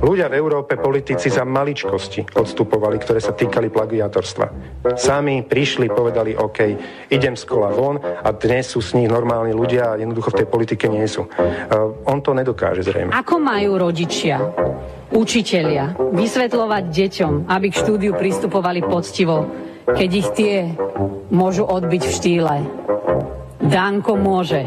Ľudia 0.05 0.29
v 0.29 0.37
Európe, 0.37 0.77
politici 0.77 1.33
za 1.33 1.41
maličkosti 1.41 2.37
odstupovali, 2.37 3.01
ktoré 3.01 3.17
sa 3.17 3.33
týkali 3.33 3.73
plagiátorstva. 3.73 4.45
Sami 4.93 5.41
prišli, 5.41 5.89
povedali, 5.89 6.37
OK, 6.37 6.59
idem 7.09 7.33
z 7.33 7.43
kola 7.49 7.73
von 7.73 7.97
a 7.97 8.29
dnes 8.29 8.69
sú 8.69 8.85
s 8.85 8.93
nich 8.93 9.09
normálni 9.09 9.49
ľudia 9.49 9.91
a 9.91 9.97
jednoducho 9.97 10.29
v 10.29 10.39
tej 10.45 10.47
politike 10.47 10.85
nie 10.93 11.09
sú. 11.09 11.25
Uh, 11.25 12.05
on 12.05 12.21
to 12.21 12.37
nedokáže 12.37 12.85
zrejme. 12.85 13.17
Ako 13.17 13.41
majú 13.41 13.81
rodičia, 13.81 14.37
učitelia 15.15 15.95
vysvetľovať 15.95 16.83
deťom, 16.91 17.33
aby 17.47 17.67
k 17.71 17.79
štúdiu 17.79 18.11
pristupovali 18.13 18.83
poctivo, 18.83 19.47
keď 19.87 20.09
ich 20.11 20.29
tie 20.35 20.55
môžu 21.31 21.63
odbiť 21.63 22.01
v 22.03 22.11
štýle. 22.11 22.55
Danko 23.67 24.13
môže, 24.15 24.63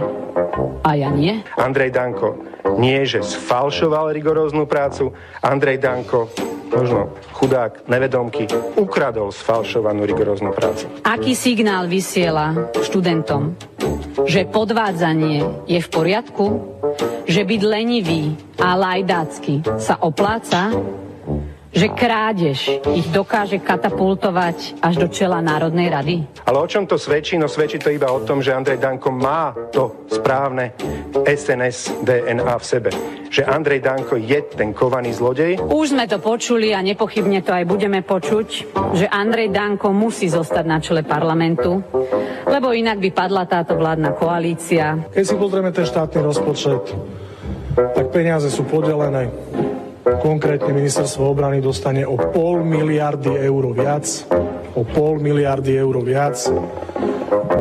a 0.82 0.90
ja 0.94 1.10
nie. 1.10 1.42
Andrej 1.58 1.90
Danko 1.94 2.38
nie, 2.78 3.02
že 3.06 3.24
sfalšoval 3.24 4.14
rigoróznu 4.14 4.64
prácu. 4.68 5.10
Andrej 5.42 5.82
Danko 5.82 6.30
možno 6.68 7.16
chudák, 7.32 7.88
nevedomky, 7.88 8.44
ukradol 8.76 9.32
sfalšovanú 9.32 10.04
rigoróznu 10.04 10.52
prácu. 10.52 10.84
Aký 11.04 11.32
signál 11.32 11.88
vysiela 11.88 12.52
študentom? 12.84 13.56
Že 14.28 14.52
podvádzanie 14.52 15.64
je 15.64 15.80
v 15.80 15.88
poriadku? 15.88 16.46
Že 17.24 17.42
byť 17.44 17.60
lenivý 17.64 18.36
a 18.60 18.76
lajdácky 18.76 19.64
sa 19.80 19.96
opláca? 20.04 20.72
Že 21.68 21.92
krádež 21.92 22.80
ich 22.96 23.06
dokáže 23.12 23.60
katapultovať 23.60 24.80
až 24.80 24.94
do 24.96 25.08
čela 25.12 25.44
Národnej 25.44 25.88
rady? 25.92 26.16
Ale 26.48 26.58
o 26.58 26.68
čom 26.68 26.88
to 26.88 26.96
svedčí? 26.96 27.36
No 27.36 27.46
svedčí 27.46 27.76
to 27.76 27.92
iba 27.92 28.08
o 28.08 28.24
tom, 28.24 28.40
že 28.40 28.56
Andrej 28.56 28.80
Danko 28.80 29.12
má 29.12 29.52
to 29.68 30.08
správne 30.08 30.72
SNS 31.28 32.00
DNA 32.00 32.56
v 32.56 32.64
sebe. 32.64 32.90
Že 33.28 33.44
Andrej 33.44 33.84
Danko 33.84 34.16
je 34.16 34.40
ten 34.56 34.72
kovaný 34.72 35.12
zlodej. 35.12 35.60
Už 35.60 35.92
sme 35.92 36.08
to 36.08 36.16
počuli 36.18 36.72
a 36.72 36.80
nepochybne 36.80 37.44
to 37.44 37.52
aj 37.52 37.64
budeme 37.68 38.00
počuť, 38.00 38.48
že 38.96 39.06
Andrej 39.06 39.52
Danko 39.52 39.92
musí 39.92 40.32
zostať 40.32 40.64
na 40.64 40.80
čele 40.80 41.04
parlamentu, 41.04 41.84
lebo 42.48 42.72
inak 42.72 42.96
by 42.96 43.10
padla 43.12 43.44
táto 43.44 43.76
vládna 43.76 44.16
koalícia. 44.16 44.96
Keď 45.12 45.24
si 45.24 45.34
pozrieme 45.36 45.68
ten 45.68 45.84
štátny 45.84 46.24
rozpočet, 46.24 46.96
tak 47.76 48.10
peniaze 48.10 48.48
sú 48.48 48.66
podelené 48.66 49.30
Konkrétne 50.16 50.72
ministerstvo 50.72 51.28
obrany 51.28 51.60
dostane 51.60 52.08
o 52.08 52.16
pol 52.16 52.64
miliardy 52.64 53.36
eur 53.36 53.64
viac. 53.76 54.08
O 54.72 54.82
pol 54.82 55.20
miliardy 55.20 55.76
eur 55.76 56.00
viac 56.00 56.40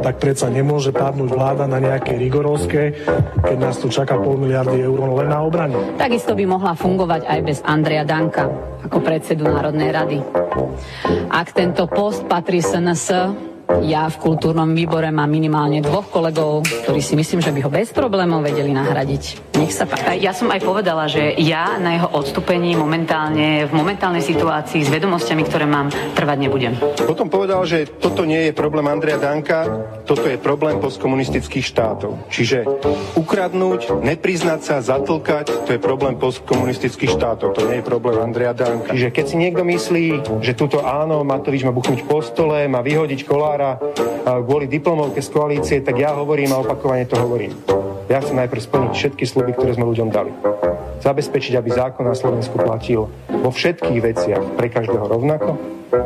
tak 0.07 0.23
predsa 0.23 0.47
nemôže 0.47 0.95
padnúť 0.95 1.35
vláda 1.35 1.65
na 1.67 1.83
nejaké 1.83 2.15
rigorovské, 2.15 2.95
keď 3.43 3.57
nás 3.59 3.75
tu 3.75 3.91
čaká 3.91 4.15
pol 4.15 4.39
miliardy 4.39 4.79
eur 4.79 5.03
len 5.03 5.27
na 5.27 5.43
obrane. 5.43 5.99
Takisto 5.99 6.31
by 6.31 6.47
mohla 6.47 6.79
fungovať 6.79 7.27
aj 7.27 7.39
bez 7.43 7.59
Andreja 7.65 8.07
Danka 8.07 8.47
ako 8.87 9.03
predsedu 9.03 9.43
Národnej 9.49 9.91
rady. 9.91 10.17
Ak 11.27 11.51
tento 11.51 11.91
post 11.91 12.23
patrí 12.23 12.63
SNS, 12.63 13.35
ja 13.83 14.07
v 14.07 14.15
kultúrnom 14.23 14.71
výbore 14.71 15.11
mám 15.11 15.27
minimálne 15.27 15.83
dvoch 15.83 16.07
kolegov, 16.07 16.63
ktorí 16.87 17.03
si 17.03 17.19
myslím, 17.19 17.43
že 17.43 17.51
by 17.51 17.59
ho 17.67 17.69
bez 17.69 17.91
problémov 17.91 18.39
vedeli 18.39 18.71
nahradiť. 18.71 19.46
Nech 19.58 19.74
sa 19.76 19.84
páči. 19.84 20.24
Ja 20.24 20.32
som 20.32 20.47
aj 20.53 20.62
povedala, 20.64 21.10
že 21.10 21.36
ja 21.41 21.76
na 21.82 21.99
jeho 21.99 22.10
odstúpení 22.14 22.78
momentálne, 22.80 23.68
v 23.68 23.74
momentálnej 23.74 24.24
situácii 24.24 24.86
s 24.86 24.89
vedomosťami, 24.93 25.43
ktoré 25.43 25.66
mám, 25.68 25.91
trvať 26.16 26.38
nebudem. 26.39 26.74
Potom 27.03 27.28
povedal, 27.28 27.68
že 27.68 27.89
toto 27.99 28.24
nie 28.24 28.47
je 28.47 28.53
problém 28.55 28.88
Andreja 28.88 29.20
Danka, 29.20 29.68
toto 30.08 30.30
je 30.30 30.39
problém 30.39 30.80
postkomunistických 30.80 31.66
štátov. 31.68 32.32
Čiže 32.32 32.64
ukradnúť, 33.20 33.99
nepriznať 33.99 34.62
sa, 34.64 34.76
zatlkať, 34.80 35.68
to 35.68 35.76
je 35.76 35.80
problém 35.82 36.16
postkomunistických 36.16 37.12
štátov, 37.18 37.58
to 37.58 37.68
nie 37.68 37.82
je 37.82 37.86
problém 37.86 38.16
Andreja 38.22 38.55
Danka. 38.55 38.95
Čiže 38.95 39.12
keď 39.12 39.26
si 39.28 39.36
niekto 39.36 39.68
myslí, 39.68 40.05
že 40.39 40.55
túto 40.55 40.86
áno, 40.86 41.26
Matovič 41.28 41.68
má 41.68 41.76
buchnúť 41.76 42.08
po 42.08 42.24
stole, 42.24 42.70
má 42.72 42.80
vyhodiť 42.86 43.28
kolár, 43.28 43.58
januára 43.58 44.43
kvôli 44.43 44.68
diplomovke 44.70 45.24
z 45.24 45.30
koalície, 45.32 45.78
tak 45.82 45.97
ja 45.97 46.14
hovorím 46.14 46.53
a 46.53 46.62
opakovane 46.62 47.08
to 47.10 47.18
hovorím. 47.18 47.55
Ja 48.08 48.24
chcem 48.24 48.39
najprv 48.39 48.62
splniť 48.64 48.91
všetky 48.95 49.24
sluby, 49.47 49.55
ktoré 49.55 49.71
sme 49.79 49.87
ľuďom 49.87 50.09
dali. 50.11 50.31
Zabezpečiť, 50.99 51.55
aby 51.55 51.69
zákon 51.71 52.03
na 52.03 52.11
Slovensku 52.11 52.59
platil 52.59 53.07
vo 53.31 53.47
všetkých 53.47 53.99
veciach 54.03 54.43
pre 54.59 54.67
každého 54.67 55.07
rovnako, 55.07 55.55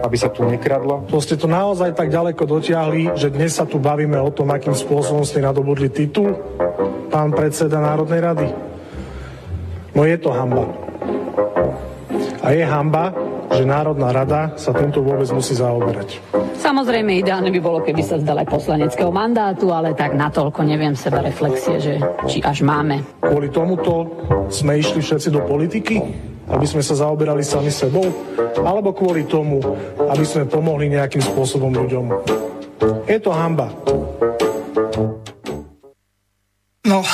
aby 0.05 0.13
sa 0.13 0.29
tu 0.29 0.45
nekradlo. 0.45 1.09
To 1.09 1.17
ste 1.17 1.41
to 1.41 1.49
naozaj 1.49 1.97
tak 1.97 2.13
ďaleko 2.13 2.37
dotiahli, 2.45 3.17
že 3.17 3.33
dnes 3.33 3.57
sa 3.57 3.65
tu 3.65 3.81
bavíme 3.81 4.21
o 4.21 4.29
tom, 4.29 4.53
akým 4.53 4.77
spôsobom 4.77 5.25
ste 5.25 5.41
nadobudli 5.41 5.89
titul, 5.89 6.37
pán 7.09 7.33
predseda 7.33 7.81
Národnej 7.81 8.21
rady. 8.21 8.47
No 9.97 10.05
je 10.05 10.17
to 10.21 10.29
hamba. 10.29 10.69
A 12.45 12.53
je 12.53 12.61
hamba, 12.61 13.09
že 13.51 13.63
Národná 13.67 14.15
rada 14.15 14.55
sa 14.55 14.71
týmto 14.71 15.03
vôbec 15.03 15.27
musí 15.35 15.53
zaoberať. 15.59 16.23
Samozrejme, 16.61 17.19
ideálne 17.19 17.51
by 17.51 17.59
bolo, 17.59 17.83
keby 17.83 17.99
sa 17.99 18.21
zdal 18.21 18.39
aj 18.41 18.47
poslaneckého 18.47 19.11
mandátu, 19.11 19.73
ale 19.75 19.91
tak 19.91 20.15
natoľko 20.15 20.63
neviem 20.63 20.95
seba 20.95 21.19
reflexie, 21.19 21.75
že 21.81 21.93
či 22.31 22.39
až 22.39 22.63
máme. 22.63 23.03
Kvôli 23.19 23.51
tomuto 23.51 24.07
sme 24.47 24.79
išli 24.79 25.03
všetci 25.03 25.29
do 25.33 25.43
politiky? 25.43 25.99
Aby 26.51 26.67
sme 26.67 26.83
sa 26.83 26.99
zaoberali 26.99 27.47
sami 27.47 27.71
sebou? 27.71 28.03
Alebo 28.59 28.91
kvôli 28.91 29.23
tomu, 29.23 29.63
aby 29.99 30.25
sme 30.27 30.47
pomohli 30.47 30.91
nejakým 30.91 31.23
spôsobom 31.23 31.71
ľuďom? 31.71 32.05
Je 33.07 33.17
to 33.23 33.31
hamba. 33.31 33.71
No, 36.81 37.05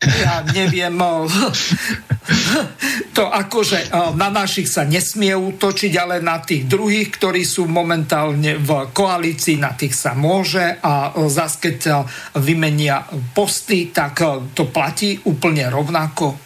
ja 0.00 0.40
neviem, 0.54 0.96
to 3.16 3.24
akože 3.32 3.88
na 4.20 4.28
našich 4.28 4.68
sa 4.68 4.84
nesmie 4.84 5.32
útočiť, 5.32 5.92
ale 5.96 6.20
na 6.20 6.36
tých 6.36 6.68
druhých, 6.68 7.16
ktorí 7.16 7.48
sú 7.48 7.64
momentálne 7.64 8.60
v 8.60 8.70
koalícii, 8.92 9.56
na 9.56 9.72
tých 9.72 9.96
sa 9.96 10.12
môže 10.12 10.76
a 10.84 11.16
zase 11.24 11.56
keď 11.64 12.04
vymenia 12.36 13.08
posty, 13.32 13.88
tak 13.88 14.20
to 14.52 14.68
platí 14.68 15.16
úplne 15.24 15.64
rovnako. 15.72 16.36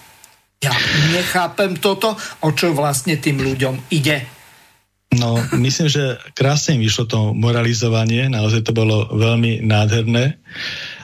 Ja 0.63 0.71
nechápem 1.11 1.75
toto, 1.83 2.15
o 2.47 2.55
čo 2.55 2.71
vlastne 2.71 3.19
tým 3.19 3.43
ľuďom 3.43 3.91
ide. 3.91 4.23
No, 5.11 5.43
myslím, 5.59 5.91
že 5.91 6.23
krásne 6.39 6.79
vyšlo 6.79 7.11
to 7.11 7.19
moralizovanie, 7.35 8.31
naozaj 8.31 8.63
to 8.63 8.71
bolo 8.71 9.11
veľmi 9.11 9.59
nádherné 9.59 10.39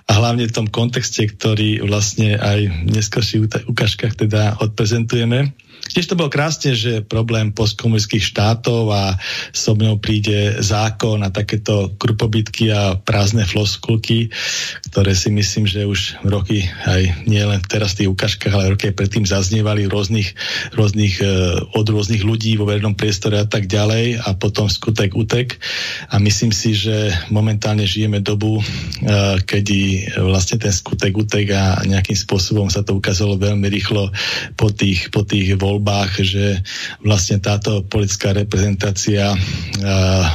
a 0.07 0.12
hlavne 0.22 0.46
v 0.46 0.54
tom 0.54 0.66
kontexte, 0.70 1.26
ktorý 1.26 1.82
vlastne 1.82 2.38
aj 2.38 2.61
v 2.70 2.76
neskôrších 2.94 3.66
ukážkach 3.66 4.14
teda 4.14 4.62
odprezentujeme. 4.62 5.50
Tiež 5.87 6.12
to 6.12 6.18
bolo 6.18 6.29
krásne, 6.29 6.74
že 6.74 7.01
problém 7.01 7.55
postkomunistických 7.55 8.29
štátov 8.35 8.91
a 8.93 9.16
so 9.55 9.72
mnou 9.79 9.97
príde 9.97 10.59
zákon 10.61 11.22
a 11.22 11.33
takéto 11.33 11.95
krupobytky 11.97 12.68
a 12.74 12.99
prázdne 12.99 13.47
floskulky, 13.47 14.29
ktoré 14.91 15.14
si 15.14 15.33
myslím, 15.33 15.64
že 15.64 15.89
už 15.89 16.20
roky 16.27 16.66
aj 16.85 17.24
nie 17.31 17.41
len 17.41 17.62
teraz 17.64 17.95
v 17.95 18.05
tých 18.05 18.12
ukážkach, 18.12 18.53
ale 18.53 18.74
roky 18.74 18.91
predtým 18.91 19.24
zaznievali 19.24 19.87
rôznych, 19.87 20.35
rôznych, 20.74 21.22
e, 21.22 21.64
od 21.64 21.87
rôznych 21.87 22.27
ľudí 22.27 22.59
vo 22.59 22.66
verejnom 22.66 22.99
priestore 22.99 23.41
a 23.41 23.47
tak 23.47 23.70
ďalej 23.70 24.20
a 24.20 24.35
potom 24.35 24.66
skutek 24.68 25.14
utek. 25.14 25.57
A 26.11 26.18
myslím 26.18 26.51
si, 26.51 26.74
že 26.77 27.14
momentálne 27.31 27.87
žijeme 27.87 28.20
dobu, 28.20 28.59
e, 28.59 28.64
kedy 29.41 30.12
vlastne 30.18 30.59
ten 30.61 30.74
skutek 30.74 31.14
utek 31.14 31.47
a 31.55 31.81
nejakým 31.87 32.18
spôsobom 32.18 32.68
sa 32.68 32.83
to 32.83 32.99
ukázalo 32.99 33.39
veľmi 33.39 33.70
rýchlo 33.70 34.11
po 34.59 34.68
tých, 34.68 35.09
po 35.14 35.22
tých 35.22 35.55
voľbách 35.67 36.23
že 36.23 36.62
vlastne 37.03 37.43
táto 37.43 37.83
politická 37.87 38.33
reprezentácia 38.33 39.35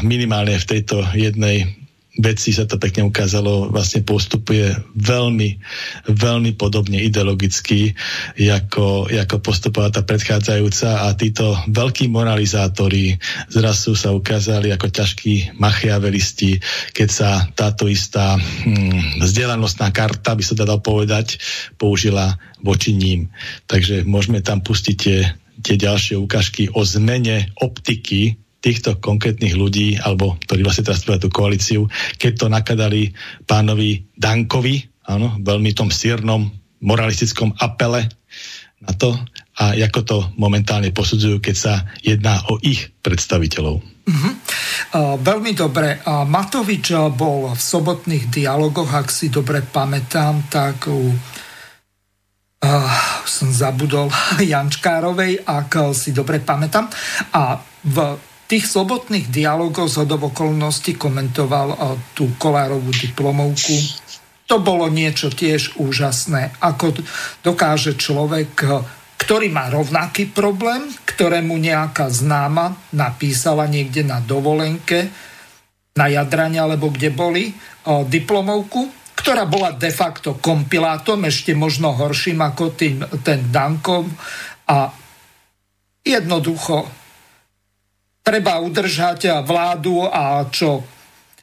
minimálne 0.03 0.59
v 0.59 0.69
tejto 0.77 1.07
jednej 1.15 1.80
veci 2.19 2.51
sa 2.51 2.67
to 2.67 2.75
pekne 2.75 3.07
ukázalo, 3.07 3.71
vlastne 3.71 4.03
postupuje 4.03 4.75
veľmi, 4.99 5.49
veľmi 6.11 6.51
podobne 6.59 6.99
ideologicky, 6.99 7.95
ako, 8.35 9.07
ako 9.07 9.39
postupovala 9.39 9.95
tá 9.95 10.03
predchádzajúca 10.03 11.07
a 11.07 11.15
títo 11.15 11.55
veľkí 11.71 12.11
moralizátori 12.11 13.15
zrazu 13.47 13.95
sa 13.95 14.11
ukázali 14.11 14.75
ako 14.75 14.91
ťažkí 14.91 15.55
machiavelisti, 15.55 16.59
keď 16.91 17.07
sa 17.07 17.29
táto 17.55 17.87
istá 17.87 18.35
hm, 18.35 19.23
vzdelanostná 19.23 19.95
karta, 19.95 20.35
by 20.35 20.43
sa 20.43 20.59
dalo 20.59 20.83
povedať, 20.83 21.39
použila 21.79 22.35
voči 22.59 22.91
ním. 22.91 23.31
Takže 23.71 24.03
môžeme 24.03 24.43
tam 24.43 24.59
pustiť 24.59 24.95
tie, 24.99 25.19
tie 25.63 25.75
ďalšie 25.79 26.19
ukážky 26.19 26.67
o 26.75 26.83
zmene 26.83 27.55
optiky 27.55 28.35
týchto 28.61 29.01
konkrétnych 29.01 29.57
ľudí, 29.57 29.97
alebo 29.97 30.37
ktorí 30.45 30.61
vlastne 30.61 30.85
teraz 30.85 31.01
tú 31.03 31.29
koalíciu, 31.33 31.89
keď 32.21 32.31
to 32.37 32.47
nakadali 32.47 33.11
pánovi 33.49 34.05
Dankovi, 34.13 34.85
áno, 35.09 35.41
veľmi 35.41 35.73
tom 35.73 35.89
sírnom 35.89 36.47
moralistickom 36.81 37.57
apele 37.57 38.05
na 38.81 38.93
to 38.97 39.13
a 39.61 39.77
ako 39.77 40.01
to 40.01 40.17
momentálne 40.41 40.89
posudzujú, 40.89 41.37
keď 41.37 41.55
sa 41.57 41.73
jedná 42.01 42.41
o 42.49 42.57
ich 42.65 42.89
predstaviteľov. 43.05 43.77
Uh-huh. 43.81 44.33
Uh, 44.97 45.15
veľmi 45.21 45.53
dobre. 45.53 46.01
Uh, 46.01 46.25
Matovič 46.25 46.89
bol 47.13 47.53
v 47.53 47.61
sobotných 47.61 48.33
dialogoch, 48.33 48.89
ak 48.89 49.13
si 49.13 49.29
dobre 49.29 49.61
pamätám, 49.61 50.49
tak 50.49 50.89
u 50.89 51.13
uh, 51.13 52.97
som 53.29 53.53
zabudol 53.53 54.09
Jančkárovej, 54.51 55.45
ak 55.45 55.93
si 55.93 56.09
dobre 56.09 56.41
pamätám. 56.41 56.89
A 57.37 57.61
v 57.85 57.97
tých 58.51 58.67
sobotných 58.67 59.31
dialogov 59.31 59.87
z 59.87 60.03
okolností 60.03 60.99
komentoval 60.99 61.79
tú 62.11 62.35
Kolárovú 62.35 62.91
diplomovku. 62.91 63.79
To 64.51 64.59
bolo 64.59 64.91
niečo 64.91 65.31
tiež 65.31 65.79
úžasné, 65.79 66.59
ako 66.59 66.99
dokáže 67.39 67.95
človek, 67.95 68.51
ktorý 69.15 69.47
má 69.47 69.71
rovnaký 69.71 70.27
problém, 70.35 70.83
ktorému 71.07 71.55
nejaká 71.55 72.11
známa 72.11 72.75
napísala 72.91 73.71
niekde 73.71 74.03
na 74.03 74.19
dovolenke, 74.19 75.07
na 75.95 76.11
Jadrane 76.11 76.59
alebo 76.59 76.91
kde 76.91 77.07
boli, 77.07 77.55
diplomovku, 77.87 79.15
ktorá 79.15 79.47
bola 79.47 79.71
de 79.71 79.95
facto 79.95 80.35
kompilátom, 80.35 81.23
ešte 81.23 81.55
možno 81.55 81.95
horším 81.95 82.43
ako 82.43 82.75
tým, 82.75 83.07
ten 83.23 83.47
Dankov. 83.47 84.11
A 84.67 84.91
jednoducho 86.03 86.99
treba 88.21 88.61
udržať 88.61 89.41
vládu 89.43 90.05
a 90.05 90.45
čo 90.47 90.85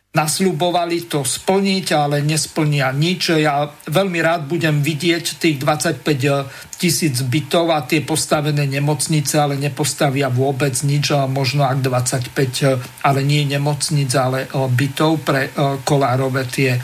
nasľubovali 0.09 1.05
to 1.07 1.21
splniť, 1.23 1.87
ale 1.95 2.25
nesplnia 2.25 2.91
nič. 2.97 3.39
Ja 3.39 3.69
veľmi 3.71 4.19
rád 4.25 4.49
budem 4.51 4.81
vidieť 4.83 5.39
tých 5.39 5.61
25 5.63 6.81
tisíc 6.81 7.23
bytov 7.23 7.71
a 7.71 7.85
tie 7.85 8.03
postavené 8.03 8.67
nemocnice, 8.67 9.37
ale 9.39 9.61
nepostavia 9.61 10.33
vôbec 10.33 10.75
nič, 10.83 11.13
možno 11.29 11.63
ak 11.63 11.85
25, 11.85 13.05
ale 13.05 13.21
nie 13.23 13.47
nemocnic, 13.47 14.11
ale 14.17 14.49
bytov 14.51 15.23
pre 15.23 15.53
kolárové 15.85 16.49
tie 16.51 16.81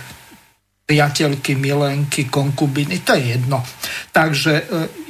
priateľky, 0.85 1.57
milenky, 1.57 2.28
konkubiny, 2.28 3.01
to 3.01 3.16
je 3.16 3.41
jedno. 3.41 3.64
Takže 4.12 4.53
e, 4.53 4.62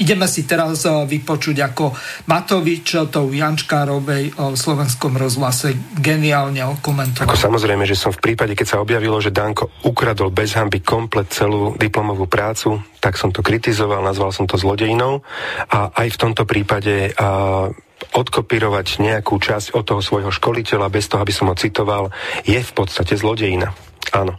ideme 0.06 0.30
si 0.30 0.46
teraz 0.46 0.86
e, 0.86 1.02
vypočuť, 1.02 1.56
ako 1.66 1.90
Matovič 2.30 3.10
tou 3.10 3.34
Jančkárovej 3.34 4.24
e, 4.30 4.32
v 4.38 4.54
slovenskom 4.54 5.18
rozhlase 5.18 5.74
geniálne 5.98 6.62
komentoval. 6.78 7.26
Ako 7.26 7.34
samozrejme, 7.34 7.82
že 7.90 7.98
som 7.98 8.14
v 8.14 8.22
prípade, 8.22 8.54
keď 8.54 8.66
sa 8.70 8.78
objavilo, 8.78 9.18
že 9.18 9.34
Danko 9.34 9.74
ukradol 9.82 10.30
bez 10.30 10.54
hamby 10.54 10.78
komplet 10.78 11.34
celú 11.34 11.74
diplomovú 11.74 12.30
prácu, 12.30 12.78
tak 13.02 13.18
som 13.18 13.34
to 13.34 13.42
kritizoval, 13.42 13.98
nazval 13.98 14.30
som 14.30 14.46
to 14.46 14.54
zlodejinou 14.54 15.26
a 15.74 15.90
aj 15.90 16.08
v 16.14 16.20
tomto 16.22 16.46
prípade 16.46 17.10
a, 17.18 17.66
odkopírovať 18.14 19.02
nejakú 19.02 19.42
časť 19.42 19.74
od 19.74 19.82
toho 19.82 20.02
svojho 20.04 20.30
školiteľa 20.30 20.86
bez 20.92 21.10
toho, 21.10 21.18
aby 21.24 21.34
som 21.34 21.50
ho 21.50 21.56
citoval, 21.58 22.14
je 22.46 22.60
v 22.60 22.72
podstate 22.74 23.18
zlodejina. 23.18 23.74
Áno. 24.12 24.38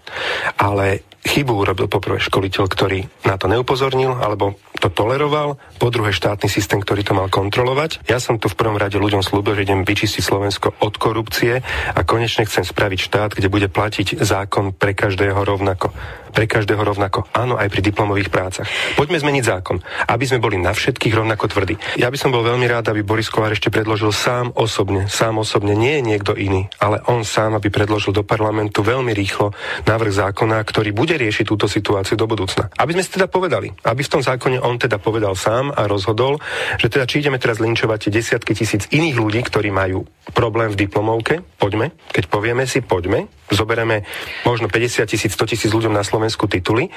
Ale 0.56 1.15
chybu 1.26 1.54
urobil 1.66 1.90
poprvé 1.90 2.22
školiteľ, 2.22 2.64
ktorý 2.70 3.00
na 3.26 3.36
to 3.36 3.50
neupozornil, 3.50 4.22
alebo 4.22 4.56
to 4.78 4.94
toleroval, 4.94 5.58
po 5.82 5.90
druhé 5.90 6.14
štátny 6.14 6.48
systém, 6.48 6.80
ktorý 6.80 7.02
to 7.02 7.18
mal 7.18 7.28
kontrolovať. 7.28 8.06
Ja 8.06 8.22
som 8.22 8.38
tu 8.38 8.46
v 8.48 8.56
prvom 8.56 8.78
rade 8.78 9.02
ľuďom 9.02 9.26
slúbil, 9.26 9.58
že 9.58 9.66
idem 9.66 9.82
vyčistiť 9.82 10.22
Slovensko 10.22 10.78
od 10.86 10.94
korupcie 11.02 11.66
a 11.92 12.00
konečne 12.06 12.46
chcem 12.46 12.62
spraviť 12.62 13.00
štát, 13.02 13.32
kde 13.34 13.50
bude 13.50 13.68
platiť 13.68 14.22
zákon 14.22 14.78
pre 14.78 14.94
každého 14.94 15.42
rovnako 15.42 15.90
pre 16.36 16.52
každého 16.52 16.84
rovnako. 16.84 17.24
Áno, 17.32 17.56
aj 17.56 17.72
pri 17.72 17.80
diplomových 17.80 18.28
prácach. 18.28 18.68
Poďme 19.00 19.24
zmeniť 19.24 19.44
zákon, 19.48 19.80
aby 20.12 20.28
sme 20.28 20.44
boli 20.44 20.60
na 20.60 20.76
všetkých 20.76 21.16
rovnako 21.16 21.48
tvrdí. 21.48 21.80
Ja 21.96 22.12
by 22.12 22.20
som 22.20 22.36
bol 22.36 22.44
veľmi 22.44 22.68
rád, 22.68 22.92
aby 22.92 23.08
Boris 23.08 23.32
Kolár 23.32 23.56
ešte 23.56 23.72
predložil 23.72 24.12
sám 24.12 24.52
osobne, 24.52 25.08
sám 25.08 25.40
osobne, 25.40 25.80
nie 25.80 26.04
niekto 26.04 26.36
iný, 26.36 26.68
ale 26.84 27.00
on 27.08 27.24
sám, 27.24 27.56
aby 27.56 27.72
predložil 27.72 28.12
do 28.12 28.28
parlamentu 28.28 28.84
veľmi 28.84 29.16
rýchlo 29.16 29.56
návrh 29.88 30.12
zákona, 30.12 30.60
ktorý 30.68 30.92
bude 30.92 31.15
riešiť 31.18 31.46
túto 31.48 31.66
situáciu 31.66 32.20
do 32.20 32.28
budúcna. 32.28 32.72
Aby 32.76 32.96
sme 32.98 33.04
si 33.04 33.12
teda 33.16 33.28
povedali, 33.32 33.72
aby 33.84 34.02
v 34.04 34.12
tom 34.12 34.22
zákone 34.22 34.60
on 34.62 34.76
teda 34.80 35.00
povedal 35.02 35.34
sám 35.34 35.72
a 35.72 35.88
rozhodol, 35.88 36.40
že 36.78 36.92
teda 36.92 37.08
či 37.08 37.24
ideme 37.24 37.40
teraz 37.42 37.60
linčovať 37.60 38.12
desiatky 38.12 38.54
tisíc 38.54 38.88
iných 38.92 39.16
ľudí, 39.18 39.42
ktorí 39.44 39.72
majú 39.72 40.04
problém 40.36 40.72
v 40.72 40.88
diplomovke, 40.88 41.42
poďme, 41.60 41.96
keď 42.12 42.24
povieme 42.28 42.64
si, 42.68 42.84
poďme, 42.84 43.28
zobereme 43.52 44.06
možno 44.44 44.66
50 44.72 45.06
tisíc, 45.06 45.32
100 45.34 45.52
tisíc 45.52 45.72
ľuďom 45.72 45.94
na 45.94 46.02
Slovensku 46.02 46.50
tituly, 46.50 46.90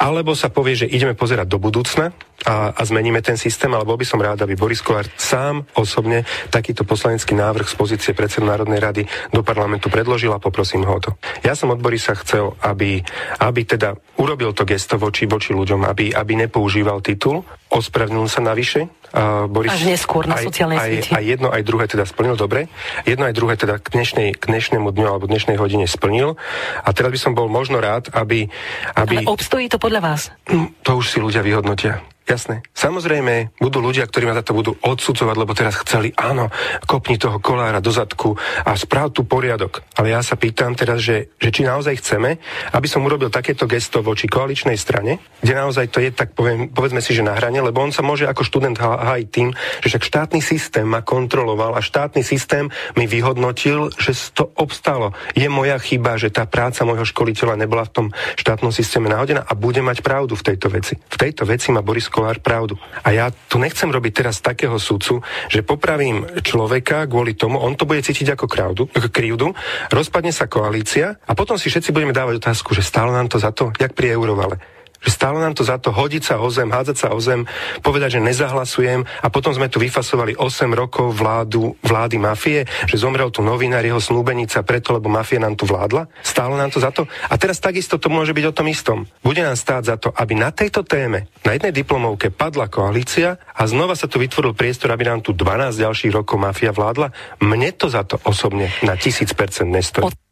alebo 0.00 0.32
sa 0.32 0.48
povie, 0.48 0.76
že 0.76 0.86
ideme 0.88 1.12
pozerať 1.12 1.46
do 1.48 1.60
budúcna 1.60 2.12
a, 2.48 2.72
a 2.72 2.82
zmeníme 2.84 3.20
ten 3.20 3.36
systém, 3.36 3.68
alebo 3.72 3.96
by 3.96 4.06
som 4.08 4.20
rád, 4.20 4.44
aby 4.44 4.56
Boris 4.56 4.80
Kolár 4.80 5.08
sám 5.20 5.68
osobne 5.76 6.24
takýto 6.48 6.88
poslanecký 6.88 7.36
návrh 7.36 7.68
z 7.68 7.74
pozície 7.76 8.12
predsedu 8.16 8.48
Národnej 8.48 8.80
rady 8.80 9.02
do 9.30 9.44
parlamentu 9.44 9.92
predložil 9.92 10.32
a 10.32 10.40
poprosím 10.40 10.88
ho 10.88 10.96
o 10.96 11.02
to. 11.02 11.10
Ja 11.44 11.52
som 11.52 11.68
od 11.68 11.82
Borisa 11.82 12.16
chcel, 12.16 12.56
aby, 12.64 13.04
aby 13.40 13.60
teda 13.68 13.96
urobil 14.18 14.50
to 14.56 14.66
gesto 14.66 14.98
voči, 14.98 15.28
voči 15.28 15.54
ľuďom, 15.54 15.86
aby, 15.86 16.10
aby 16.14 16.32
nepoužíval 16.46 17.04
titul, 17.04 17.46
ospravnil 17.70 18.26
sa 18.26 18.42
navyše. 18.42 18.90
Uh, 19.10 19.50
Boris, 19.50 19.74
Až 19.74 19.90
neskôr 19.90 20.26
na 20.26 20.38
sociálnej 20.38 20.78
aj, 20.78 20.90
sieti. 20.90 21.10
Aj 21.14 21.24
jedno, 21.24 21.50
aj 21.50 21.62
druhé 21.66 21.90
teda 21.90 22.06
splnil 22.06 22.38
dobre. 22.38 22.70
Jedno, 23.02 23.26
aj 23.26 23.34
druhé 23.34 23.54
teda 23.58 23.82
k, 23.82 23.86
dnešnej, 23.90 24.38
k 24.38 24.44
dnešnému 24.46 24.86
dňu 24.90 25.06
alebo 25.06 25.26
dnešnej 25.26 25.58
hodine 25.58 25.86
splnil. 25.90 26.38
A 26.86 26.88
teraz 26.94 27.10
by 27.10 27.18
som 27.18 27.32
bol 27.34 27.50
možno 27.50 27.82
rád, 27.82 28.10
aby... 28.14 28.46
aby... 28.94 29.26
Ale 29.26 29.30
obstojí 29.30 29.66
to 29.66 29.82
podľa 29.82 30.00
vás? 30.02 30.20
Hm, 30.46 30.78
to 30.86 30.98
už 30.98 31.10
si 31.10 31.18
ľudia 31.18 31.42
vyhodnotia. 31.42 32.02
Jasné. 32.30 32.62
Samozrejme, 32.70 33.58
budú 33.58 33.82
ľudia, 33.82 34.06
ktorí 34.06 34.30
ma 34.30 34.38
za 34.38 34.46
to 34.46 34.54
budú 34.54 34.78
odsudzovať, 34.86 35.34
lebo 35.34 35.50
teraz 35.50 35.74
chceli, 35.82 36.14
áno, 36.14 36.46
kopni 36.86 37.18
toho 37.18 37.42
kolára 37.42 37.82
do 37.82 37.90
zadku 37.90 38.38
a 38.62 38.78
správ 38.78 39.10
tu 39.10 39.26
poriadok. 39.26 39.82
Ale 39.98 40.14
ja 40.14 40.22
sa 40.22 40.38
pýtam 40.38 40.78
teraz, 40.78 41.02
že, 41.02 41.34
že 41.42 41.50
či 41.50 41.66
naozaj 41.66 41.98
chceme, 41.98 42.38
aby 42.70 42.86
som 42.86 43.02
urobil 43.02 43.34
takéto 43.34 43.66
gesto 43.66 43.98
voči 44.06 44.30
koaličnej 44.30 44.78
strane, 44.78 45.18
kde 45.42 45.58
naozaj 45.58 45.90
to 45.90 45.98
je, 45.98 46.14
tak 46.14 46.38
poviem, 46.38 46.70
povedzme 46.70 47.02
si, 47.02 47.18
že 47.18 47.26
na 47.26 47.34
hrane, 47.34 47.58
lebo 47.66 47.82
on 47.82 47.90
sa 47.90 48.06
môže 48.06 48.30
ako 48.30 48.46
študent 48.46 48.78
hájiť 48.78 49.28
tým, 49.34 49.50
že 49.82 49.90
však 49.90 50.06
štátny 50.06 50.38
systém 50.38 50.86
ma 50.86 51.02
kontroloval 51.02 51.74
a 51.74 51.82
štátny 51.82 52.22
systém 52.22 52.70
mi 52.94 53.10
vyhodnotil, 53.10 53.90
že 53.98 54.14
to 54.38 54.54
obstalo. 54.54 55.18
Je 55.34 55.50
moja 55.50 55.82
chyba, 55.82 56.14
že 56.14 56.30
tá 56.30 56.46
práca 56.46 56.86
môjho 56.86 57.10
školiteľa 57.10 57.58
nebola 57.58 57.82
v 57.90 57.90
tom 57.90 58.06
štátnom 58.38 58.70
systéme 58.70 59.10
nahodená 59.10 59.42
a 59.42 59.58
bude 59.58 59.82
mať 59.82 60.06
pravdu 60.06 60.38
v 60.38 60.46
tejto 60.46 60.70
veci. 60.70 60.94
V 60.94 61.16
tejto 61.18 61.42
veci 61.42 61.74
ma 61.74 61.82
Boris 61.82 62.06
Kolár 62.20 62.44
pravdu. 62.44 62.76
A 63.00 63.16
ja 63.16 63.32
tu 63.32 63.56
nechcem 63.56 63.88
robiť 63.88 64.12
teraz 64.12 64.44
takého 64.44 64.76
súdcu, 64.76 65.24
že 65.48 65.64
popravím 65.64 66.28
človeka 66.44 67.08
kvôli 67.08 67.32
tomu, 67.32 67.56
on 67.56 67.72
to 67.80 67.88
bude 67.88 68.04
cítiť 68.04 68.36
ako 68.36 68.44
krivdu, 68.44 68.84
krivdu 68.92 69.56
rozpadne 69.88 70.28
sa 70.28 70.44
koalícia 70.44 71.16
a 71.24 71.32
potom 71.32 71.56
si 71.56 71.72
všetci 71.72 71.96
budeme 71.96 72.12
dávať 72.12 72.44
otázku, 72.44 72.76
že 72.76 72.84
stálo 72.84 73.16
nám 73.16 73.32
to 73.32 73.40
za 73.40 73.56
to, 73.56 73.72
jak 73.80 73.96
pri 73.96 74.20
Eurovale 74.20 74.60
že 75.00 75.10
stále 75.10 75.40
nám 75.40 75.56
to 75.56 75.64
za 75.64 75.80
to 75.80 75.90
hodiť 75.92 76.22
sa 76.22 76.34
o 76.40 76.48
zem, 76.52 76.68
hádzať 76.68 76.96
sa 76.96 77.08
o 77.12 77.18
zem, 77.20 77.48
povedať, 77.80 78.20
že 78.20 78.24
nezahlasujem 78.24 79.04
a 79.04 79.26
potom 79.32 79.52
sme 79.56 79.72
tu 79.72 79.80
vyfasovali 79.80 80.36
8 80.36 80.70
rokov 80.76 81.16
vládu, 81.16 81.76
vlády 81.80 82.16
mafie, 82.20 82.68
že 82.84 83.00
zomrel 83.00 83.32
tu 83.32 83.40
novinár, 83.40 83.82
jeho 83.82 84.00
snúbenica 84.00 84.60
preto, 84.62 84.96
lebo 84.96 85.08
mafia 85.08 85.40
nám 85.40 85.56
tu 85.56 85.64
vládla. 85.64 86.06
Stále 86.20 86.54
nám 86.60 86.70
to 86.70 86.78
za 86.78 86.92
to. 86.92 87.08
A 87.28 87.34
teraz 87.40 87.58
takisto 87.58 87.96
to 87.96 88.12
môže 88.12 88.36
byť 88.36 88.44
o 88.48 88.56
tom 88.56 88.68
istom. 88.68 88.98
Bude 89.24 89.40
nám 89.40 89.56
stáť 89.56 89.82
za 89.82 89.96
to, 89.96 90.08
aby 90.12 90.36
na 90.36 90.52
tejto 90.52 90.84
téme, 90.84 91.32
na 91.42 91.56
jednej 91.56 91.72
diplomovke 91.72 92.28
padla 92.30 92.68
koalícia 92.68 93.40
a 93.56 93.62
znova 93.64 93.96
sa 93.96 94.06
tu 94.06 94.20
vytvoril 94.20 94.52
priestor, 94.52 94.92
aby 94.92 95.08
nám 95.08 95.24
tu 95.24 95.32
12 95.32 95.80
ďalších 95.80 96.12
rokov 96.12 96.36
mafia 96.36 96.70
vládla. 96.70 97.12
Mne 97.40 97.72
to 97.74 97.88
za 97.88 98.04
to 98.04 98.20
osobne 98.28 98.68
na 98.84 98.94
tisíc 99.00 99.32
percent 99.32 99.72
nestojí. 99.72 100.29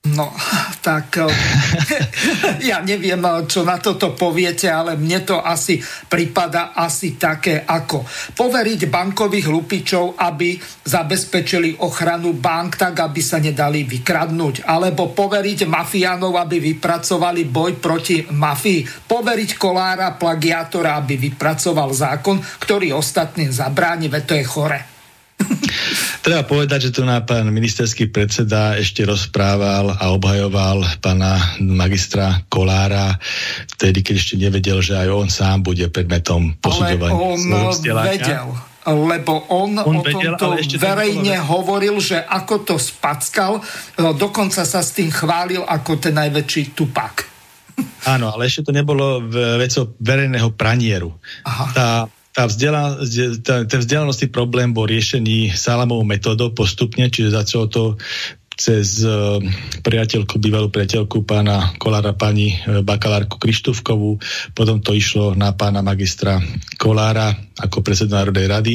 No, 0.00 0.32
tak 0.80 1.12
eh, 1.20 1.28
ja 2.72 2.80
neviem, 2.80 3.20
eh, 3.20 3.44
čo 3.44 3.68
na 3.68 3.76
toto 3.76 4.16
poviete, 4.16 4.72
ale 4.72 4.96
mne 4.96 5.20
to 5.28 5.36
asi 5.44 5.76
prípada 6.08 6.72
asi 6.72 7.20
také 7.20 7.68
ako 7.68 8.08
poveriť 8.32 8.88
bankových 8.88 9.52
lupičov, 9.52 10.16
aby 10.16 10.56
zabezpečili 10.88 11.84
ochranu 11.84 12.32
bank 12.32 12.80
tak, 12.80 12.96
aby 12.96 13.20
sa 13.20 13.44
nedali 13.44 13.84
vykradnúť. 13.84 14.64
Alebo 14.64 15.12
poveriť 15.12 15.68
mafiánov, 15.68 16.32
aby 16.32 16.56
vypracovali 16.72 17.44
boj 17.44 17.76
proti 17.76 18.24
mafii. 18.24 19.04
Poveriť 19.04 19.60
kolára, 19.60 20.16
plagiátora, 20.16 20.96
aby 20.96 21.20
vypracoval 21.28 21.92
zákon, 21.92 22.40
ktorý 22.40 22.96
ostatným 22.96 23.52
zabráni, 23.52 24.08
veď 24.08 24.22
to 24.24 24.34
je 24.40 24.46
chore. 24.48 24.99
Treba 26.24 26.42
povedať, 26.46 26.90
že 26.90 26.94
tu 26.94 27.02
na 27.02 27.22
pán 27.24 27.48
ministerský 27.50 28.08
predseda 28.12 28.76
ešte 28.76 29.02
rozprával 29.04 29.96
a 29.96 30.14
obhajoval 30.14 31.00
pána 31.00 31.58
magistra 31.62 32.44
Kolára, 32.46 33.16
vtedy, 33.76 34.04
keď 34.04 34.14
ešte 34.16 34.34
nevedel, 34.38 34.78
že 34.84 34.96
aj 34.96 35.08
on 35.10 35.28
sám 35.28 35.64
bude 35.64 35.88
predmetom 35.88 36.58
posudzovania. 36.60 37.14
Ale 37.14 37.24
on 37.24 37.40
vedel 38.04 38.48
lebo 38.90 39.44
on, 39.52 39.76
on 39.76 40.00
o 40.00 40.02
vedel, 40.02 40.40
tomto 40.40 40.56
verejne 40.80 41.36
hovoril, 41.36 42.00
že 42.00 42.16
ako 42.16 42.64
to 42.64 42.74
spackal, 42.80 43.60
dokonca 44.16 44.64
sa 44.64 44.80
s 44.80 44.96
tým 44.96 45.12
chválil 45.12 45.60
ako 45.60 46.00
ten 46.00 46.16
najväčší 46.16 46.72
tupak. 46.72 47.28
Áno, 48.08 48.32
ale 48.32 48.48
ešte 48.48 48.64
to 48.64 48.72
nebolo 48.72 49.20
vecou 49.60 49.92
verejného 50.00 50.48
pranieru. 50.56 51.12
Aha. 51.44 51.64
Tá 51.76 51.88
tá 52.30 52.46
vzdela, 52.46 52.98
ten 53.42 53.78
vzdelanosti 53.82 54.30
problém 54.30 54.70
bol 54.70 54.86
riešený 54.86 55.54
salamovou 55.58 56.06
metodou 56.06 56.54
postupne, 56.54 57.10
čiže 57.10 57.34
začalo 57.34 57.66
to 57.66 57.82
cez 58.60 59.00
priateľku, 59.80 60.36
bývalú 60.36 60.68
priateľku 60.68 61.24
pána 61.24 61.72
Kolára, 61.80 62.12
pani 62.12 62.60
bakalárku 62.84 63.40
Krištúvkovú, 63.40 64.20
potom 64.52 64.84
to 64.84 64.92
išlo 64.92 65.32
na 65.32 65.56
pána 65.56 65.80
magistra 65.80 66.36
Kolára 66.76 67.32
ako 67.60 67.80
predseda 67.80 68.20
Národnej 68.20 68.48
rady. 68.48 68.74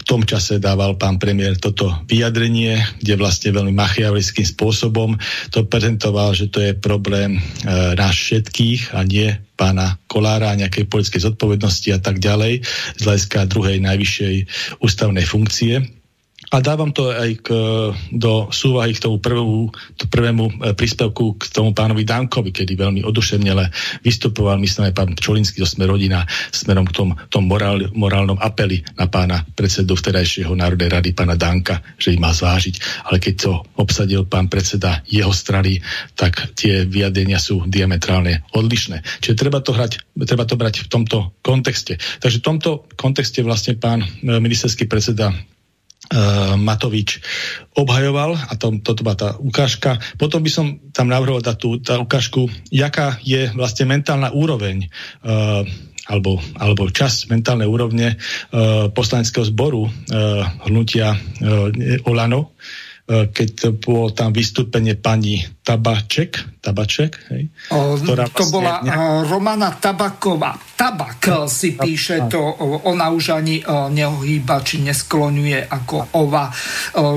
V 0.00 0.04
tom 0.04 0.24
čase 0.24 0.60
dával 0.60 0.96
pán 1.00 1.16
premiér 1.20 1.56
toto 1.56 1.88
vyjadrenie, 2.08 2.80
kde 3.00 3.14
vlastne 3.16 3.52
veľmi 3.52 3.72
machiavelickým 3.72 4.44
spôsobom 4.44 5.16
to 5.52 5.64
prezentoval, 5.68 6.36
že 6.36 6.52
to 6.52 6.60
je 6.60 6.76
problém 6.76 7.36
e, 7.36 7.40
nás 7.96 8.12
všetkých 8.12 8.92
a 8.92 9.04
nie 9.04 9.32
pána 9.56 9.96
Kolára 10.04 10.52
a 10.52 10.60
nejakej 10.60 10.84
politickej 10.88 11.32
zodpovednosti 11.32 11.88
a 11.96 11.98
tak 12.00 12.20
ďalej 12.20 12.60
z 12.96 13.02
hľadiska 13.02 13.48
druhej 13.48 13.80
najvyššej 13.80 14.34
ústavnej 14.84 15.24
funkcie. 15.24 15.80
A 16.54 16.62
dávam 16.62 16.94
to 16.94 17.10
aj 17.10 17.30
k, 17.42 17.48
do 18.14 18.46
súvahy 18.54 18.94
k 18.94 19.02
tomu 19.02 19.18
prvému, 19.18 19.74
to 19.98 20.04
prvému 20.06 20.44
e, 20.46 20.52
príspevku 20.78 21.34
k 21.34 21.50
tomu 21.50 21.74
pánovi 21.74 22.06
Dankovi, 22.06 22.54
kedy 22.54 22.78
veľmi 22.78 23.02
oduševnele 23.02 23.66
vystupoval, 24.06 24.62
myslím 24.62 24.86
aj 24.90 24.94
pán 24.94 25.10
Čolinský 25.18 25.58
zo 25.58 25.66
Sme 25.66 25.90
rodina, 25.90 26.22
smerom 26.54 26.86
k 26.86 26.94
tom, 26.94 27.10
tom 27.28 27.50
morál, 27.50 27.90
morálnom 27.90 28.38
apeli 28.38 28.86
na 28.94 29.10
pána 29.10 29.42
predsedu 29.58 29.98
vtedajšieho 29.98 30.54
Národnej 30.54 30.86
rady, 30.86 31.10
pána 31.18 31.34
Danka, 31.34 31.82
že 31.98 32.14
ich 32.14 32.22
má 32.22 32.30
zvážiť. 32.30 33.06
Ale 33.10 33.18
keď 33.18 33.34
to 33.42 33.52
obsadil 33.82 34.22
pán 34.22 34.46
predseda 34.46 35.02
jeho 35.10 35.34
strany, 35.34 35.82
tak 36.14 36.54
tie 36.54 36.86
vyjadrenia 36.86 37.42
sú 37.42 37.66
diametrálne 37.66 38.46
odlišné. 38.54 39.02
Čiže 39.18 39.34
treba 39.34 39.58
to, 39.58 39.74
hrať, 39.74 40.14
treba 40.22 40.46
to 40.46 40.54
brať 40.54 40.86
v 40.86 40.90
tomto 40.94 41.34
kontexte. 41.42 41.98
Takže 42.22 42.38
v 42.38 42.46
tomto 42.46 42.70
kontexte 42.94 43.42
vlastne 43.42 43.74
pán 43.74 44.06
e, 44.06 44.38
ministerský 44.38 44.86
predseda 44.86 45.34
Matovič 46.56 47.18
obhajoval 47.74 48.38
a 48.38 48.52
to, 48.54 48.78
toto 48.80 49.02
bola 49.02 49.18
tá 49.18 49.28
ukážka. 49.36 49.98
Potom 50.16 50.40
by 50.40 50.50
som 50.50 50.66
tam 50.94 51.10
navrhoval 51.10 51.42
dať 51.42 51.56
tú 51.58 51.82
tá 51.82 51.98
ukážku, 51.98 52.46
jaká 52.70 53.18
je 53.26 53.50
vlastne 53.58 53.90
mentálna 53.90 54.30
úroveň 54.30 54.86
uh, 55.26 55.66
alebo, 56.06 56.38
alebo 56.54 56.86
časť 56.86 57.26
mentálnej 57.26 57.66
úrovne 57.66 58.14
uh, 58.14 58.86
poslaneckého 58.94 59.50
zboru 59.50 59.90
uh, 59.90 59.90
hnutia 60.70 61.18
uh, 61.18 62.06
Olano, 62.06 62.54
E, 62.54 62.85
keď 63.06 63.78
bolo 63.78 64.10
tam 64.10 64.34
vystúpenie 64.34 64.98
pani 64.98 65.38
Tabaček, 65.62 66.58
Tabaček 66.58 67.30
hej, 67.30 67.46
o, 67.70 67.94
ktorá 68.02 68.26
to 68.26 68.42
vlastne 68.42 68.50
bola 68.50 68.74
ne... 68.82 68.90
Romana 69.30 69.70
Tabaková. 69.78 70.58
Tabak 70.74 71.22
e, 71.22 71.32
si 71.46 71.78
píše 71.78 72.26
to, 72.26 72.42
ona 72.90 73.14
už 73.14 73.38
ani 73.38 73.62
e, 73.62 73.64
neohýba, 73.94 74.58
či 74.66 74.82
neskloňuje 74.82 75.70
ako 75.70 76.18
ova. 76.18 76.50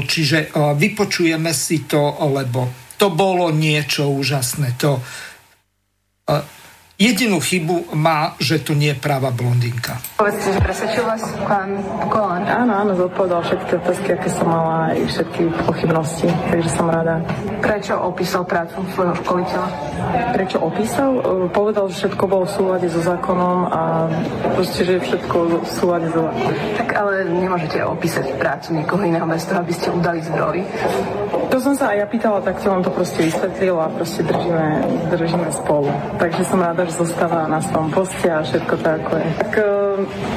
Čiže 0.06 0.54
vypočujeme 0.54 1.50
si 1.58 1.90
to, 1.90 2.22
lebo 2.38 2.94
to 2.94 3.10
bolo 3.10 3.50
niečo 3.50 4.14
úžasné. 4.14 4.78
To 4.78 5.02
Jedinú 7.00 7.40
chybu 7.40 7.96
má, 7.96 8.36
že 8.44 8.60
to 8.60 8.76
nie 8.76 8.92
je 8.92 9.00
práva 9.00 9.32
blondinka. 9.32 9.96
Povedzte, 10.20 10.52
že 10.52 10.60
presvedčil 10.60 11.08
vás 11.08 11.24
pán 11.48 11.80
Kolán? 12.12 12.44
Áno, 12.44 12.76
áno, 12.76 12.92
zodpovedal 12.92 13.40
všetky 13.40 13.72
otázky, 13.80 14.08
aké 14.20 14.28
som 14.28 14.52
mala 14.52 14.92
aj 14.92 15.08
všetky 15.08 15.48
pochybnosti, 15.64 16.28
takže 16.52 16.68
som 16.68 16.92
rada. 16.92 17.24
Prečo 17.64 17.96
opísal 18.04 18.44
prácu 18.44 18.84
svojho 18.92 19.16
školiteľa? 19.16 19.68
Prečo 20.36 20.58
opísal? 20.60 21.10
E, 21.24 21.48
povedal, 21.56 21.88
že 21.88 22.04
všetko 22.04 22.24
bolo 22.28 22.44
v 22.44 22.52
súlade 22.52 22.88
so 22.92 23.00
zákonom 23.00 23.58
a 23.72 23.82
proste, 24.60 24.84
že 24.84 25.00
je 25.00 25.06
všetko 25.08 25.36
v 25.64 25.70
súlade 25.72 26.08
so 26.12 26.20
zákonom. 26.20 26.52
Tak 26.84 26.90
ale 27.00 27.14
nemôžete 27.32 27.80
opísať 27.80 28.36
prácu 28.36 28.76
niekoho 28.76 29.08
iného 29.08 29.24
bez 29.24 29.48
toho, 29.48 29.64
aby 29.64 29.72
ste 29.72 29.88
udali 29.88 30.20
zdroj. 30.20 30.68
To 31.30 31.58
som 31.58 31.74
sa 31.74 31.94
aj 31.94 31.98
ja 32.02 32.08
pýtala, 32.10 32.40
tak 32.46 32.62
som 32.62 32.78
vám 32.78 32.84
to 32.86 32.92
proste 32.94 33.26
vysvetlila 33.26 33.90
a 33.90 33.94
proste 33.94 34.22
držíme, 34.22 34.66
držíme 35.14 35.50
spolu. 35.50 35.90
Takže 36.22 36.42
som 36.46 36.62
rada, 36.62 36.86
že 36.86 36.94
zostáva 36.98 37.50
na 37.50 37.62
svojom 37.62 37.90
poste 37.90 38.30
a 38.30 38.46
všetko 38.46 38.74
tak 38.82 39.02
ako 39.02 39.14
je. 39.18 39.30
Tak 39.38 39.52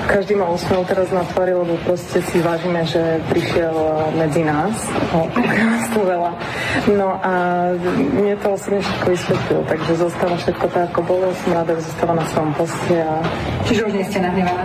každý 0.09 0.39
má 0.39 0.49
úsmev 0.51 0.87
teraz 0.87 1.09
na 1.11 1.27
tvári, 1.29 1.53
lebo 1.55 1.75
proste 1.85 2.23
si 2.31 2.39
vážime, 2.41 2.83
že 2.87 3.21
prišiel 3.31 3.75
medzi 4.17 4.43
nás. 4.47 4.75
O, 5.13 5.27
to 5.93 6.01
veľa. 6.13 6.33
No 6.95 7.19
a 7.21 7.33
mne 7.93 8.35
to 8.41 8.55
osobne 8.55 8.81
všetko 8.81 9.07
vysvetlil, 9.11 9.61
takže 9.69 9.93
zostáva 9.99 10.37
všetko 10.39 10.67
tak, 10.73 10.85
ako 10.93 11.01
bolo. 11.05 11.27
Som 11.45 11.51
rada, 11.55 11.73
že 11.77 11.83
zostáva 11.91 12.15
na 12.17 12.25
svojom 12.31 12.53
poste. 12.57 12.97
A... 13.03 13.15
Čiže 13.69 13.81
už 13.89 13.93
nie 13.93 14.05
ste 14.07 14.19
nahnevaná? 14.23 14.65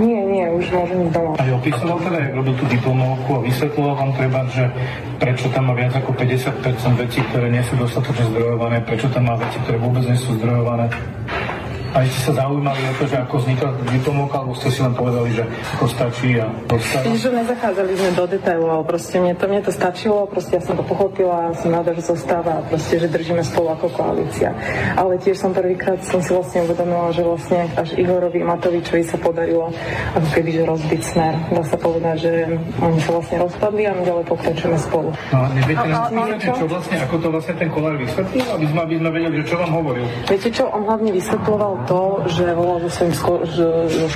Nie, 0.00 0.20
nie, 0.26 0.44
už 0.50 0.64
môžem 0.74 0.98
ísť 1.08 1.12
domov. 1.14 1.34
Aj 1.38 1.50
opisoval 1.54 1.98
teda, 2.02 2.18
jak 2.18 2.32
robil 2.34 2.54
tú 2.58 2.64
diplomovku 2.66 3.30
a 3.36 3.40
vysvetloval 3.46 3.94
vám 3.94 4.10
treba, 4.18 4.40
že 4.50 4.64
prečo 5.22 5.46
tam 5.54 5.70
má 5.70 5.74
viac 5.78 5.92
ako 5.94 6.10
50% 6.12 7.02
vecí, 7.02 7.20
ktoré 7.30 7.46
nie 7.48 7.62
sú 7.64 7.74
dostatočne 7.78 8.26
zdrojované, 8.34 8.82
prečo 8.82 9.06
tam 9.14 9.30
má 9.30 9.34
veci, 9.38 9.56
ktoré 9.62 9.76
vôbec 9.78 10.02
nie 10.04 10.18
sú 10.18 10.34
zdrojované. 10.36 10.90
A 11.94 12.02
ste 12.10 12.20
sa 12.26 12.32
zaujímali 12.42 12.80
o 12.90 12.92
to, 12.98 13.06
že 13.06 13.16
ako 13.22 13.34
vznikla 13.38 13.70
diplomovka, 13.86 14.36
alebo 14.42 14.54
ste 14.58 14.66
si 14.66 14.82
len 14.82 14.94
povedali, 14.98 15.30
že 15.30 15.46
ako 15.78 15.86
stačí 15.86 16.34
a 16.42 16.50
dostáva? 16.66 17.06
Že 17.14 17.30
nezachádzali 17.38 17.92
sme 17.94 18.10
do 18.18 18.24
detailov, 18.26 18.68
ale 18.74 18.84
proste 18.84 19.16
mne 19.22 19.34
to, 19.38 19.46
mne 19.46 19.62
to 19.62 19.70
stačilo, 19.70 20.26
proste 20.26 20.58
ja 20.58 20.62
som 20.66 20.74
to 20.74 20.82
pochopila, 20.82 21.54
som 21.54 21.70
rada, 21.70 21.94
že 21.94 22.02
zostáva 22.02 22.58
a 22.58 22.66
proste, 22.66 22.98
že 22.98 23.06
držíme 23.06 23.46
spolu 23.46 23.78
ako 23.78 23.86
koalícia. 23.94 24.50
Ale 24.98 25.22
tiež 25.22 25.38
som 25.38 25.54
prvýkrát 25.54 26.02
som 26.02 26.18
si 26.18 26.34
vlastne 26.34 26.66
uvedomila, 26.66 27.14
že 27.14 27.22
vlastne 27.22 27.70
až 27.78 27.94
Igorovi 27.94 28.42
Matovičovi 28.42 29.06
sa 29.06 29.14
podarilo 29.14 29.70
ako 30.18 30.28
keby, 30.34 30.50
že 30.50 30.62
rozbiť 30.66 31.00
smer. 31.14 31.34
Dá 31.54 31.62
sa 31.62 31.78
povedať, 31.78 32.16
že 32.26 32.32
oni 32.82 32.98
sa 33.06 33.10
vlastne 33.14 33.36
rozpadli 33.38 33.82
a 33.86 33.92
my 33.94 34.02
ďalej 34.02 34.24
pokračujeme 34.26 34.78
spolu. 34.82 35.14
No 35.30 35.38
a 35.38 35.46
neviete 35.54 35.86
nás 35.86 36.10
čo 36.42 36.66
vlastne, 36.66 36.96
ako 37.06 37.14
to 37.22 37.28
vlastne 37.30 37.54
ten 37.54 37.70
kolár 37.70 37.94
vysvetlil, 37.94 38.46
aby 38.50 38.66
sme, 38.66 38.80
aby 38.82 38.94
sme 38.98 39.10
vedeli, 39.14 39.34
že 39.38 39.44
čo 39.46 39.56
vám 39.62 39.70
hovoril? 39.78 40.06
Viete 40.26 40.50
čo, 40.50 40.64
on 40.74 40.82
hlavne 40.90 41.10
vysvetloval 41.14 41.72
to, 41.84 42.24
že 42.28 42.44
volal 42.56 42.80
so 42.84 42.90
svojím 42.90 43.14
ško- 43.14 43.44
so 43.48 43.68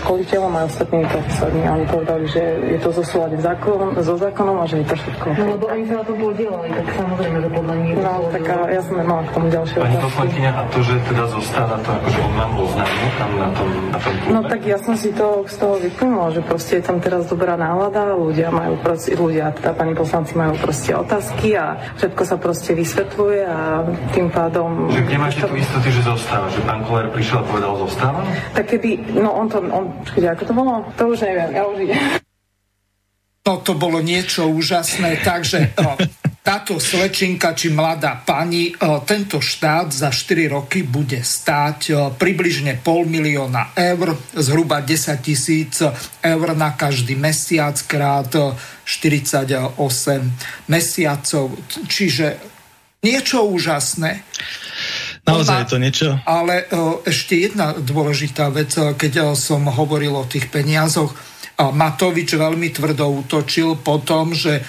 školiteľom 0.03 0.53
a 0.57 0.61
ostatnými 0.69 1.07
profesormi 1.09 1.63
a 1.65 1.71
oni 1.77 1.87
povedali, 1.87 2.25
že 2.29 2.43
je 2.77 2.79
to 2.81 2.91
zo 2.93 3.05
súlade 3.05 3.39
zákon, 3.41 3.95
so 4.01 4.15
zákonom 4.17 4.57
a 4.61 4.65
že 4.67 4.83
je 4.83 4.87
to 4.89 4.97
všetko. 4.97 5.27
No 5.37 5.45
lebo 5.57 5.65
oni 5.69 5.85
sa 5.89 5.95
na 6.01 6.05
to 6.05 6.15
podielali, 6.17 6.69
tak 6.73 6.87
samozrejme, 6.97 7.37
že 7.45 7.49
podľa 7.53 7.75
nich 7.81 7.95
No, 7.99 8.15
tak 8.31 8.45
a 8.47 8.57
ja 8.71 8.83
som 8.85 8.95
nemala 8.95 9.23
k 9.27 9.31
tomu 9.35 9.47
ďalšie 9.51 9.77
Pani 9.79 9.99
poslankyňa, 9.99 10.51
a 10.55 10.63
to, 10.71 10.79
že 10.85 10.95
teda 11.09 11.25
zostáva 11.29 11.77
to, 11.83 11.91
akože 11.93 12.19
on 12.23 12.33
vám 12.37 12.53
oznámil 12.57 13.09
tam 13.19 13.31
na 13.35 13.49
tom, 13.53 13.69
na 13.91 13.99
tom 13.99 14.13
No 14.29 14.41
tak 14.47 14.61
ja 14.65 14.79
som 14.79 14.95
si 14.95 15.11
to 15.13 15.45
z 15.45 15.57
toho 15.59 15.75
vyplnila, 15.83 16.27
že 16.33 16.41
proste 16.45 16.73
je 16.81 16.85
tam 16.85 16.99
teraz 17.03 17.27
dobrá 17.29 17.55
nálada, 17.59 18.15
ľudia 18.15 18.49
majú 18.55 18.79
proste, 18.81 19.19
ľudia, 19.19 19.51
teda 19.57 19.75
pani 19.75 19.93
poslanci 19.93 20.33
majú 20.39 20.55
proste 20.61 20.95
otázky 20.95 21.59
a 21.59 21.77
všetko 21.99 22.23
sa 22.23 22.37
proste 22.39 22.73
vysvetľuje 22.73 23.41
a 23.45 23.61
tým 24.15 24.29
pádom... 24.31 24.93
Že 24.93 25.01
kde 25.05 25.17
máte 25.19 25.41
tu 25.43 25.55
istoty, 25.57 25.89
že 25.91 26.03
zostáva? 26.07 26.47
Že 26.53 26.61
pán 26.65 26.81
Koller 26.87 27.09
prišiel 27.13 27.41
a 27.43 27.45
povedal, 27.59 27.75
zostáva? 27.83 28.23
stáva? 28.23 28.55
Tak 28.55 28.65
keby, 28.71 29.19
no 29.19 29.35
on 29.35 29.47
to, 29.51 29.59
on, 29.59 29.91
počkajte, 30.07 30.29
ako 30.31 30.45
to 30.47 30.55
bolo? 30.55 30.73
To 30.95 31.03
už 31.11 31.19
neviem, 31.27 31.51
ja 31.51 31.63
už 31.67 31.77
idem. 31.83 31.99
No 33.43 33.53
to 33.65 33.73
bolo 33.75 33.99
niečo 34.05 34.47
úžasné, 34.47 35.25
takže 35.25 35.73
táto 36.45 36.77
slečinka 36.77 37.57
či 37.57 37.73
mladá 37.73 38.21
pani, 38.21 38.77
tento 39.09 39.41
štát 39.41 39.89
za 39.89 40.13
4 40.13 40.53
roky 40.53 40.85
bude 40.85 41.17
stáť 41.25 42.13
približne 42.21 42.77
pol 42.85 43.09
milióna 43.09 43.73
eur, 43.73 44.21
zhruba 44.37 44.85
10 44.85 45.17
tisíc 45.25 45.81
eur 46.21 46.47
na 46.57 46.77
každý 46.77 47.17
mesiac 47.17 47.81
krát 47.89 48.37
48 48.85 49.73
mesiacov. 50.69 51.45
Čiže 51.89 52.27
niečo 53.01 53.49
úžasné. 53.49 54.29
Naozaj 55.29 55.57
je 55.61 55.69
to 55.69 55.79
niečo? 55.79 56.09
Ale 56.25 56.65
ešte 57.05 57.37
jedna 57.37 57.77
dôležitá 57.77 58.49
vec, 58.49 58.73
keď 58.73 59.37
som 59.37 59.69
hovoril 59.69 60.17
o 60.17 60.25
tých 60.25 60.49
peniazoch, 60.49 61.13
Matovič 61.59 62.39
veľmi 62.39 62.71
tvrdo 62.71 63.27
útočil 63.27 63.83
po 63.83 63.99
tom, 63.99 64.31
že 64.31 64.63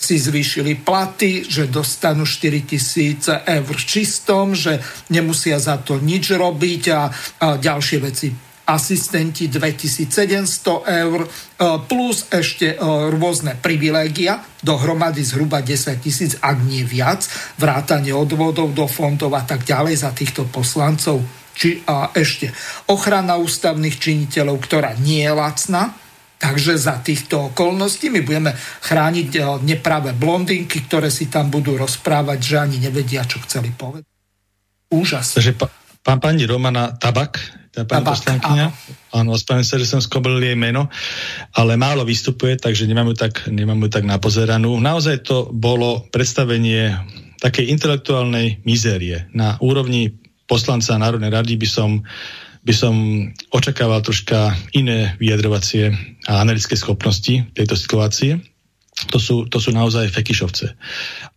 si 0.00 0.16
zvýšili 0.16 0.80
platy, 0.80 1.44
že 1.44 1.68
dostanú 1.68 2.24
4 2.24 2.64
tisíc 2.64 3.28
eur 3.28 3.76
čistom, 3.76 4.56
že 4.56 4.80
nemusia 5.12 5.60
za 5.60 5.76
to 5.84 6.00
nič 6.00 6.32
robiť 6.32 6.82
a, 6.96 7.00
a 7.44 7.46
ďalšie 7.60 7.98
veci 8.00 8.49
asistenti 8.70 9.50
2700 9.50 10.86
eur, 10.86 11.26
e, 11.26 11.28
plus 11.90 12.30
ešte 12.30 12.74
e, 12.74 12.76
rôzne 13.10 13.58
privilégia, 13.58 14.46
dohromady 14.62 15.26
zhruba 15.26 15.58
10 15.60 15.98
tisíc, 15.98 16.38
ak 16.38 16.62
nie 16.62 16.86
viac, 16.86 17.26
vrátanie 17.58 18.14
odvodov 18.14 18.70
do 18.70 18.86
fondov 18.86 19.34
a 19.34 19.42
tak 19.42 19.66
ďalej 19.66 20.06
za 20.06 20.10
týchto 20.14 20.46
poslancov. 20.46 21.18
Či, 21.50 21.82
a 21.84 22.14
ešte 22.14 22.54
ochrana 22.88 23.36
ústavných 23.36 23.98
činiteľov, 23.98 24.56
ktorá 24.62 24.94
nie 25.02 25.26
je 25.26 25.34
lacná, 25.34 25.92
Takže 26.40 26.80
za 26.80 27.04
týchto 27.04 27.52
okolností 27.52 28.08
my 28.08 28.24
budeme 28.24 28.56
chrániť 28.56 29.28
e, 29.36 29.40
nepravé 29.60 30.16
blondinky, 30.16 30.88
ktoré 30.88 31.12
si 31.12 31.28
tam 31.28 31.52
budú 31.52 31.76
rozprávať, 31.76 32.38
že 32.40 32.56
ani 32.56 32.80
nevedia, 32.80 33.28
čo 33.28 33.44
chceli 33.44 33.68
povedať. 33.76 34.08
Úžasné. 34.88 35.36
Takže 35.36 35.54
pán 36.00 36.16
pani 36.16 36.48
Romana 36.48 36.96
Tabak 36.96 37.59
tá 37.70 37.86
pani 37.86 38.02
poslankyňa. 38.02 38.66
Áno, 39.14 39.38
ospravedlňujem 39.38 39.70
sa, 39.70 39.80
že 39.82 39.86
som 39.86 40.02
skobril 40.02 40.42
jej 40.42 40.58
meno, 40.58 40.90
ale 41.54 41.78
málo 41.78 42.02
vystupuje, 42.02 42.58
takže 42.58 42.90
nemám 42.90 43.14
ju 43.14 43.16
tak, 43.16 43.46
nemám 43.46 43.78
ju 43.86 43.88
tak 43.90 44.04
napozeranú. 44.06 44.74
Naozaj 44.82 45.22
to 45.22 45.46
bolo 45.54 46.06
predstavenie 46.10 46.98
takej 47.38 47.70
intelektuálnej 47.70 48.60
mizérie. 48.66 49.30
Na 49.30 49.54
úrovni 49.62 50.18
poslanca 50.50 50.98
Národnej 50.98 51.30
rady 51.30 51.54
by 51.54 51.68
som 51.70 51.90
by 52.60 52.74
som 52.76 52.92
očakával 53.56 54.04
troška 54.04 54.52
iné 54.76 55.16
vyjadrovacie 55.16 55.96
a 56.28 56.44
analytické 56.44 56.76
schopnosti 56.76 57.48
tejto 57.56 57.72
situácie. 57.72 58.36
To 59.08 59.16
sú, 59.16 59.48
to 59.48 59.56
sú 59.56 59.72
naozaj 59.72 60.12
fekišovce. 60.12 60.76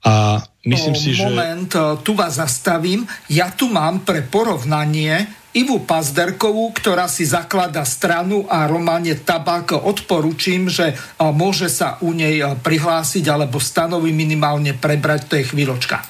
A 0.04 0.44
myslím 0.68 0.96
o, 0.96 1.00
si, 1.00 1.16
že... 1.16 1.24
Moment, 1.24 1.72
tu 2.04 2.12
vás 2.12 2.36
zastavím. 2.36 3.08
Ja 3.32 3.56
tu 3.56 3.72
mám 3.72 4.04
pre 4.04 4.20
porovnanie 4.28 5.43
Ivu 5.54 5.86
Pazderkovú, 5.86 6.74
ktorá 6.74 7.06
si 7.06 7.30
zaklada 7.30 7.86
stranu 7.86 8.50
a 8.50 8.66
Romane 8.66 9.14
Tabak 9.14 9.78
odporúčim, 9.78 10.66
že 10.66 10.98
môže 11.22 11.70
sa 11.70 12.02
u 12.02 12.10
nej 12.10 12.42
prihlásiť 12.42 13.22
alebo 13.30 13.62
stanovi 13.62 14.10
minimálne 14.10 14.74
prebrať, 14.74 15.30
to 15.30 15.38
je 15.38 15.46
chvíľočka. 15.46 16.02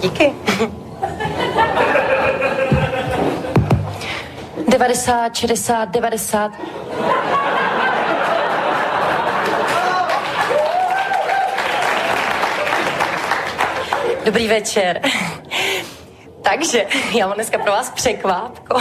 Díky. 0.00 0.32
90, 4.72 5.36
60, 5.36 5.92
90. 5.92 7.41
Dobrý 14.24 14.48
večer. 14.48 15.00
Takže, 16.42 16.86
já 17.18 17.26
mám 17.26 17.34
dneska 17.34 17.58
pro 17.58 17.72
vás 17.72 17.90
překvápko. 17.90 18.80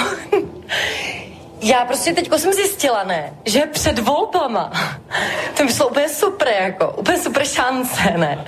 Já 1.61 1.85
prostě 1.85 2.13
teďko 2.13 2.37
jsem 2.37 2.53
zjistila, 2.53 3.03
ne, 3.03 3.33
že 3.45 3.61
před 3.61 3.99
volbama, 3.99 4.71
to 5.57 5.63
by 5.63 5.73
šlo 5.73 5.87
úplně 5.87 6.09
super, 6.09 6.47
jako, 6.47 6.91
úplně 6.91 7.17
super 7.17 7.45
šance, 7.45 8.13
ne. 8.17 8.45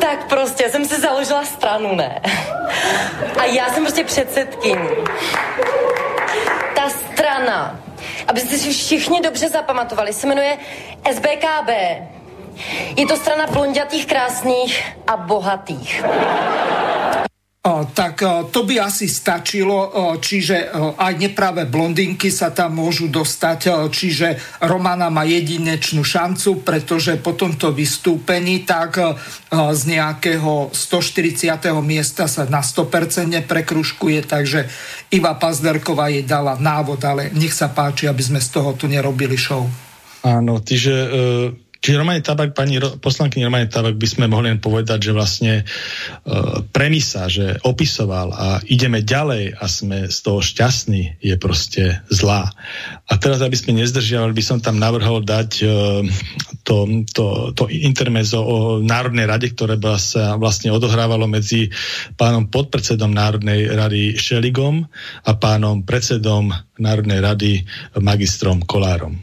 Tak 0.00 0.28
prostě 0.28 0.70
jsem 0.70 0.84
si 0.84 1.00
založila 1.00 1.44
stranu, 1.44 1.94
ne. 1.94 2.20
A 3.38 3.44
já 3.44 3.68
jsem 3.68 3.82
prostě 3.82 4.04
předsedkyní. 4.04 4.88
Ta 6.74 6.90
strana, 6.90 7.80
abyste 8.28 8.58
si 8.58 8.72
všichni 8.72 9.20
dobře 9.20 9.48
zapamatovali, 9.48 10.12
se 10.12 10.26
jmenuje 10.26 10.58
SBKB. 11.12 11.70
Je 12.96 13.06
to 13.06 13.16
strana 13.16 13.46
blondětých, 13.46 14.06
krásných 14.06 14.72
a 15.06 15.16
bohatých. 15.16 16.02
Tak 17.94 18.26
to 18.50 18.66
by 18.66 18.82
asi 18.82 19.06
stačilo, 19.06 19.94
čiže 20.18 20.74
aj 20.98 21.14
nepravé 21.14 21.62
blondinky 21.62 22.26
sa 22.26 22.50
tam 22.50 22.82
môžu 22.82 23.06
dostať, 23.06 23.86
čiže 23.86 24.58
Romana 24.66 25.14
má 25.14 25.22
jedinečnú 25.22 26.02
šancu, 26.02 26.66
pretože 26.66 27.22
po 27.22 27.38
tomto 27.38 27.70
vystúpení 27.70 28.66
tak 28.66 28.98
z 29.54 29.82
nejakého 29.86 30.74
140. 30.74 31.54
miesta 31.86 32.26
sa 32.26 32.50
na 32.50 32.66
100% 32.66 33.46
prekruškuje, 33.46 34.26
takže 34.26 34.66
Iva 35.14 35.38
Pazderková 35.38 36.10
jej 36.10 36.26
dala 36.26 36.58
návod, 36.58 36.98
ale 37.06 37.30
nech 37.30 37.54
sa 37.54 37.70
páči, 37.70 38.10
aby 38.10 38.26
sme 38.26 38.42
z 38.42 38.58
toho 38.58 38.74
tu 38.74 38.90
nerobili 38.90 39.38
show. 39.38 39.70
Áno, 40.26 40.58
tyže 40.58 40.96
uh 41.06 41.61
Čiže 41.82 41.98
Romane 41.98 42.22
Tabak, 42.22 42.54
pani 42.54 42.78
poslanky 42.78 43.42
Romane 43.42 43.66
Tabak 43.66 43.98
by 43.98 44.06
sme 44.06 44.30
mohli 44.30 44.54
len 44.54 44.62
povedať, 44.62 45.10
že 45.10 45.12
vlastne 45.12 45.52
e, 45.58 45.64
premisa, 46.70 47.26
že 47.26 47.58
opisoval 47.66 48.30
a 48.30 48.62
ideme 48.70 49.02
ďalej 49.02 49.58
a 49.58 49.66
sme 49.66 50.06
z 50.06 50.18
toho 50.22 50.38
šťastní, 50.38 51.18
je 51.18 51.34
proste 51.42 51.98
zlá. 52.06 52.54
A 53.10 53.18
teraz, 53.18 53.42
aby 53.42 53.58
sme 53.58 53.82
nezdržiavali, 53.82 54.30
by 54.30 54.44
som 54.46 54.62
tam 54.62 54.78
navrhol 54.78 55.26
dať 55.26 55.50
e, 55.58 55.66
to, 56.62 57.02
to, 57.10 57.50
to 57.50 57.66
intermezo 57.66 58.38
o 58.38 58.56
Národnej 58.78 59.26
rade, 59.26 59.50
ktoré 59.50 59.74
sa 59.98 60.38
vlastne 60.38 60.70
odohrávalo 60.70 61.26
medzi 61.26 61.66
pánom 62.14 62.46
podpredsedom 62.46 63.10
Národnej 63.10 63.66
rady 63.74 64.14
Šeligom 64.14 64.86
a 65.26 65.30
pánom 65.34 65.82
predsedom 65.82 66.54
Národnej 66.78 67.18
rady 67.18 67.66
magistrom 67.98 68.62
Kolárom. 68.62 69.18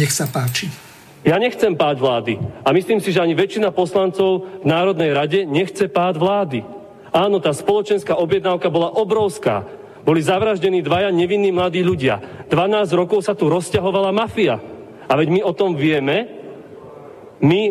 Nech 0.00 0.16
sa 0.16 0.24
páči. 0.24 0.89
Ja 1.20 1.36
nechcem 1.36 1.76
pád 1.76 2.00
vlády. 2.00 2.40
A 2.64 2.72
myslím 2.72 2.96
si, 3.04 3.12
že 3.12 3.20
ani 3.20 3.36
väčšina 3.36 3.68
poslancov 3.76 4.64
v 4.64 4.66
Národnej 4.66 5.12
rade 5.12 5.44
nechce 5.44 5.84
pád 5.84 6.16
vlády. 6.16 6.64
Áno, 7.12 7.42
tá 7.42 7.52
spoločenská 7.52 8.16
objednávka 8.16 8.72
bola 8.72 8.88
obrovská. 8.96 9.68
Boli 10.00 10.24
zavraždení 10.24 10.80
dvaja 10.80 11.12
nevinní 11.12 11.52
mladí 11.52 11.84
ľudia. 11.84 12.48
12 12.48 12.88
rokov 12.96 13.28
sa 13.28 13.36
tu 13.36 13.52
rozťahovala 13.52 14.16
mafia. 14.16 14.64
A 15.04 15.12
veď 15.12 15.28
my 15.28 15.40
o 15.44 15.52
tom 15.52 15.76
vieme, 15.76 16.24
my 17.44 17.62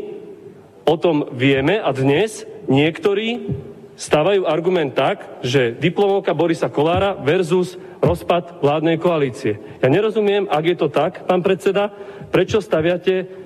o 0.85 0.95
tom 0.99 1.25
vieme 1.33 1.81
a 1.81 1.89
dnes 1.89 2.45
niektorí 2.69 3.49
stávajú 3.97 4.45
argument 4.45 4.93
tak, 4.93 5.41
že 5.41 5.73
diplomovka 5.73 6.37
Borisa 6.37 6.69
Kolára 6.69 7.17
versus 7.17 7.75
rozpad 7.99 8.63
vládnej 8.63 8.95
koalície. 9.01 9.59
Ja 9.83 9.91
nerozumiem, 9.91 10.47
ak 10.47 10.63
je 10.63 10.77
to 10.79 10.87
tak, 10.87 11.27
pán 11.27 11.43
predseda, 11.43 11.91
prečo 12.31 12.63
staviate 12.63 13.38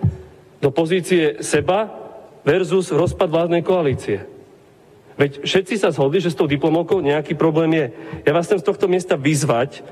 do 0.64 0.72
pozície 0.72 1.44
seba 1.44 1.92
versus 2.48 2.88
rozpad 2.96 3.28
vládnej 3.28 3.68
koalície. 3.68 4.24
Veď 5.20 5.44
všetci 5.44 5.76
sa 5.76 5.92
zhodli, 5.92 6.24
že 6.24 6.32
s 6.32 6.40
tou 6.40 6.48
diplomovkou 6.48 7.04
nejaký 7.04 7.36
problém 7.36 7.76
je. 7.76 7.86
Ja 8.24 8.32
vás 8.32 8.48
chcem 8.48 8.64
z 8.64 8.68
tohto 8.72 8.88
miesta 8.88 9.20
vyzvať, 9.20 9.84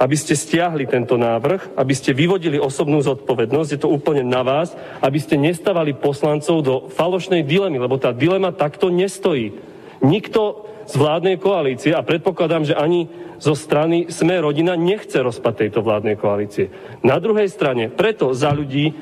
aby 0.00 0.16
ste 0.18 0.34
stiahli 0.34 0.88
tento 0.88 1.14
návrh, 1.14 1.78
aby 1.78 1.94
ste 1.94 2.16
vyvodili 2.16 2.58
osobnú 2.58 2.98
zodpovednosť, 3.04 3.70
je 3.70 3.80
to 3.84 3.92
úplne 3.92 4.26
na 4.26 4.42
vás, 4.42 4.74
aby 4.98 5.20
ste 5.22 5.38
nestávali 5.38 5.94
poslancov 5.94 6.56
do 6.64 6.74
falošnej 6.90 7.46
dilemy, 7.46 7.78
lebo 7.78 8.00
tá 8.00 8.10
dilema 8.10 8.50
takto 8.50 8.90
nestojí. 8.90 9.54
Nikto 10.02 10.66
z 10.90 10.94
vládnej 10.98 11.38
koalície, 11.38 11.94
a 11.94 12.02
predpokladám, 12.02 12.66
že 12.66 12.74
ani 12.74 13.06
zo 13.38 13.54
strany 13.54 14.10
Sme 14.10 14.40
rodina 14.40 14.74
nechce 14.74 15.20
rozpad 15.20 15.64
tejto 15.64 15.80
vládnej 15.84 16.16
koalície. 16.16 16.70
Na 17.04 17.20
druhej 17.20 17.46
strane, 17.46 17.92
preto 17.92 18.32
za 18.34 18.50
ľudí 18.50 18.92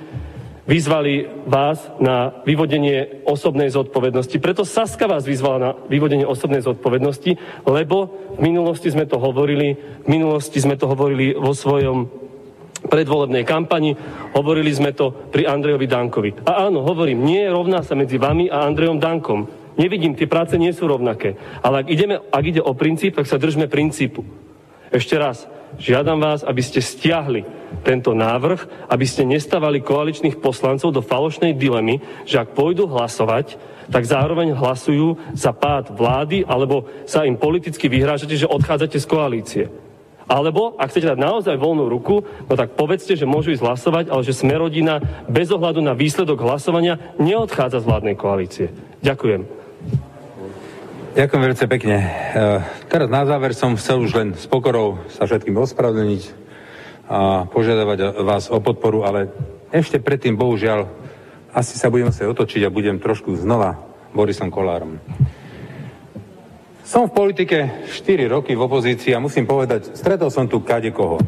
vyzvali 0.63 1.27
vás 1.47 1.83
na 1.99 2.31
vyvodenie 2.47 3.27
osobnej 3.27 3.71
zodpovednosti. 3.75 4.39
Preto 4.39 4.63
Saska 4.63 5.11
vás 5.11 5.27
vyzvala 5.27 5.59
na 5.59 5.71
vyvodenie 5.91 6.23
osobnej 6.23 6.63
zodpovednosti, 6.63 7.65
lebo 7.67 8.15
v 8.39 8.41
minulosti 8.47 8.95
sme 8.95 9.07
to 9.11 9.19
hovorili, 9.19 9.75
v 10.07 10.09
minulosti 10.09 10.63
sme 10.63 10.79
to 10.79 10.87
hovorili 10.87 11.35
vo 11.35 11.51
svojom 11.51 12.07
predvolebnej 12.83 13.47
kampani, 13.47 13.95
hovorili 14.35 14.71
sme 14.75 14.91
to 14.95 15.15
pri 15.31 15.47
Andrejovi 15.47 15.87
Dankovi. 15.87 16.31
A 16.47 16.67
áno, 16.67 16.83
hovorím, 16.83 17.23
nie 17.23 17.43
je 17.47 17.55
rovná 17.55 17.83
sa 17.87 17.95
medzi 17.95 18.19
vami 18.19 18.51
a 18.51 18.67
Andrejom 18.67 18.99
Dankom. 18.99 19.47
Nevidím, 19.79 20.19
tie 20.19 20.29
práce 20.29 20.59
nie 20.59 20.75
sú 20.75 20.91
rovnaké. 20.91 21.39
Ale 21.63 21.83
ak, 21.83 21.87
ideme, 21.89 22.21
ak 22.21 22.45
ide 22.45 22.61
o 22.61 22.75
princíp, 22.75 23.17
tak 23.17 23.31
sa 23.31 23.41
držme 23.41 23.71
princípu. 23.71 24.27
Ešte 24.93 25.17
raz, 25.17 25.49
žiadam 25.81 26.21
vás, 26.21 26.45
aby 26.45 26.63
ste 26.65 26.81
stiahli 26.81 27.45
tento 27.81 28.13
návrh, 28.13 28.89
aby 28.89 29.07
ste 29.09 29.25
nestávali 29.25 29.81
koaličných 29.81 30.39
poslancov 30.39 30.93
do 30.93 31.01
falošnej 31.01 31.57
dilemy, 31.57 32.01
že 32.29 32.41
ak 32.41 32.53
pôjdu 32.53 32.85
hlasovať, 32.89 33.57
tak 33.89 34.07
zároveň 34.07 34.55
hlasujú 34.55 35.19
za 35.37 35.51
pád 35.53 35.93
vlády, 35.93 36.47
alebo 36.47 36.87
sa 37.05 37.27
im 37.27 37.37
politicky 37.37 37.91
vyhrážate, 37.91 38.39
že 38.39 38.49
odchádzate 38.49 38.99
z 39.01 39.07
koalície. 39.09 39.65
Alebo, 40.31 40.79
ak 40.79 40.95
chcete 40.95 41.13
dať 41.13 41.19
naozaj 41.19 41.61
voľnú 41.61 41.91
ruku, 41.91 42.25
no 42.25 42.55
tak 42.55 42.79
povedzte, 42.79 43.19
že 43.19 43.29
môžu 43.29 43.53
ísť 43.53 43.67
hlasovať, 43.67 44.05
ale 44.09 44.23
že 44.25 44.33
sme 44.33 44.55
rodina 44.57 45.03
bez 45.29 45.51
ohľadu 45.51 45.83
na 45.83 45.93
výsledok 45.93 46.41
hlasovania 46.41 46.97
neodchádza 47.21 47.83
z 47.83 47.89
vládnej 47.91 48.17
koalície. 48.17 48.67
Ďakujem. 49.03 49.62
Ďakujem 51.13 51.45
veľmi 51.45 51.69
pekne. 51.77 51.97
E, 52.01 52.09
teraz 52.89 53.13
na 53.13 53.29
záver 53.29 53.53
som 53.53 53.77
chcel 53.77 54.01
už 54.01 54.17
len 54.17 54.29
s 54.33 54.49
pokorou 54.49 54.97
sa 55.13 55.29
všetkým 55.29 55.53
ospravedlniť 55.61 56.23
a 57.05 57.45
požiadavať 57.53 58.25
vás 58.25 58.49
o 58.49 58.57
podporu, 58.65 59.05
ale 59.05 59.29
ešte 59.69 60.01
predtým, 60.01 60.41
bohužiaľ, 60.41 60.89
asi 61.53 61.77
sa 61.77 61.93
budem 61.93 62.09
musieť 62.09 62.33
otočiť 62.33 62.65
a 62.65 62.73
budem 62.73 62.97
trošku 62.97 63.37
znova 63.37 63.77
Borisom 64.17 64.49
Kolárom. 64.49 64.97
Som 66.81 67.13
v 67.13 67.17
politike 67.29 67.85
4 67.93 68.33
roky 68.33 68.57
v 68.57 68.65
opozícii 68.65 69.13
a 69.13 69.21
musím 69.21 69.45
povedať, 69.45 69.93
stretol 69.93 70.33
som 70.33 70.49
tu 70.49 70.65
kade 70.65 70.97
koho. 70.97 71.21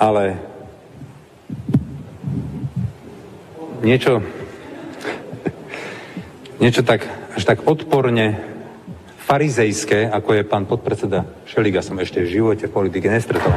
Ale 0.00 0.40
niečo, 3.84 4.24
niečo 6.64 6.80
tak 6.80 7.25
až 7.36 7.44
tak 7.44 7.68
odporne 7.68 8.40
farizejské, 9.28 10.08
ako 10.08 10.40
je 10.40 10.48
pán 10.48 10.64
podpredseda 10.64 11.28
Šeliga, 11.44 11.84
som 11.84 12.00
ešte 12.00 12.24
v 12.24 12.32
živote 12.32 12.64
v 12.64 12.72
politike 12.72 13.12
nestretol. 13.12 13.52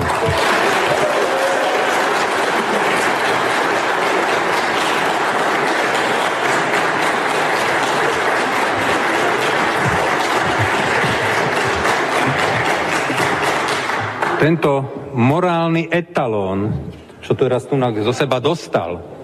Tento 14.40 14.72
morálny 15.16 15.88
etalón, 15.88 16.92
čo 17.24 17.32
teraz 17.32 17.64
tu 17.68 17.80
zo 17.80 18.14
seba 18.16 18.44
dostal, 18.44 19.20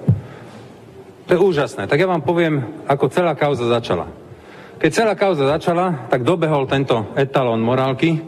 To 1.25 1.33
je 1.33 1.41
úžasné. 1.41 1.89
Tak 1.89 1.97
ja 1.97 2.05
vám 2.05 2.21
poviem, 2.21 2.85
ako 2.85 3.09
celá 3.09 3.33
kauza 3.33 3.65
začala. 3.65 4.24
Keď 4.75 4.91
celá 4.91 5.13
kauza 5.15 5.47
začala, 5.47 6.11
tak 6.11 6.27
dobehol 6.27 6.67
tento 6.67 7.15
etalón 7.15 7.63
morálky 7.63 8.19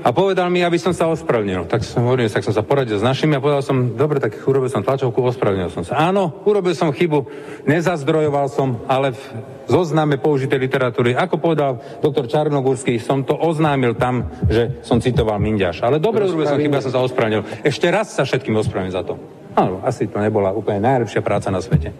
a 0.00 0.16
povedal 0.16 0.48
mi, 0.48 0.64
aby 0.64 0.80
som 0.80 0.96
sa 0.96 1.12
ospravedlnil. 1.12 1.68
Tak 1.68 1.84
som 1.84 2.08
hovoril, 2.08 2.32
tak 2.32 2.40
som 2.40 2.56
sa 2.56 2.64
poradil 2.64 2.96
s 2.96 3.04
našimi 3.04 3.36
a 3.36 3.42
povedal 3.42 3.60
som, 3.60 3.98
dobre, 3.98 4.16
tak 4.16 4.32
urobil 4.48 4.72
som 4.72 4.80
tlačovku, 4.80 5.20
ospravedlnil 5.20 5.68
som 5.68 5.84
sa. 5.84 6.00
Áno, 6.08 6.40
urobil 6.48 6.72
som 6.72 6.88
chybu, 6.88 7.28
nezazdrojoval 7.68 8.48
som, 8.48 8.80
ale 8.88 9.12
v 9.12 9.22
zozname 9.68 10.16
použitej 10.16 10.56
literatúry, 10.56 11.12
ako 11.12 11.36
povedal 11.36 11.82
doktor 12.00 12.30
Čarnogurský, 12.32 12.96
som 12.96 13.26
to 13.26 13.36
oznámil 13.36 13.92
tam, 13.92 14.24
že 14.48 14.80
som 14.80 15.04
citoval 15.04 15.36
Mindiaš. 15.36 15.84
Ale 15.84 16.00
dobre, 16.00 16.24
urobil 16.24 16.48
som 16.48 16.56
chybu, 16.56 16.80
ja 16.80 16.86
som 16.86 16.94
sa 16.96 17.04
ospravedlnil. 17.04 17.66
Ešte 17.66 17.92
raz 17.92 18.14
sa 18.14 18.24
všetkým 18.24 18.56
ospravedlnil 18.56 18.96
za 18.96 19.04
to. 19.04 19.20
Áno, 19.52 19.84
asi 19.84 20.08
to 20.08 20.16
nebola 20.16 20.54
úplne 20.54 20.80
najlepšia 20.80 21.20
práca 21.20 21.52
na 21.52 21.60
svete. 21.60 21.92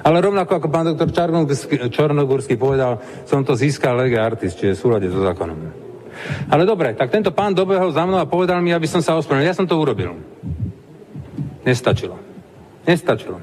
Ale 0.00 0.24
rovnako 0.24 0.52
ako 0.56 0.68
pán 0.72 0.86
doktor 0.88 1.12
Čarnogurský 1.92 2.56
povedal, 2.56 3.00
som 3.28 3.44
to 3.44 3.52
získal 3.52 4.00
lege 4.00 4.16
artist, 4.16 4.56
čiže 4.56 4.76
v 4.76 4.80
súlade 4.80 5.06
so 5.12 5.20
zákonom. 5.20 5.58
Ale 6.52 6.68
dobre, 6.68 6.92
tak 6.96 7.12
tento 7.12 7.32
pán 7.32 7.56
dobehol 7.56 7.92
za 7.92 8.04
mnou 8.04 8.20
a 8.20 8.28
povedal 8.28 8.60
mi, 8.60 8.72
aby 8.72 8.88
som 8.88 9.00
sa 9.00 9.16
ospravedlnil. 9.16 9.50
Ja 9.50 9.56
som 9.56 9.68
to 9.68 9.76
urobil. 9.76 10.16
Nestačilo. 11.64 12.16
Nestačilo. 12.84 13.40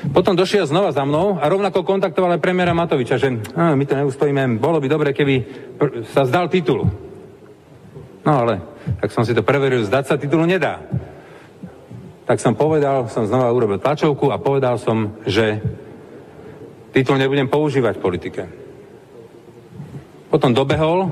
Potom 0.00 0.32
došiel 0.32 0.64
znova 0.64 0.96
za 0.96 1.04
mnou 1.04 1.36
a 1.36 1.44
rovnako 1.44 1.84
kontaktoval 1.84 2.36
aj 2.36 2.40
premiéra 2.40 2.72
Matoviča, 2.72 3.20
že 3.20 3.36
á, 3.52 3.76
my 3.76 3.84
to 3.84 4.00
neustojíme, 4.00 4.56
bolo 4.56 4.80
by 4.80 4.88
dobre, 4.88 5.12
keby 5.12 5.34
pr- 5.76 6.08
sa 6.08 6.24
zdal 6.24 6.48
titul. 6.48 6.88
No 8.24 8.32
ale, 8.32 8.64
tak 9.00 9.12
som 9.12 9.28
si 9.28 9.36
to 9.36 9.44
preveril, 9.44 9.84
zdať 9.84 10.04
sa 10.08 10.16
titulu 10.16 10.48
nedá. 10.48 10.80
Tak 12.30 12.38
som 12.38 12.54
povedal, 12.54 13.10
som 13.10 13.26
znova 13.26 13.50
urobil 13.50 13.82
tlačovku 13.82 14.30
a 14.30 14.38
povedal 14.38 14.78
som, 14.78 15.18
že 15.26 15.58
titul 16.94 17.18
nebudem 17.18 17.50
používať 17.50 17.98
v 17.98 18.04
politike. 18.06 18.42
Potom 20.30 20.54
dobehol 20.54 21.10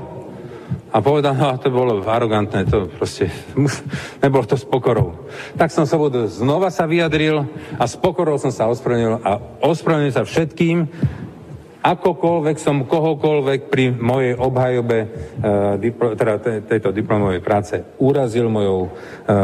a 0.95 1.03
povedal, 1.03 1.35
no 1.35 1.51
to 1.59 1.75
bolo 1.75 1.99
arogantné, 2.07 2.63
to 2.71 2.87
proste, 2.87 3.27
nebolo 4.23 4.47
to 4.47 4.55
s 4.55 4.63
pokorou. 4.63 5.27
Tak 5.59 5.75
som 5.75 5.83
sa 5.83 5.99
znova 6.31 6.71
sa 6.71 6.87
vyjadril 6.87 7.43
a 7.75 7.83
s 7.83 7.99
pokorou 7.99 8.39
som 8.39 8.55
sa 8.55 8.71
ospravedlnil 8.71 9.19
a 9.19 9.43
ospravedlnil 9.59 10.15
sa 10.15 10.23
všetkým, 10.23 10.87
akokoľvek 11.79 12.57
som 12.59 12.83
kohokoľvek 12.83 13.71
pri 13.71 13.95
mojej 13.95 14.35
obhajobe 14.35 14.99
e, 14.99 15.07
diplo, 15.79 16.11
teda 16.11 16.35
te, 16.43 16.53
tejto 16.67 16.91
diplomovej 16.91 17.39
práce 17.39 17.79
urazil 18.03 18.51
mojou 18.51 18.79
e, 18.85 18.89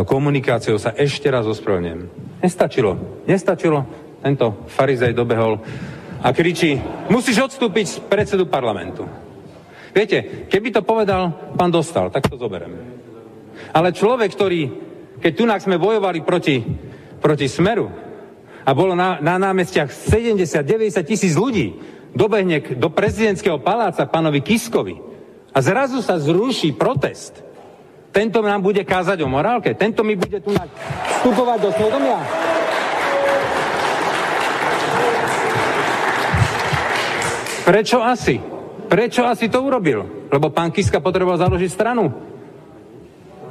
komunikáciou, 0.04 0.76
sa 0.76 0.92
ešte 1.00 1.32
raz 1.32 1.48
ospravedlňujem. 1.48 2.02
Nestačilo, 2.44 3.24
nestačilo, 3.24 3.80
tento 4.20 4.68
farizej 4.68 5.16
dobehol 5.16 5.64
a 6.20 6.30
kričí, 6.36 6.76
musíš 7.08 7.54
odstúpiť 7.54 7.86
z 7.88 7.98
predsedu 8.04 8.52
parlamentu. 8.52 9.08
Viete, 9.96 10.50
keby 10.52 10.76
to 10.76 10.82
povedal 10.84 11.56
pán 11.56 11.72
Dostal, 11.72 12.12
tak 12.12 12.28
to 12.28 12.36
zoberiem. 12.36 12.76
Ale 13.72 13.96
človek, 13.96 14.36
ktorý, 14.36 14.62
keď 15.24 15.32
tu 15.32 15.44
sme 15.48 15.80
bojovali 15.80 16.20
proti, 16.28 16.60
proti 17.24 17.48
Smeru 17.48 17.88
a 18.68 18.76
bolo 18.76 18.92
na, 18.92 19.24
na 19.24 19.40
námestiach 19.40 19.88
70-90 19.88 21.00
tisíc 21.08 21.40
ľudí, 21.40 21.95
dobehne 22.16 22.64
do 22.80 22.88
prezidentského 22.88 23.60
paláca 23.60 24.08
pánovi 24.08 24.40
Kiskovi 24.40 24.96
a 25.52 25.60
zrazu 25.60 26.00
sa 26.00 26.16
zruší 26.16 26.72
protest, 26.74 27.44
tento 28.16 28.40
nám 28.40 28.64
bude 28.64 28.80
kázať 28.88 29.20
o 29.22 29.28
morálke, 29.28 29.76
tento 29.76 30.00
mi 30.08 30.16
bude 30.16 30.40
tu 30.40 30.56
vstupovať 30.56 31.60
do 31.60 31.70
svedomia. 31.76 32.20
Prečo 37.68 38.00
asi? 38.00 38.40
Prečo 38.86 39.26
asi 39.28 39.52
to 39.52 39.60
urobil? 39.60 40.30
Lebo 40.32 40.54
pán 40.54 40.72
Kiska 40.72 41.04
potreboval 41.04 41.42
založiť 41.42 41.70
stranu. 41.74 42.14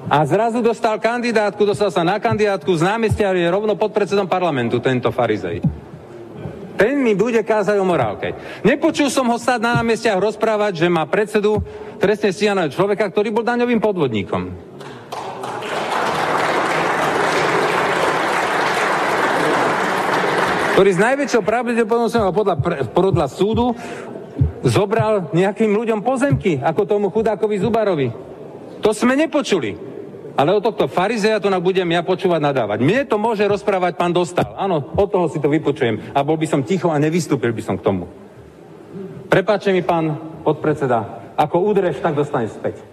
A 0.08 0.20
zrazu 0.24 0.64
dostal 0.64 1.00
kandidátku, 1.00 1.64
dostal 1.64 1.90
sa 1.92 2.04
na 2.04 2.20
kandidátku 2.20 2.70
z 2.76 2.84
námestia 2.84 3.32
je 3.32 3.48
rovno 3.48 3.74
pod 3.74 3.92
predsedom 3.92 4.28
parlamentu, 4.28 4.80
tento 4.80 5.08
farizej. 5.08 5.64
Ten 6.74 6.98
mi 6.98 7.14
bude 7.14 7.38
kázať 7.46 7.78
o 7.78 7.86
morálke. 7.86 8.34
Nepočul 8.66 9.06
som 9.06 9.30
ho 9.30 9.38
stať 9.38 9.62
na 9.62 9.78
námestiach 9.78 10.18
rozprávať, 10.18 10.82
že 10.82 10.88
má 10.90 11.06
predsedu 11.06 11.62
trestne 12.02 12.34
stíhaného 12.34 12.70
človeka, 12.74 13.06
ktorý 13.14 13.30
bol 13.30 13.46
daňovým 13.46 13.78
podvodníkom. 13.78 14.74
ktorý 20.74 20.90
s 20.90 20.98
najväčšou 20.98 21.42
pravdepodobnosťou 21.46 22.34
podľa, 22.34 22.56
podľa 22.90 23.26
súdu 23.30 23.78
zobral 24.66 25.30
nejakým 25.30 25.70
ľuďom 25.70 26.02
pozemky, 26.02 26.58
ako 26.58 26.82
tomu 26.82 27.06
chudákovi 27.14 27.62
Zubarovi. 27.62 28.08
To 28.82 28.90
sme 28.90 29.14
nepočuli. 29.14 29.93
Ale 30.34 30.50
od 30.50 30.66
tohto 30.66 30.90
farizeja 30.90 31.38
to 31.38 31.46
budem 31.62 31.86
ja 31.94 32.02
počúvať 32.02 32.42
nadávať. 32.42 32.78
Mne 32.82 33.06
to 33.06 33.22
môže 33.22 33.46
rozprávať 33.46 33.94
pán 33.94 34.10
Dostal. 34.10 34.50
Áno, 34.58 34.82
od 34.98 35.06
toho 35.06 35.30
si 35.30 35.38
to 35.38 35.46
vypočujem. 35.46 36.10
A 36.10 36.26
bol 36.26 36.34
by 36.34 36.46
som 36.50 36.66
ticho 36.66 36.90
a 36.90 36.98
nevystúpil 36.98 37.54
by 37.54 37.62
som 37.62 37.78
k 37.78 37.86
tomu. 37.86 38.10
Prepáče 39.30 39.70
mi, 39.70 39.86
pán 39.86 40.18
podpredseda, 40.42 41.30
ako 41.38 41.70
udreš, 41.70 42.02
tak 42.02 42.18
dostaneš 42.18 42.58
späť. 42.58 42.76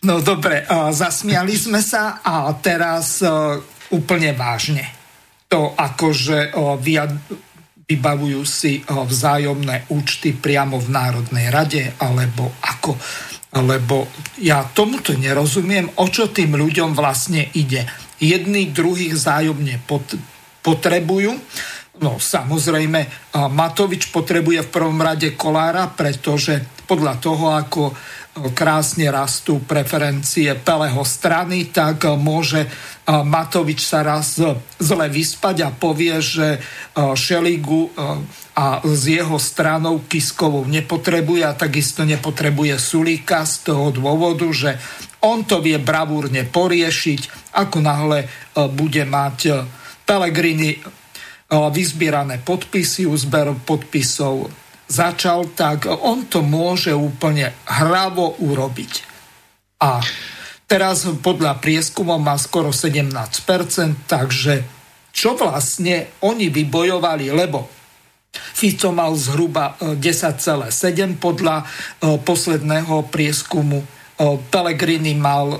No 0.00 0.24
dobre, 0.24 0.64
zasmiali 0.96 1.52
sme 1.60 1.84
sa 1.84 2.24
a 2.24 2.48
teraz 2.56 3.20
úplne 3.92 4.32
vážne. 4.32 4.88
To 5.52 5.76
akože 5.76 6.56
vybavujú 7.90 8.40
si 8.46 8.78
eh, 8.78 8.84
vzájomné 8.86 9.90
účty 9.90 10.30
priamo 10.38 10.78
v 10.78 10.88
Národnej 10.94 11.50
rade, 11.50 11.82
alebo 11.98 12.54
ako. 12.62 12.94
Lebo 13.50 14.06
ja 14.38 14.62
tomuto 14.62 15.10
nerozumiem, 15.10 15.90
o 15.98 16.06
čo 16.06 16.30
tým 16.30 16.54
ľuďom 16.54 16.94
vlastne 16.94 17.50
ide. 17.58 17.82
Jedný 18.22 18.70
druhých 18.70 19.18
vzájomne 19.18 19.82
pot- 19.90 20.18
potrebujú. 20.62 21.34
No 22.00 22.16
samozrejme, 22.16 23.32
Matovič 23.52 24.08
potrebuje 24.14 24.64
v 24.64 24.72
prvom 24.72 24.96
rade 25.02 25.34
Kolára, 25.34 25.90
pretože 25.90 26.62
podľa 26.86 27.14
toho, 27.20 27.52
ako 27.52 27.92
krásne 28.30 29.10
rastú 29.10 29.58
preferencie 29.58 30.54
Peleho 30.54 31.02
strany, 31.02 31.66
tak 31.66 32.06
môže 32.14 32.70
Matovič 33.10 33.82
sa 33.82 34.06
raz 34.06 34.38
zle 34.78 35.06
vyspať 35.10 35.66
a 35.66 35.74
povie, 35.74 36.22
že 36.22 36.62
Šeligu 36.94 37.90
a 38.54 38.78
s 38.86 39.02
jeho 39.10 39.34
stranou 39.34 40.06
Kiskovou 40.06 40.62
nepotrebuje 40.62 41.42
a 41.42 41.58
takisto 41.58 42.06
nepotrebuje 42.06 42.78
Sulíka 42.78 43.42
z 43.42 43.66
toho 43.66 43.90
dôvodu, 43.90 44.46
že 44.54 44.78
on 45.26 45.42
to 45.42 45.58
vie 45.58 45.76
bravúrne 45.82 46.46
poriešiť, 46.46 47.52
ako 47.58 47.78
náhle 47.82 48.30
bude 48.78 49.02
mať 49.10 49.66
Pelegrini 50.06 50.78
vyzbierané 51.50 52.38
podpisy, 52.46 53.10
zber 53.18 53.58
podpisov 53.66 54.54
začal, 54.90 55.54
tak 55.54 55.86
on 55.86 56.26
to 56.26 56.42
môže 56.42 56.90
úplne 56.90 57.54
hravo 57.70 58.34
urobiť. 58.42 58.92
A 59.80 60.02
teraz 60.66 61.06
podľa 61.22 61.62
prieskumov 61.62 62.18
má 62.18 62.34
skoro 62.36 62.74
17%, 62.74 63.30
takže 64.10 64.66
čo 65.14 65.38
vlastne 65.38 66.10
oni 66.26 66.50
vybojovali, 66.50 67.30
lebo 67.30 67.80
Fico 68.30 68.94
mal 68.94 69.18
zhruba 69.18 69.74
10,7 69.82 70.70
e, 70.70 71.18
podľa 71.18 71.56
e, 71.60 71.64
posledného 72.22 73.10
prieskumu. 73.10 73.82
E, 73.82 73.86
Pellegrini 74.54 75.18
mal 75.18 75.58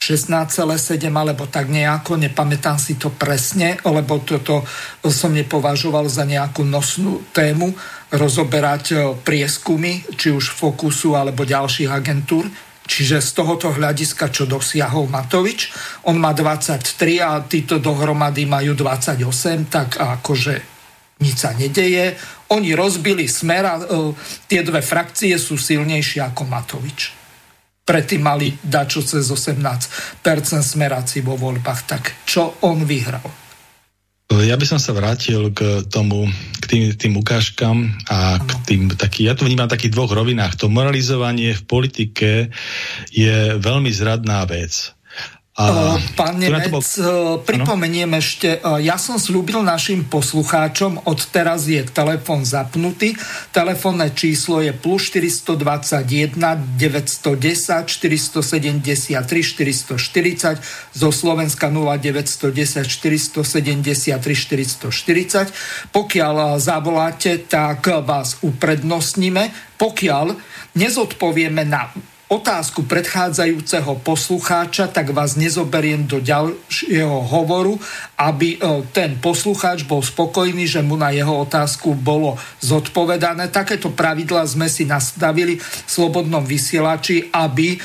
16,7 0.00 1.08
alebo 1.12 1.48
tak 1.48 1.68
nejako, 1.68 2.16
nepamätám 2.20 2.80
si 2.80 2.96
to 2.96 3.12
presne, 3.12 3.76
lebo 3.84 4.20
toto 4.24 4.64
som 5.08 5.32
nepovažoval 5.32 6.08
za 6.08 6.24
nejakú 6.24 6.64
nosnú 6.64 7.20
tému 7.36 7.72
rozoberať 8.10 8.84
e, 8.90 8.96
prieskumy, 9.22 10.02
či 10.18 10.34
už 10.34 10.50
Fokusu 10.54 11.14
alebo 11.14 11.46
ďalších 11.46 11.90
agentúr. 11.90 12.46
Čiže 12.90 13.22
z 13.22 13.30
tohoto 13.38 13.70
hľadiska, 13.70 14.34
čo 14.34 14.50
dosiahol 14.50 15.06
Matovič, 15.06 15.70
on 16.10 16.18
má 16.18 16.34
23 16.34 17.22
a 17.22 17.38
títo 17.46 17.78
dohromady 17.78 18.50
majú 18.50 18.74
28, 18.74 19.70
tak 19.70 19.94
akože 19.94 20.54
nič 21.22 21.36
sa 21.38 21.54
nedeje. 21.54 22.18
Oni 22.50 22.74
rozbili 22.74 23.30
smer 23.30 23.62
a 23.62 23.74
e, 23.78 23.84
tie 24.50 24.66
dve 24.66 24.82
frakcie 24.82 25.38
sú 25.38 25.54
silnejšie 25.54 26.18
ako 26.34 26.42
Matovič. 26.50 27.14
Predtým 27.86 28.22
mali 28.22 28.54
dačo 28.58 29.02
cez 29.06 29.30
18% 29.30 30.22
smeráci 30.62 31.22
vo 31.22 31.38
voľbách. 31.38 31.80
Tak 31.86 32.02
čo 32.26 32.58
on 32.66 32.82
vyhral? 32.86 33.39
Ja 34.30 34.54
by 34.54 34.62
som 34.62 34.78
sa 34.78 34.94
vrátil 34.94 35.50
k 35.50 35.82
tomu, 35.90 36.30
k 36.62 36.64
tým, 36.70 36.82
tým 36.94 37.18
ukážkam 37.18 37.90
a 38.06 38.38
k 38.38 38.50
tým 38.62 38.82
taký, 38.94 39.26
ja 39.26 39.34
to 39.34 39.42
vnímam 39.42 39.66
v 39.66 39.74
takých 39.74 39.90
dvoch 39.90 40.14
rovinách. 40.14 40.54
To 40.62 40.70
moralizovanie 40.70 41.50
v 41.58 41.66
politike 41.66 42.30
je 43.10 43.58
veľmi 43.58 43.90
zradná 43.90 44.46
vec. 44.46 44.94
A 45.58 45.98
Pán 46.14 46.38
Nemec, 46.38 46.70
bol... 46.70 46.80
pripomeniem 47.42 48.06
ano? 48.06 48.22
ešte, 48.22 48.62
ja 48.80 48.94
som 48.96 49.18
slúbil 49.18 49.60
našim 49.66 50.06
poslucháčom, 50.06 51.04
od 51.04 51.20
teraz 51.28 51.66
je 51.66 51.82
telefon 51.84 52.46
zapnutý, 52.46 53.18
telefónne 53.50 54.14
číslo 54.14 54.62
je 54.62 54.70
plus 54.70 55.10
421 55.10 56.38
910 56.78 57.82
473 57.82 59.20
440 59.20 60.94
zo 60.94 61.10
Slovenska 61.10 61.66
0910 61.68 62.86
473 62.86 64.22
440. 64.22 65.92
Pokiaľ 65.92 66.62
zavoláte, 66.62 67.42
tak 67.42 67.90
vás 68.06 68.38
uprednostníme. 68.40 69.76
Pokiaľ 69.76 70.26
nezodpovieme 70.78 71.66
na 71.66 71.90
otázku 72.30 72.86
predchádzajúceho 72.86 73.98
poslucháča, 74.06 74.86
tak 74.86 75.10
vás 75.10 75.34
nezoberiem 75.34 76.06
do 76.06 76.22
ďalšieho 76.22 77.26
hovoru, 77.26 77.74
aby 78.14 78.54
e, 78.54 78.58
ten 78.94 79.18
poslucháč 79.18 79.82
bol 79.82 79.98
spokojný, 79.98 80.62
že 80.70 80.78
mu 80.78 80.94
na 80.94 81.10
jeho 81.10 81.42
otázku 81.42 81.98
bolo 81.98 82.38
zodpovedané. 82.62 83.50
Takéto 83.50 83.90
pravidla 83.90 84.46
sme 84.46 84.70
si 84.70 84.86
nastavili 84.86 85.58
v 85.58 85.90
slobodnom 85.90 86.46
vysielači, 86.46 87.34
aby 87.34 87.74
e, 87.74 87.78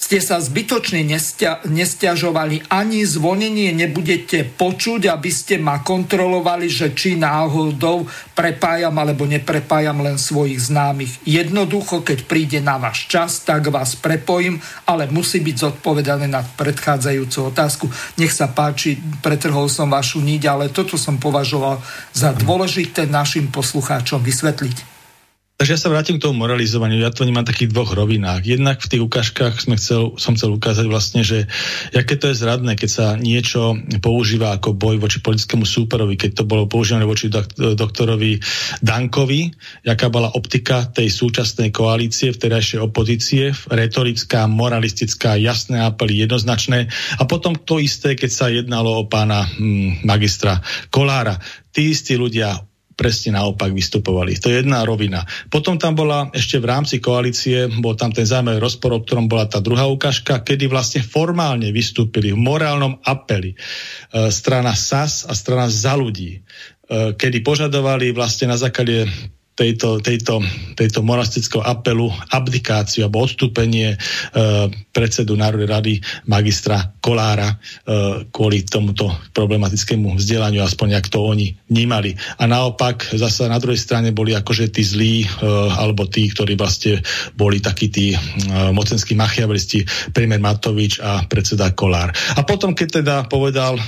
ste 0.00 0.16
sa 0.16 0.40
zbytočne 0.40 1.04
nestia, 1.04 1.60
nestiažovali, 1.68 2.72
ani 2.72 3.04
zvonenie 3.04 3.68
nebudete 3.76 4.48
počuť, 4.48 5.12
aby 5.12 5.28
ste 5.28 5.60
ma 5.60 5.84
kontrolovali, 5.84 6.72
že 6.72 6.96
či 6.96 7.20
náhodou 7.20 8.08
prepájam 8.32 8.96
alebo 8.96 9.28
neprepájam 9.28 10.00
len 10.00 10.16
svojich 10.16 10.72
známych. 10.72 11.20
Jednoducho, 11.28 12.00
keď 12.00 12.24
príde 12.24 12.58
na 12.64 12.80
váš 12.80 13.12
čas, 13.12 13.44
tak 13.44 13.68
vás 13.68 13.92
prepojím, 13.92 14.56
ale 14.88 15.04
musí 15.12 15.36
byť 15.44 15.56
zodpovedané 15.68 16.24
na 16.32 16.40
predchádzajúcu 16.48 17.38
otázku. 17.52 17.86
Nech 18.16 18.32
sa 18.32 18.48
páči, 18.48 18.96
pretrhol 19.20 19.68
som 19.68 19.92
vašu 19.92 20.24
niť, 20.24 20.42
ale 20.48 20.72
toto 20.72 20.96
som 20.96 21.20
považoval 21.20 21.76
za 22.16 22.32
dôležité 22.32 23.04
našim 23.04 23.52
poslucháčom 23.52 24.24
vysvetliť. 24.24 24.99
Takže 25.60 25.76
ja 25.76 25.82
sa 25.84 25.92
vrátim 25.92 26.16
k 26.16 26.24
tomu 26.24 26.40
moralizovaniu. 26.40 27.04
Ja 27.04 27.12
to 27.12 27.28
nemám 27.28 27.44
takých 27.44 27.68
dvoch 27.68 27.92
rovinách. 27.92 28.48
Jednak 28.48 28.80
v 28.80 28.96
tých 28.96 29.04
ukážkach 29.04 29.60
sme 29.60 29.76
chcel, 29.76 30.16
som 30.16 30.32
chcel 30.32 30.56
ukázať 30.56 30.88
vlastne, 30.88 31.20
že 31.20 31.52
aké 31.92 32.16
to 32.16 32.32
je 32.32 32.40
zradné, 32.40 32.80
keď 32.80 32.88
sa 32.88 33.06
niečo 33.20 33.76
používa 34.00 34.56
ako 34.56 34.72
boj 34.72 34.96
voči 34.96 35.20
politickému 35.20 35.68
súperovi, 35.68 36.16
keď 36.16 36.40
to 36.40 36.44
bolo 36.48 36.64
používané 36.64 37.04
voči 37.04 37.28
doktorovi 37.76 38.40
Dankovi, 38.80 39.52
jaká 39.84 40.08
bola 40.08 40.32
optika 40.32 40.88
tej 40.88 41.12
súčasnej 41.12 41.68
koalície, 41.76 42.32
vtedajšej 42.32 42.80
opozície, 42.80 43.52
retorická, 43.68 44.48
moralistická, 44.48 45.36
jasné 45.36 45.84
apely, 45.84 46.24
jednoznačné. 46.24 46.88
A 47.20 47.28
potom 47.28 47.52
to 47.52 47.76
isté, 47.76 48.16
keď 48.16 48.30
sa 48.32 48.48
jednalo 48.48 48.96
o 48.96 49.04
pána 49.12 49.44
hm, 49.44 50.08
magistra 50.08 50.64
Kolára. 50.88 51.36
Tí 51.68 51.92
istí 51.92 52.16
ľudia 52.16 52.69
presne 53.00 53.40
naopak 53.40 53.72
vystupovali. 53.72 54.36
To 54.36 54.52
je 54.52 54.60
jedna 54.60 54.84
rovina. 54.84 55.24
Potom 55.48 55.80
tam 55.80 55.96
bola 55.96 56.28
ešte 56.36 56.60
v 56.60 56.68
rámci 56.68 57.00
koalície, 57.00 57.64
bol 57.80 57.96
tam 57.96 58.12
ten 58.12 58.28
zámer 58.28 58.60
rozpor, 58.60 58.92
o 58.92 59.00
ktorom 59.00 59.24
bola 59.24 59.48
tá 59.48 59.64
druhá 59.64 59.88
ukážka, 59.88 60.44
kedy 60.44 60.68
vlastne 60.68 61.00
formálne 61.00 61.72
vystúpili 61.72 62.36
v 62.36 62.38
morálnom 62.44 63.00
apeli 63.00 63.56
e, 63.56 64.28
strana 64.28 64.76
SAS 64.76 65.24
a 65.24 65.32
strana 65.32 65.72
za 65.72 65.96
ľudí, 65.96 66.36
e, 66.36 66.40
kedy 67.16 67.40
požadovali 67.40 68.12
vlastne 68.12 68.52
na 68.52 68.60
základe 68.60 69.08
tejto, 69.60 70.00
tejto, 70.00 70.40
tejto 70.72 71.04
moralistického 71.04 71.60
apelu 71.60 72.08
abdikáciu 72.32 73.04
alebo 73.04 73.28
odstúpenie 73.28 73.92
e, 73.92 73.96
predsedu 74.88 75.36
Národnej 75.36 75.68
rady 75.68 75.94
magistra 76.24 76.96
Kolára 77.04 77.52
e, 77.52 77.56
kvôli 78.32 78.64
tomuto 78.64 79.12
problematickému 79.36 80.16
vzdelaniu, 80.16 80.64
aspoň 80.64 80.96
ak 80.96 81.12
to 81.12 81.20
oni 81.20 81.52
vnímali. 81.68 82.16
A 82.40 82.48
naopak 82.48 83.12
zase 83.12 83.44
na 83.52 83.60
druhej 83.60 83.76
strane 83.76 84.16
boli 84.16 84.32
akože 84.32 84.72
tí 84.72 84.80
zlí 84.80 85.14
e, 85.20 85.28
alebo 85.76 86.08
tí, 86.08 86.32
ktorí 86.32 86.56
vlastne 86.56 87.04
boli 87.36 87.60
takí 87.60 87.92
tí 87.92 88.16
e, 88.16 88.18
mocenskí 88.72 89.12
machiavelisti, 89.12 89.84
premiér 90.16 90.40
Matovič 90.40 91.04
a 91.04 91.28
predseda 91.28 91.76
Kolár. 91.76 92.16
A 92.32 92.40
potom, 92.48 92.72
keď 92.72 93.04
teda 93.04 93.16
povedal 93.28 93.76
e, 93.76 93.82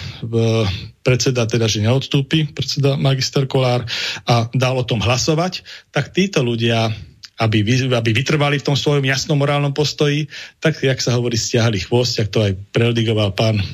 predseda 1.03 1.47
teda, 1.47 1.67
že 1.67 1.83
neodstúpi, 1.83 2.55
predseda 2.55 2.95
magister 2.99 3.47
Kolár 3.51 3.87
a 4.27 4.47
dal 4.55 4.75
o 4.79 4.87
tom 4.87 5.03
hlasovať, 5.03 5.67
tak 5.91 6.15
títo 6.15 6.43
ľudia 6.43 6.95
aby, 7.43 7.65
aby 7.91 8.11
vytrvali 8.15 8.63
v 8.63 8.67
tom 8.71 8.79
svojom 8.79 9.03
jasnom 9.03 9.35
morálnom 9.35 9.75
postoji, 9.75 10.31
tak, 10.63 10.79
jak 10.79 11.03
sa 11.03 11.19
hovorí, 11.19 11.35
stiahli 11.35 11.83
chvost, 11.83 12.23
jak 12.23 12.31
to 12.31 12.39
aj 12.39 12.55
predigoval 12.71 13.35
pán 13.35 13.59
e, 13.59 13.65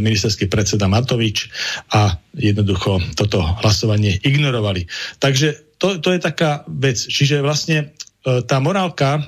ministerský 0.00 0.48
predseda 0.48 0.88
Matovič 0.88 1.52
a 1.92 2.16
jednoducho 2.32 3.02
toto 3.18 3.44
hlasovanie 3.60 4.16
ignorovali. 4.24 4.88
Takže 5.20 5.76
to, 5.76 6.00
to 6.00 6.16
je 6.16 6.20
taká 6.22 6.64
vec. 6.70 6.96
Čiže 6.96 7.44
vlastne 7.44 7.92
e, 8.24 8.40
tá 8.48 8.62
morálka 8.64 9.20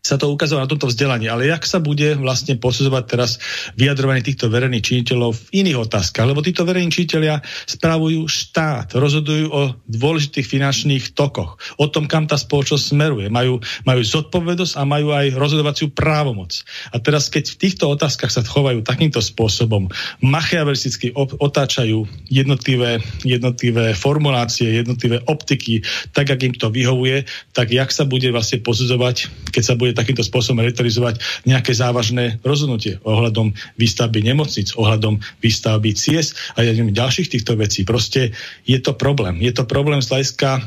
sa 0.00 0.16
to 0.16 0.32
ukázalo 0.32 0.64
na 0.64 0.70
tomto 0.70 0.88
vzdelaní. 0.88 1.28
Ale 1.28 1.52
jak 1.52 1.68
sa 1.68 1.76
bude 1.76 2.16
vlastne 2.16 2.56
posudzovať 2.56 3.04
teraz 3.04 3.36
vyjadrovanie 3.76 4.24
týchto 4.24 4.48
verejných 4.48 4.80
činiteľov 4.80 5.36
v 5.36 5.44
iných 5.60 5.76
otázkach? 5.76 6.24
Lebo 6.24 6.40
títo 6.40 6.64
verejní 6.64 6.88
činiteľia 6.88 7.44
spravujú 7.68 8.24
štát, 8.24 8.96
rozhodujú 8.96 9.46
o 9.52 9.62
dôležitých 9.92 10.48
finančných 10.48 11.12
tokoch, 11.12 11.60
o 11.76 11.86
tom, 11.92 12.08
kam 12.08 12.24
tá 12.24 12.40
spoločnosť 12.40 12.96
smeruje. 12.96 13.26
Majú, 13.28 13.60
majú 13.84 14.00
zodpovednosť 14.00 14.74
a 14.80 14.82
majú 14.88 15.12
aj 15.12 15.36
rozhodovaciu 15.36 15.92
právomoc. 15.92 16.64
A 16.90 16.96
teraz, 16.96 17.28
keď 17.28 17.52
v 17.52 17.60
týchto 17.60 17.92
otázkach 17.92 18.32
sa 18.32 18.40
chovajú 18.40 18.80
takýmto 18.80 19.20
spôsobom, 19.20 19.92
machiavelisticky 20.24 21.12
otáčajú 21.14 22.08
jednotlivé, 22.32 23.04
jednotlivé 23.20 23.92
formulácie, 23.92 24.80
jednotlivé 24.80 25.20
optiky, 25.28 25.84
tak, 26.16 26.32
ak 26.32 26.40
im 26.40 26.54
to 26.56 26.72
vyhovuje, 26.72 27.28
tak 27.52 27.68
jak 27.68 27.92
sa 27.92 28.08
bude 28.08 28.32
vlastne 28.32 28.64
posudzovať, 28.64 29.28
keď 29.52 29.62
sa 29.62 29.74
bude 29.76 29.89
bude 29.90 29.98
takýmto 29.98 30.22
spôsobom 30.22 30.62
retorizovať 30.62 31.18
nejaké 31.50 31.74
závažné 31.74 32.38
rozhodnutie 32.46 33.02
ohľadom 33.02 33.50
výstavby 33.74 34.22
nemocnic, 34.22 34.70
ohľadom 34.78 35.18
výstavby 35.42 35.90
ciest 35.98 36.38
a 36.54 36.62
ďalších 36.62 37.34
týchto 37.34 37.58
vecí. 37.58 37.82
Proste 37.82 38.30
je 38.62 38.78
to 38.78 38.94
problém. 38.94 39.42
Je 39.42 39.50
to 39.50 39.66
problém 39.66 39.98
z 39.98 40.14
hľadiska 40.14 40.62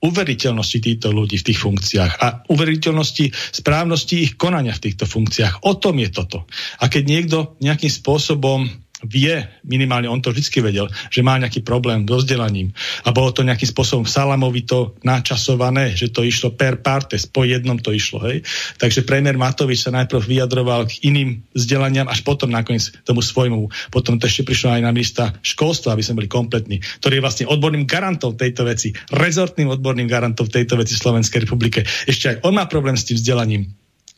uveriteľnosti 0.00 0.78
týchto 0.80 1.12
ľudí 1.12 1.36
v 1.42 1.46
tých 1.52 1.60
funkciách 1.60 2.12
a 2.22 2.26
uveriteľnosti 2.48 3.36
správnosti 3.52 4.14
ich 4.22 4.32
konania 4.38 4.72
v 4.72 4.88
týchto 4.88 5.04
funkciách. 5.04 5.66
O 5.66 5.76
tom 5.76 6.00
je 6.00 6.08
toto. 6.08 6.48
A 6.80 6.88
keď 6.88 7.02
niekto 7.04 7.36
nejakým 7.60 7.90
spôsobom 7.90 8.70
vie, 9.04 9.40
minimálne 9.64 10.08
on 10.10 10.20
to 10.20 10.32
vždy 10.32 10.60
vedel, 10.60 10.86
že 11.08 11.24
má 11.24 11.40
nejaký 11.40 11.64
problém 11.64 12.04
so 12.04 12.20
vzdelaním 12.20 12.72
a 13.04 13.14
bolo 13.14 13.32
to 13.32 13.46
nejakým 13.46 13.68
spôsobom 13.68 14.04
salamovito 14.04 14.98
načasované, 15.06 15.96
že 15.96 16.12
to 16.12 16.26
išlo 16.26 16.52
per 16.52 16.84
partes, 16.84 17.24
po 17.24 17.46
jednom 17.46 17.80
to 17.80 17.94
išlo. 17.94 18.20
Hej? 18.28 18.44
Takže 18.76 19.06
premiér 19.08 19.40
Matovič 19.40 19.86
sa 19.86 19.94
najprv 19.94 20.20
vyjadroval 20.20 20.90
k 20.90 21.08
iným 21.08 21.40
vzdelaniam, 21.56 22.08
až 22.10 22.20
potom 22.26 22.52
nakoniec 22.52 22.92
tomu 23.06 23.24
svojmu. 23.24 23.70
Potom 23.88 24.20
to 24.20 24.28
ešte 24.28 24.44
prišlo 24.44 24.76
aj 24.76 24.82
na 24.84 24.92
ministra 24.92 25.32
školstva, 25.40 25.96
aby 25.96 26.02
sme 26.04 26.24
boli 26.24 26.28
kompletní, 26.28 26.82
ktorý 27.00 27.20
je 27.20 27.24
vlastne 27.24 27.46
odborným 27.48 27.88
garantom 27.88 28.36
tejto 28.36 28.68
veci, 28.68 28.92
rezortným 29.12 29.72
odborným 29.72 30.08
garantom 30.10 30.44
tejto 30.48 30.76
veci 30.76 30.96
v 30.96 31.02
Slovenskej 31.02 31.48
republike. 31.48 31.86
Ešte 32.04 32.24
aj 32.28 32.36
on 32.44 32.56
má 32.56 32.68
problém 32.68 32.98
s 32.98 33.06
tým 33.08 33.16
vzdelaním 33.16 33.70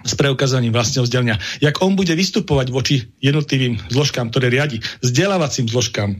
s 0.02 0.12
preukázaním 0.18 0.74
vlastného 0.74 1.06
vzdelania. 1.06 1.40
Jak 1.62 1.80
on 1.82 1.96
bude 1.96 2.12
vystupovať 2.12 2.66
voči 2.70 2.96
jednotlivým 3.22 3.78
zložkám, 3.90 4.30
ktoré 4.30 4.50
riadi, 4.50 4.82
vzdelávacím 5.02 5.70
zložkám, 5.70 6.18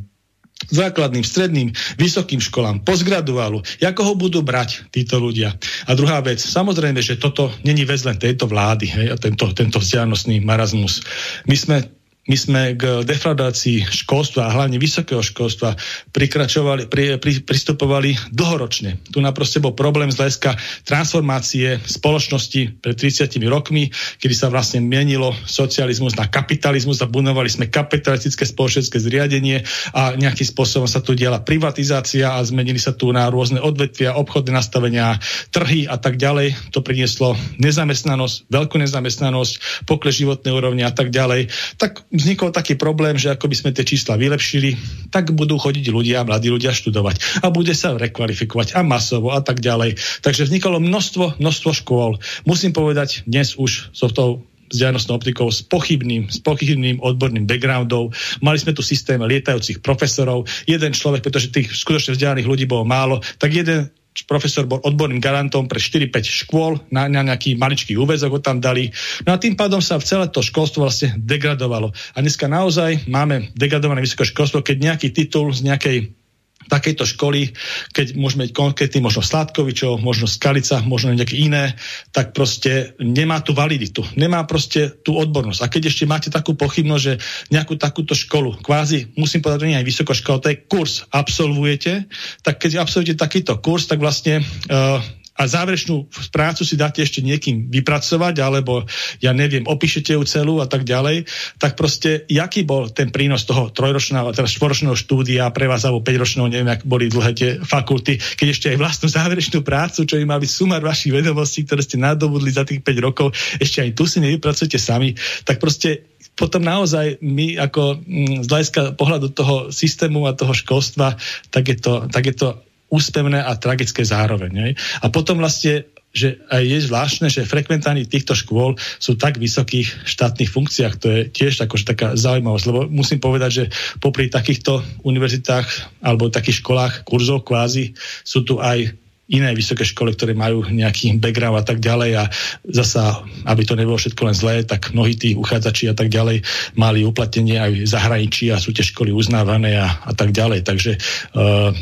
základným, 0.71 1.27
stredným, 1.27 1.69
vysokým 1.99 2.39
školám, 2.39 2.87
postgraduálu, 2.87 3.67
ako 3.83 4.01
ho 4.07 4.15
budú 4.15 4.47
brať 4.47 4.87
títo 4.95 5.19
ľudia. 5.19 5.59
A 5.91 5.99
druhá 5.99 6.23
vec, 6.23 6.39
samozrejme, 6.39 7.03
že 7.03 7.19
toto 7.19 7.51
není 7.67 7.83
vec 7.83 7.99
len 8.07 8.15
tejto 8.15 8.47
vlády, 8.47 8.87
hej, 8.87 9.07
a 9.11 9.17
tento, 9.19 9.51
tento 9.51 9.83
vzdialenostný 9.83 10.39
marazmus. 10.39 11.03
My 11.51 11.57
sme 11.59 11.77
my 12.23 12.37
sme 12.39 12.79
k 12.79 13.03
defraudácii 13.03 13.83
školstva 13.83 14.47
a 14.47 14.55
hlavne 14.55 14.79
vysokého 14.79 15.19
školstva 15.19 15.75
prikračovali, 16.15 16.87
pri, 16.87 17.19
pri, 17.19 17.43
pristupovali 17.43 18.15
dlhoročne. 18.31 19.03
Tu 19.11 19.19
naprosto 19.19 19.59
bol 19.59 19.75
problém 19.75 20.07
z 20.07 20.23
hľadiska 20.23 20.55
transformácie 20.87 21.83
spoločnosti 21.83 22.79
pred 22.79 22.95
30 22.95 23.27
rokmi, 23.51 23.91
kedy 24.23 24.35
sa 24.39 24.55
vlastne 24.55 24.79
menilo 24.87 25.35
socializmus 25.51 26.15
na 26.15 26.31
kapitalizmus 26.31 27.03
a 27.03 27.11
bunovali 27.11 27.51
sme 27.51 27.67
kapitalistické 27.67 28.47
spoločenské 28.47 29.03
zriadenie 29.03 29.67
a 29.91 30.15
nejakým 30.15 30.47
spôsobom 30.47 30.87
sa 30.87 31.03
tu 31.03 31.19
diala 31.19 31.43
privatizácia 31.43 32.39
a 32.39 32.47
zmenili 32.47 32.79
sa 32.79 32.95
tu 32.95 33.11
na 33.11 33.27
rôzne 33.35 33.59
odvetvia, 33.59 34.15
obchodné 34.15 34.55
nastavenia, 34.55 35.19
trhy 35.51 35.91
a 35.91 35.99
tak 35.99 36.23
ďalej. 36.23 36.55
To 36.71 36.87
prinieslo 36.87 37.35
nezamestnanosť, 37.59 38.47
veľkú 38.47 38.79
nezamestnanosť, 38.79 39.85
pokles 39.91 40.23
životnej 40.23 40.55
úrovne 40.55 40.87
a 40.87 40.95
tak 40.95 41.11
ďalej. 41.11 41.51
Tak 41.83 42.12
vznikol 42.13 42.53
taký 42.53 42.77
problém, 42.77 43.17
že 43.17 43.33
ako 43.33 43.49
by 43.49 43.57
sme 43.57 43.71
tie 43.73 43.89
čísla 43.89 44.21
vylepšili, 44.21 44.77
tak 45.09 45.33
budú 45.33 45.57
chodiť 45.57 45.89
ľudia, 45.89 46.29
mladí 46.29 46.53
ľudia 46.53 46.77
študovať 46.77 47.41
a 47.41 47.49
bude 47.49 47.73
sa 47.73 47.97
rekvalifikovať 47.97 48.77
a 48.77 48.85
masovo 48.85 49.33
a 49.33 49.41
tak 49.41 49.65
ďalej. 49.65 49.97
Takže 50.21 50.47
vznikalo 50.47 50.79
množstvo, 50.79 51.41
množstvo 51.41 51.71
škôl. 51.73 52.21
Musím 52.45 52.77
povedať, 52.77 53.25
dnes 53.25 53.57
už 53.57 53.91
so 53.97 54.13
tou 54.13 54.45
vzdialenostnou 54.73 55.21
optikou 55.21 55.53
s 55.53 55.61
pochybným, 55.61 56.33
s 56.33 56.41
pochybným 56.41 57.05
odborným 57.05 57.45
backgroundom. 57.45 58.09
Mali 58.41 58.57
sme 58.57 58.73
tu 58.73 58.81
systém 58.81 59.21
lietajúcich 59.21 59.85
profesorov. 59.85 60.49
Jeden 60.65 60.97
človek, 60.97 61.21
pretože 61.21 61.53
tých 61.53 61.77
skutočne 61.77 62.17
vzdialených 62.17 62.49
ľudí 62.49 62.65
bolo 62.65 62.89
málo, 62.89 63.21
tak 63.37 63.53
jeden 63.53 63.93
profesor 64.29 64.69
bol 64.69 64.81
odborným 64.85 65.19
garantom 65.19 65.65
pre 65.65 65.81
4-5 65.81 66.45
škôl, 66.45 66.73
na, 66.93 67.09
na 67.09 67.25
nejaký 67.25 67.57
maličký 67.57 67.97
úvezok 67.97 68.39
ho 68.39 68.41
tam 68.45 68.61
dali. 68.61 68.93
No 69.25 69.33
a 69.35 69.41
tým 69.41 69.57
pádom 69.57 69.81
sa 69.81 69.97
celé 69.99 70.29
to 70.29 70.45
školstvo 70.45 70.85
vlastne 70.85 71.17
degradovalo. 71.17 71.91
A 72.13 72.19
dneska 72.21 72.45
naozaj 72.47 73.09
máme 73.09 73.51
degradované 73.57 74.05
vysoké 74.05 74.29
školstvo, 74.29 74.61
keď 74.61 74.93
nejaký 74.93 75.09
titul 75.11 75.51
z 75.57 75.65
nejakej 75.65 76.22
takejto 76.69 77.05
školy, 77.09 77.55
keď 77.95 78.19
môžeme 78.19 78.47
byť 78.47 78.55
konkrétny, 78.55 78.99
možno 79.01 79.23
Sládkovičov, 79.25 80.03
možno 80.03 80.27
Skalica, 80.29 80.83
možno 80.83 81.15
nejaké 81.15 81.39
iné, 81.39 81.75
tak 82.11 82.37
proste 82.37 82.99
nemá 83.01 83.41
tú 83.41 83.55
validitu, 83.57 84.03
nemá 84.19 84.45
proste 84.45 84.93
tú 85.03 85.17
odbornosť. 85.17 85.61
A 85.63 85.71
keď 85.71 85.89
ešte 85.89 86.05
máte 86.05 86.29
takú 86.29 86.59
pochybnosť, 86.59 87.03
že 87.03 87.15
nejakú 87.55 87.79
takúto 87.79 88.13
školu, 88.13 88.61
kvázi, 88.61 89.15
musím 89.17 89.41
povedať, 89.41 89.67
že 89.67 89.69
nie 89.71 89.81
aj 89.81 89.89
vysokoškola, 89.89 90.43
to 90.43 90.51
je 90.53 90.63
kurz, 90.67 90.93
absolvujete, 91.09 92.07
tak 92.43 92.59
keď 92.61 92.83
absolvujete 92.83 93.17
takýto 93.19 93.59
kurz, 93.63 93.87
tak 93.87 94.03
vlastne 94.03 94.43
uh, 94.43 95.01
a 95.33 95.49
záverečnú 95.49 96.13
prácu 96.29 96.63
si 96.63 96.77
dáte 96.77 97.01
ešte 97.01 97.25
niekým 97.25 97.73
vypracovať, 97.73 98.35
alebo 98.45 98.85
ja 99.25 99.33
neviem, 99.33 99.65
opíšete 99.65 100.13
ju 100.13 100.23
celú 100.29 100.61
a 100.61 100.69
tak 100.69 100.85
ďalej, 100.85 101.25
tak 101.57 101.73
proste, 101.73 102.29
jaký 102.29 102.69
bol 102.69 102.93
ten 102.93 103.09
prínos 103.09 103.49
toho 103.49 103.73
trojročného, 103.73 104.37
teda 104.37 104.45
štvoročného 104.45 104.93
štúdia 104.93 105.49
pre 105.51 105.73
vás, 105.73 105.89
alebo 105.89 106.05
5-ročného, 106.05 106.53
neviem, 106.53 106.69
ak 106.69 106.85
boli 106.85 107.09
dlhé 107.09 107.33
tie 107.33 107.51
fakulty, 107.65 108.21
keď 108.21 108.47
ešte 108.53 108.67
aj 108.73 108.77
vlastnú 108.77 109.09
záverečnú 109.09 109.65
prácu, 109.65 110.05
čo 110.05 110.21
by 110.21 110.25
mal 110.29 110.41
byť 110.41 110.53
sumar 110.53 110.85
vašich 110.85 111.17
vedomostí, 111.17 111.65
ktoré 111.65 111.81
ste 111.81 111.97
nadobudli 111.97 112.53
za 112.53 112.69
tých 112.69 112.85
5 112.85 113.07
rokov, 113.07 113.33
ešte 113.57 113.81
aj 113.81 113.91
tu 113.97 114.05
si 114.05 114.21
nevypracujete 114.21 114.77
sami, 114.77 115.17
tak 115.49 115.57
proste 115.57 116.13
potom 116.33 116.65
naozaj 116.65 117.21
my 117.21 117.61
ako 117.61 118.01
mm, 118.01 118.45
z 118.45 118.49
hľadiska 118.49 118.83
pohľadu 118.97 119.37
toho 119.37 119.57
systému 119.69 120.25
a 120.25 120.37
toho 120.37 120.57
školstva, 120.57 121.17
tak 121.53 121.65
je 121.69 121.77
to, 121.77 122.09
tak 122.09 122.25
je 122.25 122.35
to 122.37 122.49
úspevné 122.93 123.41
a 123.41 123.57
tragické 123.57 124.05
zároveň. 124.05 124.51
Ne? 124.53 124.69
A 125.01 125.09
potom 125.09 125.41
vlastne 125.41 125.89
že 126.13 126.45
je 126.45 126.79
zvláštne, 126.85 127.33
že 127.33 127.49
frekventáni 127.49 128.05
týchto 128.05 128.37
škôl 128.37 128.77
sú 129.01 129.17
tak 129.17 129.41
vysokých 129.41 130.05
štátnych 130.05 130.53
funkciách. 130.53 130.95
To 131.01 131.07
je 131.09 131.21
tiež 131.33 131.65
akože 131.65 131.89
taká 131.89 132.13
zaujímavosť, 132.21 132.67
lebo 132.69 132.81
musím 132.93 133.17
povedať, 133.17 133.51
že 133.51 133.65
popri 133.97 134.29
takýchto 134.29 134.85
univerzitách 135.09 135.67
alebo 136.05 136.29
takých 136.29 136.61
školách, 136.61 137.09
kurzov 137.09 137.49
kvázi, 137.49 137.97
sú 138.29 138.45
tu 138.45 138.61
aj 138.61 138.93
iné 139.33 139.57
vysoké 139.57 139.89
školy, 139.89 140.13
ktoré 140.13 140.37
majú 140.37 140.69
nejaký 140.69 141.17
background 141.17 141.57
a 141.57 141.65
tak 141.65 141.81
ďalej 141.81 142.11
a 142.21 142.25
zasa, 142.69 143.25
aby 143.49 143.65
to 143.65 143.73
nebolo 143.73 143.97
všetko 143.97 144.29
len 144.29 144.37
zlé, 144.37 144.55
tak 144.69 144.93
mnohí 144.93 145.17
tí 145.17 145.33
uchádzači 145.33 145.89
a 145.89 145.97
tak 145.97 146.13
ďalej 146.13 146.45
mali 146.77 147.09
uplatnenie 147.09 147.57
aj 147.57 147.71
v 147.73 147.89
zahraničí 147.89 148.53
a 148.53 148.61
sú 148.61 148.77
tie 148.77 148.85
školy 148.85 149.09
uznávané 149.09 149.81
a, 149.81 150.05
a 150.05 150.13
tak 150.13 150.37
ďalej. 150.37 150.69
Takže 150.69 150.93
uh, 151.33 151.73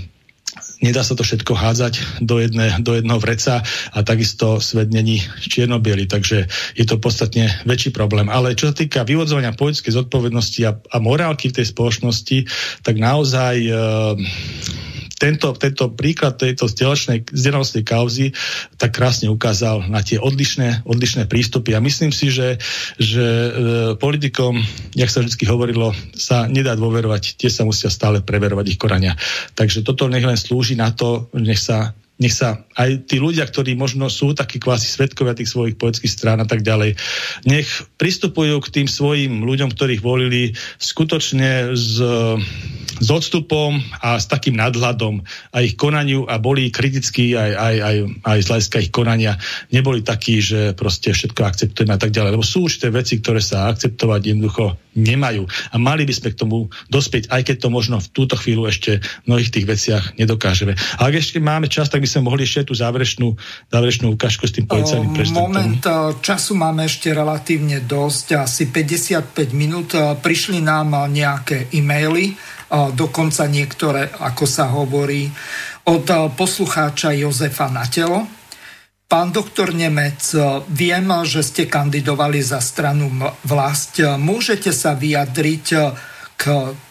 nedá 0.80 1.04
sa 1.04 1.14
to 1.16 1.22
všetko 1.24 1.52
hádzať 1.52 2.24
do, 2.24 2.40
jedné, 2.40 2.80
do 2.80 2.96
jednoho 2.96 3.20
vreca 3.20 3.60
a 3.92 3.98
takisto 4.00 4.58
svet 4.60 4.90
není 4.90 5.20
čierno 5.40 5.80
takže 6.08 6.48
je 6.76 6.84
to 6.88 6.96
podstatne 6.96 7.52
väčší 7.68 7.92
problém. 7.92 8.32
Ale 8.32 8.56
čo 8.56 8.72
sa 8.72 8.74
týka 8.74 9.04
vyvodzovania 9.04 9.56
politickej 9.56 9.92
zodpovednosti 9.92 10.60
a, 10.66 10.72
a 10.76 10.96
morálky 10.98 11.52
v 11.52 11.56
tej 11.60 11.66
spoločnosti, 11.68 12.38
tak 12.80 12.96
naozaj 12.96 13.54
e, 13.60 13.72
tento, 15.20 15.52
tento 15.52 15.92
príklad 15.92 16.40
tejto 16.40 16.64
vzdelanostnej 16.64 17.84
kauzy 17.84 18.32
tak 18.80 18.96
krásne 18.96 19.28
ukázal 19.28 19.84
na 19.92 20.00
tie 20.00 20.16
odlišné, 20.16 20.88
odlišné 20.88 21.28
prístupy. 21.28 21.76
A 21.76 21.84
myslím 21.84 22.08
si, 22.08 22.32
že, 22.32 22.56
že 22.96 23.20
e, 23.20 23.50
politikom, 24.00 24.56
jak 24.96 25.12
sa 25.12 25.20
vždy 25.20 25.44
hovorilo, 25.44 25.92
sa 26.16 26.48
nedá 26.48 26.72
dôverovať, 26.72 27.36
tie 27.36 27.52
sa 27.52 27.68
musia 27.68 27.92
stále 27.92 28.24
preverovať 28.24 28.66
ich 28.72 28.80
korania. 28.80 29.12
Takže 29.52 29.84
toto 29.84 30.08
nech 30.08 30.24
len 30.24 30.40
slúži 30.40 30.72
na 30.72 30.88
to, 30.96 31.28
nech 31.36 31.60
sa 31.60 31.92
nech 32.20 32.36
sa 32.36 32.62
aj 32.76 33.08
tí 33.08 33.16
ľudia, 33.16 33.48
ktorí 33.48 33.72
možno 33.74 34.12
sú 34.12 34.36
takí 34.36 34.60
kvási 34.60 34.86
svetkovia 34.86 35.32
tých 35.32 35.48
svojich 35.48 35.80
poetických 35.80 36.12
strán 36.12 36.38
a 36.38 36.46
tak 36.46 36.60
ďalej, 36.60 37.00
nech 37.48 37.68
pristupujú 37.96 38.60
k 38.60 38.72
tým 38.80 38.88
svojim 38.88 39.40
ľuďom, 39.40 39.72
ktorých 39.72 40.04
volili 40.04 40.52
skutočne 40.76 41.72
s, 41.72 41.96
s 43.00 43.08
odstupom 43.08 43.80
a 44.04 44.20
s 44.20 44.28
takým 44.28 44.60
nadhľadom 44.60 45.24
a 45.56 45.64
ich 45.64 45.80
konaniu 45.80 46.28
a 46.28 46.36
boli 46.36 46.68
kritickí 46.68 47.32
aj, 47.32 47.52
aj, 47.56 47.76
aj, 47.80 47.96
aj 48.28 48.38
z 48.44 48.48
hľadiska 48.52 48.78
ich 48.84 48.92
konania. 48.92 49.40
Neboli 49.72 50.04
takí, 50.04 50.44
že 50.44 50.76
proste 50.76 51.16
všetko 51.16 51.40
akceptujeme 51.40 51.96
a 51.96 52.00
tak 52.00 52.12
ďalej. 52.12 52.36
Lebo 52.36 52.44
sú 52.44 52.68
určité 52.68 52.92
veci, 52.92 53.16
ktoré 53.16 53.40
sa 53.40 53.72
akceptovať 53.72 54.20
jednoducho 54.28 54.76
nemajú. 54.96 55.46
A 55.70 55.76
mali 55.78 56.02
by 56.02 56.14
sme 56.16 56.28
k 56.34 56.40
tomu 56.42 56.66
dospieť, 56.90 57.30
aj 57.30 57.46
keď 57.46 57.56
to 57.62 57.68
možno 57.70 58.02
v 58.02 58.10
túto 58.10 58.34
chvíľu 58.34 58.66
ešte 58.66 58.98
v 58.98 59.26
mnohých 59.30 59.50
tých 59.54 59.66
veciach 59.70 60.04
nedokážeme. 60.18 60.74
A 60.98 61.00
ak 61.06 61.14
ešte 61.14 61.38
máme 61.38 61.70
čas, 61.70 61.86
tak 61.86 62.02
by 62.02 62.10
sme 62.10 62.26
mohli 62.26 62.42
ešte 62.42 62.66
tú 62.66 62.74
záverečnú, 62.74 63.38
záverečnú 63.70 64.18
ukážku 64.18 64.50
s 64.50 64.58
tým 64.58 64.66
policajným 64.66 65.14
prezidentom. 65.14 65.46
Moment, 65.46 65.84
času 66.18 66.58
máme 66.58 66.90
ešte 66.90 67.14
relatívne 67.14 67.86
dosť, 67.86 68.42
asi 68.42 68.66
55 68.66 69.54
minút. 69.54 69.94
Prišli 69.94 70.58
nám 70.58 71.06
nejaké 71.06 71.70
e-maily, 71.70 72.34
dokonca 72.94 73.46
niektoré, 73.46 74.10
ako 74.10 74.44
sa 74.46 74.74
hovorí, 74.74 75.30
od 75.86 76.06
poslucháča 76.34 77.14
Jozefa 77.14 77.70
Natelo 77.70 78.39
Pán 79.10 79.34
doktor 79.34 79.74
Nemec, 79.74 80.22
viem, 80.70 81.10
že 81.26 81.42
ste 81.42 81.66
kandidovali 81.66 82.46
za 82.46 82.62
stranu 82.62 83.10
vlast. 83.42 83.98
Môžete 83.98 84.70
sa 84.70 84.94
vyjadriť 84.94 85.66
k 86.38 86.42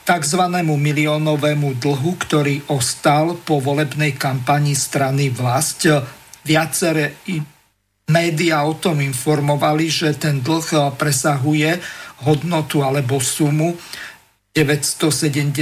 tzv. 0.04 0.41
miliónovému 0.60 1.80
dlhu, 1.80 2.20
ktorý 2.20 2.76
ostal 2.76 3.40
po 3.40 3.64
volebnej 3.64 4.20
kampani 4.20 4.76
strany 4.76 5.32
vlast. 5.32 5.88
Viaceré 6.44 7.24
médiá 8.12 8.68
o 8.68 8.76
tom 8.76 9.00
informovali, 9.00 9.88
že 9.88 10.12
ten 10.20 10.44
dlh 10.44 10.91
presahuje 11.00 11.80
hodnotu 12.28 12.84
alebo 12.84 13.24
sumu 13.24 13.80
970 14.52 15.56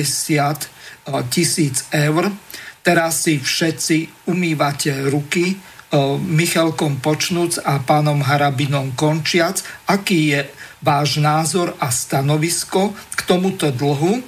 tisíc 1.29 1.85
eur. 1.93 2.33
Teraz 2.81 3.29
si 3.29 3.37
všetci 3.37 4.25
umývate 4.33 5.05
ruky, 5.05 5.76
Michalkom 6.23 6.99
počnúc 6.99 7.63
a 7.63 7.79
pánom 7.79 8.19
Harabinom 8.19 8.91
končiac. 8.97 9.63
Aký 9.87 10.35
je 10.35 10.47
váš 10.83 11.17
názor 11.23 11.73
a 11.79 11.87
stanovisko 11.89 12.91
k 13.15 13.19
tomuto 13.23 13.71
dlhu? 13.71 14.19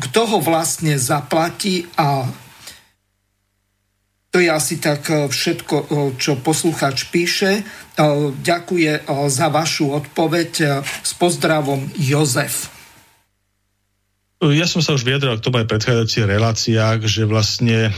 Kto 0.00 0.20
ho 0.24 0.38
vlastne 0.42 0.98
zaplatí 0.98 1.86
a 1.94 2.26
to 4.34 4.42
je 4.42 4.50
asi 4.50 4.82
tak 4.82 5.06
všetko, 5.30 5.76
čo 6.18 6.42
posluchač 6.42 7.06
píše. 7.06 7.62
Ďakuje 8.42 9.06
za 9.30 9.46
vašu 9.46 9.94
odpoveď. 9.94 10.82
S 10.82 11.12
pozdravom 11.14 11.86
Jozef. 11.94 12.66
Ja 14.42 14.66
som 14.66 14.82
sa 14.82 14.98
už 14.98 15.06
vyjadril 15.06 15.38
k 15.38 15.44
tomu 15.46 15.62
aj 15.62 15.70
v 15.70 15.72
predchádzajúcich 15.78 16.26
reláciách, 16.26 16.98
že 17.06 17.22
vlastne 17.30 17.94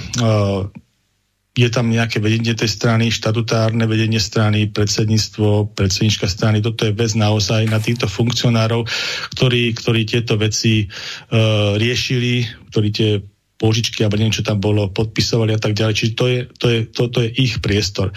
je 1.57 1.73
tam 1.73 1.89
nejaké 1.89 2.21
vedenie 2.21 2.53
tej 2.53 2.69
strany, 2.69 3.09
štatutárne 3.09 3.89
vedenie 3.89 4.21
strany, 4.21 4.69
predsedníctvo, 4.69 5.73
predsednička 5.73 6.29
strany. 6.29 6.61
Toto 6.61 6.85
je 6.85 6.93
vec 6.93 7.17
naozaj 7.17 7.65
na 7.73 7.81
týchto 7.81 8.05
funkcionárov, 8.13 8.85
ktorí, 9.33 9.73
ktorí 9.73 10.05
tieto 10.05 10.37
veci 10.37 10.85
uh, 10.85 11.81
riešili, 11.81 12.45
ktorí 12.69 12.89
tie 12.93 13.11
požičky 13.57 14.05
alebo 14.05 14.21
neviem, 14.21 14.37
čo 14.37 14.45
tam 14.45 14.61
bolo, 14.61 14.93
podpisovali 14.93 15.57
a 15.57 15.61
tak 15.61 15.73
ďalej. 15.73 15.97
Čiže 15.97 16.13
to 16.13 16.25
je, 16.29 16.39
to 16.61 16.67
je, 16.69 16.79
to, 16.93 17.03
to 17.09 17.19
je 17.25 17.33
ich 17.41 17.65
priestor. 17.65 18.13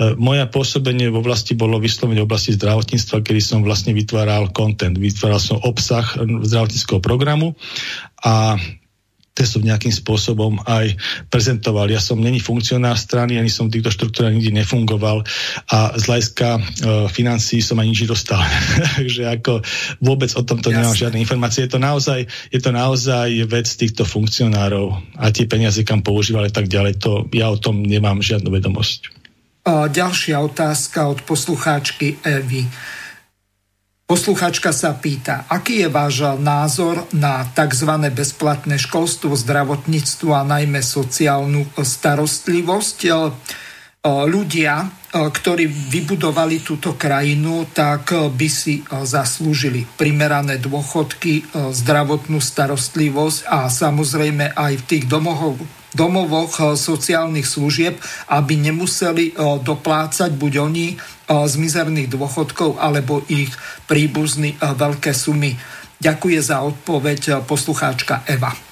Uh, 0.00 0.16
moja 0.16 0.48
pôsobenie 0.48 1.12
v 1.12 1.20
oblasti 1.20 1.52
bolo 1.52 1.76
vyslovene 1.76 2.24
v 2.24 2.28
oblasti 2.28 2.56
zdravotníctva, 2.56 3.20
kedy 3.20 3.40
som 3.44 3.60
vlastne 3.60 3.92
vytváral 3.92 4.48
content, 4.56 4.96
vytváral 4.96 5.44
som 5.44 5.60
obsah 5.60 6.08
zdravotníckého 6.24 7.04
programu 7.04 7.52
a 8.24 8.56
som 9.44 9.62
nejakým 9.62 9.92
spôsobom 9.92 10.62
aj 10.66 10.96
prezentoval. 11.28 11.90
Ja 11.90 12.02
som 12.02 12.18
není 12.18 12.40
funkcionár 12.42 12.96
strany, 12.96 13.36
ani 13.36 13.52
som 13.52 13.68
v 13.68 13.78
týchto 13.78 13.92
štruktúrach 13.92 14.34
nikdy 14.34 14.54
nefungoval 14.64 15.22
a 15.68 15.78
z 15.94 16.02
hľadiska 16.08 16.48
e, 16.56 16.60
financí 17.12 17.60
som 17.60 17.78
ani 17.78 17.92
nič 17.92 18.08
dostal. 18.08 18.40
Takže 18.98 19.28
ako 19.38 19.62
vôbec 20.00 20.32
o 20.34 20.42
tomto 20.42 20.72
Jasne. 20.72 20.78
nemám 20.82 20.96
žiadne 20.96 21.18
informácie. 21.20 21.66
Je 21.66 21.72
to, 21.74 21.80
naozaj, 21.82 22.24
je 22.50 22.60
to 22.62 22.70
naozaj 22.72 23.28
vec 23.46 23.68
týchto 23.68 24.08
funkcionárov 24.08 25.18
a 25.18 25.30
tie 25.30 25.44
peniaze, 25.44 25.82
kam 25.84 26.00
používali 26.00 26.48
tak 26.48 26.66
ďalej, 26.66 26.98
to 26.98 27.26
ja 27.34 27.52
o 27.52 27.60
tom 27.60 27.84
nemám 27.84 28.24
žiadnu 28.24 28.48
vedomosť. 28.48 29.18
Ďalšia 29.68 30.40
otázka 30.40 31.12
od 31.12 31.20
poslucháčky 31.28 32.24
Evy. 32.24 32.64
Posluchačka 34.08 34.72
sa 34.72 34.96
pýta, 34.96 35.44
aký 35.52 35.84
je 35.84 35.88
váš 35.92 36.24
názor 36.40 37.04
na 37.12 37.44
tzv. 37.44 37.92
bezplatné 38.08 38.80
školstvo, 38.80 39.36
zdravotníctvo 39.36 40.32
a 40.32 40.48
najmä 40.48 40.80
sociálnu 40.80 41.68
starostlivosť. 41.76 42.98
Ľudia 44.08 44.74
ktorí 45.08 45.64
vybudovali 45.68 46.60
túto 46.60 46.92
krajinu, 46.92 47.64
tak 47.72 48.12
by 48.12 48.48
si 48.48 48.84
zaslúžili 48.84 49.88
primerané 49.96 50.60
dôchodky, 50.60 51.48
zdravotnú 51.72 52.44
starostlivosť 52.44 53.48
a 53.48 53.72
samozrejme 53.72 54.52
aj 54.52 54.72
v 54.76 54.84
tých 54.84 55.04
domoch, 55.08 55.56
domovoch 55.98 56.78
sociálnych 56.78 57.42
služieb, 57.42 57.98
aby 58.30 58.54
nemuseli 58.54 59.34
doplácať 59.66 60.30
buď 60.38 60.52
oni 60.62 60.94
z 61.26 61.54
mizerných 61.58 62.06
dôchodkov 62.14 62.78
alebo 62.78 63.26
ich 63.26 63.50
príbuzní 63.90 64.54
veľké 64.62 65.10
sumy. 65.10 65.58
Ďakuje 65.98 66.38
za 66.38 66.62
odpoveď 66.62 67.42
poslucháčka 67.42 68.22
Eva. 68.30 68.67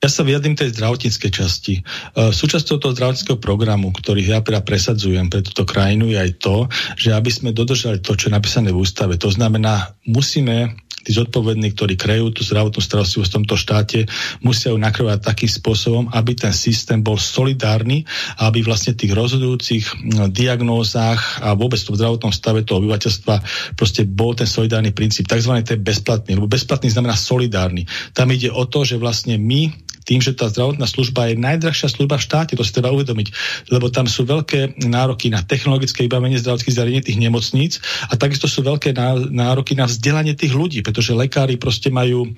Ja 0.00 0.08
sa 0.08 0.24
vyjadrím 0.24 0.56
tej 0.56 0.72
zdravotníckej 0.72 1.28
časti. 1.28 1.74
E, 1.76 2.32
súčasťou 2.32 2.80
toho 2.80 2.96
zdravotníckého 2.96 3.36
programu, 3.36 3.92
ktorý 3.92 4.24
ja 4.24 4.40
teda 4.40 4.64
presadzujem 4.64 5.28
pre 5.28 5.44
túto 5.44 5.68
krajinu, 5.68 6.08
je 6.08 6.16
aj 6.16 6.40
to, 6.40 6.56
že 6.96 7.12
aby 7.12 7.28
sme 7.28 7.52
dodržali 7.52 8.00
to, 8.00 8.16
čo 8.16 8.32
je 8.32 8.36
napísané 8.40 8.72
v 8.72 8.80
ústave. 8.80 9.20
To 9.20 9.28
znamená, 9.28 9.92
musíme 10.08 10.72
tí 11.04 11.12
zodpovední, 11.12 11.76
ktorí 11.76 12.00
krejú 12.00 12.32
tú 12.32 12.40
zdravotnú 12.40 12.80
starostlivosť 12.80 13.28
v 13.28 13.36
tomto 13.40 13.56
štáte, 13.60 13.98
musia 14.40 14.72
ju 14.72 14.80
nakrovať 14.80 15.20
takým 15.20 15.52
spôsobom, 15.52 16.04
aby 16.16 16.32
ten 16.32 16.52
systém 16.56 17.00
bol 17.04 17.20
solidárny 17.20 18.04
a 18.40 18.48
aby 18.48 18.64
vlastne 18.64 18.96
tých 18.96 19.12
rozhodujúcich 19.12 19.84
diagnózach 20.32 21.44
a 21.44 21.52
vôbec 21.56 21.80
v 21.80 21.96
zdravotnom 21.96 22.32
stave 22.32 22.64
toho 22.64 22.80
obyvateľstva 22.84 23.34
proste 23.76 24.04
bol 24.08 24.32
ten 24.32 24.48
solidárny 24.48 24.96
princíp, 24.96 25.28
takzvaný 25.28 25.64
ten 25.64 25.80
bezplatný, 25.80 26.40
lebo 26.40 26.48
bezplatný 26.48 26.88
znamená 26.88 27.16
solidárny. 27.16 27.84
Tam 28.16 28.28
ide 28.32 28.52
o 28.52 28.64
to, 28.64 28.84
že 28.84 29.00
vlastne 29.00 29.36
my 29.40 29.89
tým, 30.04 30.20
že 30.24 30.36
tá 30.36 30.48
zdravotná 30.48 30.88
služba 30.88 31.30
je 31.30 31.40
najdrahšia 31.40 31.88
služba 31.92 32.16
v 32.16 32.26
štáte, 32.26 32.52
to 32.56 32.64
si 32.64 32.72
treba 32.72 32.92
uvedomiť, 32.92 33.28
lebo 33.70 33.92
tam 33.92 34.08
sú 34.08 34.24
veľké 34.24 34.80
nároky 34.88 35.28
na 35.28 35.44
technologické 35.44 36.04
vybavenie 36.08 36.40
zdravotných 36.40 36.76
zariadení 36.76 37.04
tých 37.04 37.20
nemocníc 37.20 37.72
a 38.08 38.16
takisto 38.16 38.48
sú 38.48 38.64
veľké 38.64 38.96
nároky 39.30 39.76
na 39.76 39.86
vzdelanie 39.86 40.34
tých 40.34 40.56
ľudí, 40.56 40.80
pretože 40.80 41.16
lekári 41.16 41.60
proste 41.60 41.92
majú 41.92 42.26
e, 42.26 42.30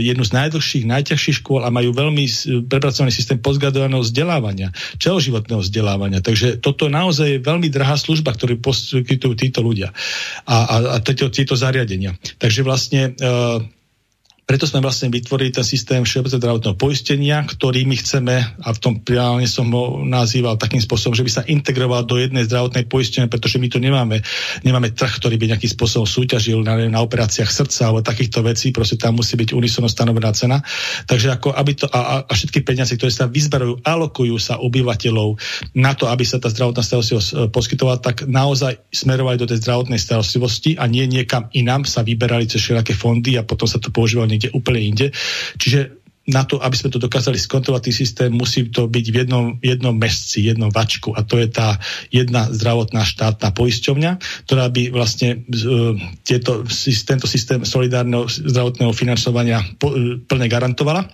jednu 0.00 0.22
z 0.22 0.32
najdlhších, 0.32 0.84
najťažších 0.86 1.36
škôl 1.42 1.66
a 1.66 1.74
majú 1.74 1.90
veľmi 1.92 2.24
prepracovaný 2.66 3.12
systém 3.12 3.38
postgradovaného 3.42 4.02
vzdelávania, 4.02 4.72
celoživotného 4.98 5.60
vzdelávania. 5.60 6.20
Takže 6.22 6.62
toto 6.62 6.86
naozaj 6.88 7.38
je 7.38 7.44
veľmi 7.44 7.68
drahá 7.68 7.98
služba, 7.98 8.32
ktorú 8.32 8.62
poskytujú 8.62 9.34
títo 9.36 9.60
ľudia 9.60 9.90
a, 10.46 10.56
a, 10.56 10.76
a 10.94 10.96
títo, 11.02 11.28
títo 11.28 11.54
zariadenia. 11.58 12.16
Takže 12.38 12.60
vlastne 12.64 13.12
uh, 13.18 13.60
preto 14.42 14.66
sme 14.66 14.82
vlastne 14.82 15.06
vytvorili 15.06 15.54
ten 15.54 15.62
systém 15.62 16.02
všeobecného 16.02 16.42
zdravotného 16.42 16.76
poistenia, 16.76 17.46
ktorý 17.46 17.86
my 17.86 17.96
chceme, 17.96 18.34
a 18.42 18.68
v 18.74 18.78
tom 18.82 18.98
priálne 18.98 19.46
som 19.46 19.70
ho 19.70 20.02
nazýval 20.02 20.58
takým 20.58 20.82
spôsobom, 20.82 21.14
že 21.14 21.22
by 21.22 21.30
sa 21.30 21.46
integroval 21.46 22.02
do 22.02 22.18
jednej 22.18 22.50
zdravotnej 22.50 22.90
poistenia, 22.90 23.30
pretože 23.30 23.62
my 23.62 23.70
tu 23.70 23.78
nemáme, 23.78 24.18
nemáme 24.66 24.90
trh, 24.90 25.22
ktorý 25.22 25.38
by 25.38 25.54
nejakým 25.54 25.70
spôsobom 25.70 26.10
súťažil 26.10 26.58
na, 26.66 26.74
na 26.90 27.00
operáciách 27.06 27.46
srdca 27.46 27.86
alebo 27.86 28.02
takýchto 28.02 28.42
vecí, 28.42 28.74
proste 28.74 28.98
tam 28.98 29.22
musí 29.22 29.38
byť 29.38 29.54
unisono 29.54 29.86
stanovená 29.86 30.34
cena. 30.34 30.58
Takže 31.06 31.38
ako 31.38 31.54
aby 31.54 31.72
to, 31.78 31.86
a, 31.86 32.26
a 32.26 32.32
všetky 32.34 32.66
peniaze, 32.66 32.98
ktoré 32.98 33.14
sa 33.14 33.30
vyzberujú, 33.30 33.86
alokujú 33.86 34.36
sa 34.42 34.58
obyvateľov 34.58 35.38
na 35.78 35.94
to, 35.94 36.10
aby 36.10 36.26
sa 36.26 36.42
tá 36.42 36.50
zdravotná 36.50 36.82
starostlivosť 36.82 37.28
e, 37.30 37.34
poskytovala, 37.46 38.02
tak 38.02 38.26
naozaj 38.26 38.82
smerovali 38.90 39.38
do 39.38 39.46
tej 39.46 39.62
zdravotnej 39.62 40.02
starostlivosti 40.02 40.74
a 40.74 40.90
nie 40.90 41.06
niekam 41.06 41.46
inám 41.54 41.86
sa 41.86 42.02
vyberali 42.02 42.50
cez 42.50 42.58
všetké 42.58 42.98
fondy 42.98 43.38
a 43.38 43.46
potom 43.46 43.70
sa 43.70 43.78
to 43.78 43.94
používalo 43.94 44.31
niekde 44.32 44.56
úplne 44.56 44.80
inde. 44.80 45.06
Čiže 45.60 46.02
na 46.22 46.46
to, 46.46 46.62
aby 46.62 46.78
sme 46.78 46.94
to 46.94 47.02
dokázali 47.02 47.34
skontrolovať 47.34 47.90
tý 47.90 47.92
systém, 47.92 48.30
musí 48.30 48.70
to 48.70 48.86
byť 48.86 49.06
v 49.10 49.16
jednom, 49.26 49.46
jednom 49.58 49.90
mesci, 49.90 50.46
jednom 50.46 50.70
vačku 50.70 51.10
a 51.18 51.26
to 51.26 51.34
je 51.42 51.50
tá 51.50 51.82
jedna 52.14 52.46
zdravotná 52.46 53.02
štátna 53.02 53.50
poisťovňa, 53.50 54.10
ktorá 54.46 54.70
by 54.70 54.94
vlastne 54.94 55.42
uh, 55.42 55.98
tieto, 56.22 56.62
tento 57.02 57.26
systém 57.26 57.66
solidárneho 57.66 58.30
zdravotného 58.30 58.94
financovania 58.94 59.66
po, 59.82 59.90
uh, 59.90 60.22
plne 60.22 60.46
garantovala 60.46 61.10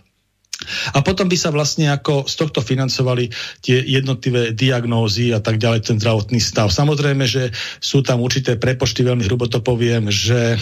a 0.93 0.99
potom 1.01 1.27
by 1.29 1.37
sa 1.37 1.51
vlastne 1.55 1.91
ako 1.91 2.29
z 2.29 2.35
tohto 2.35 2.61
financovali 2.61 3.31
tie 3.61 3.81
jednotlivé 3.83 4.53
diagnózy 4.53 5.33
a 5.33 5.41
tak 5.41 5.61
ďalej, 5.61 5.89
ten 5.89 5.97
zdravotný 6.01 6.41
stav. 6.43 6.73
Samozrejme, 6.73 7.25
že 7.25 7.51
sú 7.79 8.05
tam 8.05 8.21
určité 8.25 8.57
prepočty, 8.59 9.05
veľmi 9.05 9.25
hrubo 9.25 9.47
to 9.47 9.61
poviem, 9.63 10.11
že 10.11 10.55
e, 10.55 10.59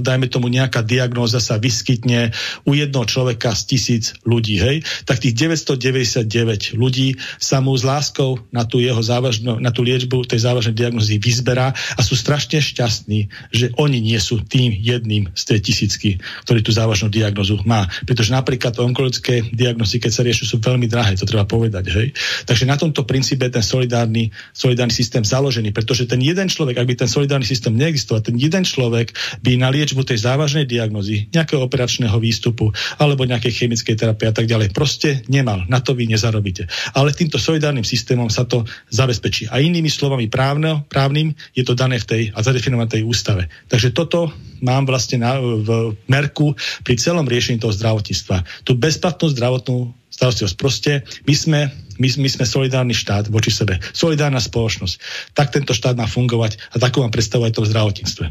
dajme 0.00 0.28
tomu 0.28 0.50
nejaká 0.52 0.84
diagnóza 0.84 1.40
sa 1.40 1.56
vyskytne 1.56 2.34
u 2.68 2.72
jednoho 2.76 3.06
človeka 3.08 3.56
z 3.56 3.62
tisíc 3.74 4.04
ľudí, 4.26 4.60
hej, 4.60 4.76
tak 5.08 5.22
tých 5.22 5.34
999 5.36 6.76
ľudí 6.76 7.16
sa 7.38 7.64
mu 7.64 7.72
s 7.74 7.82
láskou 7.86 8.42
na 8.52 8.68
tú 8.68 8.82
jeho 8.82 9.00
závažnú, 9.00 9.58
na 9.58 9.72
tú 9.72 9.80
liečbu 9.86 10.28
tej 10.28 10.44
závažnej 10.44 10.76
diagnózy 10.76 11.16
vyzberá 11.16 11.72
a 11.72 12.00
sú 12.04 12.18
strašne 12.18 12.60
šťastní, 12.60 13.32
že 13.50 13.72
oni 13.80 13.98
nie 14.04 14.18
sú 14.20 14.44
tým 14.44 14.76
jedným 14.76 15.32
z 15.32 15.42
tej 15.48 15.58
tisícky, 15.64 16.10
ktorý 16.44 16.60
tú 16.60 16.72
závažnú 16.74 17.08
diagnózu 17.08 17.56
má. 17.64 17.88
Pretože 18.04 18.34
napríklad 18.36 18.76
onkologické 18.76 19.23
onkologické 19.24 19.56
diagnozy, 19.56 19.96
keď 20.00 20.12
sa 20.12 20.22
riešujú, 20.22 20.46
sú 20.46 20.56
veľmi 20.60 20.84
drahé, 20.84 21.16
to 21.16 21.24
treba 21.24 21.48
povedať. 21.48 21.84
Hej? 21.88 22.08
Takže 22.44 22.64
na 22.68 22.76
tomto 22.76 23.08
princípe 23.08 23.48
ten 23.48 23.64
solidárny, 23.64 24.28
solidárny 24.52 24.92
systém 24.92 25.24
založený, 25.24 25.72
pretože 25.72 26.04
ten 26.04 26.20
jeden 26.20 26.52
človek, 26.52 26.76
ak 26.76 26.86
by 26.86 26.94
ten 26.94 27.08
solidárny 27.08 27.48
systém 27.48 27.72
neexistoval, 27.72 28.20
ten 28.20 28.36
jeden 28.36 28.68
človek 28.68 29.16
by 29.40 29.56
na 29.56 29.72
liečbu 29.72 30.04
tej 30.04 30.28
závažnej 30.28 30.68
diagnozy, 30.68 31.32
nejakého 31.32 31.64
operačného 31.64 32.16
výstupu 32.20 32.68
alebo 33.00 33.24
nejakej 33.24 33.64
chemickej 33.64 33.96
terapie 33.96 34.28
a 34.28 34.34
tak 34.36 34.44
ďalej, 34.44 34.76
proste 34.76 35.24
nemal. 35.32 35.64
Na 35.72 35.80
to 35.80 35.96
vy 35.96 36.04
nezarobíte. 36.04 36.68
Ale 36.92 37.16
týmto 37.16 37.40
solidárnym 37.40 37.86
systémom 37.86 38.28
sa 38.28 38.44
to 38.44 38.68
zabezpečí. 38.92 39.48
A 39.48 39.64
inými 39.64 39.88
slovami 39.88 40.28
právne, 40.28 40.84
právnym 40.92 41.32
je 41.56 41.64
to 41.64 41.72
dané 41.72 41.96
v 41.96 42.06
tej 42.06 42.22
a 42.36 42.44
zadefinované 42.44 43.00
tej 43.00 43.02
ústave. 43.08 43.48
Takže 43.72 43.96
toto 43.96 44.34
mám 44.64 44.88
vlastne 44.88 45.20
na, 45.20 45.36
v 45.38 45.92
merku 46.08 46.56
pri 46.80 46.96
celom 46.96 47.28
riešení 47.28 47.60
toho 47.60 47.76
zdravotníctva. 47.76 48.64
Tu 48.64 48.72
bezplatnú 49.14 49.30
zdravotnú 49.30 49.78
starostlivosť. 50.10 50.56
Proste 50.58 50.92
my 51.26 51.34
sme, 51.34 51.60
my, 52.02 52.08
my 52.18 52.28
sme 52.28 52.44
solidárny 52.46 52.94
štát 52.94 53.30
voči 53.30 53.54
sebe. 53.54 53.78
Solidárna 53.94 54.42
spoločnosť. 54.42 54.98
Tak 55.38 55.54
tento 55.54 55.70
štát 55.70 55.94
má 55.94 56.10
fungovať 56.10 56.58
a 56.74 56.82
takú 56.82 57.06
mám 57.06 57.14
predstavovať 57.14 57.50
to 57.54 57.62
v 57.62 57.70
zdravotníctve. 57.70 58.24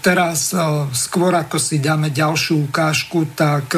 Teraz 0.00 0.56
skôr 0.96 1.32
ako 1.36 1.60
si 1.60 1.76
dáme 1.84 2.08
ďalšiu 2.08 2.72
ukážku, 2.72 3.36
tak 3.36 3.76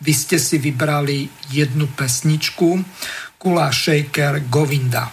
vy 0.00 0.12
ste 0.16 0.40
si 0.40 0.56
vybrali 0.56 1.28
jednu 1.52 1.92
pesničku 1.92 2.80
Kula 3.36 3.68
Shaker 3.68 4.48
Govinda. 4.48 5.12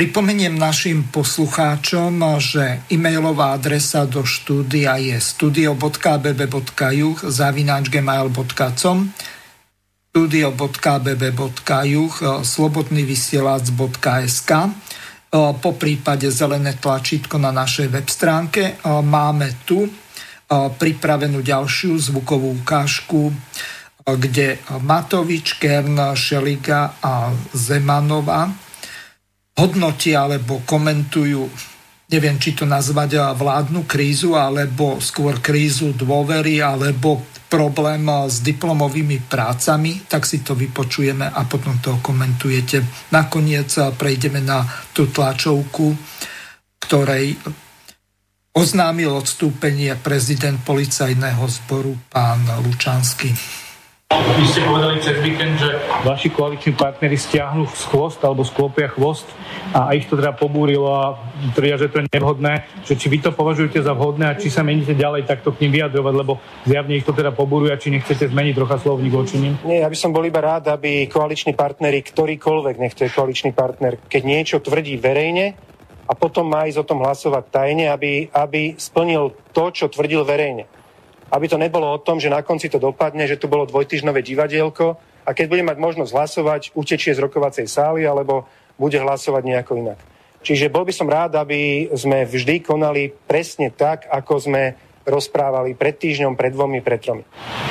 Pripomeniem 0.00 0.56
našim 0.56 1.12
poslucháčom, 1.12 2.24
že 2.40 2.80
e-mailová 2.88 3.52
adresa 3.52 4.08
do 4.08 4.24
štúdia 4.24 4.96
je 4.96 5.20
studio.bb.juh 5.20 7.18
zavináč 7.28 7.92
gmail.com 7.92 9.12
studio.bb.juh 10.08 12.14
slobodnyvysielac.sk 12.40 14.50
po 15.60 15.70
prípade 15.76 16.32
zelené 16.32 16.80
tlačítko 16.80 17.36
na 17.36 17.52
našej 17.52 17.92
web 17.92 18.08
stránke. 18.08 18.80
Máme 18.88 19.68
tu 19.68 19.84
pripravenú 20.80 21.44
ďalšiu 21.44 22.00
zvukovú 22.00 22.56
ukážku, 22.64 23.36
kde 24.08 24.64
Matovič, 24.80 25.60
Kern, 25.60 26.16
Šeliga 26.16 26.96
a 27.04 27.36
Zemanova 27.52 28.69
hodnotia 29.60 30.24
alebo 30.24 30.64
komentujú, 30.64 31.44
neviem 32.08 32.40
či 32.40 32.56
to 32.56 32.64
nazvať 32.64 33.36
vládnu 33.36 33.84
krízu, 33.84 34.32
alebo 34.32 34.96
skôr 34.98 35.38
krízu 35.44 35.92
dôvery, 35.92 36.64
alebo 36.64 37.22
problém 37.50 38.06
s 38.30 38.40
diplomovými 38.46 39.26
prácami, 39.26 40.06
tak 40.06 40.22
si 40.24 40.40
to 40.40 40.54
vypočujeme 40.54 41.28
a 41.28 41.40
potom 41.44 41.82
to 41.82 41.98
komentujete. 41.98 43.10
Nakoniec 43.10 43.74
prejdeme 43.98 44.38
na 44.38 44.62
tú 44.94 45.10
tlačovku, 45.10 45.92
ktorej 46.78 47.34
oznámil 48.54 49.10
odstúpenie 49.14 49.94
prezident 49.98 50.62
policajného 50.62 51.42
zboru 51.46 51.94
pán 52.10 52.42
Lučanský. 52.66 53.34
Vy 54.10 54.48
ste 54.48 54.64
povedali 54.66 54.98
cez 55.04 55.20
víkend, 55.22 55.54
že 55.60 55.70
vaši 56.02 56.34
koaliční 56.34 56.72
partnery 56.72 57.14
stiahnu 57.14 57.68
z 57.70 57.84
chvost 57.92 58.24
alebo 58.24 58.42
sklopia 58.42 58.88
chvost 58.88 59.28
a 59.70 59.92
ich 59.94 60.08
to 60.10 60.16
teda 60.16 60.32
pobúrilo 60.32 60.90
a 60.90 61.14
tvrdia, 61.54 61.78
že 61.78 61.92
to 61.92 62.02
je 62.02 62.10
nevhodné. 62.10 62.64
Že 62.82 62.94
či 62.96 63.06
vy 63.06 63.18
to 63.22 63.30
považujete 63.36 63.78
za 63.84 63.94
vhodné 63.94 64.32
a 64.32 64.34
či 64.34 64.50
sa 64.50 64.66
meníte 64.66 64.98
ďalej 64.98 65.30
takto 65.30 65.54
k 65.54 65.62
ním 65.62 65.78
vyjadrovať, 65.78 66.14
lebo 66.16 66.42
zjavne 66.66 66.98
ich 66.98 67.06
to 67.06 67.14
teda 67.14 67.30
pobúruje 67.36 67.70
a 67.70 67.78
či 67.78 67.94
nechcete 67.94 68.32
zmeniť 68.32 68.54
trocha 68.56 68.82
slovník 68.82 69.12
voči 69.14 69.36
nim? 69.38 69.54
Nie, 69.62 69.84
ja 69.84 69.88
by 69.92 69.98
som 70.00 70.10
bol 70.10 70.26
iba 70.26 70.42
rád, 70.42 70.74
aby 70.74 71.06
koaliční 71.06 71.54
partnery, 71.54 72.02
ktorýkoľvek 72.02 72.76
nech 72.82 72.96
to 72.98 73.06
je 73.06 73.14
koaličný 73.14 73.54
partner, 73.54 74.00
keď 74.10 74.22
niečo 74.26 74.56
tvrdí 74.58 74.98
verejne, 74.98 75.54
a 76.10 76.18
potom 76.18 76.50
má 76.50 76.66
ísť 76.66 76.82
o 76.82 76.88
tom 76.90 77.06
hlasovať 77.06 77.54
tajne, 77.54 77.86
aby, 77.86 78.26
aby 78.34 78.74
splnil 78.74 79.30
to, 79.54 79.70
čo 79.70 79.86
tvrdil 79.86 80.26
verejne. 80.26 80.66
Aby 81.30 81.46
to 81.46 81.58
nebolo 81.58 81.86
o 81.86 82.02
tom, 82.02 82.18
že 82.18 82.26
na 82.26 82.42
konci 82.42 82.66
to 82.66 82.82
dopadne, 82.82 83.26
že 83.30 83.38
tu 83.38 83.46
bolo 83.46 83.66
dvojtyžnové 83.66 84.22
divadielko 84.26 84.98
a 85.22 85.30
keď 85.30 85.46
bude 85.46 85.62
mať 85.62 85.78
možnosť 85.78 86.10
hlasovať, 86.10 86.62
utečie 86.74 87.14
z 87.14 87.22
rokovacej 87.22 87.70
sály 87.70 88.02
alebo 88.02 88.50
bude 88.74 88.98
hlasovať 88.98 89.42
nejako 89.46 89.72
inak. 89.78 89.98
Čiže 90.40 90.72
bol 90.72 90.88
by 90.88 90.94
som 90.96 91.06
rád, 91.06 91.36
aby 91.36 91.92
sme 91.92 92.24
vždy 92.24 92.64
konali 92.64 93.12
presne 93.12 93.68
tak, 93.68 94.08
ako 94.08 94.40
sme 94.40 94.62
rozprávali 95.04 95.76
pred 95.76 95.96
týždňom, 95.96 96.36
pred 96.36 96.52
dvomi, 96.52 96.80
pred 96.80 97.00
tromi. 97.00 97.24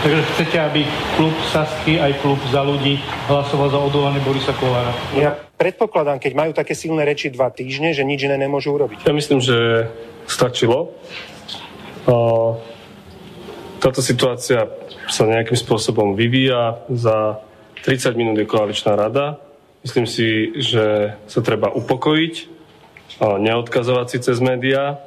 Takže 0.05 0.23
chcete, 0.33 0.57
aby 0.57 0.81
klub 1.17 1.35
Sasky 1.49 1.97
aj 1.97 2.21
klub 2.21 2.39
za 2.49 2.61
ľudí 2.61 2.97
hlasoval 3.29 3.67
za 3.69 3.79
odvolanie 3.79 4.21
Borisa 4.21 4.53
Kolára? 4.57 4.93
Ja 5.17 5.37
predpokladám, 5.57 6.21
keď 6.21 6.33
majú 6.37 6.51
také 6.53 6.73
silné 6.73 7.05
reči 7.05 7.29
dva 7.33 7.49
týždne, 7.53 7.93
že 7.93 8.05
nič 8.05 8.25
iné 8.25 8.37
nemôžu 8.37 8.73
urobiť. 8.73 9.05
Ja 9.05 9.13
myslím, 9.13 9.41
že 9.41 9.89
stačilo. 10.29 10.93
Táto 13.79 14.03
situácia 14.03 14.67
sa 15.07 15.23
nejakým 15.23 15.55
spôsobom 15.55 16.13
vyvíja. 16.13 16.83
Za 16.91 17.39
30 17.87 18.19
minút 18.19 18.35
je 18.35 18.43
koaličná 18.43 18.99
rada. 18.99 19.39
Myslím 19.87 20.03
si, 20.03 20.51
že 20.59 21.15
sa 21.31 21.39
treba 21.39 21.71
upokojiť, 21.71 22.33
neodkazovať 23.23 24.07
si 24.11 24.17
cez 24.19 24.43
médiá, 24.43 24.99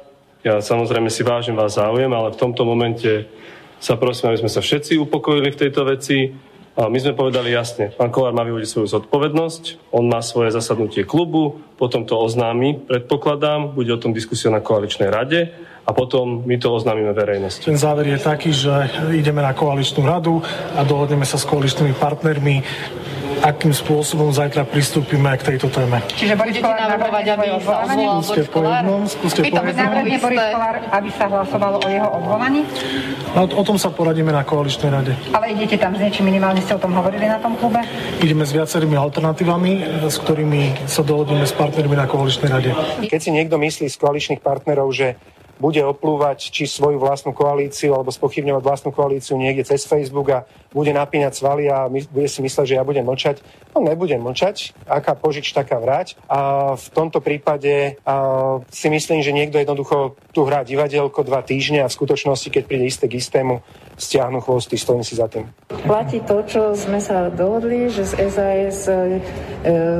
ja 0.43 0.59
samozrejme 0.59 1.07
si 1.07 1.23
vážim 1.23 1.55
vás 1.55 1.79
záujem, 1.79 2.11
ale 2.11 2.35
v 2.35 2.39
tomto 2.41 2.67
momente 2.67 3.31
sa 3.79 3.95
prosím, 3.95 4.35
aby 4.35 4.43
sme 4.43 4.51
sa 4.51 4.59
všetci 4.59 4.99
upokojili 4.99 5.55
v 5.55 5.59
tejto 5.61 5.87
veci. 5.87 6.35
My 6.73 6.97
sme 6.99 7.15
povedali 7.15 7.53
jasne, 7.53 7.95
pán 7.95 8.11
Kolár 8.11 8.35
má 8.35 8.43
vyvodiť 8.43 8.67
svoju 8.67 8.87
zodpovednosť, 8.91 9.93
on 9.95 10.09
má 10.09 10.19
svoje 10.19 10.51
zasadnutie 10.51 11.07
klubu, 11.07 11.63
potom 11.79 12.03
to 12.03 12.17
oznámi, 12.19 12.75
predpokladám, 12.89 13.71
bude 13.71 13.93
o 13.93 14.01
tom 14.01 14.11
diskusia 14.11 14.51
na 14.51 14.59
koaličnej 14.59 15.07
rade 15.07 15.53
a 15.83 15.91
potom 15.91 16.47
my 16.47 16.55
to 16.59 16.71
oznámime 16.71 17.11
verejnosti. 17.11 17.67
Ten 17.67 17.79
záver 17.79 18.07
je 18.07 18.19
taký, 18.19 18.55
že 18.55 18.71
ideme 19.11 19.43
na 19.43 19.51
koaličnú 19.51 20.07
radu 20.07 20.39
a 20.75 20.81
dohodneme 20.87 21.27
sa 21.27 21.35
s 21.35 21.43
koaličnými 21.43 21.95
partnermi 21.99 22.55
akým 23.43 23.75
spôsobom 23.75 24.31
zajtra 24.31 24.63
pristúpime 24.63 25.35
k 25.35 25.53
tejto 25.53 25.67
téme. 25.67 25.99
Čiže 26.15 26.39
Boris 26.39 26.55
Kolár 26.63 26.87
navrhovať, 26.95 27.25
aby 27.35 27.45
sa 27.59 27.75
odvolal 27.83 28.23
Skúste 28.23 28.43
po 28.47 28.59
jednom, 28.63 29.01
skúste 29.03 29.41
po 29.43 29.59
jednom. 29.59 30.05
Boris 30.23 30.23
Kolár, 30.23 30.75
aby 30.95 31.09
sa 31.11 31.25
hlasovalo 31.27 31.77
o 31.83 31.87
jeho 31.91 32.07
odvolaní? 32.07 32.61
No, 33.35 33.43
o 33.43 33.63
tom 33.67 33.75
sa 33.75 33.91
poradíme 33.91 34.31
na 34.31 34.47
koaličnej 34.47 34.89
rade. 34.95 35.11
Ale 35.35 35.51
idete 35.51 35.75
tam 35.75 35.91
s 35.91 35.99
niečím, 35.99 36.31
minimálne 36.31 36.63
ste 36.63 36.71
o 36.71 36.79
tom 36.79 36.95
hovorili 36.95 37.27
na 37.27 37.43
tom 37.43 37.59
klube? 37.59 37.83
Ideme 38.23 38.47
s 38.47 38.55
viacerými 38.55 38.95
alternatívami, 38.95 40.07
s 40.07 40.15
ktorými 40.23 40.87
sa 40.87 41.03
dohodneme 41.03 41.43
s 41.43 41.51
partnermi 41.51 41.99
na 41.99 42.07
koaličnej 42.07 42.47
rade. 42.47 42.71
Keď 43.03 43.19
si 43.19 43.29
niekto 43.35 43.59
myslí 43.59 43.91
z 43.91 43.97
koaličných 43.99 44.39
partnerov, 44.39 44.87
že 44.95 45.19
bude 45.61 45.81
oplúvať 45.85 46.49
či 46.49 46.65
svoju 46.65 46.97
vlastnú 46.97 47.31
koalíciu 47.35 47.93
alebo 47.93 48.09
spochybňovať 48.09 48.63
vlastnú 48.63 48.89
koalíciu 48.89 49.37
niekde 49.37 49.67
cez 49.67 49.85
Facebook 49.85 50.29
a 50.33 50.45
bude 50.73 50.91
napínať 50.91 51.37
svaly 51.37 51.69
a 51.69 51.87
my, 51.87 52.01
bude 52.09 52.27
si 52.27 52.41
mysleť, 52.41 52.65
že 52.73 52.77
ja 52.77 52.83
budem 52.83 53.05
mlčať. 53.05 53.45
No 53.71 53.85
nebudem 53.85 54.19
mlčať, 54.19 54.73
aká 54.89 55.13
požič, 55.13 55.53
taká 55.53 55.77
vrať. 55.77 56.17
A 56.27 56.73
v 56.73 56.87
tomto 56.91 57.21
prípade 57.21 58.01
a, 58.03 58.59
si 58.73 58.89
myslím, 58.89 59.21
že 59.21 59.31
niekto 59.31 59.61
jednoducho 59.61 60.17
tu 60.33 60.43
hrá 60.43 60.65
divadielko 60.65 61.21
dva 61.21 61.45
týždne 61.45 61.85
a 61.85 61.89
v 61.89 61.95
skutočnosti, 61.95 62.49
keď 62.49 62.63
príde 62.65 62.89
isté 62.89 63.05
k 63.05 63.21
istému, 63.21 63.61
stiahnu 63.97 64.41
chvosty, 64.41 64.77
stojím 64.77 65.05
si 65.05 65.13
za 65.13 65.29
tým. 65.29 65.45
Platí 65.85 66.19
to, 66.25 66.41
čo 66.49 66.61
sme 66.73 66.97
sa 66.97 67.29
dohodli, 67.29 67.93
že 67.93 68.09
z 68.09 68.13
SAS 68.33 68.89
e, 68.89 69.21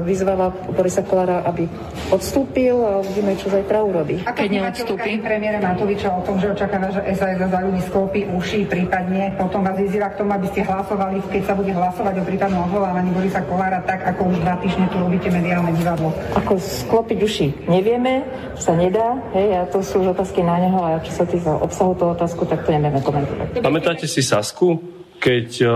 vyzvala 0.02 0.50
Borisa 0.74 1.06
Kolára, 1.06 1.46
aby 1.46 1.70
odstúpil 2.10 2.74
a 2.82 3.06
uvidíme, 3.06 3.38
čo 3.38 3.54
zajtra 3.54 3.86
urobí. 3.86 4.26
A 4.26 4.34
keď 4.34 4.50
neodstúpi? 4.50 5.22
premiéra 5.22 5.62
Matoviča 5.62 6.10
o 6.10 6.22
tom, 6.26 6.42
že 6.42 6.52
očakáva, 6.52 6.90
že 6.90 7.02
SAS 7.14 7.38
za 7.38 7.60
ľudí 7.62 7.82
sklopí 7.86 8.26
uši, 8.34 8.66
prípadne 8.66 9.38
potom 9.38 9.62
vás 9.62 9.78
vyzýva 9.78 10.10
k 10.14 10.26
tomu, 10.26 10.34
aby 10.34 10.48
ste 10.50 10.63
hlasovali, 10.64 11.20
keď 11.30 11.42
sa 11.48 11.54
bude 11.54 11.72
hlasovať 11.72 12.20
o 12.20 12.24
prípadnom 12.24 12.66
odvolávaní 12.68 13.12
Borisa 13.12 13.44
Kolára, 13.46 13.84
tak 13.84 14.04
ako 14.04 14.34
už 14.34 14.38
dva 14.42 14.56
týždne 14.60 14.88
tu 14.90 14.98
robíte 15.00 15.28
mediálne 15.30 15.72
divadlo. 15.76 16.16
Ako 16.36 16.58
sklopiť 16.58 17.20
uši 17.22 17.48
nevieme, 17.68 18.24
sa 18.56 18.74
nedá, 18.74 19.20
hej, 19.36 19.50
a 19.60 19.62
to 19.68 19.84
sú 19.84 20.02
už 20.04 20.16
otázky 20.18 20.42
na 20.42 20.58
neho 20.60 20.80
a 20.80 21.00
čo 21.04 21.12
sa 21.12 21.26
týka 21.28 21.60
obsahu 21.60 21.94
toho 21.96 22.12
otázku, 22.16 22.48
tak 22.48 22.64
to 22.66 22.72
nevieme 22.72 23.00
komentovať. 23.04 23.62
Pamätáte 23.62 24.08
si 24.08 24.24
Sasku, 24.24 24.80
keď 25.20 25.48
uh, 25.64 25.72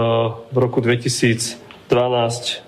v 0.51 0.57
roku 0.57 0.79
2012, 0.83 1.87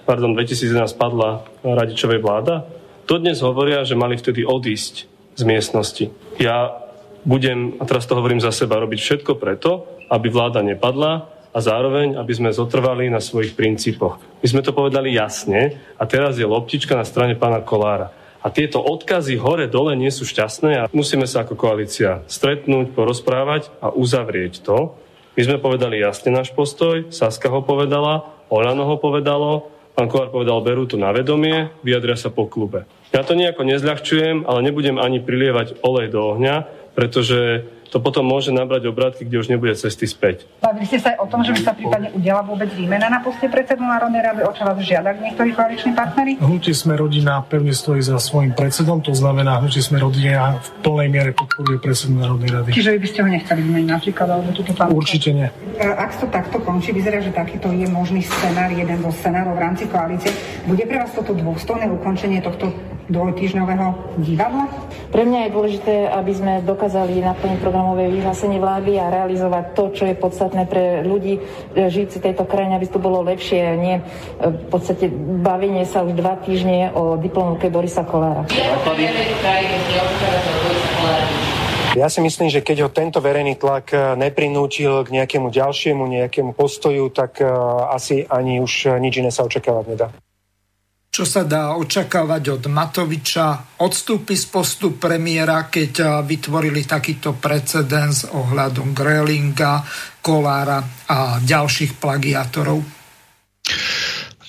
pardon, 0.03 0.31
2011 0.35 0.95
padla 0.95 1.43
Radičovej 1.63 2.19
vláda? 2.23 2.67
Dodnes 3.09 3.41
hovoria, 3.41 3.81
že 3.83 3.97
mali 3.97 4.15
vtedy 4.15 4.45
odísť 4.45 5.09
z 5.33 5.41
miestnosti. 5.47 6.05
Ja 6.37 6.85
budem, 7.23 7.79
a 7.79 7.83
teraz 7.87 8.05
to 8.05 8.15
hovorím 8.15 8.39
za 8.43 8.53
seba, 8.53 8.79
robiť 8.79 8.99
všetko 8.99 9.39
preto, 9.39 9.87
aby 10.11 10.27
vláda 10.29 10.61
nepadla 10.61 11.38
a 11.59 11.67
zároveň, 11.75 12.15
aby 12.15 12.31
sme 12.31 12.55
zotrvali 12.55 13.11
na 13.11 13.19
svojich 13.19 13.51
princípoch. 13.51 14.15
My 14.39 14.47
sme 14.47 14.63
to 14.63 14.71
povedali 14.71 15.11
jasne 15.11 15.75
a 15.99 16.07
teraz 16.07 16.39
je 16.39 16.47
loptička 16.47 16.95
na 16.95 17.03
strane 17.03 17.35
pána 17.35 17.59
Kolára. 17.59 18.15
A 18.39 18.47
tieto 18.47 18.79
odkazy 18.79 19.35
hore-dole 19.35 19.99
nie 19.99 20.07
sú 20.07 20.23
šťastné 20.23 20.71
a 20.79 20.87
musíme 20.95 21.27
sa 21.27 21.43
ako 21.43 21.59
koalícia 21.59 22.23
stretnúť, 22.31 22.95
porozprávať 22.95 23.67
a 23.83 23.91
uzavrieť 23.91 24.63
to. 24.63 24.95
My 25.35 25.41
sme 25.43 25.59
povedali 25.59 25.99
jasne 25.99 26.31
náš 26.31 26.55
postoj, 26.55 27.11
Saska 27.11 27.51
ho 27.51 27.59
povedala, 27.59 28.31
Olano 28.47 28.87
ho 28.87 28.95
povedalo, 28.95 29.67
pán 29.99 30.07
Kolár 30.07 30.31
povedal, 30.31 30.63
berú 30.63 30.87
to 30.87 30.95
na 30.95 31.11
vedomie, 31.11 31.75
vyjadria 31.83 32.15
sa 32.15 32.31
po 32.31 32.47
klube. 32.47 32.87
Ja 33.11 33.27
to 33.27 33.35
nejako 33.35 33.67
nezľahčujem, 33.67 34.47
ale 34.47 34.63
nebudem 34.63 34.95
ani 34.95 35.19
prilievať 35.19 35.83
olej 35.83 36.07
do 36.07 36.23
ohňa, 36.23 36.63
pretože 36.95 37.67
to 37.89 37.97
potom 37.97 38.21
môže 38.25 38.53
nabrať 38.53 38.87
obrátky, 38.89 39.25
kde 39.25 39.37
už 39.41 39.47
nebude 39.49 39.73
cesty 39.73 40.05
späť. 40.05 40.45
Bavili 40.61 40.85
ste 40.85 41.01
sa 41.01 41.17
aj 41.17 41.25
o 41.25 41.27
tom, 41.27 41.41
že 41.41 41.51
by 41.57 41.61
sa 41.65 41.73
prípadne 41.73 42.13
udiala 42.13 42.45
vôbec 42.45 42.69
výmena 42.71 43.09
na 43.09 43.19
poste 43.19 43.49
predsedu 43.49 43.81
Národnej 43.81 44.21
rady, 44.21 44.41
o 44.45 44.51
čo 44.53 44.63
vás 44.63 44.77
žiadali 44.77 45.17
niektorí 45.25 45.49
koaliční 45.57 45.91
partnery? 45.97 46.37
Hnutie 46.37 46.77
sme 46.77 46.93
rodina 46.93 47.41
pevne 47.41 47.73
stojí 47.73 47.99
za 48.05 48.21
svojim 48.21 48.53
predsedom, 48.53 49.01
to 49.01 49.17
znamená, 49.17 49.57
hnutie 49.57 49.81
sme 49.81 49.97
rodina 49.97 50.61
v 50.61 50.69
plnej 50.85 51.09
miere 51.09 51.31
podporuje 51.33 51.81
predsedu 51.81 52.13
Národnej 52.15 52.49
rady. 52.53 52.69
Čiže 52.77 52.93
vy 52.93 52.99
by 53.01 53.07
ste 53.09 53.19
ho 53.25 53.29
nechceli 53.29 53.61
vymeniť 53.65 53.89
napríklad, 53.89 54.27
alebo 54.29 54.49
túto 54.53 54.71
pán... 54.77 54.93
Určite 54.93 55.29
nie. 55.33 55.47
Ak 55.81 56.13
to 56.21 56.29
takto 56.29 56.61
končí, 56.61 56.93
vyzerá, 56.93 57.23
že 57.25 57.33
takýto 57.33 57.73
je 57.73 57.89
možný 57.89 58.21
scenár, 58.21 58.69
jeden 58.69 59.01
zo 59.01 59.09
scenárov 59.09 59.57
v 59.57 59.61
rámci 59.65 59.83
koalície. 59.89 60.29
Bude 60.69 60.85
pre 60.85 61.01
vás 61.01 61.09
toto 61.15 61.33
dôstojné 61.33 61.89
ukončenie 61.89 62.43
tohto 62.45 62.69
dvojtýždňového 63.09 63.87
divadla? 64.21 64.69
Pre 65.09 65.23
mňa 65.25 65.39
je 65.49 65.53
dôležité, 65.57 65.95
aby 66.05 66.31
sme 66.37 66.53
dokázali 66.61 67.17
naplniť 67.17 67.57
program 67.57 67.79
programové 67.79 68.11
vyhlásenie 68.11 68.59
vlády 68.59 68.99
a 68.99 69.07
realizovať 69.07 69.71
to, 69.71 69.83
čo 69.95 70.03
je 70.03 70.19
podstatné 70.19 70.67
pre 70.67 70.99
ľudí 71.07 71.39
e, 71.39 71.87
žijúci 71.87 72.19
tejto 72.19 72.43
krajine, 72.43 72.75
aby 72.75 72.91
to 72.91 72.99
bolo 72.99 73.23
lepšie 73.23 73.55
a 73.55 73.73
nie 73.79 73.95
e, 73.97 74.03
v 74.51 74.67
podstate 74.67 75.07
bavenie 75.39 75.87
sa 75.87 76.03
už 76.03 76.19
dva 76.19 76.35
týždne 76.43 76.91
o 76.91 77.15
diplomovke 77.15 77.71
Borisa 77.71 78.03
Kolára. 78.03 78.43
Ja 81.97 82.05
si 82.11 82.19
myslím, 82.21 82.53
že 82.53 82.61
keď 82.61 82.77
ho 82.85 82.89
tento 82.91 83.17
verejný 83.23 83.57
tlak 83.57 83.95
eh, 83.95 84.13
neprinútil 84.19 85.07
k 85.07 85.09
nejakému 85.09 85.49
ďalšiemu, 85.49 86.03
nejakému 86.05 86.51
postoju, 86.53 87.09
tak 87.09 87.41
asi 87.89 88.27
ani 88.27 88.59
už 88.59 88.99
nič 88.99 89.23
iné 89.23 89.31
sa 89.31 89.47
očakávať 89.47 89.85
nedá. 89.87 90.07
Čo 91.09 91.25
sa 91.25 91.41
dá 91.41 91.73
očakávať 91.73 92.43
od 92.53 92.63
Matoviča? 92.69 93.77
Odstúpi 93.81 94.37
z 94.37 94.45
postu 94.47 94.95
premiéra, 94.95 95.65
keď 95.67 96.21
vytvorili 96.21 96.85
takýto 96.85 97.33
precedens 97.35 98.29
ohľadom 98.29 98.93
Grelinga, 98.93 99.83
Kolára 100.21 100.79
a 101.09 101.41
ďalších 101.41 101.97
plagiátorov? 101.97 102.79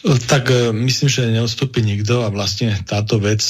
Tak 0.00 0.48
myslím, 0.72 1.08
že 1.12 1.28
neodstúpi 1.28 1.84
nikto 1.84 2.24
a 2.24 2.32
vlastne 2.32 2.72
táto 2.88 3.20
vec 3.20 3.44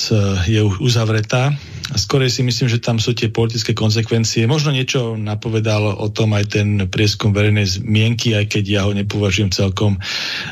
je 0.50 0.58
už 0.58 0.82
uzavretá. 0.82 1.54
Skorej 1.90 2.30
si 2.30 2.46
myslím, 2.46 2.70
že 2.70 2.78
tam 2.78 3.02
sú 3.02 3.18
tie 3.18 3.30
politické 3.34 3.74
konsekvencie. 3.74 4.46
Možno 4.46 4.70
niečo 4.70 5.18
napovedal 5.18 5.98
o 5.98 6.06
tom 6.10 6.38
aj 6.38 6.54
ten 6.54 6.68
prieskum 6.86 7.34
verejnej 7.34 7.82
zmienky, 7.82 8.38
aj 8.38 8.46
keď 8.46 8.64
ja 8.66 8.80
ho 8.86 8.94
nepovažujem 8.94 9.50
celkom 9.50 9.98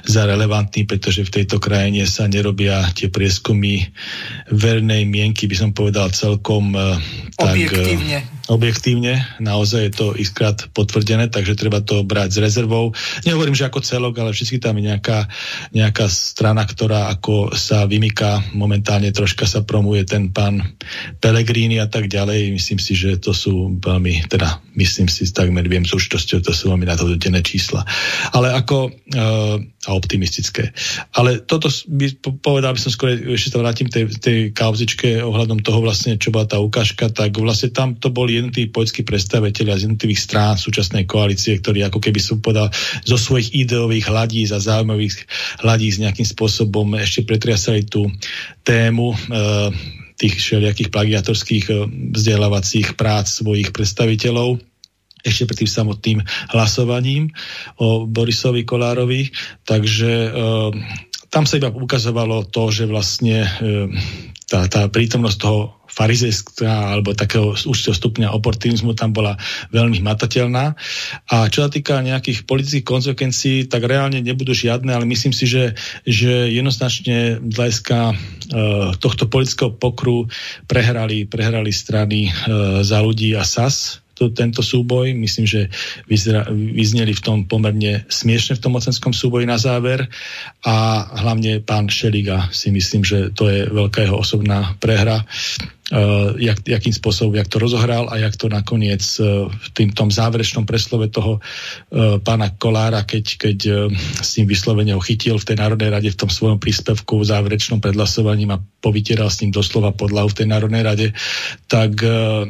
za 0.03 0.27
relevantný, 0.27 0.83
pretože 0.87 1.23
v 1.23 1.35
tejto 1.43 1.63
krajine 1.63 2.07
sa 2.11 2.27
nerobia 2.27 2.83
tie 2.91 3.07
prieskumy 3.07 3.87
verejnej 4.51 5.07
mienky, 5.07 5.47
by 5.47 5.57
som 5.59 5.71
povedal 5.71 6.11
celkom 6.11 6.75
eh, 6.75 6.99
tak, 7.39 7.55
eh, 7.55 8.38
objektívne 8.49 9.21
naozaj 9.39 9.81
je 9.89 9.93
to 9.93 10.07
iskrát 10.17 10.57
potvrdené, 10.73 11.29
takže 11.29 11.55
treba 11.55 11.85
to 11.85 12.01
brať 12.03 12.35
s 12.35 12.39
rezervou. 12.41 12.97
Nehovorím, 13.29 13.55
že 13.55 13.69
ako 13.69 13.85
celok, 13.85 14.17
ale 14.19 14.33
vždy 14.33 14.57
tam 14.57 14.81
je 14.81 14.89
nejaká, 14.89 15.29
nejaká 15.77 16.09
strana, 16.09 16.65
ktorá 16.65 17.13
ako 17.13 17.53
sa 17.55 17.85
vymyká, 17.85 18.57
momentálne 18.57 19.13
troška 19.13 19.45
sa 19.45 19.63
promuje 19.63 20.09
ten 20.09 20.33
pán 20.33 20.65
Pelegrini 21.21 21.77
a 21.77 21.87
tak 21.87 22.09
ďalej. 22.09 22.57
Myslím 22.57 22.81
si, 22.81 22.97
že 22.97 23.21
to 23.21 23.37
sú 23.37 23.77
veľmi, 23.79 24.27
teda 24.33 24.65
myslím 24.81 25.13
si, 25.13 25.29
takmer 25.29 25.69
viem 25.69 25.85
s 25.85 25.93
určitosťou, 25.93 26.41
to 26.41 26.53
sú 26.57 26.73
veľmi 26.73 26.89
nadhodotené 26.89 27.45
čísla. 27.45 27.85
Ale 28.33 28.57
ako, 28.57 28.89
uh, 28.89 29.61
a 29.89 29.97
optimistické. 29.97 30.77
Ale 31.17 31.41
toto 31.41 31.73
by, 31.89 32.21
povedal 32.45 32.77
by 32.77 32.81
som 32.81 32.93
skôr, 32.93 33.17
ešte 33.17 33.57
sa 33.57 33.65
vrátim 33.65 33.89
tej, 33.89 34.13
tej 34.21 34.39
kauzičke 34.53 35.25
ohľadom 35.25 35.65
toho 35.65 35.81
vlastne, 35.81 36.21
čo 36.21 36.29
bola 36.29 36.45
tá 36.45 36.61
ukážka, 36.61 37.09
tak 37.09 37.41
vlastne 37.41 37.73
tam 37.73 37.97
to 37.97 38.13
boli 38.13 38.37
jednotliví 38.37 38.69
poľskí 38.69 39.09
predstaviteľia 39.09 39.81
z 39.81 39.85
jednotlivých 39.89 40.21
strán 40.21 40.55
súčasnej 40.61 41.09
koalície, 41.09 41.57
ktorí 41.57 41.81
ako 41.89 42.05
keby 42.05 42.21
som 42.21 42.45
povedal 42.45 42.69
zo 43.09 43.17
svojich 43.17 43.57
ideových 43.57 44.13
hladíc 44.13 44.53
a 44.53 44.61
zaujímavých 44.61 45.25
hladíc 45.65 45.97
nejakým 45.97 46.29
spôsobom 46.29 46.93
ešte 47.01 47.25
pretriasali 47.25 47.89
tú 47.89 48.13
tému 48.69 49.17
uh, 49.17 49.73
tých 50.19 50.35
všelijakých 50.35 50.91
plagiatorských 50.91 51.65
eh, 51.71 51.77
vzdelávacích 52.19 52.99
prác 52.99 53.31
svojich 53.31 53.71
predstaviteľov 53.71 54.59
ešte 55.23 55.47
pred 55.49 55.59
tým 55.65 55.71
samotným 55.71 56.19
hlasovaním 56.55 57.31
o 57.79 58.07
Borisovi 58.07 58.63
Kolárovi. 58.63 59.31
Takže 59.67 60.11
e, 60.11 60.31
tam 61.29 61.45
sa 61.45 61.61
iba 61.61 61.69
ukazovalo 61.69 62.49
to, 62.49 62.73
že 62.73 62.85
vlastne 62.89 63.45
e, 63.45 63.51
tá, 64.49 64.65
tá 64.67 64.89
prítomnosť 64.89 65.39
toho 65.39 65.79
farizejská 65.99 66.95
alebo 66.95 67.11
takého 67.17 67.59
určitého 67.59 67.97
stupňa 67.97 68.29
oportunizmu 68.31 68.95
tam 68.95 69.11
bola 69.11 69.35
veľmi 69.75 69.99
hmatateľná. 69.99 70.79
A 71.27 71.37
čo 71.51 71.67
sa 71.67 71.71
týka 71.73 71.99
nejakých 71.99 72.47
politických 72.47 72.87
konsekvencií, 72.87 73.67
tak 73.67 73.83
reálne 73.83 74.23
nebudú 74.23 74.55
žiadne, 74.55 74.95
ale 74.95 75.09
myslím 75.11 75.35
si, 75.35 75.51
že, 75.51 75.75
že 76.07 76.55
jednoznačne 76.55 77.43
z 77.43 77.55
hľadiska 77.59 77.99
e, 77.99 78.15
tohto 79.03 79.27
politického 79.27 79.75
pokru 79.75 80.31
prehrali, 80.71 81.27
prehrali 81.27 81.75
strany 81.75 82.31
e, 82.31 82.33
za 82.87 83.03
ľudí 83.03 83.35
a 83.35 83.43
SAS 83.43 83.99
to, 84.19 84.35
tento 84.35 84.67
súboj. 84.67 85.15
Myslím, 85.15 85.47
že 85.47 85.71
vyzra, 86.11 86.51
vyzneli 86.51 87.15
v 87.15 87.23
tom 87.23 87.39
pomerne 87.47 88.03
smiešne 88.11 88.59
v 88.59 88.63
tom 88.67 88.75
mocenskom 88.75 89.15
súboji 89.15 89.47
na 89.47 89.57
záver 89.57 90.11
a 90.67 91.07
hlavne 91.23 91.63
pán 91.63 91.87
Šeliga 91.87 92.51
si 92.51 92.75
myslím, 92.75 93.07
že 93.07 93.31
to 93.31 93.47
je 93.47 93.71
veľká 93.71 94.03
jeho 94.03 94.19
osobná 94.19 94.75
prehra. 94.83 95.23
Uh, 95.89 96.37
jak, 96.37 96.61
jakým 96.69 96.93
spôsobom, 96.93 97.33
jak 97.33 97.49
to 97.49 97.57
rozohral 97.57 98.13
a 98.13 98.21
jak 98.21 98.37
to 98.37 98.53
nakoniec 98.53 99.01
uh, 99.25 99.49
v 99.49 99.67
tým 99.73 99.89
tom 99.89 100.13
záverečnom 100.13 100.69
preslove 100.69 101.09
toho 101.09 101.41
uh, 101.41 102.21
pána 102.21 102.53
Kolára, 102.53 103.09
keď, 103.09 103.25
keď 103.41 103.59
uh, 103.73 103.89
s 104.21 104.37
ním 104.37 104.53
vyslovene 104.53 104.93
ho 104.93 105.01
chytil 105.01 105.41
v 105.41 105.49
tej 105.49 105.57
Národnej 105.57 105.89
rade 105.89 106.13
v 106.13 106.21
tom 106.21 106.29
svojom 106.29 106.61
príspevku 106.61 107.25
v 107.25 107.33
záverečnom 107.33 107.81
predhlasovaním 107.81 108.53
a 108.53 108.61
povytieral 108.85 109.33
s 109.33 109.41
ním 109.41 109.49
doslova 109.49 109.97
podlahu 109.97 110.29
v 110.29 110.45
tej 110.45 110.47
Národnej 110.53 110.85
rade, 110.85 111.07
tak 111.73 111.97
uh, 112.05 112.45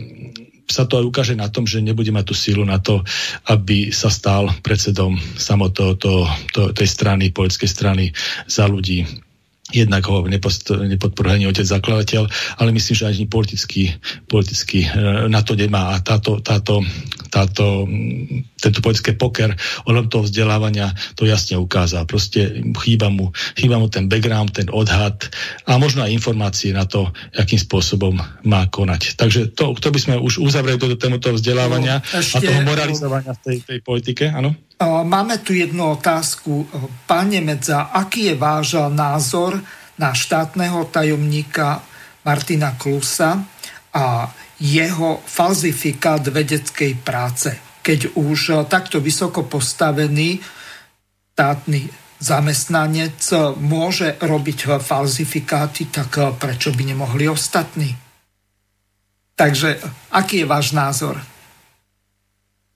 sa 0.68 0.84
to 0.84 1.00
aj 1.00 1.04
ukáže 1.08 1.34
na 1.34 1.48
tom, 1.48 1.64
že 1.64 1.80
nebude 1.80 2.12
mať 2.12 2.24
tú 2.28 2.34
sílu 2.36 2.62
na 2.62 2.76
to, 2.78 3.00
aby 3.48 3.88
sa 3.88 4.12
stal 4.12 4.52
predsedom 4.60 5.16
to, 5.72 5.96
tej 6.76 6.88
strany, 6.88 7.32
politickej 7.32 7.70
strany 7.72 8.04
za 8.44 8.68
ľudí. 8.68 9.08
Jednak 9.68 10.08
ho 10.08 10.24
nepodporuje 10.24 11.44
ani 11.44 11.44
otec 11.44 11.68
zakladateľ, 11.68 12.24
ale 12.56 12.72
myslím, 12.72 12.94
že 12.96 13.04
ani 13.04 13.28
politicky, 13.28 13.92
politicky 14.24 14.88
e, 14.88 15.28
na 15.28 15.44
to 15.44 15.52
nemá. 15.60 15.92
A 15.92 16.00
táto, 16.00 16.40
táto, 16.40 16.80
táto, 17.28 17.84
tento 18.58 18.82
politické 18.82 19.14
poker 19.14 19.54
ohľadom 19.86 20.10
toho 20.10 20.24
vzdelávania 20.26 20.90
to 21.14 21.24
jasne 21.24 21.56
ukázal. 21.56 22.04
Proste 22.04 22.58
chýba 22.82 23.08
mu, 23.08 23.30
chýba 23.54 23.78
mu 23.78 23.86
ten 23.86 24.10
background, 24.10 24.54
ten 24.54 24.68
odhad 24.74 25.30
a 25.64 25.78
možno 25.78 26.02
aj 26.02 26.10
informácie 26.10 26.74
na 26.74 26.84
to, 26.84 27.08
akým 27.38 27.58
spôsobom 27.58 28.18
má 28.42 28.62
konať. 28.66 29.14
Takže 29.14 29.54
to, 29.54 29.78
to 29.78 29.88
by 29.94 29.98
sme 30.02 30.14
už 30.18 30.42
uzavreli 30.42 30.78
do 30.78 30.98
tému 30.98 31.22
toho 31.22 31.38
vzdelávania 31.38 32.02
no, 32.02 32.18
ešte, 32.18 32.42
a 32.42 32.50
toho 32.50 32.60
moralizovania 32.66 33.32
v 33.34 33.40
tej, 33.46 33.58
tej 33.62 33.78
politike, 33.80 34.30
áno? 34.34 34.54
Máme 34.82 35.42
tu 35.42 35.58
jednu 35.58 35.98
otázku. 35.98 36.70
Pán 37.06 37.34
Nemedza, 37.34 37.90
aký 37.90 38.30
je 38.30 38.34
váš 38.38 38.78
názor 38.94 39.58
na 39.98 40.14
štátneho 40.14 40.86
tajomníka 40.86 41.82
Martina 42.22 42.78
Klusa 42.78 43.42
a 43.90 44.30
jeho 44.62 45.18
falzifikát 45.26 46.22
vedeckej 46.22 46.94
práce? 47.02 47.67
Keď 47.88 48.20
už 48.20 48.68
takto 48.68 49.00
vysoko 49.00 49.48
postavený 49.48 50.44
štátny 51.32 51.88
zamestnanec 52.20 53.16
môže 53.64 54.20
robiť 54.20 54.76
falzifikáty, 54.76 55.88
tak 55.88 56.36
prečo 56.36 56.68
by 56.68 56.82
nemohli 56.84 57.32
ostatní? 57.32 57.96
Takže 59.32 59.80
aký 60.12 60.44
je 60.44 60.50
váš 60.50 60.76
názor? 60.76 61.16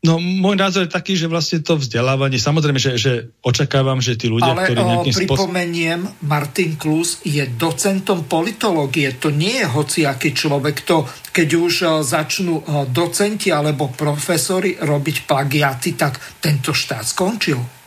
No, 0.02 0.18
môj 0.18 0.58
názor 0.58 0.90
je 0.90 0.90
taký, 0.90 1.14
že 1.14 1.30
vlastne 1.30 1.62
to 1.62 1.78
vzdelávanie, 1.78 2.34
samozrejme, 2.34 2.74
že, 2.74 2.98
že 2.98 3.30
očakávam, 3.38 4.02
že 4.02 4.18
tí 4.18 4.26
ľudia, 4.26 4.50
Ale 4.50 4.66
ktorí 4.66 4.80
nejakým 4.82 5.14
spôsobom... 5.14 5.54
pripomeniem, 5.54 6.00
Martin 6.26 6.74
Klus 6.74 7.22
je 7.22 7.46
docentom 7.54 8.26
politológie. 8.26 9.14
To 9.22 9.30
nie 9.30 9.62
je 9.62 9.66
hociaký 9.70 10.34
človek. 10.34 10.82
To, 10.90 11.06
keď 11.30 11.48
už 11.54 11.72
začnú 12.02 12.66
docenti 12.90 13.54
alebo 13.54 13.94
profesori 13.94 14.74
robiť 14.74 15.22
plagiaty, 15.22 15.94
tak 15.94 16.18
tento 16.42 16.74
štát 16.74 17.06
skončil. 17.06 17.81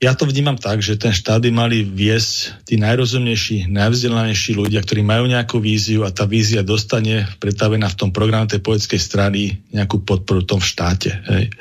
Ja 0.00 0.16
to 0.16 0.24
vnímam 0.24 0.56
tak, 0.56 0.80
že 0.80 0.96
ten 0.96 1.12
štát 1.12 1.44
by 1.44 1.52
mali 1.52 1.84
viesť 1.84 2.64
tí 2.64 2.80
najrozumnejší, 2.80 3.68
najvzdelanejší 3.68 4.56
ľudia, 4.56 4.80
ktorí 4.80 5.04
majú 5.04 5.28
nejakú 5.28 5.60
víziu 5.60 6.08
a 6.08 6.10
tá 6.10 6.24
vízia 6.24 6.64
dostane 6.64 7.28
pretavená 7.36 7.84
v 7.92 7.98
tom 8.00 8.08
programe 8.08 8.48
tej 8.48 8.64
politickej 8.64 8.96
strany 8.96 9.60
nejakú 9.68 10.00
podporu 10.00 10.40
v 10.40 10.56
tom 10.56 10.60
štáte. 10.64 11.20
Hej. 11.28 11.52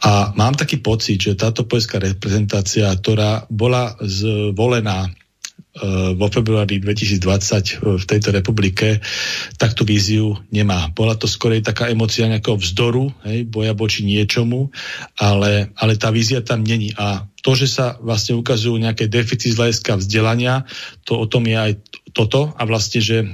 A 0.00 0.32
mám 0.32 0.56
taký 0.56 0.80
pocit, 0.80 1.28
že 1.28 1.36
táto 1.36 1.68
politická 1.68 2.00
reprezentácia, 2.00 2.88
ktorá 2.88 3.44
bola 3.52 3.92
zvolená 4.00 5.12
vo 6.14 6.26
februári 6.30 6.78
2020 6.78 7.82
v 7.82 8.04
tejto 8.06 8.30
republike, 8.30 9.02
tak 9.58 9.74
tú 9.74 9.82
víziu 9.82 10.38
nemá. 10.54 10.86
Bola 10.94 11.18
to 11.18 11.26
skorej 11.26 11.66
taká 11.66 11.90
emocia 11.90 12.30
nejakého 12.30 12.54
vzdoru, 12.54 13.10
hej, 13.26 13.42
boja 13.50 13.74
voči 13.74 14.06
niečomu, 14.06 14.70
ale, 15.18 15.74
ale 15.74 15.98
tá 15.98 16.14
vízia 16.14 16.46
tam 16.46 16.62
není. 16.62 16.94
A 16.94 17.26
to, 17.42 17.58
že 17.58 17.66
sa 17.66 17.98
vlastne 17.98 18.38
ukazujú 18.38 18.78
nejaké 18.78 19.10
deficit 19.10 19.58
z 19.58 19.58
hľadiska 19.58 19.98
vzdelania, 19.98 20.62
to 21.02 21.18
o 21.18 21.26
tom 21.26 21.42
je 21.50 21.58
aj 21.58 21.72
toto 22.14 22.54
a 22.54 22.62
vlastne, 22.62 23.02
že 23.02 23.26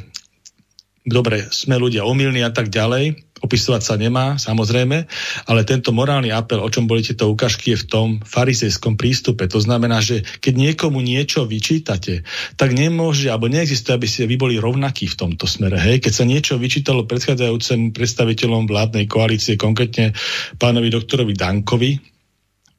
dobre, 1.05 1.45
sme 1.53 1.77
ľudia 1.77 2.09
omylní 2.09 2.41
a 2.41 2.53
tak 2.53 2.73
ďalej, 2.73 3.30
opisovať 3.41 3.83
sa 3.83 3.95
nemá, 3.97 4.37
samozrejme, 4.37 5.09
ale 5.49 5.61
tento 5.65 5.91
morálny 5.97 6.29
apel, 6.29 6.61
o 6.61 6.69
čom 6.69 6.85
boli 6.85 7.01
tieto 7.01 7.33
ukážky, 7.33 7.73
je 7.73 7.83
v 7.83 7.89
tom 7.89 8.09
farizejskom 8.21 9.01
prístupe. 9.01 9.49
To 9.49 9.61
znamená, 9.61 10.05
že 10.05 10.23
keď 10.45 10.55
niekomu 10.57 11.01
niečo 11.01 11.49
vyčítate, 11.49 12.23
tak 12.61 12.77
nemôže, 12.77 13.33
alebo 13.33 13.49
neexistuje, 13.49 13.97
aby 13.97 14.09
ste 14.09 14.29
vy 14.29 14.37
boli 14.37 14.57
rovnakí 14.61 15.09
v 15.09 15.19
tomto 15.19 15.49
smere. 15.49 15.81
Hej? 15.81 16.05
Keď 16.05 16.12
sa 16.12 16.25
niečo 16.29 16.61
vyčítalo 16.61 17.09
predchádzajúcim 17.09 17.97
predstaviteľom 17.97 18.69
vládnej 18.69 19.09
koalície, 19.09 19.57
konkrétne 19.57 20.12
pánovi 20.61 20.93
doktorovi 20.93 21.33
Dankovi, 21.33 21.93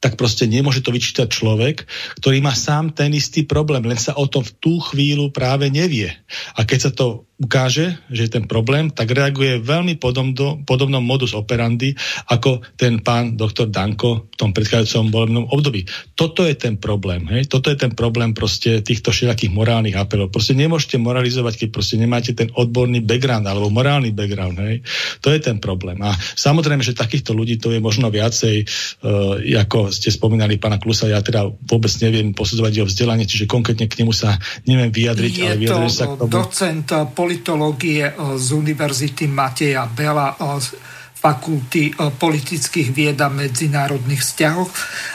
tak 0.01 0.17
proste 0.17 0.49
nemôže 0.49 0.81
to 0.81 0.89
vyčítať 0.89 1.29
človek, 1.29 1.85
ktorý 2.17 2.41
má 2.41 2.57
sám 2.57 2.89
ten 2.89 3.13
istý 3.13 3.45
problém, 3.45 3.85
len 3.85 4.01
sa 4.01 4.17
o 4.17 4.25
tom 4.25 4.41
v 4.41 4.51
tú 4.57 4.73
chvíľu 4.81 5.29
práve 5.29 5.69
nevie. 5.69 6.09
A 6.57 6.65
keď 6.65 6.79
sa 6.89 6.91
to 6.91 7.29
ukáže, 7.41 7.97
že 8.13 8.30
je 8.30 8.31
ten 8.38 8.45
problém, 8.45 8.93
tak 8.93 9.09
reaguje 9.09 9.57
veľmi 9.57 9.97
podobno, 9.97 10.61
podobnom 10.61 11.01
modus 11.01 11.34
operandi 11.34 11.97
ako 12.30 12.61
ten 12.77 13.01
pán 13.01 13.34
doktor 13.34 13.73
Danko 13.73 14.30
v 14.30 14.35
tom 14.38 14.53
predchádzajúcom 14.53 15.05
volebnom 15.09 15.45
období. 15.49 15.89
Toto 16.13 16.45
je 16.45 16.53
ten 16.53 16.77
problém. 16.77 17.26
Hej? 17.34 17.49
Toto 17.49 17.73
je 17.73 17.77
ten 17.81 17.97
problém 17.97 18.38
proste 18.38 18.85
týchto 18.85 19.09
všetkých 19.09 19.49
morálnych 19.49 19.97
apelov. 19.97 20.30
Proste 20.30 20.53
nemôžete 20.53 21.01
moralizovať, 21.01 21.65
keď 21.65 21.68
proste 21.73 21.97
nemáte 21.97 22.38
ten 22.38 22.53
odborný 22.53 23.01
background 23.01 23.49
alebo 23.49 23.73
morálny 23.73 24.13
background. 24.13 24.61
Hej? 24.61 24.85
To 25.26 25.34
je 25.34 25.41
ten 25.41 25.57
problém. 25.57 25.97
A 26.05 26.13
samozrejme, 26.18 26.85
že 26.85 26.93
takýchto 26.93 27.34
ľudí 27.34 27.57
to 27.57 27.73
je 27.73 27.81
možno 27.81 28.13
viacej, 28.13 28.69
uh, 29.01 29.41
ako 29.65 29.89
ste 29.89 30.13
spomínali 30.13 30.61
pána 30.61 30.77
Klusa, 30.77 31.09
ja 31.09 31.26
teda 31.26 31.49
vôbec 31.49 31.89
neviem 32.05 32.38
posudzovať 32.38 32.72
jeho 32.77 32.88
vzdelanie, 32.88 33.26
čiže 33.26 33.49
konkrétne 33.49 33.89
k 33.89 33.97
nemu 34.05 34.13
sa 34.13 34.38
neviem 34.69 34.93
vyjadriť, 34.93 35.34
je 35.34 35.45
ale 35.45 35.57
vyjadriť 35.57 35.93
sa 35.93 36.05
k 36.05 36.13
tomu. 36.22 36.30
docent 36.30 36.89
politológie 37.31 38.11
e, 38.11 38.13
z 38.35 38.51
Univerzity 38.51 39.23
Mateja 39.31 39.87
Bela 39.87 40.35
e, 40.35 40.59
z 40.59 40.75
fakulty 41.15 41.95
e, 41.95 42.11
politických 42.11 42.91
vied 42.91 43.23
a 43.23 43.31
medzinárodných 43.31 44.19
vzťahov. 44.19 44.67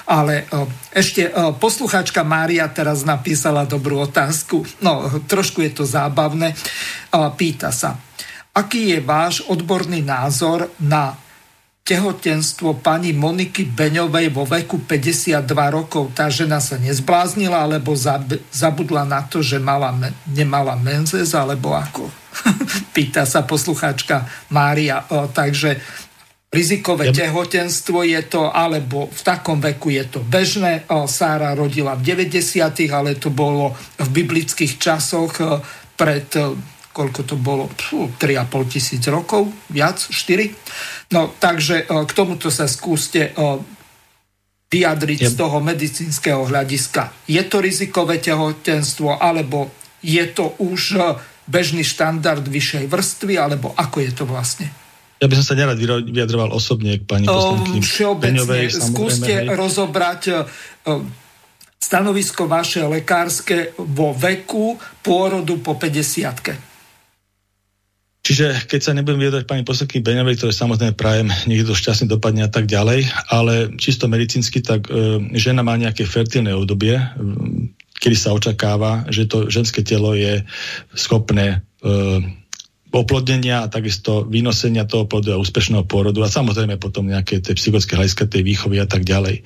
Ale 0.09 0.49
ešte 0.97 1.29
poslucháčka 1.61 2.25
Mária 2.25 2.65
teraz 2.73 3.05
napísala 3.05 3.69
dobrú 3.69 4.01
otázku. 4.01 4.65
No, 4.81 5.05
trošku 5.29 5.61
je 5.61 5.77
to 5.77 5.85
zábavné. 5.85 6.57
Pýta 7.13 7.69
sa, 7.69 8.01
aký 8.57 8.97
je 8.97 8.99
váš 9.05 9.45
odborný 9.45 10.01
názor 10.01 10.73
na 10.81 11.26
tehotenstvo 11.87 12.83
pani 12.83 13.15
Moniky 13.15 13.63
Beňovej 13.71 14.35
vo 14.35 14.43
veku 14.43 14.83
52 14.83 15.47
rokov. 15.71 16.11
Tá 16.19 16.27
žena 16.27 16.59
sa 16.59 16.83
nezbláznila, 16.83 17.63
alebo 17.63 17.95
zabudla 18.51 19.07
na 19.07 19.23
to, 19.23 19.39
že 19.39 19.63
mala, 19.63 19.95
nemala 20.27 20.75
menzes, 20.75 21.31
alebo 21.31 21.79
ako? 21.79 22.11
Pýta 22.95 23.23
sa 23.23 23.47
poslucháčka 23.47 24.27
Mária. 24.51 25.07
O, 25.15 25.31
takže 25.31 25.79
rizikové 26.51 27.15
ja... 27.15 27.31
tehotenstvo 27.31 28.03
je 28.03 28.19
to, 28.27 28.51
alebo 28.51 29.07
v 29.07 29.21
takom 29.23 29.63
veku 29.63 29.95
je 29.95 30.11
to 30.11 30.27
bežné. 30.27 30.91
O, 30.91 31.07
Sára 31.07 31.55
rodila 31.55 31.95
v 31.95 32.19
90 32.19 32.67
ale 32.91 33.15
to 33.15 33.31
bolo 33.31 33.79
v 34.03 34.09
biblických 34.11 34.75
časoch 34.83 35.39
pred 35.95 36.35
koľko 36.97 37.21
to 37.29 37.37
bolo, 37.37 37.69
3,5 37.77 38.73
tisíc 38.73 39.05
rokov, 39.13 39.53
viac, 39.69 40.01
4. 40.01 41.13
No 41.13 41.29
takže 41.37 41.85
e, 41.85 42.09
k 42.09 42.13
tomuto 42.17 42.49
sa 42.49 42.65
skúste 42.65 43.37
e, 43.37 43.41
vyjadriť 44.73 45.21
yep. 45.21 45.29
z 45.29 45.35
toho 45.37 45.61
medicínskeho 45.61 46.49
hľadiska. 46.49 47.29
Je 47.29 47.43
to 47.45 47.61
rizikové 47.61 48.17
tehotenstvo, 48.17 49.21
alebo 49.21 49.69
je 50.01 50.25
to 50.33 50.57
už 50.57 50.97
e, 50.97 50.99
bežný 51.45 51.85
štandard 51.85 52.43
vyššej 52.49 52.89
vrstvy, 52.89 53.37
alebo 53.37 53.77
ako 53.77 53.97
je 54.01 54.11
to 54.17 54.25
vlastne? 54.25 54.73
Ja 55.21 55.29
by 55.29 55.37
som 55.37 55.53
sa 55.53 55.55
nerad 55.57 55.81
vyjadroval 55.81 56.53
osobne 56.53 57.01
k 57.01 57.05
pani 57.09 57.25
poslanky 57.25 57.81
Všeobecne, 57.81 58.69
skúste 58.69 59.33
hej. 59.33 59.49
rozobrať 59.49 60.45
stanovisko 61.81 62.45
vaše 62.45 62.85
lekárske 62.85 63.73
vo 63.81 64.13
veku 64.13 64.77
pôrodu 65.01 65.57
po 65.65 65.81
50 65.81 66.76
Čiže 68.27 68.67
keď 68.67 68.81
sa 68.83 68.91
nebudem 68.91 69.23
vyjadrovať 69.23 69.47
pani 69.47 69.63
poslanky 69.63 70.03
Beňovej, 70.03 70.43
ktoré 70.43 70.51
samozrejme 70.51 70.99
prajem, 70.99 71.31
nech 71.47 71.63
to 71.63 71.79
šťastne 71.79 72.11
dopadne 72.11 72.43
a 72.43 72.51
tak 72.51 72.67
ďalej, 72.67 73.07
ale 73.31 73.71
čisto 73.79 74.11
medicínsky, 74.11 74.67
tak 74.67 74.91
e, 74.91 75.31
žena 75.39 75.63
má 75.63 75.79
nejaké 75.79 76.03
fertilné 76.03 76.51
obdobie, 76.51 76.99
e, 76.99 77.07
kedy 78.03 78.17
sa 78.19 78.35
očakáva, 78.35 79.07
že 79.15 79.31
to 79.31 79.47
ženské 79.47 79.87
telo 79.87 80.11
je 80.19 80.43
schopné 80.99 81.63
e, 81.87 81.87
oplodnenia 82.95 83.67
a 83.67 83.71
takisto 83.71 84.23
vynosenia 84.25 84.87
toho 84.87 85.05
plodu 85.11 85.35
a 85.35 85.41
úspešného 85.43 85.85
pôrodu 85.85 86.23
a 86.23 86.31
samozrejme 86.31 86.79
potom 86.79 87.11
nejaké 87.11 87.43
tie 87.43 87.59
psychické 87.59 87.99
hľadiska 87.99 88.31
tej 88.31 88.47
výchovy 88.47 88.79
a 88.79 88.87
tak 88.87 89.03
ďalej. 89.03 89.43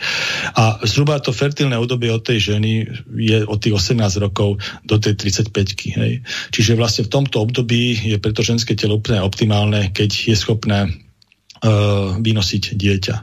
A 0.54 0.84
zhruba 0.84 1.18
to 1.18 1.32
fertilné 1.32 1.74
obdobie 1.80 2.12
od 2.12 2.22
tej 2.22 2.54
ženy 2.54 2.86
je 3.16 3.38
od 3.48 3.58
tých 3.58 3.74
18 3.74 3.96
rokov 4.20 4.60
do 4.84 4.96
tej 5.00 5.16
35 5.16 5.98
hej. 5.98 6.12
Čiže 6.52 6.76
vlastne 6.76 7.08
v 7.08 7.12
tomto 7.12 7.40
období 7.40 7.96
je 7.96 8.16
preto 8.20 8.44
ženské 8.44 8.76
telo 8.76 9.00
úplne 9.00 9.24
optimálne, 9.24 9.90
keď 9.90 10.30
je 10.30 10.36
schopné 10.36 10.78
uh, 10.86 12.16
vynosiť 12.20 12.76
dieťa 12.76 13.16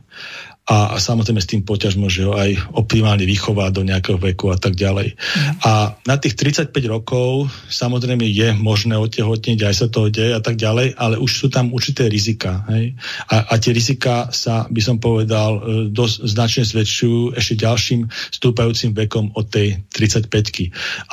a, 0.67 0.93
a 0.93 0.97
samozrejme 0.99 1.39
s 1.39 1.47
tým 1.47 1.63
poťaž 1.63 1.95
môže 1.95 2.27
ho 2.27 2.35
aj 2.35 2.75
optimálne 2.75 3.23
vychovať 3.23 3.71
do 3.71 3.87
nejakého 3.87 4.19
veku 4.19 4.51
a 4.51 4.59
tak 4.59 4.75
ďalej. 4.75 5.15
Mm. 5.15 5.63
A 5.63 5.95
na 6.03 6.15
tých 6.19 6.35
35 6.35 6.75
rokov 6.91 7.47
samozrejme 7.71 8.27
je 8.27 8.51
možné 8.51 8.99
otehotniť, 8.99 9.63
aj 9.63 9.75
sa 9.75 9.87
to 9.87 10.11
deje 10.11 10.35
a 10.35 10.43
tak 10.43 10.59
ďalej, 10.59 10.99
ale 10.99 11.15
už 11.15 11.31
sú 11.31 11.47
tam 11.47 11.71
určité 11.71 12.11
rizika. 12.11 12.67
Hej? 12.67 12.99
A, 13.31 13.47
a 13.47 13.53
tie 13.63 13.71
rizika 13.71 14.27
sa, 14.35 14.67
by 14.67 14.81
som 14.83 14.99
povedal, 14.99 15.51
e, 15.55 15.61
dosť 15.87 16.15
značne 16.27 16.63
zväčšujú 16.67 17.39
ešte 17.39 17.55
ďalším 17.63 18.01
stúpajúcim 18.35 18.91
vekom 18.91 19.31
od 19.39 19.47
tej 19.47 19.87
35 19.95 20.27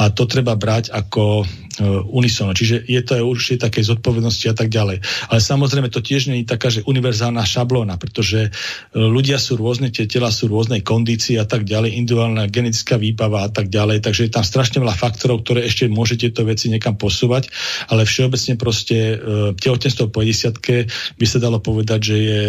A 0.03 0.11
to 0.11 0.27
treba 0.27 0.59
brať 0.59 0.91
ako 0.91 1.45
uh, 1.45 2.03
unisono. 2.11 2.57
Čiže 2.57 2.87
je 2.87 3.01
to 3.05 3.19
aj 3.19 3.25
určite 3.25 3.57
také 3.69 3.83
zodpovednosti 3.83 4.47
a 4.51 4.55
tak 4.57 4.71
ďalej. 4.71 5.03
Ale 5.31 5.41
samozrejme 5.41 5.89
to 5.91 6.03
tiež 6.03 6.31
nie 6.31 6.43
je 6.43 6.51
taká, 6.51 6.71
že 6.71 6.87
univerzálna 6.87 7.43
šablóna, 7.45 8.01
pretože 8.01 8.51
uh, 8.51 8.53
ľudia 8.97 9.39
sú 9.45 9.61
rôzne, 9.61 9.93
tie 9.93 10.09
tela 10.09 10.33
sú 10.33 10.49
rôznej 10.49 10.81
kondícii 10.81 11.37
a 11.37 11.45
tak 11.45 11.69
ďalej, 11.69 12.01
individuálna 12.01 12.49
genetická 12.49 12.97
výbava 12.97 13.45
a 13.45 13.51
tak 13.53 13.69
ďalej, 13.69 14.01
takže 14.01 14.25
je 14.25 14.33
tam 14.33 14.45
strašne 14.49 14.81
veľa 14.81 14.97
faktorov, 14.97 15.45
ktoré 15.45 15.69
ešte 15.69 15.93
môže 15.93 16.17
tieto 16.17 16.49
veci 16.49 16.73
niekam 16.73 16.97
posúvať, 16.97 17.53
ale 17.93 18.09
všeobecne 18.09 18.57
proste 18.57 18.97
uh, 19.13 19.53
tehotenstvo 19.53 20.09
po 20.09 20.25
50 20.25 21.21
by 21.21 21.27
sa 21.29 21.37
dalo 21.37 21.61
povedať, 21.61 22.01
že 22.01 22.17
je 22.17 22.43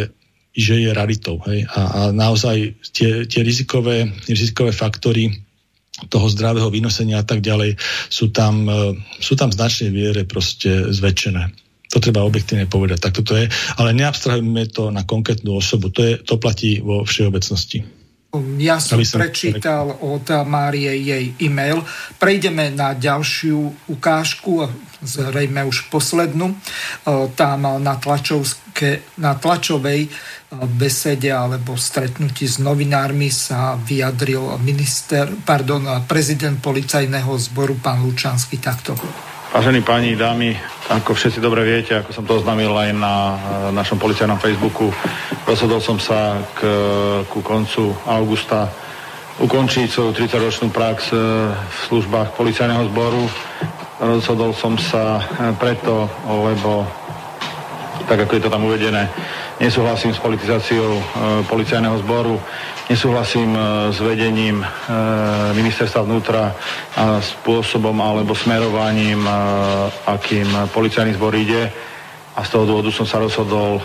že 0.56 0.88
je 0.88 0.96
raritou. 0.96 1.44
Hej? 1.52 1.68
A, 1.68 1.82
a 1.84 2.02
naozaj 2.16 2.80
tie, 2.96 3.28
tie 3.28 3.44
rizikové, 3.44 4.08
rizikové 4.24 4.72
faktory 4.72 5.28
toho 6.08 6.32
zdravého 6.32 6.72
vynosenia 6.72 7.20
a 7.20 7.28
tak 7.28 7.44
ďalej 7.44 7.76
sú 8.08 8.32
tam, 8.32 8.64
uh, 8.64 8.96
sú 9.20 9.36
tam 9.36 9.52
značne 9.52 9.92
viere 9.92 10.24
proste 10.24 10.96
zväčšené. 10.96 11.65
To 11.96 12.04
treba 12.04 12.28
objektívne 12.28 12.68
povedať, 12.68 13.00
tak 13.00 13.16
toto 13.24 13.40
je. 13.40 13.48
Ale 13.80 13.96
neabstrahujeme 13.96 14.68
to 14.68 14.92
na 14.92 15.08
konkrétnu 15.08 15.56
osobu. 15.56 15.88
To, 15.96 16.04
je, 16.04 16.20
to 16.20 16.36
platí 16.36 16.84
vo 16.84 17.08
všeobecnosti. 17.08 17.88
Ja 18.60 18.84
som 18.84 19.00
prečítal 19.00 19.96
od 20.04 20.28
Márie 20.44 20.92
jej 21.00 21.32
e-mail. 21.40 21.80
Prejdeme 22.20 22.68
na 22.68 22.92
ďalšiu 22.92 23.88
ukážku, 23.88 24.68
zrejme 25.00 25.64
už 25.64 25.88
poslednú. 25.88 26.52
Tam 27.40 27.64
na, 27.64 27.96
na 29.16 29.32
tlačovej 29.40 30.12
besede 30.76 31.32
alebo 31.32 31.80
stretnutí 31.80 32.44
s 32.44 32.60
novinármi 32.60 33.32
sa 33.32 33.80
vyjadril 33.80 34.60
minister, 34.60 35.32
pardon, 35.48 36.04
prezident 36.04 36.60
policajného 36.60 37.32
zboru 37.40 37.80
pán 37.80 38.04
Lučanský 38.04 38.60
takto. 38.60 39.00
Vážení 39.56 39.88
páni, 39.88 40.20
dámy, 40.20 40.52
ako 40.92 41.16
všetci 41.16 41.40
dobre 41.40 41.64
viete, 41.64 41.96
ako 41.96 42.12
som 42.12 42.28
to 42.28 42.44
oznámil 42.44 42.76
aj 42.76 42.92
na 42.92 43.16
eh, 43.16 43.36
našom 43.72 43.96
policajnom 43.96 44.36
Facebooku, 44.36 44.92
rozhodol 45.48 45.80
som 45.80 45.96
sa 45.96 46.44
k, 46.60 46.68
ku 47.32 47.40
koncu 47.40 47.96
augusta 48.04 48.68
ukončiť 49.40 49.88
svoju 49.88 50.12
30-ročnú 50.12 50.76
prax 50.76 51.08
eh, 51.16 51.20
v 51.56 51.78
službách 51.88 52.36
policajného 52.36 52.84
zboru. 52.92 53.24
Rozhodol 54.04 54.52
som 54.52 54.76
sa 54.76 55.24
eh, 55.24 55.56
preto, 55.56 56.04
lebo 56.28 56.84
tak 58.12 58.28
ako 58.28 58.36
je 58.36 58.44
to 58.44 58.52
tam 58.52 58.68
uvedené, 58.68 59.08
nesúhlasím 59.64 60.12
s 60.12 60.20
politizáciou 60.20 61.00
policajného 61.48 61.96
zboru, 62.04 62.36
nesúhlasím 62.90 63.54
e, 63.54 63.60
s 63.94 64.00
vedením 64.02 64.62
e, 64.62 64.66
ministerstva 65.58 66.06
vnútra 66.06 66.54
spôsobom 67.22 67.98
alebo 67.98 68.38
smerovaním, 68.38 69.26
e, 69.26 69.32
akým 70.06 70.48
policajný 70.70 71.18
zbor 71.18 71.34
ide 71.34 71.70
a 72.36 72.40
z 72.44 72.50
toho 72.52 72.68
dôvodu 72.68 72.92
som 72.92 73.08
sa 73.08 73.16
rozhodol 73.16 73.80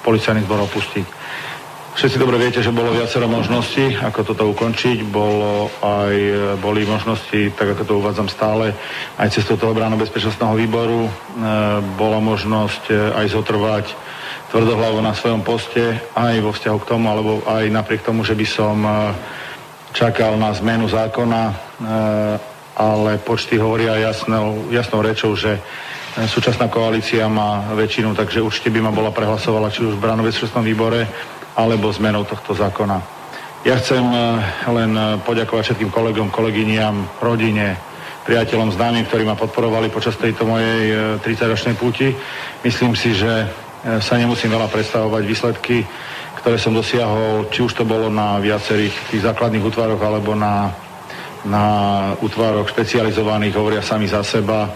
policajný 0.00 0.48
zbor 0.48 0.64
opustiť. 0.64 1.06
Všetci 1.92 2.16
dobre 2.16 2.40
viete, 2.40 2.64
že 2.64 2.72
bolo 2.72 2.96
viacero 2.96 3.28
možností, 3.28 4.00
ako 4.00 4.32
toto 4.32 4.48
ukončiť. 4.48 5.04
Bolo 5.04 5.68
aj, 5.84 6.16
boli 6.56 6.88
možnosti, 6.88 7.52
tak 7.52 7.76
ako 7.76 7.82
to 7.84 7.98
uvádzam 8.00 8.32
stále, 8.32 8.72
aj 9.20 9.28
cez 9.28 9.44
toho 9.44 9.76
bráno 9.76 10.00
bezpečnostného 10.00 10.56
výboru. 10.56 11.12
Bola 12.00 12.24
možnosť 12.24 13.12
aj 13.20 13.26
zotrvať 13.28 13.86
tvrdohlavo 14.50 14.98
na 14.98 15.14
svojom 15.14 15.46
poste, 15.46 15.98
aj 16.18 16.42
vo 16.42 16.50
vzťahu 16.50 16.78
k 16.82 16.88
tomu, 16.90 17.06
alebo 17.06 17.40
aj 17.46 17.70
napriek 17.70 18.02
tomu, 18.02 18.26
že 18.26 18.34
by 18.34 18.46
som 18.46 18.76
e, 18.82 18.90
čakal 19.94 20.34
na 20.36 20.50
zmenu 20.58 20.90
zákona, 20.90 21.42
e, 21.46 21.54
ale 22.74 23.22
počty 23.22 23.56
hovoria 23.56 23.96
jasnou, 23.98 24.66
jasnou 24.74 25.00
rečou, 25.06 25.38
že 25.38 25.58
súčasná 26.26 26.66
koalícia 26.66 27.30
má 27.30 27.70
väčšinu, 27.78 28.18
takže 28.18 28.42
určite 28.42 28.72
by 28.74 28.80
ma 28.82 28.92
bola 28.92 29.14
prehlasovala 29.14 29.70
či 29.70 29.86
už 29.86 29.94
v 29.94 30.02
bráno 30.02 30.26
bezpečnostnom 30.26 30.66
výbore, 30.66 31.06
alebo 31.54 31.92
zmenou 31.92 32.26
tohto 32.26 32.56
zákona. 32.56 32.98
Ja 33.60 33.76
chcem 33.76 34.00
len 34.64 34.92
poďakovať 35.20 35.62
všetkým 35.70 35.92
kolegom, 35.92 36.32
kolegyniam, 36.32 37.04
rodine, 37.20 37.76
priateľom, 38.24 38.72
známym, 38.72 39.04
ktorí 39.04 39.28
ma 39.28 39.36
podporovali 39.36 39.92
počas 39.92 40.16
tejto 40.16 40.48
mojej 40.48 41.18
30-ročnej 41.20 41.74
eh, 41.76 41.80
púti. 41.80 42.08
Myslím 42.64 42.96
si, 42.96 43.12
že 43.12 43.48
sa 43.80 44.14
nemusím 44.20 44.52
veľa 44.52 44.68
predstavovať 44.68 45.22
výsledky, 45.24 45.84
ktoré 46.40 46.56
som 46.56 46.72
dosiahol, 46.72 47.52
či 47.52 47.60
už 47.64 47.76
to 47.76 47.84
bolo 47.84 48.08
na 48.08 48.40
viacerých 48.40 49.12
tých 49.12 49.24
základných 49.24 49.64
útvaroch 49.64 50.00
alebo 50.00 50.32
na, 50.32 50.72
na 51.44 51.64
útvaroch 52.20 52.68
špecializovaných, 52.68 53.56
hovoria 53.56 53.84
sami 53.84 54.08
za 54.08 54.24
seba. 54.24 54.68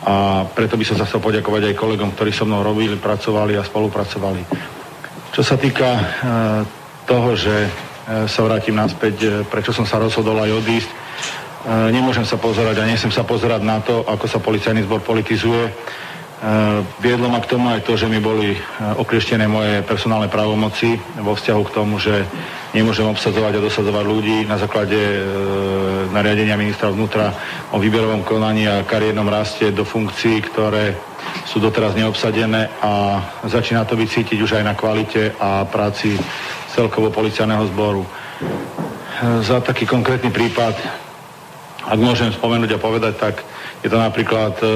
A 0.00 0.48
preto 0.48 0.80
by 0.80 0.84
som 0.88 0.96
sa 0.96 1.04
chcel 1.04 1.20
poďakovať 1.20 1.72
aj 1.72 1.74
kolegom, 1.76 2.16
ktorí 2.16 2.32
so 2.32 2.48
mnou 2.48 2.64
robili, 2.64 2.96
pracovali 2.96 3.60
a 3.60 3.64
spolupracovali. 3.64 4.42
Čo 5.30 5.44
sa 5.44 5.60
týka 5.60 5.88
e, 5.92 6.02
toho, 7.04 7.36
že 7.36 7.68
e, 7.68 7.70
sa 8.24 8.40
vrátim 8.40 8.72
naspäť, 8.72 9.16
e, 9.20 9.28
prečo 9.44 9.76
som 9.76 9.84
sa 9.84 10.00
rozhodol 10.00 10.40
aj 10.40 10.52
odísť, 10.56 10.90
nemôžem 11.92 12.24
sa 12.24 12.40
pozerať 12.40 12.80
a 12.80 12.88
nesem 12.88 13.12
sa 13.12 13.20
pozerať 13.20 13.60
na 13.60 13.84
to, 13.84 14.00
ako 14.08 14.24
sa 14.24 14.40
policajný 14.40 14.80
zbor 14.88 15.04
politizuje. 15.04 15.68
Viedlo 17.04 17.28
ma 17.28 17.44
k 17.44 17.52
tomu 17.52 17.68
aj 17.68 17.84
to, 17.84 18.00
že 18.00 18.08
mi 18.08 18.16
boli 18.16 18.56
okrieštené 18.96 19.44
moje 19.44 19.84
personálne 19.84 20.32
právomoci 20.32 20.96
vo 21.20 21.36
vzťahu 21.36 21.62
k 21.68 21.74
tomu, 21.76 22.00
že 22.00 22.24
nemôžem 22.72 23.04
obsadzovať 23.04 23.60
a 23.60 23.64
dosadzovať 23.68 24.04
ľudí 24.08 24.48
na 24.48 24.56
základe 24.56 24.96
nariadenia 26.08 26.56
ministra 26.56 26.88
vnútra 26.88 27.36
o 27.70 27.76
výberovom 27.76 28.24
konaní 28.24 28.64
a 28.64 28.88
kariérnom 28.88 29.28
raste 29.28 29.68
do 29.68 29.84
funkcií, 29.84 30.40
ktoré 30.48 30.96
sú 31.44 31.60
doteraz 31.60 31.92
neobsadené 31.92 32.72
a 32.80 33.20
začína 33.44 33.84
to 33.84 34.00
byť 34.00 34.08
cítiť 34.08 34.38
už 34.40 34.56
aj 34.60 34.64
na 34.64 34.72
kvalite 34.72 35.36
a 35.36 35.68
práci 35.68 36.16
celkovo 36.72 37.12
policajného 37.12 37.68
zboru. 37.68 38.08
Za 39.44 39.60
taký 39.60 39.84
konkrétny 39.84 40.32
prípad, 40.32 40.72
ak 41.84 41.98
môžem 42.00 42.32
spomenúť 42.32 42.80
a 42.80 42.82
povedať, 42.82 43.14
tak 43.20 43.44
je 43.80 43.88
to 43.88 43.96
napríklad 43.96 44.60
e, 44.60 44.66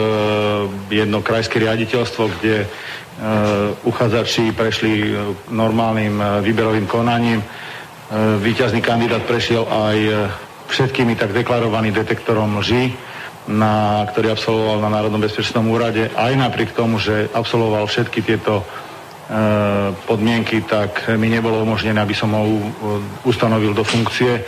jedno 0.89 1.21
krajské 1.21 1.61
riaditeľstvo, 1.61 2.23
kde 2.41 2.65
e, 2.65 2.67
uchádzači 3.85 4.57
prešli 4.57 4.93
e, 4.97 5.09
normálnym 5.53 6.41
výberovým 6.41 6.89
konaním. 6.89 7.45
Výťazný 8.15 8.85
kandidát 8.85 9.25
prešiel 9.25 9.65
aj 9.65 9.97
všetkými 10.69 11.17
tak 11.17 11.33
deklarovaným 11.33 11.97
detektorom 11.97 12.61
lží 12.61 12.95
na, 13.49 14.05
ktorý 14.07 14.37
absolvoval 14.37 14.79
na 14.85 14.93
Národnom 14.93 15.25
bezpečnostnom 15.25 15.73
úrade, 15.73 16.13
aj 16.13 16.33
napriek 16.37 16.77
tomu, 16.77 17.01
že 17.01 17.33
absolvoval 17.33 17.89
všetky 17.89 18.23
tieto 18.23 18.63
podmienky, 20.05 20.69
tak 20.69 21.09
mi 21.17 21.33
nebolo 21.33 21.65
umožnené, 21.65 21.97
aby 21.97 22.13
som 22.13 22.29
ho 22.37 22.45
ustanovil 23.25 23.73
do 23.73 23.83
funkcie. 23.83 24.45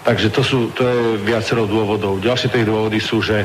Takže 0.00 0.32
to, 0.32 0.40
sú, 0.40 0.58
to 0.72 0.82
je 0.88 0.98
viacero 1.20 1.68
dôvodov. 1.68 2.24
Ďalšie 2.24 2.48
tie 2.48 2.64
dôvody 2.64 2.96
sú, 3.00 3.20
že 3.20 3.44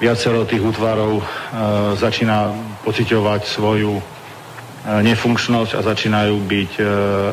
viacero 0.00 0.48
tých 0.48 0.64
útvarov 0.64 1.20
e, 1.20 1.24
začína 2.00 2.56
pociťovať 2.88 3.40
svoju 3.44 4.00
e, 4.00 4.02
nefunkčnosť 5.04 5.76
a 5.76 5.84
začínajú 5.84 6.34
byť 6.40 6.72
e, 6.80 6.82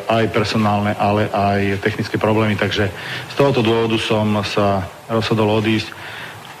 aj 0.04 0.24
personálne, 0.36 0.92
ale 0.92 1.32
aj 1.32 1.80
technické 1.80 2.20
problémy. 2.20 2.60
Takže 2.60 2.92
z 3.32 3.34
tohoto 3.40 3.64
dôvodu 3.64 3.96
som 3.96 4.44
sa 4.44 4.84
rozhodol 5.08 5.64
odísť 5.64 5.88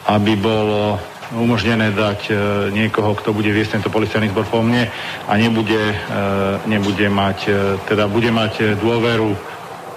aby 0.08 0.40
bolo 0.40 0.96
umožnené 1.36 1.92
dať 1.92 2.20
e, 2.28 2.34
niekoho, 2.72 3.12
kto 3.12 3.36
bude 3.36 3.52
viesť 3.52 3.76
tento 3.76 3.92
policajný 3.92 4.32
zbor 4.32 4.48
po 4.48 4.64
mne 4.64 4.88
a 5.28 5.32
nebude, 5.36 5.92
e, 5.92 5.96
nebude 6.64 7.04
mať, 7.12 7.38
e, 7.44 7.52
teda 7.84 8.08
bude 8.08 8.32
mať 8.32 8.80
dôveru 8.80 9.36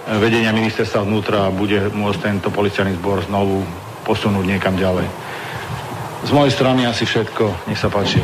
vedenia 0.06 0.50
ministerstva 0.50 1.06
vnútra 1.06 1.46
a 1.46 1.54
bude 1.54 1.90
môcť 1.94 2.18
tento 2.18 2.48
policajný 2.50 2.98
zbor 2.98 3.22
znovu 3.26 3.62
posunúť 4.02 4.44
niekam 4.46 4.74
ďalej. 4.74 5.06
Z 6.22 6.30
mojej 6.30 6.52
strany 6.54 6.86
asi 6.86 7.02
všetko. 7.02 7.66
Nech 7.66 7.78
sa 7.78 7.90
páči. 7.90 8.22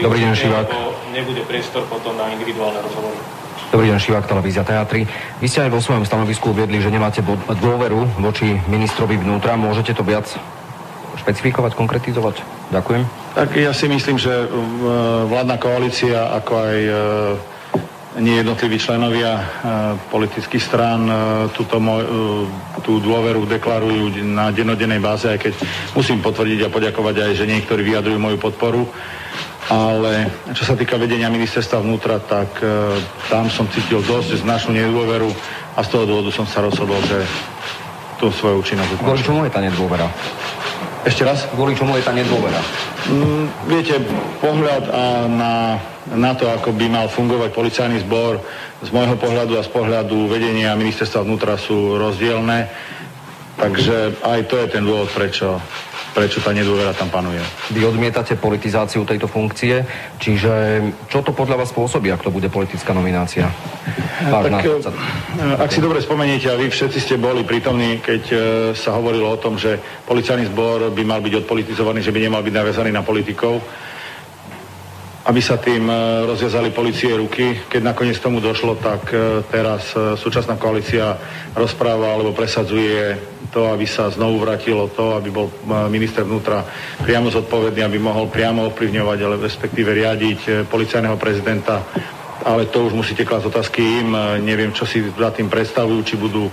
Dobrý 0.00 0.18
deň, 0.24 0.32
Šivák. 0.36 0.68
Nebude 1.12 1.42
priestor 1.48 1.88
potom 1.88 2.16
na 2.20 2.28
individuálne 2.32 2.80
rozhovory. 2.84 3.16
Dobrý 3.72 3.88
deň, 3.92 3.98
Šivák, 4.00 4.24
televízia 4.28 4.64
Teatry. 4.64 5.08
Vy 5.40 5.46
ste 5.48 5.64
aj 5.64 5.72
vo 5.72 5.80
svojom 5.80 6.04
stanovisku 6.04 6.52
uviedli, 6.52 6.80
že 6.80 6.92
nemáte 6.92 7.24
dôveru 7.48 8.20
voči 8.20 8.60
ministrovi 8.68 9.16
vnútra. 9.16 9.56
Môžete 9.56 9.96
to 9.96 10.04
viac 10.04 10.28
špecifikovať, 11.16 11.72
konkretizovať? 11.72 12.44
Ďakujem. 12.70 13.02
Tak 13.34 13.48
ja 13.56 13.72
si 13.72 13.88
myslím, 13.88 14.20
že 14.20 14.30
uh, 14.30 14.48
vládna 15.26 15.56
koalícia, 15.56 16.28
ako 16.36 16.52
aj 16.60 16.76
uh, 18.16 18.22
nejednotliví 18.24 18.80
členovia 18.80 19.36
uh, 19.36 19.44
politických 20.08 20.62
strán 20.64 21.04
túto 21.52 21.76
moj, 21.76 22.02
tú 22.80 22.98
dôveru 23.04 23.44
deklarujú 23.44 24.24
na 24.24 24.48
denodennej 24.48 24.98
báze, 24.98 25.28
aj 25.28 25.38
keď 25.38 25.54
musím 25.92 26.24
potvrdiť 26.24 26.64
a 26.64 26.72
poďakovať 26.72 27.14
aj, 27.20 27.32
že 27.36 27.44
niektorí 27.44 27.84
vyjadrujú 27.84 28.16
moju 28.16 28.38
podporu 28.40 28.88
ale 29.66 30.30
čo 30.54 30.62
sa 30.62 30.78
týka 30.78 30.94
vedenia 30.94 31.26
ministerstva 31.26 31.82
vnútra, 31.82 32.22
tak 32.22 32.62
e, 32.62 32.66
tam 33.26 33.50
som 33.50 33.66
cítil 33.66 33.98
dosť 33.98 34.46
značnú 34.46 34.78
nedôveru 34.78 35.26
a 35.74 35.80
z 35.82 35.88
toho 35.90 36.06
dôvodu 36.06 36.30
som 36.30 36.46
sa 36.46 36.62
rozhodol, 36.62 37.02
že 37.02 37.18
tú 38.16 38.30
svoju 38.30 38.62
účinnosť 38.62 38.90
ukončím. 38.94 39.06
Kvôli 39.10 39.26
čomu 39.26 39.40
je 39.42 39.52
tá 39.52 39.60
nedôvera? 39.60 40.06
Ešte 41.06 41.22
raz? 41.22 41.46
Kvôli 41.54 41.78
čomu 41.78 41.94
je 41.94 42.02
tá 42.02 42.10
nedôvera? 42.10 42.58
Mm, 43.06 43.46
viete, 43.70 44.02
pohľad 44.42 44.90
a 44.90 45.04
na, 45.30 45.52
na 46.18 46.34
to, 46.34 46.50
ako 46.50 46.74
by 46.74 46.90
mal 46.90 47.06
fungovať 47.06 47.54
policajný 47.54 48.02
zbor, 48.02 48.42
z 48.82 48.90
môjho 48.90 49.14
pohľadu 49.14 49.54
a 49.54 49.62
z 49.62 49.70
pohľadu 49.70 50.26
vedenia 50.26 50.74
ministerstva 50.74 51.22
vnútra 51.22 51.54
sú 51.54 51.94
rozdielne. 51.94 52.66
Takže 53.54 54.18
aj 54.20 54.40
to 54.50 54.58
je 54.58 54.66
ten 54.66 54.82
dôvod, 54.82 55.08
prečo 55.14 55.62
prečo 56.16 56.40
tá 56.40 56.56
nedôvera 56.56 56.96
tam 56.96 57.12
panuje. 57.12 57.44
Vy 57.76 57.84
odmietate 57.84 58.40
politizáciu 58.40 59.04
tejto 59.04 59.28
funkcie, 59.28 59.84
čiže 60.16 60.80
čo 61.12 61.20
to 61.20 61.36
podľa 61.36 61.60
vás 61.60 61.68
spôsobí, 61.76 62.08
ak 62.08 62.24
to 62.24 62.32
bude 62.32 62.48
politická 62.48 62.96
nominácia? 62.96 63.52
tak, 64.24 64.64
e, 64.64 64.80
ak 65.60 65.68
si 65.68 65.84
dobre 65.84 66.00
spomeniete, 66.00 66.48
a 66.48 66.56
vy 66.56 66.72
všetci 66.72 66.98
ste 67.04 67.14
boli 67.20 67.44
prítomní, 67.44 68.00
keď 68.00 68.22
sa 68.72 68.96
hovorilo 68.96 69.28
o 69.28 69.36
tom, 69.36 69.60
že 69.60 69.76
policajný 70.08 70.48
zbor 70.48 70.88
by 70.88 71.02
mal 71.04 71.20
byť 71.20 71.44
odpolitizovaný, 71.44 72.00
že 72.00 72.16
by 72.16 72.24
nemal 72.24 72.40
byť 72.40 72.54
naviazaný 72.56 72.90
na 72.96 73.04
politikov, 73.04 73.60
aby 75.26 75.40
sa 75.42 75.58
tým 75.58 75.90
e, 75.90 75.94
rozviazali 76.30 76.70
policie 76.70 77.10
ruky. 77.18 77.66
Keď 77.66 77.82
nakoniec 77.82 78.18
tomu 78.22 78.38
došlo, 78.38 78.78
tak 78.78 79.10
teraz 79.50 79.92
súčasná 79.94 80.54
koalícia 80.54 81.18
rozpráva 81.54 82.14
alebo 82.14 82.30
presadzuje 82.30 83.34
to, 83.56 83.72
aby 83.72 83.88
sa 83.88 84.12
znovu 84.12 84.44
vrátilo 84.44 84.92
to, 84.92 85.16
aby 85.16 85.32
bol 85.32 85.48
minister 85.88 86.28
vnútra 86.28 86.60
priamo 87.00 87.32
zodpovedný, 87.32 87.80
aby 87.88 87.96
mohol 87.96 88.28
priamo 88.28 88.68
ovplyvňovať, 88.68 89.18
ale 89.24 89.40
respektíve 89.40 89.96
riadiť 89.96 90.40
e, 90.44 90.50
policajného 90.68 91.16
prezidenta. 91.16 91.80
Ale 92.44 92.68
to 92.68 92.84
už 92.84 92.92
musíte 92.92 93.24
klásť 93.24 93.48
otázky 93.48 93.80
im, 93.80 94.12
e, 94.12 94.44
neviem, 94.44 94.76
čo 94.76 94.84
si 94.84 95.00
za 95.00 95.32
tým 95.32 95.48
predstavujú, 95.48 96.04
či 96.04 96.20
budú, 96.20 96.52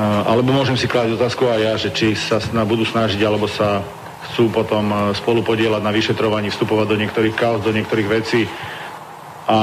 alebo 0.00 0.56
môžem 0.56 0.80
si 0.80 0.88
klásť 0.88 1.20
otázku 1.20 1.44
aj 1.44 1.60
ja, 1.60 1.74
že 1.76 1.92
či 1.92 2.16
sa 2.16 2.40
budú 2.64 2.88
snažiť, 2.88 3.20
alebo 3.20 3.44
sa 3.44 3.84
chcú 4.30 4.48
potom 4.48 5.12
spolu 5.12 5.42
podielať 5.42 5.82
na 5.82 5.92
vyšetrovaní, 5.92 6.48
vstupovať 6.54 6.86
do 6.86 6.96
niektorých 6.96 7.34
kaos, 7.34 7.66
do 7.66 7.74
niektorých 7.74 8.08
vecí, 8.08 8.46
a, 9.50 9.60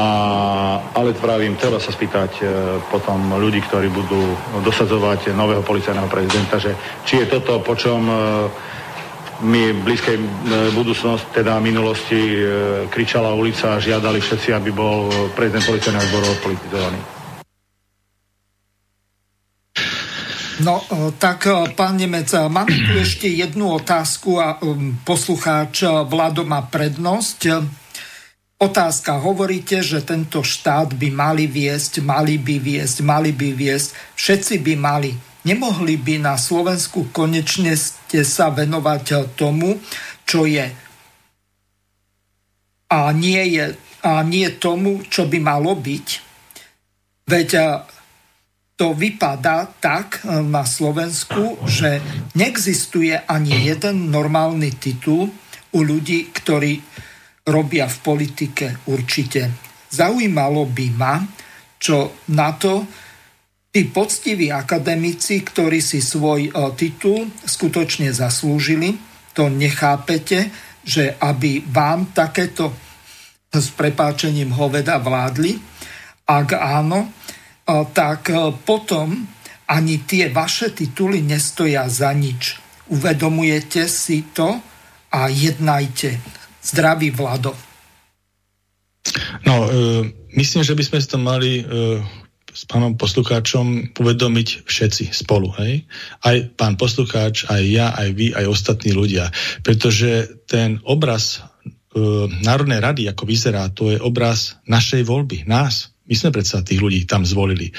ale 0.91 1.15
vravím, 1.15 1.55
treba 1.55 1.79
sa 1.79 1.95
spýtať 1.95 2.31
e, 2.37 2.45
potom 2.91 3.39
ľudí, 3.39 3.63
ktorí 3.63 3.87
budú 3.87 4.19
dosadzovať 4.59 5.31
nového 5.31 5.63
policajného 5.63 6.11
prezidenta, 6.11 6.59
že 6.59 6.75
či 7.07 7.23
je 7.23 7.31
toto, 7.31 7.63
po 7.63 7.71
čom 7.71 8.03
e, 8.03 8.15
my 9.47 9.61
v 9.71 9.83
blízkej 9.87 10.17
e, 10.19 10.23
budúcnosti, 10.75 11.31
teda 11.31 11.63
minulosti, 11.63 12.19
e, 12.19 12.39
kričala 12.91 13.31
ulica 13.31 13.79
a 13.79 13.83
žiadali 13.83 14.19
všetci, 14.19 14.51
aby 14.51 14.75
bol 14.75 15.07
prezident 15.31 15.63
policajného 15.63 16.07
zboru 16.11 16.25
odpolitizovaný. 16.35 17.16
No, 20.57 20.81
e, 20.81 21.13
tak 21.21 21.45
e, 21.45 21.69
pán 21.77 22.01
Nemec, 22.01 22.33
e, 22.33 22.49
máme 22.49 22.73
tu 22.73 22.97
ešte 22.97 23.29
jednu 23.29 23.77
otázku 23.77 24.41
a 24.41 24.57
poslucháč 25.05 25.85
Vlado 26.09 26.41
má 26.41 26.65
prednosť. 26.65 27.61
Otázka, 28.57 29.21
hovoríte, 29.21 29.85
že 29.85 30.01
tento 30.01 30.41
štát 30.41 30.97
by 30.97 31.13
mali 31.13 31.45
viesť, 31.45 32.01
mali 32.01 32.41
by 32.41 32.57
viesť, 32.57 33.05
mali 33.05 33.29
by 33.29 33.53
viesť, 33.53 34.17
všetci 34.17 34.55
by 34.65 34.73
mali. 34.73 35.13
Nemohli 35.45 35.93
by 35.93 36.25
na 36.25 36.35
Slovensku 36.41 37.13
konečne 37.13 37.77
ste 37.77 38.25
sa 38.25 38.49
venovať 38.49 39.37
tomu, 39.37 39.77
čo 40.25 40.49
je 40.49 40.65
a 42.87 43.11
nie, 43.11 43.43
je, 43.51 43.75
a 44.03 44.23
nie 44.23 44.47
tomu, 44.55 45.03
čo 45.11 45.27
by 45.27 45.39
malo 45.43 45.75
byť. 45.75 46.07
Veď 47.27 47.49
to 48.77 48.93
vypadá 48.93 49.73
tak 49.81 50.21
na 50.45 50.61
Slovensku, 50.61 51.57
že 51.65 51.97
neexistuje 52.37 53.17
ani 53.25 53.73
jeden 53.73 54.13
normálny 54.13 54.77
titul 54.77 55.33
u 55.73 55.79
ľudí, 55.81 56.29
ktorí 56.29 56.77
robia 57.49 57.89
v 57.89 57.97
politike 58.05 58.85
určite. 58.85 59.49
Zaujímalo 59.89 60.69
by 60.69 60.87
ma, 60.93 61.25
čo 61.81 62.21
na 62.37 62.53
to 62.53 62.85
tí 63.73 63.89
poctiví 63.89 64.53
akademici, 64.53 65.41
ktorí 65.41 65.81
si 65.81 65.97
svoj 65.97 66.49
e, 66.49 66.51
titul 66.77 67.29
skutočne 67.45 68.13
zaslúžili, 68.13 68.93
to 69.33 69.49
nechápete, 69.49 70.49
že 70.85 71.17
aby 71.17 71.65
vám 71.65 72.13
takéto 72.13 72.73
s 73.53 73.69
prepáčením 73.73 74.53
hoveda 74.53 74.97
vládli. 74.99 75.55
Ak 76.27 76.57
áno, 76.57 77.05
e, 77.05 77.36
tak 77.67 78.31
e, 78.31 78.55
potom 78.63 79.27
ani 79.67 80.07
tie 80.07 80.31
vaše 80.31 80.71
tituly 80.71 81.19
nestoja 81.19 81.91
za 81.91 82.15
nič. 82.15 82.55
Uvedomujete 82.87 83.83
si 83.91 84.23
to 84.31 84.55
a 85.11 85.27
jednajte. 85.27 86.15
Zdravý 86.63 87.11
Vlado. 87.11 87.51
No, 89.43 89.67
e, 89.67 89.69
myslím, 90.35 90.63
že 90.63 90.75
by 90.75 90.83
sme 90.83 90.99
to 91.03 91.19
mali 91.19 91.51
e, 91.59 91.63
s 92.57 92.63
pánom 92.65 92.97
poslucháčom 92.97 93.93
uvedomiť 93.99 94.65
všetci 94.65 95.13
spolu. 95.13 95.53
Hej? 95.61 95.85
Aj 96.23 96.37
pán 96.57 96.79
poslucháč, 96.79 97.45
aj 97.45 97.63
ja, 97.67 97.93
aj 97.93 98.09
vy, 98.17 98.33
aj 98.33 98.45
ostatní 98.49 98.95
ľudia. 98.95 99.29
Pretože 99.61 100.41
ten 100.49 100.81
obraz 100.87 101.37
e, 101.37 101.99
Národnej 102.41 102.81
rady, 102.81 103.03
ako 103.11 103.23
vyzerá, 103.29 103.69
to 103.69 103.93
je 103.93 103.99
obraz 104.01 104.57
našej 104.65 105.05
voľby, 105.05 105.45
nás. 105.45 105.93
My 106.07 106.15
sme 106.15 106.31
predsa 106.31 106.63
tých 106.63 106.79
ľudí 106.79 107.03
tam 107.03 107.27
zvolili. 107.27 107.69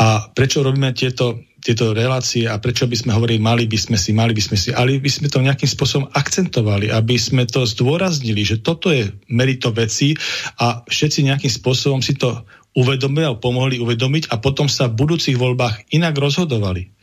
A 0.00 0.32
prečo 0.32 0.64
robíme 0.64 0.96
tieto 0.96 1.40
tieto 1.66 1.90
relácie 1.90 2.46
a 2.46 2.62
prečo 2.62 2.86
by 2.86 2.94
sme 2.94 3.10
hovorili, 3.10 3.42
mali 3.42 3.66
by 3.66 3.74
sme 3.74 3.98
si, 3.98 4.14
mali 4.14 4.30
by 4.30 4.38
sme 4.38 4.54
si, 4.54 4.70
ale 4.70 5.02
by 5.02 5.10
sme 5.10 5.26
to 5.26 5.42
nejakým 5.42 5.66
spôsobom 5.66 6.06
akcentovali, 6.14 6.94
aby 6.94 7.18
sme 7.18 7.42
to 7.42 7.66
zdôraznili, 7.66 8.46
že 8.46 8.62
toto 8.62 8.94
je 8.94 9.10
merito 9.26 9.74
veci 9.74 10.14
a 10.62 10.86
všetci 10.86 11.26
nejakým 11.26 11.50
spôsobom 11.50 11.98
si 12.06 12.14
to 12.14 12.46
uvedomili 12.78 13.26
a 13.26 13.34
pomohli 13.34 13.82
uvedomiť 13.82 14.30
a 14.30 14.38
potom 14.38 14.70
sa 14.70 14.86
v 14.86 14.94
budúcich 14.94 15.34
voľbách 15.34 15.90
inak 15.90 16.14
rozhodovali. 16.14 16.94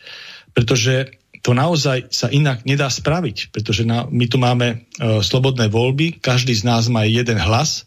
Pretože 0.55 1.19
to 1.43 1.51
naozaj 1.51 2.07
sa 2.07 2.31
inak 2.31 2.63
nedá 2.63 2.87
spraviť, 2.87 3.51
pretože 3.51 3.83
na, 3.83 4.07
my 4.07 4.31
tu 4.31 4.39
máme 4.39 4.67
e, 4.71 4.75
slobodné 5.19 5.67
voľby, 5.67 6.23
každý 6.23 6.55
z 6.55 6.63
nás 6.63 6.87
má 6.87 7.03
jeden 7.03 7.35
hlas 7.35 7.83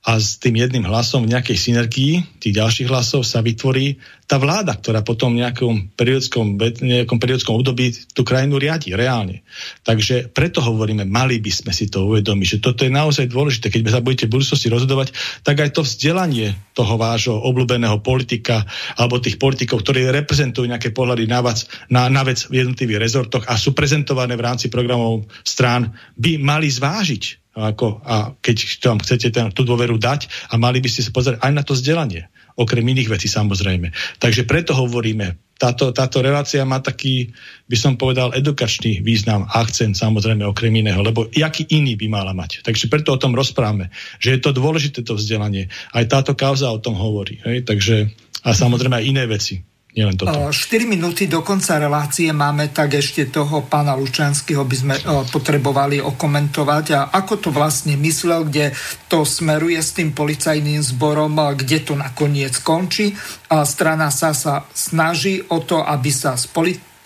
a 0.00 0.16
s 0.16 0.40
tým 0.40 0.56
jedným 0.56 0.88
hlasom 0.88 1.28
v 1.28 1.36
nejakej 1.36 1.58
synergii 1.60 2.40
tých 2.40 2.56
ďalších 2.56 2.88
hlasov 2.88 3.20
sa 3.20 3.44
vytvorí 3.44 4.00
tá 4.24 4.40
vláda, 4.40 4.72
ktorá 4.78 5.04
potom 5.04 5.36
v 5.36 5.44
nejakom 5.44 5.92
periodickom, 5.92 6.56
nejakom 6.80 7.18
periodickom 7.20 7.60
období 7.60 7.92
tú 8.16 8.24
krajinu 8.24 8.56
riadi 8.56 8.96
reálne. 8.96 9.44
Takže 9.84 10.32
preto 10.32 10.64
hovoríme, 10.64 11.04
mali 11.04 11.36
by 11.42 11.52
sme 11.52 11.72
si 11.76 11.92
to 11.92 12.08
uvedomiť, 12.08 12.46
že 12.46 12.62
toto 12.64 12.86
je 12.86 12.94
naozaj 12.94 13.28
dôležité. 13.28 13.68
Keď 13.68 13.92
sa 13.92 14.00
budete 14.00 14.30
v 14.30 14.40
budúcnosti 14.40 14.72
rozhodovať, 14.72 15.12
tak 15.44 15.60
aj 15.60 15.76
to 15.76 15.84
vzdelanie 15.84 16.56
toho 16.72 16.96
vášho 16.96 17.36
obľúbeného 17.36 18.00
politika 18.00 18.64
alebo 18.96 19.20
tých 19.20 19.36
politikov, 19.36 19.84
ktorí 19.84 20.08
reprezentujú 20.08 20.64
nejaké 20.64 20.96
pohľady 20.96 21.28
na 21.28 21.44
vec, 21.44 21.68
na, 21.92 22.08
na 22.08 22.24
vec 22.24 22.48
v 22.48 22.64
jednotlivých 22.64 23.02
rezortoch 23.02 23.44
a 23.50 23.58
sú 23.60 23.76
prezentované 23.76 24.32
v 24.38 24.46
rámci 24.48 24.72
programov 24.72 25.28
strán, 25.44 25.92
by 26.16 26.40
mali 26.40 26.72
zvážiť 26.72 27.49
ako, 27.62 28.00
a 28.02 28.32
keď 28.40 28.56
tam 28.80 28.96
chcete 28.98 29.28
ten, 29.30 29.52
tú 29.52 29.62
dôveru 29.62 30.00
dať 30.00 30.50
a 30.50 30.56
mali 30.56 30.80
by 30.80 30.88
ste 30.88 31.04
sa 31.04 31.12
pozrieť 31.12 31.40
aj 31.44 31.52
na 31.52 31.62
to 31.62 31.76
vzdelanie, 31.76 32.26
okrem 32.56 32.84
iných 32.84 33.12
vecí 33.12 33.28
samozrejme. 33.28 33.92
Takže 34.18 34.44
preto 34.48 34.72
hovoríme, 34.76 35.36
táto, 35.60 35.92
táto 35.92 36.24
relácia 36.24 36.64
má 36.64 36.80
taký, 36.80 37.36
by 37.68 37.76
som 37.76 38.00
povedal, 38.00 38.32
edukačný 38.32 39.04
význam, 39.04 39.44
akcent 39.44 39.92
samozrejme 39.92 40.40
okrem 40.48 40.72
iného, 40.72 41.04
lebo 41.04 41.28
jaký 41.28 41.68
iný 41.68 42.00
by 42.00 42.08
mala 42.08 42.32
mať. 42.32 42.64
Takže 42.64 42.88
preto 42.88 43.12
o 43.12 43.20
tom 43.20 43.36
rozprávame, 43.36 43.92
že 44.16 44.36
je 44.36 44.40
to 44.40 44.56
dôležité 44.56 45.04
to 45.04 45.20
vzdelanie. 45.20 45.68
Aj 45.92 46.08
táto 46.08 46.32
kauza 46.32 46.72
o 46.72 46.80
tom 46.80 46.96
hovorí. 46.96 47.44
Hej? 47.44 47.68
Takže, 47.68 48.08
a 48.40 48.56
samozrejme 48.56 49.04
aj 49.04 49.04
iné 49.04 49.28
veci. 49.28 49.60
Nielen 49.90 50.14
toto. 50.14 50.54
4 50.54 50.86
minúty 50.86 51.26
do 51.26 51.42
konca 51.42 51.74
relácie 51.82 52.30
máme, 52.30 52.70
tak 52.70 52.94
ešte 52.94 53.26
toho 53.26 53.66
pána 53.66 53.98
Lučanského 53.98 54.62
by 54.62 54.76
sme 54.78 54.94
potrebovali 55.34 55.98
okomentovať. 55.98 56.86
A 56.94 57.00
ako 57.10 57.34
to 57.42 57.48
vlastne 57.50 57.98
myslel, 57.98 58.46
kde 58.46 58.70
to 59.10 59.26
smeruje 59.26 59.82
s 59.82 59.90
tým 59.90 60.14
policajným 60.14 60.78
zborom, 60.78 61.34
kde 61.58 61.82
to 61.82 61.98
nakoniec 61.98 62.54
končí. 62.62 63.18
A 63.50 63.66
strana 63.66 64.14
sa 64.14 64.30
sa 64.30 64.62
snaží 64.70 65.42
o 65.50 65.58
to, 65.58 65.82
aby 65.82 66.14
sa 66.14 66.38
z 66.38 66.46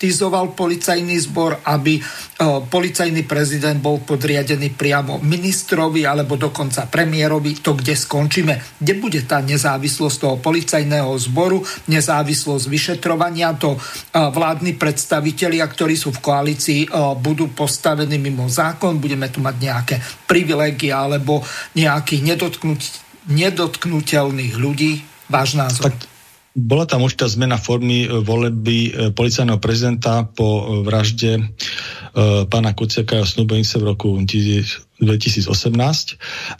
kritizoval 0.05 0.53
policajný 0.53 1.17
zbor, 1.17 1.65
aby 1.65 1.97
e, 1.97 2.01
policajný 2.69 3.25
prezident 3.25 3.81
bol 3.81 4.05
podriadený 4.05 4.77
priamo 4.77 5.17
ministrovi 5.17 6.05
alebo 6.05 6.37
dokonca 6.37 6.85
premiérovi, 6.85 7.57
to 7.57 7.73
kde 7.73 7.97
skončíme. 7.97 8.77
Kde 8.77 8.93
bude 9.01 9.25
tá 9.25 9.41
nezávislosť 9.41 10.17
toho 10.21 10.37
policajného 10.37 11.09
zboru, 11.17 11.65
nezávislosť 11.89 12.69
vyšetrovania, 12.69 13.57
to 13.57 13.73
e, 13.73 13.79
vládni 14.13 14.77
predstavitelia, 14.77 15.65
ktorí 15.65 15.97
sú 15.97 16.13
v 16.13 16.21
koalícii, 16.21 16.85
e, 16.85 16.87
budú 17.17 17.49
postavení 17.49 18.21
mimo 18.21 18.45
zákon, 18.45 19.01
budeme 19.01 19.33
tu 19.33 19.41
mať 19.41 19.55
nejaké 19.57 19.95
privilégia 20.29 21.01
alebo 21.01 21.41
nejakých 21.73 22.37
nedotknutelných 23.25 24.53
ľudí. 24.53 25.01
Váš 25.25 25.57
názor. 25.57 25.89
Tak 25.89 26.14
bola 26.55 26.87
tam 26.87 27.03
určitá 27.03 27.27
zmena 27.27 27.59
formy 27.59 28.07
e, 28.07 28.23
voleby 28.23 28.79
e, 28.87 28.91
policajného 29.11 29.59
prezidenta 29.59 30.23
po 30.23 30.47
e, 30.47 30.63
vražde 30.87 31.51
pána 32.47 32.71
Kuciaka 32.71 33.19
a 33.19 33.27
snúbenice 33.27 33.75
v 33.75 33.91
roku 33.91 34.15
2018 34.15 35.51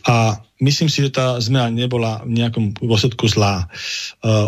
a 0.04 0.16
myslím 0.60 0.92
si, 0.92 1.00
že 1.00 1.16
tá 1.16 1.40
zmena 1.40 1.72
nebola 1.72 2.28
v 2.28 2.44
nejakom 2.44 2.76
dôsledku 2.76 3.24
zlá. 3.32 3.72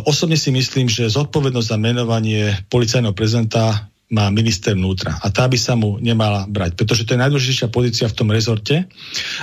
Osobne 0.03 0.35
si 0.35 0.51
myslím, 0.51 0.91
že 0.91 1.07
zodpovednosť 1.07 1.69
za 1.71 1.79
menovanie 1.79 2.59
policajného 2.67 3.15
prezidenta 3.15 3.87
má 4.07 4.31
minister 4.31 4.71
vnútra 4.71 5.19
a 5.19 5.27
tá 5.27 5.43
by 5.51 5.59
sa 5.59 5.75
mu 5.75 5.99
nemala 5.99 6.47
brať, 6.47 6.79
pretože 6.79 7.03
to 7.03 7.15
je 7.15 7.21
najdôležitejšia 7.27 7.67
pozícia 7.67 8.07
v 8.07 8.15
tom 8.15 8.31
rezorte. 8.31 8.88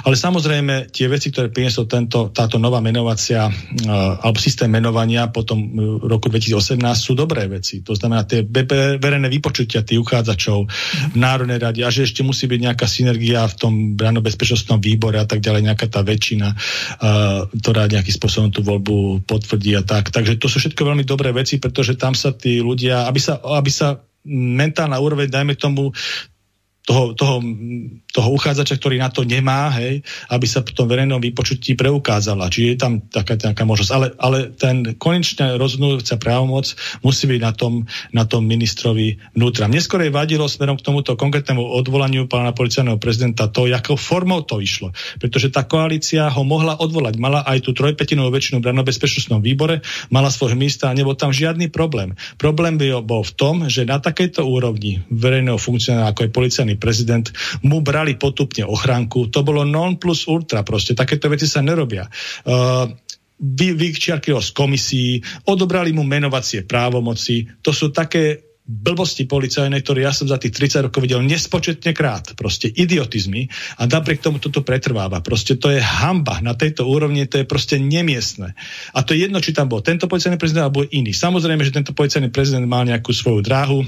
Ale 0.08 0.16
samozrejme 0.16 0.88
tie 0.88 1.04
veci, 1.04 1.28
ktoré 1.28 1.52
priniesol 1.52 1.84
tento, 1.84 2.32
táto 2.32 2.56
nová 2.56 2.80
menovacia 2.80 3.44
uh, 3.44 4.24
alebo 4.24 4.40
systém 4.40 4.72
menovania 4.72 5.28
po 5.28 5.44
tom 5.44 5.60
uh, 5.60 6.00
roku 6.08 6.32
2018 6.32 6.80
sú 6.96 7.12
dobré 7.12 7.44
veci. 7.44 7.84
To 7.84 7.92
znamená 7.92 8.24
tie 8.24 8.40
verejné 8.96 9.28
vypočutia 9.28 9.84
tých 9.84 10.00
uchádzačov 10.00 10.58
v 11.12 11.16
Národnej 11.20 11.60
rade 11.60 11.84
a 11.84 11.92
že 11.92 12.08
ešte 12.08 12.24
musí 12.24 12.48
byť 12.48 12.60
nejaká 12.64 12.88
synergia 12.88 13.44
v 13.44 13.54
tom 13.60 13.72
bezpečnostnom 14.00 14.80
výbore 14.80 15.20
a 15.20 15.28
tak 15.28 15.44
ďalej, 15.44 15.60
nejaká 15.60 15.92
tá 15.92 16.00
väčšina, 16.00 16.48
uh, 16.48 17.52
ktorá 17.52 17.84
nejakým 17.84 18.16
spôsobom 18.16 18.48
tú 18.48 18.64
voľbu 18.64 19.28
potvrdí 19.28 19.76
a 19.76 19.84
tak. 19.84 20.08
Takže 20.08 20.40
to 20.40 20.48
sú 20.48 20.56
všetko 20.56 20.88
veľmi 20.88 21.04
dobré 21.04 21.36
veci, 21.36 21.60
pretože 21.60 22.00
tam 22.00 22.16
sa 22.16 22.32
tí 22.32 22.64
ľudia, 22.64 23.04
aby 23.04 23.20
sa, 23.20 23.36
aby 23.44 23.68
sa 23.68 24.00
mentálna 24.28 24.98
úroveň, 24.98 25.28
dajme 25.30 25.54
tomu, 25.54 25.92
toho, 26.84 27.16
toho, 27.16 27.40
toho 28.12 28.28
uchádzača, 28.36 28.76
ktorý 28.76 29.00
na 29.00 29.08
to 29.08 29.24
nemá, 29.24 29.72
hej, 29.80 30.04
aby 30.28 30.44
sa 30.44 30.60
v 30.60 30.76
tom 30.76 30.84
verejnom 30.84 31.16
vypočutí 31.16 31.72
preukázala. 31.80 32.52
Čiže 32.52 32.66
je 32.68 32.78
tam 32.78 32.92
taká, 33.00 33.40
taká 33.40 33.64
možnosť. 33.64 33.92
Ale, 33.96 34.06
ale 34.20 34.38
ten 34.52 34.92
konečne 35.00 35.56
rozhodnúca 35.56 36.20
právomoc 36.20 36.76
musí 37.00 37.24
byť 37.24 37.40
na 37.40 37.52
tom, 37.56 37.88
na 38.12 38.28
tom 38.28 38.44
ministrovi 38.44 39.16
vnútra. 39.32 39.64
Mne 39.64 39.80
vadilo 40.12 40.44
smerom 40.44 40.76
k 40.76 40.84
tomuto 40.84 41.16
konkrétnemu 41.16 41.64
odvolaniu 41.64 42.28
pána 42.28 42.52
policajného 42.52 43.00
prezidenta 43.00 43.48
to, 43.48 43.64
akou 43.72 43.96
formou 43.96 44.44
to 44.44 44.60
išlo. 44.60 44.92
Pretože 45.16 45.48
tá 45.48 45.64
koalícia 45.64 46.28
ho 46.28 46.42
mohla 46.44 46.76
odvolať. 46.76 47.16
Mala 47.16 47.40
aj 47.48 47.64
tú 47.64 47.72
trojpetinovú 47.72 48.28
väčšinu 48.28 48.60
v 48.60 48.84
bezpečnostnom 48.84 49.40
výbore, 49.40 49.80
mala 50.12 50.28
svoj 50.28 50.52
místa 50.52 50.92
a 50.92 50.96
nebol 50.96 51.16
tam 51.16 51.32
žiadny 51.32 51.72
problém. 51.72 52.12
Problém 52.36 52.76
by 52.76 53.00
bol 53.00 53.24
v 53.24 53.32
tom, 53.32 53.54
že 53.72 53.88
na 53.88 53.96
takejto 53.96 54.44
úrovni 54.44 55.00
verejného 55.08 55.56
funkcionára, 55.56 56.12
ako 56.12 56.28
je 56.28 56.30
policajný 56.30 56.73
policajný 56.74 56.80
prezident, 56.80 57.26
mu 57.62 57.80
brali 57.80 58.18
potupne 58.18 58.66
ochránku. 58.66 59.30
To 59.30 59.40
bolo 59.46 59.62
non 59.62 59.96
plus 59.96 60.26
ultra 60.26 60.66
proste. 60.66 60.94
Takéto 60.94 61.30
veci 61.30 61.46
sa 61.46 61.62
nerobia. 61.62 62.06
Uh, 62.44 62.90
vy, 63.38 63.74
vyčiarkil 63.74 64.38
z 64.42 64.50
komisí, 64.54 65.18
odobrali 65.46 65.94
mu 65.94 66.02
menovacie 66.02 66.66
právomoci. 66.66 67.46
To 67.62 67.70
sú 67.74 67.90
také 67.90 68.54
blbosti 68.64 69.28
policajnej, 69.28 69.84
ktoré 69.84 70.08
ja 70.08 70.12
som 70.16 70.24
za 70.24 70.40
tých 70.40 70.56
30 70.56 70.88
rokov 70.88 71.04
videl 71.04 71.20
nespočetne 71.20 71.92
krát. 71.92 72.32
Proste 72.32 72.72
idiotizmy 72.72 73.52
a 73.76 73.84
napriek 73.84 74.24
tomu 74.24 74.40
toto 74.40 74.64
pretrváva. 74.64 75.20
Proste 75.20 75.60
to 75.60 75.68
je 75.68 75.84
hamba. 75.84 76.40
Na 76.40 76.56
tejto 76.56 76.88
úrovni 76.88 77.28
to 77.28 77.44
je 77.44 77.46
proste 77.46 77.76
nemiestne. 77.76 78.56
A 78.96 79.04
to 79.04 79.12
je 79.12 79.28
jedno, 79.28 79.44
či 79.44 79.52
tam 79.52 79.68
bol 79.68 79.84
tento 79.84 80.08
policajný 80.08 80.40
prezident 80.40 80.72
alebo 80.72 80.80
iný. 80.80 81.12
Samozrejme, 81.12 81.60
že 81.60 81.76
tento 81.76 81.92
policajný 81.92 82.32
prezident 82.32 82.64
mal 82.64 82.88
nejakú 82.88 83.12
svoju 83.12 83.44
dráhu, 83.44 83.84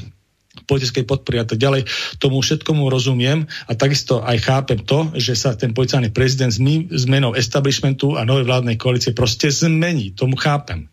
politickej 0.65 1.05
podpory 1.05 1.43
a 1.43 1.47
tak 1.47 1.61
ďalej. 1.61 1.85
Tomu 2.16 2.41
všetkomu 2.41 2.89
rozumiem 2.89 3.45
a 3.69 3.73
takisto 3.77 4.24
aj 4.24 4.37
chápem 4.41 4.81
to, 4.81 5.12
že 5.20 5.37
sa 5.37 5.53
ten 5.53 5.77
policajný 5.77 6.16
prezident 6.16 6.51
zmenou 6.89 7.37
establishmentu 7.37 8.16
a 8.16 8.24
novej 8.24 8.49
vládnej 8.49 8.81
koalície 8.81 9.12
proste 9.12 9.53
zmení. 9.53 10.16
Tomu 10.16 10.41
chápem 10.41 10.89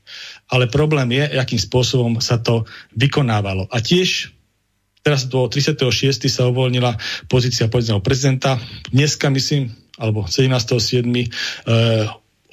ale 0.54 0.70
problém 0.70 1.10
je, 1.18 1.24
akým 1.40 1.58
spôsobom 1.58 2.22
sa 2.22 2.38
to 2.38 2.70
vykonávalo. 2.94 3.66
A 3.74 3.82
tiež 3.82 4.30
teraz 5.02 5.26
do 5.26 5.50
36. 5.50 6.30
sa 6.30 6.46
uvoľnila 6.46 6.96
pozícia 7.26 7.66
policajného 7.68 8.06
prezidenta. 8.06 8.62
Dneska, 8.94 9.34
myslím, 9.34 9.74
alebo 9.98 10.30
17.7. 10.30 11.04
E, 11.10 11.26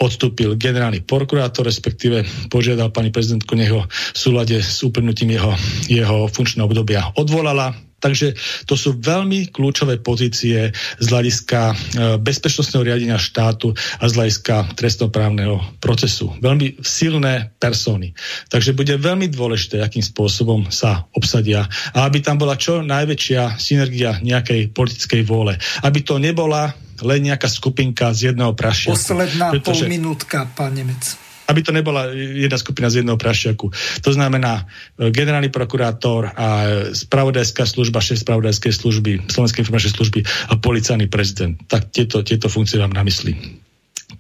odstúpil 0.01 0.57
generálny 0.57 1.05
prokurátor, 1.05 1.69
respektíve 1.69 2.25
požiadal 2.49 2.91
pani 2.91 3.13
prezidentku 3.13 3.53
neho 3.53 3.85
v 3.87 4.19
súlade 4.19 4.59
s 4.59 4.81
uplynutím 4.81 5.37
jeho, 5.37 5.53
jeho 5.87 6.27
funkčného 6.33 6.67
obdobia 6.67 7.13
odvolala 7.15 7.77
Takže 8.01 8.33
to 8.65 8.75
sú 8.75 8.97
veľmi 8.97 9.53
kľúčové 9.53 10.01
pozície 10.01 10.73
z 10.73 11.07
hľadiska 11.07 11.61
e, 11.71 11.75
bezpečnostného 12.17 12.83
riadenia 12.89 13.21
štátu 13.21 13.77
a 13.77 14.05
z 14.09 14.13
hľadiska 14.17 14.73
trestnoprávneho 14.75 15.61
procesu. 15.85 16.33
Veľmi 16.41 16.81
silné 16.81 17.53
persony. 17.61 18.17
Takže 18.49 18.73
bude 18.73 18.97
veľmi 18.97 19.29
dôležité, 19.29 19.85
akým 19.85 20.01
spôsobom 20.01 20.73
sa 20.73 21.05
obsadia 21.13 21.69
a 21.93 22.09
aby 22.09 22.25
tam 22.25 22.41
bola 22.41 22.57
čo 22.57 22.81
najväčšia 22.81 23.61
synergia 23.61 24.17
nejakej 24.25 24.73
politickej 24.73 25.23
vôle. 25.29 25.61
Aby 25.85 26.01
to 26.01 26.17
nebola 26.17 26.73
len 27.03 27.21
nejaká 27.31 27.49
skupinka 27.49 28.13
z 28.15 28.33
jedného 28.33 28.53
prašia. 28.55 28.93
Posledná 28.93 29.55
pretože... 29.55 29.87
pol 29.87 29.93
minútka, 29.93 30.49
pán 30.53 30.77
Nemec 30.77 31.31
aby 31.51 31.67
to 31.67 31.75
nebola 31.75 32.15
jedna 32.15 32.55
skupina 32.55 32.87
z 32.87 33.03
jedného 33.03 33.19
prašiaku. 33.19 33.75
To 34.07 34.11
znamená 34.15 34.63
e, 34.95 35.11
generálny 35.11 35.51
prokurátor 35.51 36.31
a 36.31 36.47
spravodajská 36.95 37.67
služba, 37.67 37.99
šéf 37.99 38.23
spravodajskej 38.23 38.71
služby, 38.71 39.27
Slovenskej 39.27 39.67
informačnej 39.67 39.95
služby 39.99 40.21
a 40.47 40.55
policajný 40.63 41.11
prezident. 41.11 41.59
Tak 41.67 41.91
tieto, 41.91 42.23
tieto 42.23 42.47
funkcie 42.47 42.79
mám 42.79 42.95
na 42.95 43.03
mysli. 43.03 43.35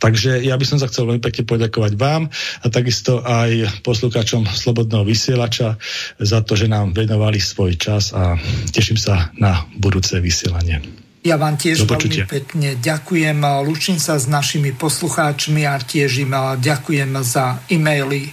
Takže 0.00 0.42
ja 0.42 0.54
by 0.54 0.64
som 0.66 0.78
sa 0.78 0.88
chcel 0.88 1.06
veľmi 1.06 1.22
pekne 1.22 1.44
poďakovať 1.44 1.92
vám 1.98 2.30
a 2.62 2.66
takisto 2.70 3.20
aj 3.20 3.82
poslucháčom 3.84 4.48
Slobodného 4.48 5.02
vysielača 5.02 5.76
za 6.18 6.40
to, 6.46 6.54
že 6.54 6.70
nám 6.70 6.96
venovali 6.96 7.42
svoj 7.42 7.76
čas 7.76 8.14
a 8.16 8.38
teším 8.70 8.96
sa 8.96 9.34
na 9.36 9.66
budúce 9.76 10.16
vysielanie. 10.22 11.09
Ja 11.20 11.36
vám 11.36 11.60
tiež 11.60 11.84
veľmi 11.84 12.24
pekne 12.24 12.80
ďakujem. 12.80 13.44
Lúčim 13.68 14.00
sa 14.00 14.16
s 14.16 14.24
našimi 14.24 14.72
poslucháčmi 14.72 15.68
a 15.68 15.76
tiež 15.76 16.24
im 16.24 16.32
ďakujem 16.56 17.12
za 17.20 17.60
e-maily, 17.68 18.32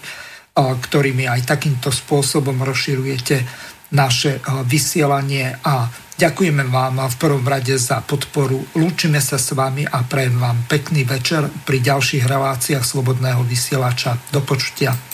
ktorými 0.56 1.28
aj 1.28 1.44
takýmto 1.44 1.92
spôsobom 1.92 2.56
rozširujete 2.64 3.44
naše 3.92 4.40
vysielanie 4.68 5.56
a 5.64 6.08
Ďakujeme 6.18 6.66
vám 6.74 7.06
v 7.14 7.16
prvom 7.22 7.46
rade 7.46 7.78
za 7.78 8.02
podporu. 8.02 8.58
Lúčime 8.74 9.22
sa 9.22 9.38
s 9.38 9.54
vami 9.54 9.86
a 9.86 10.02
prajem 10.02 10.42
vám 10.42 10.66
pekný 10.66 11.06
večer 11.06 11.46
pri 11.62 11.78
ďalších 11.78 12.26
reláciách 12.26 12.82
Slobodného 12.82 13.46
vysielača. 13.46 14.18
Do 14.34 14.42
počutia. 14.42 14.98